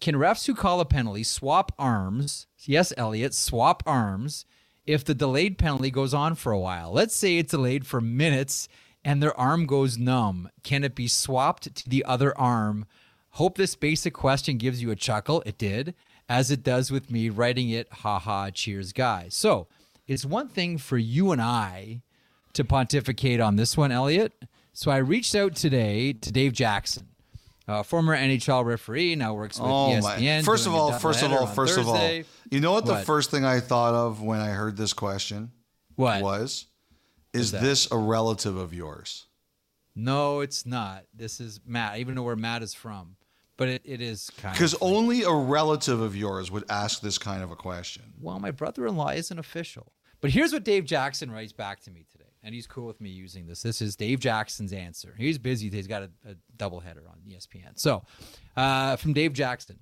Can 0.01 0.15
refs 0.15 0.47
who 0.47 0.55
call 0.55 0.79
a 0.79 0.85
penalty 0.85 1.25
swap 1.25 1.73
arms? 1.77 2.47
Yes, 2.61 2.93
Elliotte, 2.97 3.35
swap 3.35 3.83
arms 3.85 4.45
if 4.87 5.05
the 5.05 5.15
delayed 5.15 5.59
penalty 5.59 5.91
goes 5.91 6.15
on 6.15 6.37
for 6.37 6.53
a 6.53 6.59
while. 6.59 6.93
Let's 6.93 7.17
say 7.17 7.39
it's 7.39 7.51
delayed 7.51 7.85
for 7.85 8.01
minutes 8.01 8.69
and 9.05 9.23
their 9.23 9.39
arm 9.39 9.67
goes 9.67 9.99
numb. 9.99 10.49
Can 10.63 10.83
it 10.85 10.95
be 10.95 11.09
swapped 11.09 11.75
to 11.75 11.89
the 11.89 12.05
other 12.05 12.37
arm? 12.39 12.87
Hope 13.31 13.57
this 13.59 13.75
basic 13.75 14.15
question 14.15 14.59
gives 14.59 14.81
you 14.83 14.91
a 14.91 14.97
chuckle. 14.97 15.43
It 15.45 15.59
did, 15.59 15.95
as 16.29 16.51
it 16.51 16.63
does 16.63 16.91
with 16.91 17.11
me 17.11 17.29
writing 17.29 17.69
it. 17.71 17.89
Ha 17.93 18.19
ha, 18.19 18.51
cheers, 18.51 18.93
guys. 18.93 19.35
So 19.35 19.67
it's 20.07 20.25
one 20.25 20.49
thing 20.49 20.79
for 20.79 20.97
you 20.99 21.33
and 21.33 21.43
I 21.43 22.03
to 22.55 22.65
pontificate 22.65 23.41
on 23.41 23.57
this 23.57 23.77
one, 23.77 23.91
Elliotte. 23.91 24.33
So 24.73 24.91
I 24.91 24.99
reached 24.99 25.35
out 25.35 25.55
today 25.57 26.13
to 26.13 26.33
Dave 26.33 26.53
Jackson, 26.53 27.09
uh, 27.69 27.83
former 27.83 28.17
NHL 28.17 28.65
referee, 28.65 29.15
now 29.17 29.35
works 29.35 29.59
with 29.59 29.69
Oh 29.71 29.89
ESPN. 29.91 30.39
my! 30.39 30.43
First 30.43 30.67
of 30.67 30.75
all, 30.75 30.93
first 30.93 31.23
of 31.23 31.33
all, 31.33 31.47
first 31.47 31.79
of 31.79 31.89
all, 31.89 32.23
you 32.51 32.61
know 32.61 32.73
what 32.73 32.87
the 32.87 32.97
first 32.99 33.31
thing 33.31 33.45
I 33.45 33.61
thought 33.61 33.95
of 33.95 34.21
when 34.23 34.41
I 34.41 34.49
heard 34.51 34.77
this 34.77 34.93
question 34.93 35.51
What? 35.97 36.23
was? 36.23 36.67
Is 37.35 37.53
that? 37.53 37.63
this 37.63 37.91
a 37.91 37.97
relative 37.97 38.57
of 38.57 38.73
yours? 38.73 39.27
No, 39.95 40.41
it's 40.41 40.67
not. 40.67 41.05
This 41.15 41.41
is 41.41 41.61
Matt. 41.67 41.93
I 41.93 41.99
even 41.99 42.15
know 42.15 42.23
where 42.23 42.37
Matt 42.37 42.63
is 42.63 42.75
from, 42.75 43.17
but 43.57 43.69
it, 43.69 43.83
it 43.85 44.01
is 44.01 44.31
kind 44.39 44.53
of 44.53 44.59
Because 44.59 44.75
only 44.81 45.23
a 45.23 45.31
relative 45.31 46.01
of 46.01 46.17
yours 46.17 46.51
would 46.51 46.65
ask 46.69 47.01
this 47.01 47.19
kind 47.19 47.43
of 47.43 47.51
a 47.51 47.57
question. 47.57 48.03
Well, 48.21 48.39
my 48.41 48.51
brother-in-law 48.51 49.11
isn't 49.11 49.39
official. 49.39 49.93
But 50.21 50.31
here's 50.31 50.55
what 50.55 50.65
Dave 50.65 50.87
Jackson 50.87 51.31
writes 51.31 51.53
back 51.53 51.81
to 51.83 51.91
me 51.91 52.07
today, 52.11 52.31
and 52.43 52.55
he's 52.55 52.67
cool 52.67 52.87
with 52.87 52.99
me 52.99 53.11
using 53.11 53.47
this. 53.47 53.63
This 53.63 53.83
is 53.83 53.95
Dave 53.95 54.21
Jackson's 54.21 54.73
answer. 54.73 55.15
He's 55.19 55.37
busy. 55.37 55.69
He's 55.69 55.87
got 55.87 56.03
a, 56.03 56.11
a 56.27 56.35
doubleheader 56.57 57.07
on 57.11 57.19
ESPN. 57.29 57.73
So, 57.79 58.05
uh, 58.57 58.97
from 58.97 59.13
Dave 59.13 59.35
Jackson, 59.35 59.81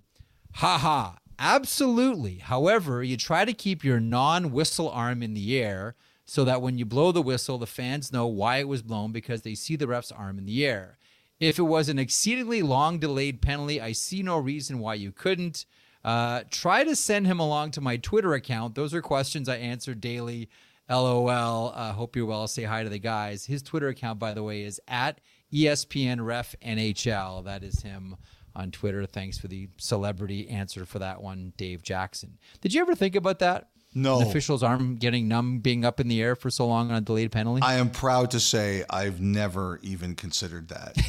ha 0.54 0.78
ha, 0.78 1.18
absolutely. 1.38 2.38
However, 2.38 3.04
you 3.04 3.16
try 3.16 3.44
to 3.44 3.52
keep 3.52 3.84
your 3.84 4.00
non-whistle 4.00 4.90
arm 4.90 5.22
in 5.22 5.34
the 5.34 5.56
air 5.62 5.94
so 6.32 6.44
that 6.44 6.62
when 6.62 6.78
you 6.78 6.86
blow 6.86 7.12
the 7.12 7.20
whistle, 7.20 7.58
the 7.58 7.66
fans 7.66 8.10
know 8.10 8.26
why 8.26 8.56
it 8.56 8.66
was 8.66 8.80
blown 8.80 9.12
because 9.12 9.42
they 9.42 9.54
see 9.54 9.76
the 9.76 9.86
ref's 9.86 10.10
arm 10.10 10.38
in 10.38 10.46
the 10.46 10.64
air. 10.64 10.96
If 11.38 11.58
it 11.58 11.64
was 11.64 11.90
an 11.90 11.98
exceedingly 11.98 12.62
long 12.62 12.98
delayed 12.98 13.42
penalty, 13.42 13.82
I 13.82 13.92
see 13.92 14.22
no 14.22 14.38
reason 14.38 14.78
why 14.78 14.94
you 14.94 15.12
couldn't. 15.12 15.66
Uh, 16.02 16.44
try 16.48 16.84
to 16.84 16.96
send 16.96 17.26
him 17.26 17.38
along 17.38 17.72
to 17.72 17.82
my 17.82 17.98
Twitter 17.98 18.32
account. 18.32 18.74
Those 18.74 18.94
are 18.94 19.02
questions 19.02 19.46
I 19.46 19.56
answer 19.56 19.94
daily. 19.94 20.48
LOL. 20.88 21.74
Uh, 21.76 21.92
hope 21.92 22.16
you're 22.16 22.24
well. 22.24 22.48
Say 22.48 22.62
hi 22.62 22.82
to 22.82 22.88
the 22.88 22.98
guys. 22.98 23.44
His 23.44 23.60
Twitter 23.62 23.88
account, 23.88 24.18
by 24.18 24.32
the 24.32 24.42
way, 24.42 24.62
is 24.62 24.80
at 24.88 25.20
ESPN 25.52 26.24
Ref 26.24 26.54
NHL. 26.64 27.44
That 27.44 27.62
is 27.62 27.82
him 27.82 28.16
on 28.56 28.70
Twitter. 28.70 29.04
Thanks 29.04 29.36
for 29.36 29.48
the 29.48 29.68
celebrity 29.76 30.48
answer 30.48 30.86
for 30.86 30.98
that 30.98 31.22
one, 31.22 31.52
Dave 31.58 31.82
Jackson. 31.82 32.38
Did 32.62 32.72
you 32.72 32.80
ever 32.80 32.94
think 32.94 33.16
about 33.16 33.38
that? 33.40 33.68
No. 33.94 34.20
An 34.20 34.26
official's 34.28 34.62
arm 34.62 34.96
getting 34.96 35.28
numb, 35.28 35.58
being 35.58 35.84
up 35.84 36.00
in 36.00 36.08
the 36.08 36.22
air 36.22 36.34
for 36.34 36.48
so 36.50 36.66
long 36.66 36.90
on 36.90 36.96
a 36.96 37.00
delayed 37.02 37.30
penalty. 37.30 37.60
I 37.62 37.74
am 37.74 37.90
proud 37.90 38.30
to 38.32 38.40
say 38.40 38.84
I've 38.88 39.20
never 39.20 39.78
even 39.82 40.14
considered 40.14 40.68
that. 40.68 40.96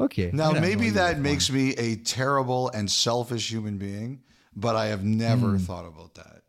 okay. 0.00 0.30
Now, 0.32 0.50
I 0.50 0.52
don't 0.52 0.54
know 0.56 0.60
maybe 0.68 0.90
that 0.90 1.18
makes 1.18 1.50
me 1.50 1.74
a 1.74 1.96
terrible 1.96 2.68
and 2.70 2.90
selfish 2.90 3.50
human 3.50 3.78
being, 3.78 4.20
but 4.54 4.76
I 4.76 4.86
have 4.86 5.04
never 5.04 5.52
Hmm. 5.52 5.56
thought 5.58 5.86
about 5.86 6.14
that. 6.14 6.42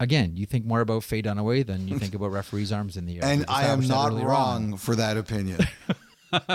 Again, 0.00 0.36
you 0.36 0.44
think 0.44 0.66
more 0.66 0.80
about 0.80 1.04
Faye 1.04 1.22
Dunaway 1.22 1.64
than 1.64 1.86
you 1.86 1.98
think 1.98 2.14
about 2.14 2.32
referees' 2.32 2.72
arms 2.72 2.96
in 2.96 3.06
the 3.06 3.18
air. 3.18 3.24
And 3.24 3.44
I 3.48 3.66
am 3.66 3.86
not 3.86 4.12
wrong 4.12 4.72
on. 4.72 4.78
for 4.78 4.96
that 4.96 5.16
opinion. 5.16 5.60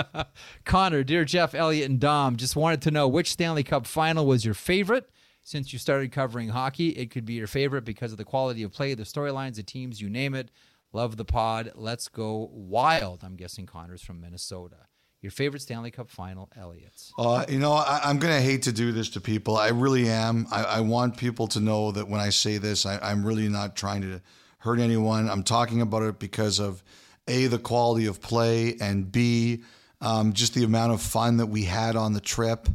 Connor, 0.66 1.02
dear 1.02 1.24
Jeff, 1.24 1.54
Elliotte, 1.54 1.88
and 1.88 1.98
Dom, 1.98 2.36
just 2.36 2.54
wanted 2.54 2.82
to 2.82 2.90
know 2.90 3.08
which 3.08 3.32
Stanley 3.32 3.62
Cup 3.62 3.86
final 3.86 4.26
was 4.26 4.44
your 4.44 4.52
favorite. 4.54 5.08
Since 5.50 5.72
you 5.72 5.80
started 5.80 6.12
covering 6.12 6.50
hockey, 6.50 6.90
it 6.90 7.10
could 7.10 7.24
be 7.24 7.32
your 7.32 7.48
favorite 7.48 7.84
because 7.84 8.12
of 8.12 8.18
the 8.18 8.24
quality 8.24 8.62
of 8.62 8.70
play, 8.70 8.94
the 8.94 9.02
storylines, 9.02 9.56
the 9.56 9.64
teams, 9.64 10.00
you 10.00 10.08
name 10.08 10.32
it. 10.32 10.48
Love 10.92 11.16
the 11.16 11.24
pod. 11.24 11.72
Let's 11.74 12.06
go 12.06 12.48
wild. 12.52 13.24
I'm 13.24 13.34
guessing 13.34 13.66
Connor's 13.66 14.00
from 14.00 14.20
Minnesota. 14.20 14.76
Your 15.22 15.32
favorite 15.32 15.58
Stanley 15.58 15.90
Cup 15.90 16.08
final, 16.08 16.48
Elliotte's. 16.56 17.12
Uh, 17.18 17.44
you 17.48 17.58
know, 17.58 17.72
I, 17.72 18.00
I'm 18.04 18.20
going 18.20 18.32
to 18.32 18.40
hate 18.40 18.62
to 18.62 18.72
do 18.72 18.92
this 18.92 19.10
to 19.10 19.20
people. 19.20 19.56
I 19.56 19.70
really 19.70 20.08
am. 20.08 20.46
I, 20.52 20.62
I 20.62 20.80
want 20.82 21.16
people 21.16 21.48
to 21.48 21.58
know 21.58 21.90
that 21.90 22.06
when 22.06 22.20
I 22.20 22.30
say 22.30 22.58
this, 22.58 22.86
I, 22.86 23.00
I'm 23.02 23.26
really 23.26 23.48
not 23.48 23.74
trying 23.74 24.02
to 24.02 24.20
hurt 24.58 24.78
anyone. 24.78 25.28
I'm 25.28 25.42
talking 25.42 25.80
about 25.80 26.04
it 26.04 26.20
because 26.20 26.60
of 26.60 26.84
A, 27.26 27.48
the 27.48 27.58
quality 27.58 28.06
of 28.06 28.22
play, 28.22 28.76
and 28.80 29.10
B, 29.10 29.64
um, 30.00 30.32
just 30.32 30.54
the 30.54 30.62
amount 30.62 30.92
of 30.92 31.02
fun 31.02 31.38
that 31.38 31.46
we 31.46 31.64
had 31.64 31.96
on 31.96 32.12
the 32.12 32.20
trip. 32.20 32.68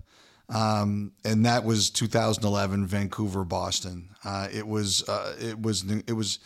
Um, 0.50 1.14
and 1.24 1.46
that 1.46 1.64
was 1.64 1.90
2011 1.90 2.86
Vancouver 2.86 3.44
Boston. 3.44 4.10
Uh, 4.24 4.48
it 4.54 4.68
was 4.68 5.08
uh, 5.10 5.36
it 5.40 5.60
was 5.60 5.90
it 6.08 6.14
was 6.14 6.40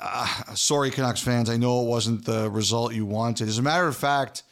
uh, 0.00 0.54
sorry 0.54 0.90
Canucks 0.90 1.20
fans. 1.20 1.48
I 1.48 1.56
know 1.56 1.82
it 1.82 1.88
wasn't 1.88 2.24
the 2.24 2.50
result 2.50 2.94
you 2.94 3.06
wanted. 3.06 3.48
As 3.48 3.58
a 3.58 3.62
matter 3.62 3.86
of 3.86 3.96
fact, 3.96 4.42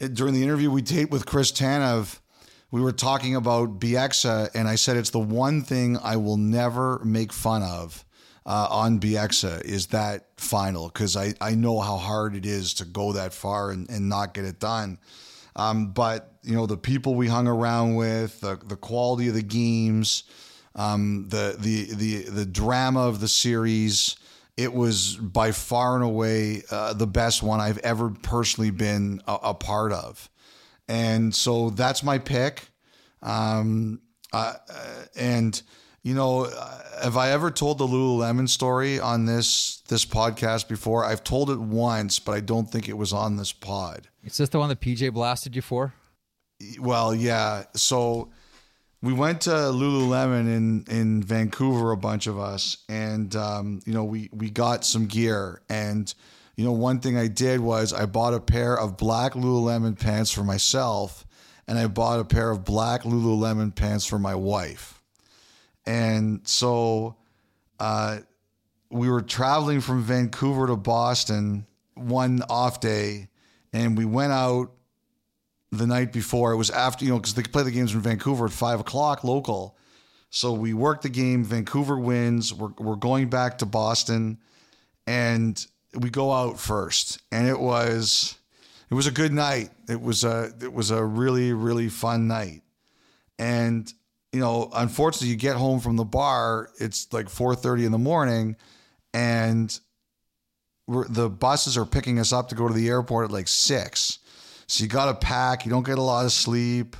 it, 0.00 0.14
during 0.14 0.34
the 0.34 0.42
interview 0.42 0.70
we 0.70 0.82
taped 0.82 1.12
with 1.12 1.26
Chris 1.26 1.52
Tanev, 1.52 2.18
we 2.70 2.80
were 2.80 2.92
talking 2.92 3.36
about 3.36 3.78
Bieksa, 3.78 4.50
and 4.54 4.66
I 4.66 4.74
said 4.74 4.96
it's 4.96 5.10
the 5.10 5.20
one 5.20 5.62
thing 5.62 5.96
I 5.98 6.16
will 6.16 6.36
never 6.36 7.00
make 7.04 7.32
fun 7.32 7.62
of 7.62 8.04
uh, 8.46 8.66
on 8.70 8.98
Bieksa 9.00 9.62
is 9.64 9.86
that 9.88 10.26
final 10.36 10.88
because 10.88 11.16
I, 11.16 11.34
I 11.40 11.54
know 11.54 11.80
how 11.80 11.96
hard 11.96 12.34
it 12.34 12.44
is 12.44 12.74
to 12.74 12.84
go 12.84 13.12
that 13.12 13.32
far 13.32 13.70
and, 13.70 13.88
and 13.88 14.08
not 14.08 14.34
get 14.34 14.44
it 14.44 14.58
done. 14.58 14.98
Um, 15.56 15.92
but 15.92 16.32
you 16.42 16.54
know 16.54 16.66
the 16.66 16.76
people 16.76 17.14
we 17.14 17.28
hung 17.28 17.46
around 17.46 17.94
with, 17.94 18.40
the 18.40 18.58
the 18.64 18.76
quality 18.76 19.28
of 19.28 19.34
the 19.34 19.42
games, 19.42 20.24
um, 20.74 21.26
the 21.28 21.56
the 21.58 21.94
the 21.94 22.22
the 22.30 22.46
drama 22.46 23.00
of 23.00 23.20
the 23.20 23.28
series. 23.28 24.16
It 24.56 24.72
was 24.72 25.16
by 25.16 25.50
far 25.50 25.96
and 25.96 26.04
away 26.04 26.62
uh, 26.70 26.92
the 26.92 27.08
best 27.08 27.42
one 27.42 27.60
I've 27.60 27.78
ever 27.78 28.10
personally 28.10 28.70
been 28.70 29.20
a, 29.26 29.38
a 29.42 29.54
part 29.54 29.92
of, 29.92 30.28
and 30.88 31.34
so 31.34 31.70
that's 31.70 32.02
my 32.02 32.18
pick. 32.18 32.68
Um, 33.22 34.00
uh, 34.32 34.54
and 35.16 35.60
you 36.04 36.14
know, 36.14 36.44
have 37.02 37.16
I 37.16 37.30
ever 37.30 37.50
told 37.50 37.78
the 37.78 37.86
Lululemon 37.86 38.48
story 38.48 39.00
on 39.00 39.24
this 39.24 39.82
this 39.88 40.04
podcast 40.04 40.68
before? 40.68 41.04
I've 41.04 41.24
told 41.24 41.50
it 41.50 41.58
once, 41.58 42.18
but 42.18 42.32
I 42.32 42.40
don't 42.40 42.70
think 42.70 42.88
it 42.88 42.96
was 42.96 43.12
on 43.12 43.36
this 43.36 43.52
pod. 43.52 44.06
Is 44.22 44.36
this 44.36 44.50
the 44.50 44.58
one 44.58 44.68
that 44.68 44.80
PJ 44.80 45.12
blasted 45.12 45.56
you 45.56 45.62
for? 45.62 45.94
Well, 46.78 47.14
yeah. 47.14 47.64
So 47.74 48.30
we 49.02 49.14
went 49.14 49.40
to 49.42 49.50
Lululemon 49.50 50.46
in 50.46 50.84
in 50.90 51.22
Vancouver, 51.22 51.90
a 51.90 51.96
bunch 51.96 52.26
of 52.26 52.38
us, 52.38 52.84
and 52.88 53.34
um, 53.34 53.80
you 53.86 53.94
know 53.94 54.04
we 54.04 54.28
we 54.30 54.50
got 54.50 54.84
some 54.84 55.06
gear. 55.06 55.62
And 55.70 56.12
you 56.54 56.66
know 56.66 56.72
one 56.72 57.00
thing 57.00 57.16
I 57.16 57.28
did 57.28 57.60
was 57.60 57.94
I 57.94 58.04
bought 58.04 58.34
a 58.34 58.40
pair 58.40 58.78
of 58.78 58.98
black 58.98 59.32
Lululemon 59.32 59.98
pants 59.98 60.30
for 60.30 60.44
myself, 60.44 61.26
and 61.66 61.78
I 61.78 61.86
bought 61.86 62.20
a 62.20 62.24
pair 62.26 62.50
of 62.50 62.62
black 62.62 63.04
Lululemon 63.04 63.74
pants 63.74 64.04
for 64.04 64.18
my 64.18 64.34
wife. 64.34 65.00
And 65.86 66.46
so 66.46 67.16
uh, 67.78 68.18
we 68.90 69.08
were 69.08 69.22
traveling 69.22 69.80
from 69.80 70.02
Vancouver 70.02 70.66
to 70.68 70.76
Boston 70.76 71.66
one 71.94 72.42
off 72.48 72.80
day, 72.80 73.28
and 73.72 73.96
we 73.98 74.04
went 74.04 74.32
out 74.32 74.72
the 75.70 75.86
night 75.86 76.12
before. 76.12 76.52
It 76.52 76.56
was 76.56 76.70
after, 76.70 77.04
you 77.04 77.10
know, 77.10 77.18
because 77.18 77.34
they 77.34 77.42
play 77.42 77.62
the 77.62 77.70
games 77.70 77.94
in 77.94 78.00
Vancouver 78.00 78.46
at 78.46 78.52
five 78.52 78.80
o'clock 78.80 79.24
local. 79.24 79.76
So 80.30 80.52
we 80.52 80.74
worked 80.74 81.02
the 81.02 81.08
game. 81.08 81.44
Vancouver 81.44 81.98
wins. 81.98 82.52
We're, 82.52 82.72
we're 82.78 82.96
going 82.96 83.28
back 83.30 83.58
to 83.58 83.66
Boston, 83.66 84.38
and 85.06 85.64
we 85.94 86.10
go 86.10 86.32
out 86.32 86.58
first. 86.58 87.20
And 87.30 87.46
it 87.46 87.58
was 87.58 88.36
it 88.90 88.94
was 88.94 89.06
a 89.06 89.12
good 89.12 89.32
night. 89.32 89.70
It 89.88 90.00
was 90.00 90.24
a 90.24 90.52
it 90.60 90.72
was 90.72 90.90
a 90.90 91.04
really 91.04 91.52
really 91.52 91.88
fun 91.88 92.26
night. 92.26 92.62
And 93.38 93.92
you 94.34 94.40
know, 94.40 94.68
unfortunately, 94.74 95.28
you 95.28 95.36
get 95.36 95.54
home 95.54 95.78
from 95.78 95.94
the 95.94 96.04
bar. 96.04 96.68
It's 96.80 97.12
like 97.12 97.28
four 97.28 97.54
thirty 97.54 97.84
in 97.84 97.92
the 97.92 97.98
morning, 97.98 98.56
and 99.12 99.78
we're, 100.88 101.06
the 101.06 101.30
buses 101.30 101.78
are 101.78 101.86
picking 101.86 102.18
us 102.18 102.32
up 102.32 102.48
to 102.48 102.56
go 102.56 102.66
to 102.66 102.74
the 102.74 102.88
airport 102.88 103.26
at 103.26 103.30
like 103.30 103.46
six. 103.46 104.18
So 104.66 104.82
you 104.82 104.90
got 104.90 105.06
to 105.06 105.14
pack. 105.26 105.64
You 105.64 105.70
don't 105.70 105.86
get 105.86 105.98
a 105.98 106.02
lot 106.02 106.24
of 106.24 106.32
sleep. 106.32 106.96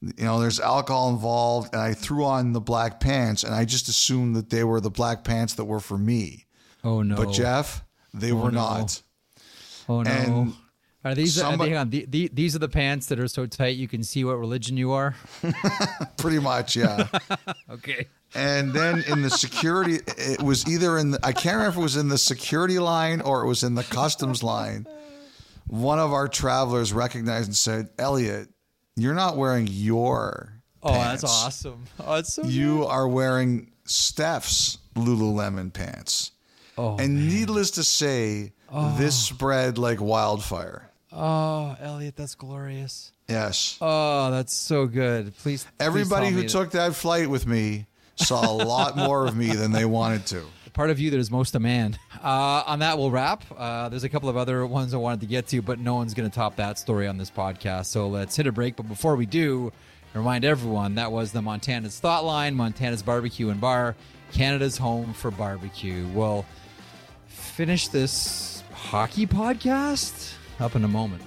You 0.00 0.24
know, 0.24 0.40
there's 0.40 0.58
alcohol 0.58 1.10
involved. 1.10 1.74
And 1.74 1.82
I 1.82 1.92
threw 1.92 2.24
on 2.24 2.54
the 2.54 2.60
black 2.62 2.98
pants, 2.98 3.44
and 3.44 3.54
I 3.54 3.66
just 3.66 3.88
assumed 3.88 4.34
that 4.36 4.48
they 4.48 4.64
were 4.64 4.80
the 4.80 4.90
black 4.90 5.22
pants 5.22 5.54
that 5.54 5.66
were 5.66 5.80
for 5.80 5.98
me. 5.98 6.46
Oh 6.82 7.02
no! 7.02 7.14
But 7.14 7.32
Jeff, 7.32 7.84
they 8.14 8.32
oh, 8.32 8.36
were 8.36 8.50
no. 8.50 8.60
not. 8.60 9.02
Oh 9.86 10.02
no! 10.02 10.10
And 10.10 10.54
are 11.04 11.14
these? 11.14 11.34
somebody- 11.34 11.70
hang 11.70 11.78
on. 11.78 11.90
The, 11.90 12.06
the, 12.08 12.30
these 12.32 12.54
are 12.54 12.58
the 12.58 12.68
pants 12.68 13.06
that 13.06 13.18
are 13.18 13.28
so 13.28 13.46
tight 13.46 13.76
you 13.76 13.88
can 13.88 14.02
see 14.02 14.24
what 14.24 14.38
religion 14.38 14.76
you 14.76 14.92
are. 14.92 15.14
Pretty 16.16 16.38
much, 16.38 16.76
yeah. 16.76 17.06
Okay. 17.70 18.06
and 18.34 18.72
then 18.72 19.02
in 19.08 19.22
the 19.22 19.30
security, 19.30 19.98
it 20.18 20.42
was 20.42 20.68
either 20.68 20.98
in 20.98 21.12
the, 21.12 21.20
I 21.24 21.32
can't 21.32 21.56
remember 21.56 21.70
if 21.70 21.76
it 21.78 21.82
was 21.82 21.96
in 21.96 22.08
the 22.08 22.18
security 22.18 22.78
line 22.78 23.20
or 23.20 23.42
it 23.42 23.48
was 23.48 23.62
in 23.62 23.74
the 23.74 23.84
customs 23.84 24.42
line. 24.42 24.86
One 25.66 25.98
of 25.98 26.12
our 26.12 26.28
travelers 26.28 26.92
recognized 26.92 27.48
and 27.48 27.56
said, 27.56 27.90
Elliotte, 27.98 28.48
you're 28.96 29.14
not 29.14 29.36
wearing 29.36 29.68
your 29.68 30.60
Oh, 30.82 30.92
that's 30.92 31.24
awesome. 31.24 31.84
Oh, 31.98 32.14
it's 32.16 32.34
so. 32.34 32.44
You 32.44 32.86
are 32.86 33.06
wearing 33.06 33.70
Steph's 33.84 34.78
Lululemon 34.94 35.72
pants. 35.72 36.32
Oh, 36.78 36.96
and 36.96 37.28
needless 37.28 37.72
to 37.72 37.84
say, 37.84 38.52
oh. 38.70 38.96
this 38.96 39.14
spread 39.14 39.76
like 39.76 40.00
wildfire. 40.00 40.89
Oh, 41.22 41.76
Elliotte, 41.78 42.16
that's 42.16 42.34
glorious. 42.34 43.12
Yes. 43.28 43.76
Oh, 43.80 44.30
that's 44.30 44.56
so 44.56 44.86
good. 44.86 45.36
Please. 45.36 45.64
please 45.64 45.66
Everybody 45.78 46.26
tell 46.26 46.34
who 46.34 46.42
me 46.42 46.48
took 46.48 46.70
that 46.70 46.94
flight 46.94 47.28
with 47.28 47.46
me 47.46 47.86
saw 48.16 48.50
a 48.50 48.52
lot 48.52 48.96
more 48.96 49.26
of 49.26 49.36
me 49.36 49.52
than 49.52 49.72
they 49.72 49.84
wanted 49.84 50.26
to. 50.26 50.42
the 50.64 50.70
part 50.70 50.90
of 50.90 50.98
you 50.98 51.10
that 51.10 51.18
is 51.18 51.30
most 51.30 51.54
a 51.54 51.60
man. 51.60 51.98
Uh, 52.22 52.62
on 52.66 52.78
that, 52.78 52.96
we'll 52.98 53.10
wrap. 53.10 53.44
Uh, 53.56 53.88
there's 53.88 54.04
a 54.04 54.08
couple 54.08 54.28
of 54.28 54.36
other 54.36 54.64
ones 54.66 54.94
I 54.94 54.96
wanted 54.96 55.20
to 55.20 55.26
get 55.26 55.46
to, 55.48 55.62
but 55.62 55.78
no 55.78 55.94
one's 55.94 56.14
going 56.14 56.28
to 56.28 56.34
top 56.34 56.56
that 56.56 56.78
story 56.78 57.06
on 57.06 57.18
this 57.18 57.30
podcast. 57.30 57.86
So 57.86 58.08
let's 58.08 58.36
hit 58.36 58.46
a 58.46 58.52
break. 58.52 58.76
But 58.76 58.88
before 58.88 59.16
we 59.16 59.26
do, 59.26 59.72
remind 60.14 60.44
everyone 60.44 60.94
that 60.94 61.12
was 61.12 61.32
the 61.32 61.42
Montana's 61.42 61.98
Thought 61.98 62.24
Line, 62.24 62.54
Montana's 62.54 63.02
Barbecue 63.02 63.50
and 63.50 63.60
Bar, 63.60 63.94
Canada's 64.32 64.78
home 64.78 65.12
for 65.12 65.30
barbecue. 65.30 66.06
We'll 66.14 66.46
finish 67.26 67.88
this 67.88 68.62
hockey 68.72 69.26
podcast 69.26 70.34
up 70.60 70.76
in 70.76 70.84
a 70.84 70.88
moment. 70.88 71.22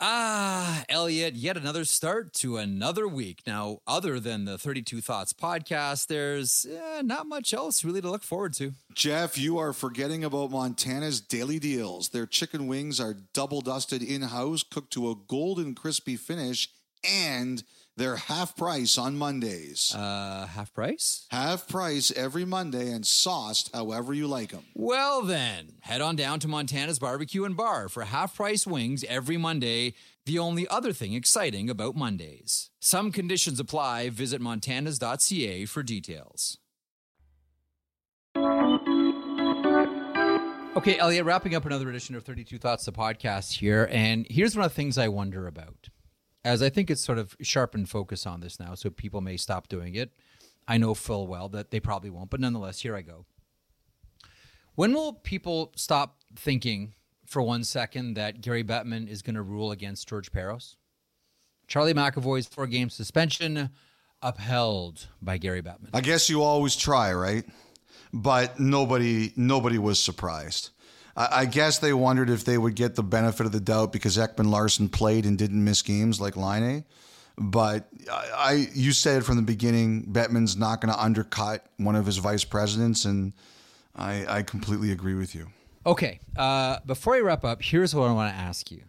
Ah, 0.00 0.84
Elliotte, 0.88 1.34
yet 1.34 1.56
another 1.56 1.84
start 1.84 2.32
to 2.34 2.56
another 2.56 3.08
week. 3.08 3.40
Now, 3.46 3.78
other 3.84 4.20
than 4.20 4.44
the 4.44 4.56
32 4.56 5.00
Thoughts 5.00 5.32
podcast, 5.32 6.06
there's 6.06 6.64
eh, 6.70 7.02
not 7.02 7.26
much 7.26 7.52
else 7.52 7.84
really 7.84 8.00
to 8.00 8.10
look 8.10 8.22
forward 8.22 8.54
to. 8.54 8.74
Jeff, 8.94 9.36
you 9.36 9.58
are 9.58 9.72
forgetting 9.72 10.22
about 10.22 10.52
Montana's 10.52 11.20
daily 11.20 11.58
deals. 11.58 12.10
Their 12.10 12.26
chicken 12.26 12.68
wings 12.68 13.00
are 13.00 13.16
double 13.34 13.60
dusted 13.60 14.02
in 14.02 14.22
house, 14.22 14.62
cooked 14.62 14.92
to 14.92 15.10
a 15.10 15.16
golden 15.26 15.74
crispy 15.74 16.14
finish, 16.16 16.68
and 17.02 17.64
they're 17.98 18.16
half 18.16 18.56
price 18.56 18.96
on 18.96 19.16
Mondays. 19.16 19.94
Uh, 19.94 20.46
half 20.54 20.72
price? 20.72 21.26
half 21.30 21.68
price 21.68 22.10
every 22.12 22.44
Monday 22.44 22.90
and 22.90 23.04
sauced 23.04 23.74
however 23.74 24.14
you 24.14 24.26
like 24.26 24.52
them. 24.52 24.62
Well, 24.74 25.22
then, 25.22 25.74
head 25.80 26.00
on 26.00 26.16
down 26.16 26.40
to 26.40 26.48
Montana's 26.48 26.98
Barbecue 26.98 27.44
and 27.44 27.56
Bar 27.56 27.88
for 27.88 28.04
half 28.04 28.36
price 28.36 28.66
wings 28.66 29.04
every 29.08 29.36
Monday. 29.36 29.94
The 30.26 30.38
only 30.38 30.68
other 30.68 30.92
thing 30.92 31.14
exciting 31.14 31.68
about 31.68 31.96
Mondays. 31.96 32.70
Some 32.80 33.10
conditions 33.10 33.58
apply. 33.58 34.10
Visit 34.10 34.40
montanas.ca 34.40 35.64
for 35.66 35.82
details. 35.82 36.58
Okay, 40.76 40.96
Elliotte, 40.96 41.24
wrapping 41.24 41.56
up 41.56 41.66
another 41.66 41.90
edition 41.90 42.14
of 42.14 42.22
32 42.22 42.58
Thoughts, 42.58 42.84
the 42.84 42.92
podcast 42.92 43.54
here. 43.54 43.88
And 43.90 44.26
here's 44.30 44.54
one 44.54 44.64
of 44.64 44.70
the 44.70 44.76
things 44.76 44.96
I 44.96 45.08
wonder 45.08 45.48
about. 45.48 45.88
As 46.44 46.62
I 46.62 46.70
think 46.70 46.90
it's 46.90 47.04
sort 47.04 47.18
of 47.18 47.36
sharpened 47.40 47.90
focus 47.90 48.26
on 48.26 48.40
this 48.40 48.60
now, 48.60 48.74
so 48.74 48.90
people 48.90 49.20
may 49.20 49.36
stop 49.36 49.68
doing 49.68 49.94
it. 49.94 50.12
I 50.66 50.78
know 50.78 50.94
full 50.94 51.26
well 51.26 51.48
that 51.50 51.70
they 51.70 51.80
probably 51.80 52.10
won't, 52.10 52.30
but 52.30 52.40
nonetheless, 52.40 52.80
here 52.80 52.94
I 52.94 53.02
go. 53.02 53.24
When 54.74 54.92
will 54.92 55.14
people 55.14 55.72
stop 55.76 56.18
thinking 56.36 56.94
for 57.26 57.42
one 57.42 57.64
second 57.64 58.14
that 58.14 58.40
Gary 58.40 58.62
Bettman 58.62 59.08
is 59.08 59.22
going 59.22 59.34
to 59.34 59.42
rule 59.42 59.72
against 59.72 60.08
George 60.08 60.30
Parros? 60.30 60.76
Charlie 61.66 61.94
McAvoy's 61.94 62.46
four 62.46 62.66
game 62.66 62.88
suspension 62.88 63.70
upheld 64.22 65.08
by 65.20 65.38
Gary 65.38 65.62
Bettman. 65.62 65.90
I 65.92 66.00
guess 66.00 66.30
you 66.30 66.42
always 66.42 66.76
try, 66.76 67.12
right? 67.12 67.44
But 68.12 68.58
nobody 68.58 69.32
nobody 69.36 69.78
was 69.78 69.98
surprised. 70.02 70.70
I, 71.18 71.40
I 71.40 71.44
guess 71.44 71.78
they 71.80 71.92
wondered 71.92 72.30
if 72.30 72.44
they 72.44 72.56
would 72.56 72.76
get 72.76 72.94
the 72.94 73.02
benefit 73.02 73.44
of 73.44 73.52
the 73.52 73.60
doubt 73.60 73.92
because 73.92 74.16
Ekman-Larsson 74.16 74.88
played 74.88 75.26
and 75.26 75.36
didn't 75.36 75.62
miss 75.62 75.82
games 75.82 76.20
like 76.20 76.36
Line. 76.36 76.84
But 77.36 77.88
I, 78.10 78.30
I, 78.36 78.66
you 78.72 78.92
said 78.92 79.24
from 79.24 79.36
the 79.36 79.42
beginning, 79.42 80.06
Bettman's 80.06 80.56
not 80.56 80.80
going 80.80 80.92
to 80.92 81.00
undercut 81.00 81.66
one 81.76 81.94
of 81.94 82.06
his 82.06 82.16
vice 82.16 82.44
presidents, 82.44 83.04
and 83.04 83.32
I, 83.94 84.38
I 84.38 84.42
completely 84.42 84.92
agree 84.92 85.14
with 85.14 85.34
you. 85.34 85.48
Okay. 85.86 86.20
Uh, 86.36 86.78
before 86.86 87.14
I 87.14 87.20
wrap 87.20 87.44
up, 87.44 87.62
here's 87.62 87.94
what 87.94 88.08
I 88.08 88.12
want 88.12 88.34
to 88.34 88.40
ask 88.40 88.70
you. 88.70 88.82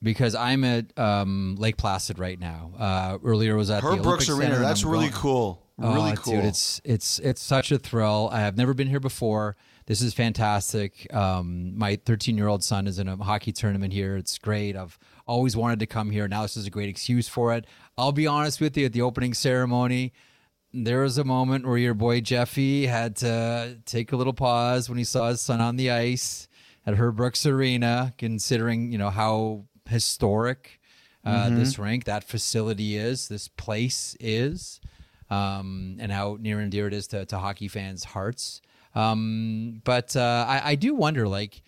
Because 0.00 0.34
I'm 0.34 0.64
at 0.64 0.96
um, 0.98 1.54
Lake 1.58 1.76
Placid 1.76 2.18
right 2.18 2.38
now. 2.38 2.72
Uh, 2.76 3.18
earlier 3.22 3.56
was 3.56 3.70
at 3.70 3.84
Herb 3.84 3.98
the 3.98 4.02
Brooks 4.02 4.28
Olympic 4.28 4.48
Arena. 4.48 4.54
Center, 4.56 4.68
That's 4.68 4.84
really 4.84 5.08
going- 5.08 5.12
cool. 5.12 5.62
Really 5.78 6.12
oh, 6.12 6.16
cool. 6.16 6.34
dude! 6.34 6.44
It's 6.44 6.80
it's 6.84 7.18
it's 7.20 7.40
such 7.40 7.72
a 7.72 7.78
thrill. 7.78 8.28
I 8.30 8.40
have 8.40 8.56
never 8.56 8.74
been 8.74 8.88
here 8.88 9.00
before. 9.00 9.56
This 9.86 10.00
is 10.00 10.14
fantastic. 10.14 11.12
Um, 11.12 11.76
my 11.76 11.96
13 12.04 12.36
year 12.36 12.48
old 12.48 12.62
son 12.62 12.86
is 12.86 12.98
in 12.98 13.08
a 13.08 13.16
hockey 13.16 13.52
tournament 13.52 13.92
here. 13.92 14.16
It's 14.16 14.38
great. 14.38 14.76
I've 14.76 14.98
always 15.26 15.56
wanted 15.56 15.80
to 15.80 15.86
come 15.86 16.10
here. 16.10 16.28
Now 16.28 16.42
this 16.42 16.56
is 16.56 16.66
a 16.66 16.70
great 16.70 16.88
excuse 16.88 17.28
for 17.28 17.52
it. 17.54 17.66
I'll 17.98 18.12
be 18.12 18.26
honest 18.26 18.60
with 18.60 18.76
you. 18.76 18.86
At 18.86 18.92
the 18.92 19.02
opening 19.02 19.34
ceremony, 19.34 20.12
there 20.72 21.00
was 21.00 21.18
a 21.18 21.24
moment 21.24 21.66
where 21.66 21.78
your 21.78 21.94
boy 21.94 22.20
Jeffy 22.20 22.86
had 22.86 23.16
to 23.16 23.78
take 23.84 24.12
a 24.12 24.16
little 24.16 24.32
pause 24.32 24.88
when 24.88 24.98
he 24.98 25.04
saw 25.04 25.28
his 25.28 25.40
son 25.40 25.60
on 25.60 25.76
the 25.76 25.90
ice 25.90 26.48
at 26.86 26.94
Herb 26.94 27.16
Brooks 27.16 27.44
Arena, 27.44 28.14
considering 28.18 28.92
you 28.92 28.98
know 28.98 29.10
how 29.10 29.64
historic 29.88 30.80
uh, 31.24 31.50
this 31.50 31.78
rink, 31.78 32.04
that 32.04 32.24
facility 32.24 32.96
is, 32.96 33.28
this 33.28 33.48
place 33.48 34.16
is, 34.18 34.80
um, 35.30 35.96
and 36.00 36.10
how 36.10 36.36
near 36.40 36.58
and 36.58 36.72
dear 36.72 36.88
it 36.88 36.94
is 36.94 37.06
to, 37.08 37.24
to 37.26 37.38
hockey 37.38 37.68
fans' 37.68 38.04
hearts. 38.04 38.60
Um, 38.94 39.80
but 39.84 40.16
uh, 40.16 40.46
I, 40.48 40.72
I 40.72 40.74
do 40.74 40.94
wonder, 40.94 41.26
like, 41.26 41.62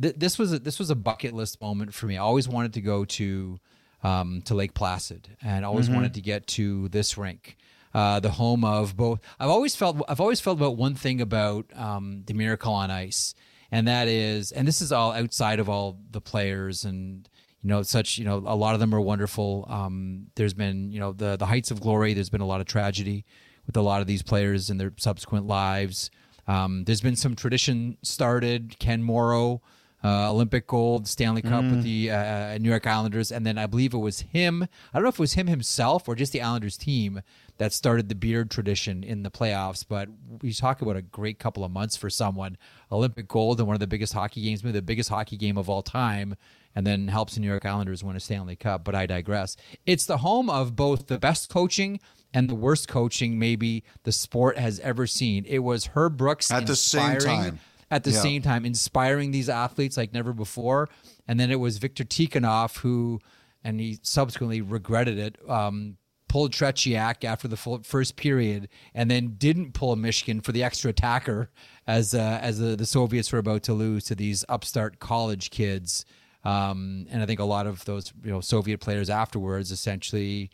th- 0.00 0.14
this 0.16 0.38
was 0.38 0.52
a, 0.52 0.58
this 0.58 0.78
was 0.78 0.90
a 0.90 0.94
bucket 0.94 1.34
list 1.34 1.60
moment 1.60 1.94
for 1.94 2.06
me. 2.06 2.16
I 2.16 2.22
always 2.22 2.48
wanted 2.48 2.74
to 2.74 2.80
go 2.80 3.04
to 3.04 3.58
um, 4.02 4.42
to 4.42 4.54
Lake 4.54 4.74
Placid, 4.74 5.36
and 5.42 5.64
always 5.64 5.88
wanted 5.88 6.14
to 6.14 6.20
get 6.20 6.46
to 6.48 6.88
this 6.90 7.16
rink, 7.16 7.56
uh, 7.94 8.20
the 8.20 8.30
home 8.30 8.64
of 8.64 8.96
both. 8.96 9.20
I've 9.40 9.48
always 9.48 9.74
felt 9.74 10.02
I've 10.08 10.20
always 10.20 10.40
felt 10.40 10.58
about 10.58 10.76
one 10.76 10.94
thing 10.94 11.20
about 11.20 11.66
um, 11.74 12.22
the 12.26 12.34
Miracle 12.34 12.72
on 12.74 12.90
Ice, 12.90 13.34
and 13.70 13.88
that 13.88 14.08
is, 14.08 14.52
and 14.52 14.68
this 14.68 14.82
is 14.82 14.92
all 14.92 15.12
outside 15.12 15.58
of 15.58 15.68
all 15.68 15.98
the 16.10 16.20
players 16.20 16.84
and 16.84 17.28
you 17.62 17.68
know 17.70 17.82
such 17.82 18.18
you 18.18 18.24
know 18.26 18.42
a 18.46 18.54
lot 18.54 18.74
of 18.74 18.80
them 18.80 18.94
are 18.94 19.00
wonderful. 19.00 19.64
Um, 19.68 20.26
there's 20.34 20.54
been 20.54 20.92
you 20.92 21.00
know 21.00 21.12
the 21.12 21.36
the 21.36 21.46
heights 21.46 21.70
of 21.70 21.80
glory. 21.80 22.12
There's 22.12 22.30
been 22.30 22.42
a 22.42 22.46
lot 22.46 22.60
of 22.60 22.66
tragedy 22.66 23.24
with 23.66 23.76
a 23.76 23.80
lot 23.80 24.02
of 24.02 24.06
these 24.06 24.22
players 24.22 24.68
in 24.68 24.76
their 24.76 24.92
subsequent 24.98 25.46
lives. 25.46 26.10
Um, 26.46 26.84
there's 26.84 27.00
been 27.00 27.16
some 27.16 27.34
tradition 27.34 27.96
started. 28.02 28.78
Ken 28.78 29.02
Morrow, 29.02 29.62
uh, 30.04 30.30
Olympic 30.30 30.66
gold, 30.66 31.08
Stanley 31.08 31.40
Cup 31.40 31.64
with 31.64 31.82
the 31.82 32.10
uh, 32.10 32.58
New 32.58 32.68
York 32.68 32.86
Islanders, 32.86 33.32
and 33.32 33.46
then 33.46 33.56
I 33.56 33.66
believe 33.66 33.94
it 33.94 33.98
was 33.98 34.20
him. 34.20 34.62
I 34.62 34.68
don't 34.92 35.02
know 35.02 35.08
if 35.08 35.14
it 35.14 35.20
was 35.20 35.32
him 35.32 35.46
himself 35.46 36.06
or 36.06 36.14
just 36.14 36.32
the 36.32 36.42
Islanders 36.42 36.76
team 36.76 37.22
that 37.56 37.72
started 37.72 38.10
the 38.10 38.14
beard 38.14 38.50
tradition 38.50 39.02
in 39.02 39.22
the 39.22 39.30
playoffs. 39.30 39.82
But 39.88 40.10
we 40.42 40.52
talk 40.52 40.82
about 40.82 40.96
a 40.96 41.02
great 41.02 41.38
couple 41.38 41.64
of 41.64 41.70
months 41.70 41.96
for 41.96 42.10
someone. 42.10 42.58
Olympic 42.92 43.28
gold 43.28 43.60
in 43.60 43.66
one 43.66 43.74
of 43.74 43.80
the 43.80 43.86
biggest 43.86 44.12
hockey 44.12 44.42
games, 44.42 44.62
maybe 44.62 44.72
the 44.72 44.82
biggest 44.82 45.08
hockey 45.08 45.38
game 45.38 45.56
of 45.56 45.70
all 45.70 45.82
time, 45.82 46.36
and 46.74 46.86
then 46.86 47.08
helps 47.08 47.34
the 47.34 47.40
New 47.40 47.48
York 47.48 47.64
Islanders 47.64 48.04
win 48.04 48.14
a 48.14 48.20
Stanley 48.20 48.56
Cup. 48.56 48.84
But 48.84 48.94
I 48.94 49.06
digress. 49.06 49.56
It's 49.86 50.04
the 50.04 50.18
home 50.18 50.50
of 50.50 50.76
both 50.76 51.06
the 51.06 51.18
best 51.18 51.48
coaching 51.48 51.98
and 52.34 52.50
the 52.50 52.54
worst 52.54 52.88
coaching 52.88 53.38
maybe 53.38 53.84
the 54.02 54.12
sport 54.12 54.58
has 54.58 54.80
ever 54.80 55.06
seen. 55.06 55.44
It 55.46 55.60
was 55.60 55.86
Herb 55.94 56.18
Brooks 56.18 56.50
At 56.50 56.66
the 56.66 56.76
same 56.76 57.18
time. 57.20 57.60
At 57.90 58.02
the 58.02 58.10
Yeah. 58.10 58.20
same 58.22 58.42
time, 58.42 58.66
inspiring 58.66 59.30
these 59.30 59.48
athletes 59.48 59.96
like 59.96 60.12
never 60.12 60.32
before. 60.32 60.88
And 61.28 61.38
then 61.38 61.50
it 61.50 61.60
was 61.60 61.78
Viktor 61.78 62.04
Tikhonov 62.04 62.78
who, 62.78 63.20
and 63.62 63.78
he 63.78 64.00
subsequently 64.02 64.60
regretted 64.60 65.16
it, 65.18 65.38
um, 65.48 65.96
pulled 66.28 66.50
Tretiak 66.52 67.22
after 67.22 67.46
the 67.46 67.56
full, 67.56 67.82
first 67.84 68.16
period, 68.16 68.68
and 68.94 69.08
then 69.08 69.36
didn't 69.38 69.72
pull 69.72 69.94
Myshkin 69.94 70.42
for 70.44 70.50
the 70.50 70.64
extra 70.64 70.90
attacker 70.90 71.50
as 71.86 72.14
uh, 72.14 72.40
as 72.42 72.58
the, 72.58 72.74
the 72.74 72.86
Soviets 72.86 73.30
were 73.32 73.38
about 73.38 73.62
to 73.64 73.74
lose 73.74 74.04
to 74.06 74.16
these 74.16 74.44
upstart 74.48 74.98
college 74.98 75.50
kids. 75.50 76.04
Um, 76.42 77.06
and 77.10 77.22
I 77.22 77.26
think 77.26 77.38
a 77.38 77.44
lot 77.44 77.66
of 77.68 77.84
those 77.84 78.12
you 78.24 78.32
know 78.32 78.40
Soviet 78.40 78.78
players 78.80 79.08
afterwards, 79.08 79.70
essentially, 79.70 80.50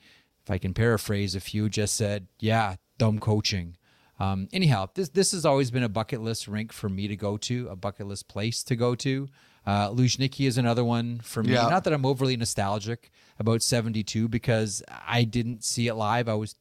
if 0.51 0.55
I 0.55 0.59
can 0.59 0.75
paraphrase 0.75 1.35
a 1.37 1.41
few, 1.41 1.69
just 1.69 1.95
said, 1.95 2.27
"Yeah, 2.41 2.77
dumb 2.99 3.21
coaching." 3.21 3.77
Um, 4.19 4.49
anyhow, 4.53 4.89
this 4.95 5.09
this 5.09 5.33
has 5.33 5.47
always 5.47 5.71
been 5.71 5.85
a 5.85 5.89
bucket 5.89 6.21
list 6.21 6.49
rink 6.49 6.73
for 6.73 6.89
me 6.89 7.07
to 7.09 7.17
go 7.17 7.37
to, 7.37 7.69
a 7.69 7.77
bucket 7.77 8.07
list 8.07 8.29
place 8.29 8.63
to 8.65 8.77
go 8.77 8.95
to. 8.97 9.29
Uh, 9.65 9.91
Luzhniki 9.91 10.47
is 10.47 10.59
another 10.59 10.85
one 10.85 11.21
for 11.21 11.43
me. 11.43 11.53
Yeah. 11.53 11.69
Not 11.69 11.85
that 11.85 11.93
I'm 11.93 12.05
overly 12.05 12.37
nostalgic 12.37 13.11
about 13.39 13.63
72 13.63 14.27
because 14.27 14.83
I 15.07 15.23
didn't 15.25 15.63
see 15.65 15.87
it 15.87 15.95
live. 15.95 16.29
I 16.29 16.35
was 16.35 16.57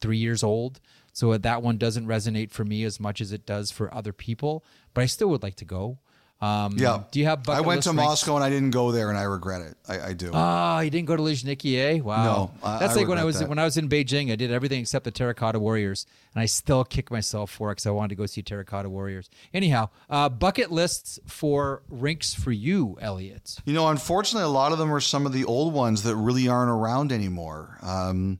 three 0.00 0.18
years 0.18 0.42
old. 0.42 0.80
So 1.12 1.36
that 1.36 1.62
one 1.62 1.78
doesn't 1.78 2.06
resonate 2.06 2.50
for 2.50 2.64
me 2.64 2.82
as 2.82 2.98
much 2.98 3.20
as 3.20 3.30
it 3.30 3.46
does 3.46 3.70
for 3.70 3.94
other 3.94 4.12
people, 4.12 4.64
but 4.94 5.02
I 5.02 5.06
still 5.06 5.28
would 5.28 5.44
like 5.44 5.54
to 5.56 5.64
go. 5.64 5.98
Um, 6.44 6.74
Yeah. 6.76 7.02
Do 7.10 7.20
you 7.20 7.26
have 7.26 7.48
I 7.48 7.60
went 7.60 7.82
to? 7.84 7.92
Moscow 7.92 8.34
and 8.36 8.44
I 8.44 8.50
didn't 8.50 8.70
go 8.70 8.92
there, 8.92 9.08
and 9.08 9.18
I 9.18 9.22
regret 9.22 9.62
it. 9.62 9.76
I, 9.88 10.08
I 10.08 10.12
do. 10.12 10.30
Oh, 10.32 10.78
you 10.80 10.90
didn't 10.90 11.06
go 11.06 11.16
to 11.16 11.22
Luzhniki, 11.22 11.76
eh? 11.78 12.00
Wow. 12.00 12.24
No, 12.24 12.50
I- 12.62 12.78
That's 12.78 12.92
I 12.96 13.00
like 13.00 13.08
when 13.08 13.18
I 13.18 13.24
was 13.24 13.38
that. 13.38 13.48
when 13.48 13.58
I 13.58 13.64
was 13.64 13.76
in 13.76 13.88
Beijing. 13.88 14.30
I 14.32 14.36
did 14.36 14.50
everything 14.50 14.80
except 14.80 15.04
the 15.04 15.10
Terracotta 15.10 15.58
Warriors, 15.58 16.06
and 16.34 16.42
I 16.42 16.46
still 16.46 16.84
kick 16.84 17.10
myself 17.10 17.50
for 17.50 17.70
it 17.70 17.76
because 17.76 17.86
I 17.86 17.90
wanted 17.90 18.10
to 18.10 18.14
go 18.16 18.26
see 18.26 18.42
Terracotta 18.42 18.88
Warriors. 18.90 19.30
Anyhow, 19.52 19.88
uh, 20.10 20.28
bucket 20.28 20.70
lists 20.70 21.18
for 21.26 21.82
rinks 21.88 22.34
for 22.34 22.52
you, 22.52 22.96
Elliotte. 23.00 23.56
You 23.64 23.72
know, 23.74 23.88
unfortunately, 23.88 24.44
a 24.44 24.48
lot 24.52 24.72
of 24.72 24.78
them 24.78 24.92
are 24.92 25.00
some 25.00 25.26
of 25.26 25.32
the 25.32 25.44
old 25.44 25.72
ones 25.72 26.02
that 26.02 26.16
really 26.16 26.48
aren't 26.48 26.70
around 26.70 27.12
anymore. 27.12 27.78
Um, 27.82 28.38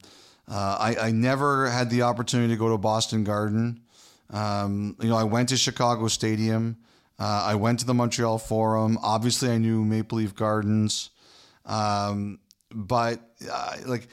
uh, 0.50 0.76
I, 0.78 0.96
I 1.08 1.10
never 1.12 1.70
had 1.70 1.88
the 1.90 2.02
opportunity 2.02 2.52
to 2.52 2.58
go 2.58 2.68
to 2.70 2.76
Boston 2.78 3.24
Garden. 3.24 3.80
Um, 4.30 4.96
you 5.00 5.08
know, 5.08 5.16
I 5.16 5.24
went 5.24 5.48
to 5.50 5.56
Chicago 5.56 6.08
Stadium. 6.08 6.76
Uh, 7.18 7.44
I 7.46 7.54
went 7.54 7.78
to 7.80 7.86
the 7.86 7.94
Montreal 7.94 8.38
Forum. 8.38 8.98
Obviously, 9.02 9.50
I 9.50 9.58
knew 9.58 9.84
Maple 9.84 10.18
Leaf 10.18 10.34
Gardens. 10.34 11.10
Um, 11.64 12.40
but 12.70 13.20
uh, 13.50 13.76
like 13.86 14.08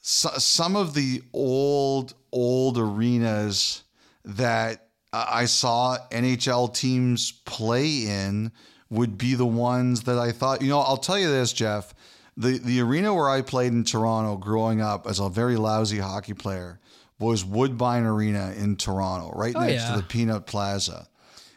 so, 0.00 0.28
some 0.38 0.76
of 0.76 0.94
the 0.94 1.22
old, 1.32 2.14
old 2.32 2.78
arenas 2.78 3.82
that 4.24 4.88
I 5.12 5.44
saw 5.46 5.98
NHL 6.10 6.74
teams 6.74 7.32
play 7.32 8.06
in 8.06 8.52
would 8.90 9.18
be 9.18 9.34
the 9.34 9.46
ones 9.46 10.02
that 10.02 10.18
I 10.18 10.32
thought, 10.32 10.62
you 10.62 10.68
know, 10.68 10.80
I'll 10.80 10.96
tell 10.96 11.18
you 11.18 11.28
this, 11.28 11.52
Jeff. 11.52 11.94
The, 12.36 12.58
the 12.58 12.80
arena 12.80 13.14
where 13.14 13.28
I 13.30 13.42
played 13.42 13.72
in 13.72 13.84
Toronto 13.84 14.36
growing 14.36 14.80
up 14.80 15.06
as 15.06 15.20
a 15.20 15.28
very 15.28 15.56
lousy 15.56 15.98
hockey 15.98 16.34
player 16.34 16.80
was 17.20 17.44
Woodbine 17.44 18.04
Arena 18.04 18.52
in 18.56 18.74
Toronto, 18.76 19.32
right 19.36 19.54
Oh, 19.54 19.60
next 19.60 19.84
yeah. 19.84 19.90
to 19.92 19.96
the 19.98 20.02
Peanut 20.02 20.46
Plaza. 20.46 21.06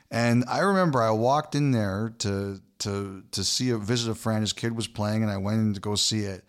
And 0.09 0.45
I 0.47 0.59
remember 0.59 1.01
I 1.01 1.11
walked 1.11 1.55
in 1.55 1.71
there 1.71 2.13
to 2.19 2.61
to 2.79 3.23
to 3.31 3.43
see 3.43 3.71
a 3.71 3.77
visit 3.77 4.11
a 4.11 4.15
friend. 4.15 4.41
His 4.41 4.53
kid 4.53 4.75
was 4.75 4.87
playing, 4.87 5.23
and 5.23 5.31
I 5.31 5.37
went 5.37 5.59
in 5.59 5.73
to 5.73 5.79
go 5.79 5.95
see 5.95 6.21
it. 6.21 6.45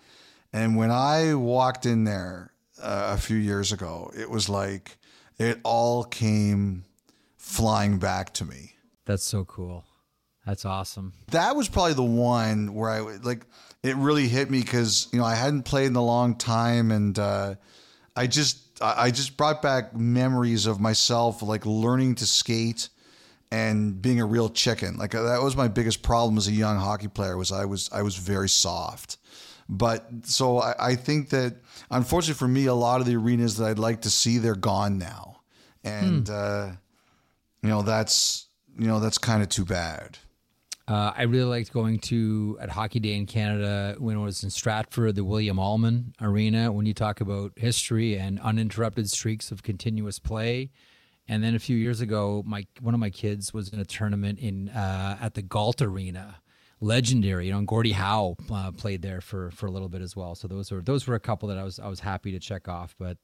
And 0.52 0.76
when 0.76 0.90
I 0.90 1.34
walked 1.34 1.84
in 1.84 2.04
there 2.04 2.52
uh, 2.80 3.14
a 3.14 3.20
few 3.20 3.36
years 3.36 3.72
ago, 3.72 4.10
it 4.16 4.30
was 4.30 4.48
like 4.48 4.98
it 5.38 5.60
all 5.64 6.04
came 6.04 6.84
flying 7.36 7.98
back 7.98 8.34
to 8.34 8.44
me. 8.44 8.74
That's 9.04 9.24
so 9.24 9.44
cool. 9.44 9.84
That's 10.46 10.64
awesome. 10.64 11.12
That 11.30 11.56
was 11.56 11.68
probably 11.68 11.94
the 11.94 12.02
one 12.02 12.74
where 12.74 12.90
I 12.90 13.00
like 13.00 13.44
it 13.82 13.96
really 13.96 14.28
hit 14.28 14.50
me 14.50 14.60
because 14.60 15.08
you 15.12 15.18
know 15.18 15.24
I 15.24 15.34
hadn't 15.34 15.64
played 15.64 15.86
in 15.86 15.96
a 15.96 16.04
long 16.04 16.36
time, 16.36 16.90
and 16.90 17.18
uh, 17.18 17.56
I 18.14 18.26
just 18.26 18.80
I 18.80 19.06
I 19.06 19.10
just 19.10 19.36
brought 19.36 19.62
back 19.62 19.94
memories 19.94 20.66
of 20.66 20.80
myself 20.80 21.42
like 21.42 21.66
learning 21.66 22.16
to 22.16 22.26
skate 22.26 22.88
and 23.50 24.00
being 24.00 24.20
a 24.20 24.26
real 24.26 24.48
chicken. 24.48 24.96
Like 24.96 25.14
uh, 25.14 25.22
that 25.22 25.42
was 25.42 25.56
my 25.56 25.68
biggest 25.68 26.02
problem 26.02 26.36
as 26.38 26.48
a 26.48 26.52
young 26.52 26.78
hockey 26.78 27.08
player 27.08 27.36
was 27.36 27.52
I 27.52 27.64
was 27.64 27.88
I 27.92 28.02
was 28.02 28.16
very 28.16 28.48
soft. 28.48 29.18
But 29.68 30.06
so 30.22 30.58
I, 30.58 30.74
I 30.78 30.94
think 30.94 31.30
that 31.30 31.56
unfortunately 31.90 32.38
for 32.38 32.48
me, 32.48 32.66
a 32.66 32.74
lot 32.74 33.00
of 33.00 33.06
the 33.06 33.16
arenas 33.16 33.56
that 33.58 33.66
I'd 33.66 33.78
like 33.78 34.02
to 34.02 34.10
see, 34.10 34.38
they're 34.38 34.54
gone 34.54 34.98
now, 34.98 35.40
and 35.84 36.28
uh, 36.28 36.70
you 37.62 37.68
know 37.68 37.82
that's 37.82 38.46
you 38.78 38.86
know 38.86 39.00
that's 39.00 39.18
kind 39.18 39.42
of 39.42 39.48
too 39.48 39.64
bad. 39.64 40.18
Uh, 40.86 41.12
I 41.14 41.24
really 41.24 41.44
liked 41.44 41.70
going 41.70 41.98
to 41.98 42.56
at 42.62 42.70
Hockey 42.70 42.98
Day 42.98 43.14
in 43.14 43.26
Canada 43.26 43.94
when 43.98 44.16
it 44.16 44.20
was 44.20 44.42
in 44.42 44.48
Stratford, 44.48 45.16
the 45.16 45.24
William 45.24 45.58
Allman 45.58 46.14
Arena. 46.18 46.72
When 46.72 46.86
you 46.86 46.94
talk 46.94 47.20
about 47.20 47.52
history 47.56 48.18
and 48.18 48.40
uninterrupted 48.40 49.10
streaks 49.10 49.52
of 49.52 49.62
continuous 49.62 50.18
play, 50.18 50.70
and 51.28 51.42
then 51.44 51.54
a 51.54 51.58
few 51.58 51.76
years 51.76 52.00
ago, 52.00 52.42
my 52.46 52.66
one 52.80 52.94
of 52.94 53.00
my 53.00 53.10
kids 53.10 53.52
was 53.52 53.68
in 53.68 53.78
a 53.78 53.84
tournament 53.84 54.38
in 54.38 54.70
uh, 54.70 55.18
at 55.20 55.34
the 55.34 55.42
Galt 55.42 55.82
Arena, 55.82 56.36
legendary. 56.80 57.46
You 57.46 57.52
know, 57.52 57.58
and 57.58 57.68
Gordie 57.68 57.92
Howe 57.92 58.36
uh, 58.52 58.72
played 58.72 59.02
there 59.02 59.20
for 59.20 59.50
for 59.50 59.66
a 59.66 59.70
little 59.70 59.88
bit 59.88 60.02
as 60.02 60.16
well. 60.16 60.34
So 60.34 60.48
those 60.48 60.70
were 60.70 60.80
those 60.80 61.06
were 61.06 61.14
a 61.14 61.20
couple 61.20 61.48
that 61.48 61.58
I 61.58 61.64
was 61.64 61.78
I 61.78 61.88
was 61.88 62.00
happy 62.00 62.32
to 62.32 62.38
check 62.38 62.68
off, 62.68 62.94
but. 62.98 63.18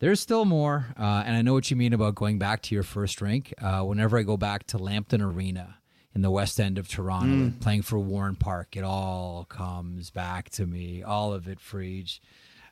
There's 0.00 0.20
still 0.20 0.44
more, 0.44 0.94
uh, 0.96 1.24
and 1.26 1.34
I 1.34 1.42
know 1.42 1.54
what 1.54 1.72
you 1.72 1.76
mean 1.76 1.92
about 1.92 2.14
going 2.14 2.38
back 2.38 2.62
to 2.62 2.74
your 2.76 2.84
first 2.84 3.20
rink. 3.20 3.52
Uh, 3.60 3.82
whenever 3.82 4.16
I 4.16 4.22
go 4.22 4.36
back 4.36 4.64
to 4.68 4.78
Lambton 4.78 5.20
Arena 5.20 5.78
in 6.14 6.22
the 6.22 6.30
west 6.30 6.60
end 6.60 6.78
of 6.78 6.88
Toronto, 6.88 7.52
playing 7.60 7.82
for 7.82 7.98
Warren 7.98 8.36
Park. 8.36 8.76
It 8.76 8.84
all 8.84 9.44
comes 9.48 10.10
back 10.10 10.50
to 10.50 10.66
me, 10.66 11.02
all 11.02 11.32
of 11.32 11.48
it, 11.48 11.58
Frege. 11.58 12.20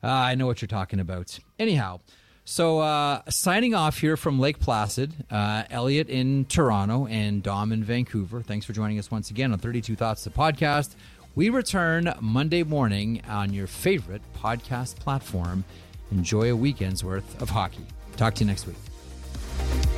Uh, 0.05 0.09
I 0.09 0.37
know 0.37 0.47
what 0.47 0.63
you're 0.63 0.69
talking 0.69 1.01
about. 1.01 1.37
Anyhow, 1.59 1.99
so 2.47 2.79
uh, 2.79 3.23
signing 3.29 3.75
off 3.75 3.99
here 3.99 4.17
from 4.17 4.39
Lake 4.39 4.61
Placid, 4.61 5.13
uh, 5.33 5.65
Elliotte 5.69 6.09
in 6.09 6.45
Toronto 6.45 7.09
and 7.09 7.43
Dom 7.43 7.73
in 7.73 7.83
Vancouver. 7.83 8.41
Thanks 8.41 8.65
for 8.65 8.73
joining 8.73 9.01
us 9.01 9.11
once 9.11 9.31
again 9.31 9.53
on 9.53 9.59
32 9.59 9.97
Thoughts, 9.97 10.23
the 10.23 10.31
podcast. 10.31 10.95
We 11.35 11.51
return 11.51 12.15
Monday 12.21 12.63
morning 12.63 13.21
on 13.29 13.53
your 13.53 13.67
favorite 13.67 14.23
podcast 14.39 14.97
platform. 15.01 15.65
Enjoy 16.13 16.51
a 16.53 16.57
weekend's 16.57 17.03
worth 17.03 17.43
of 17.43 17.51
hockey. 17.51 17.85
Talk 18.17 18.35
to 18.37 18.45
you 18.45 18.47
next 18.47 18.69
week. 18.69 19.96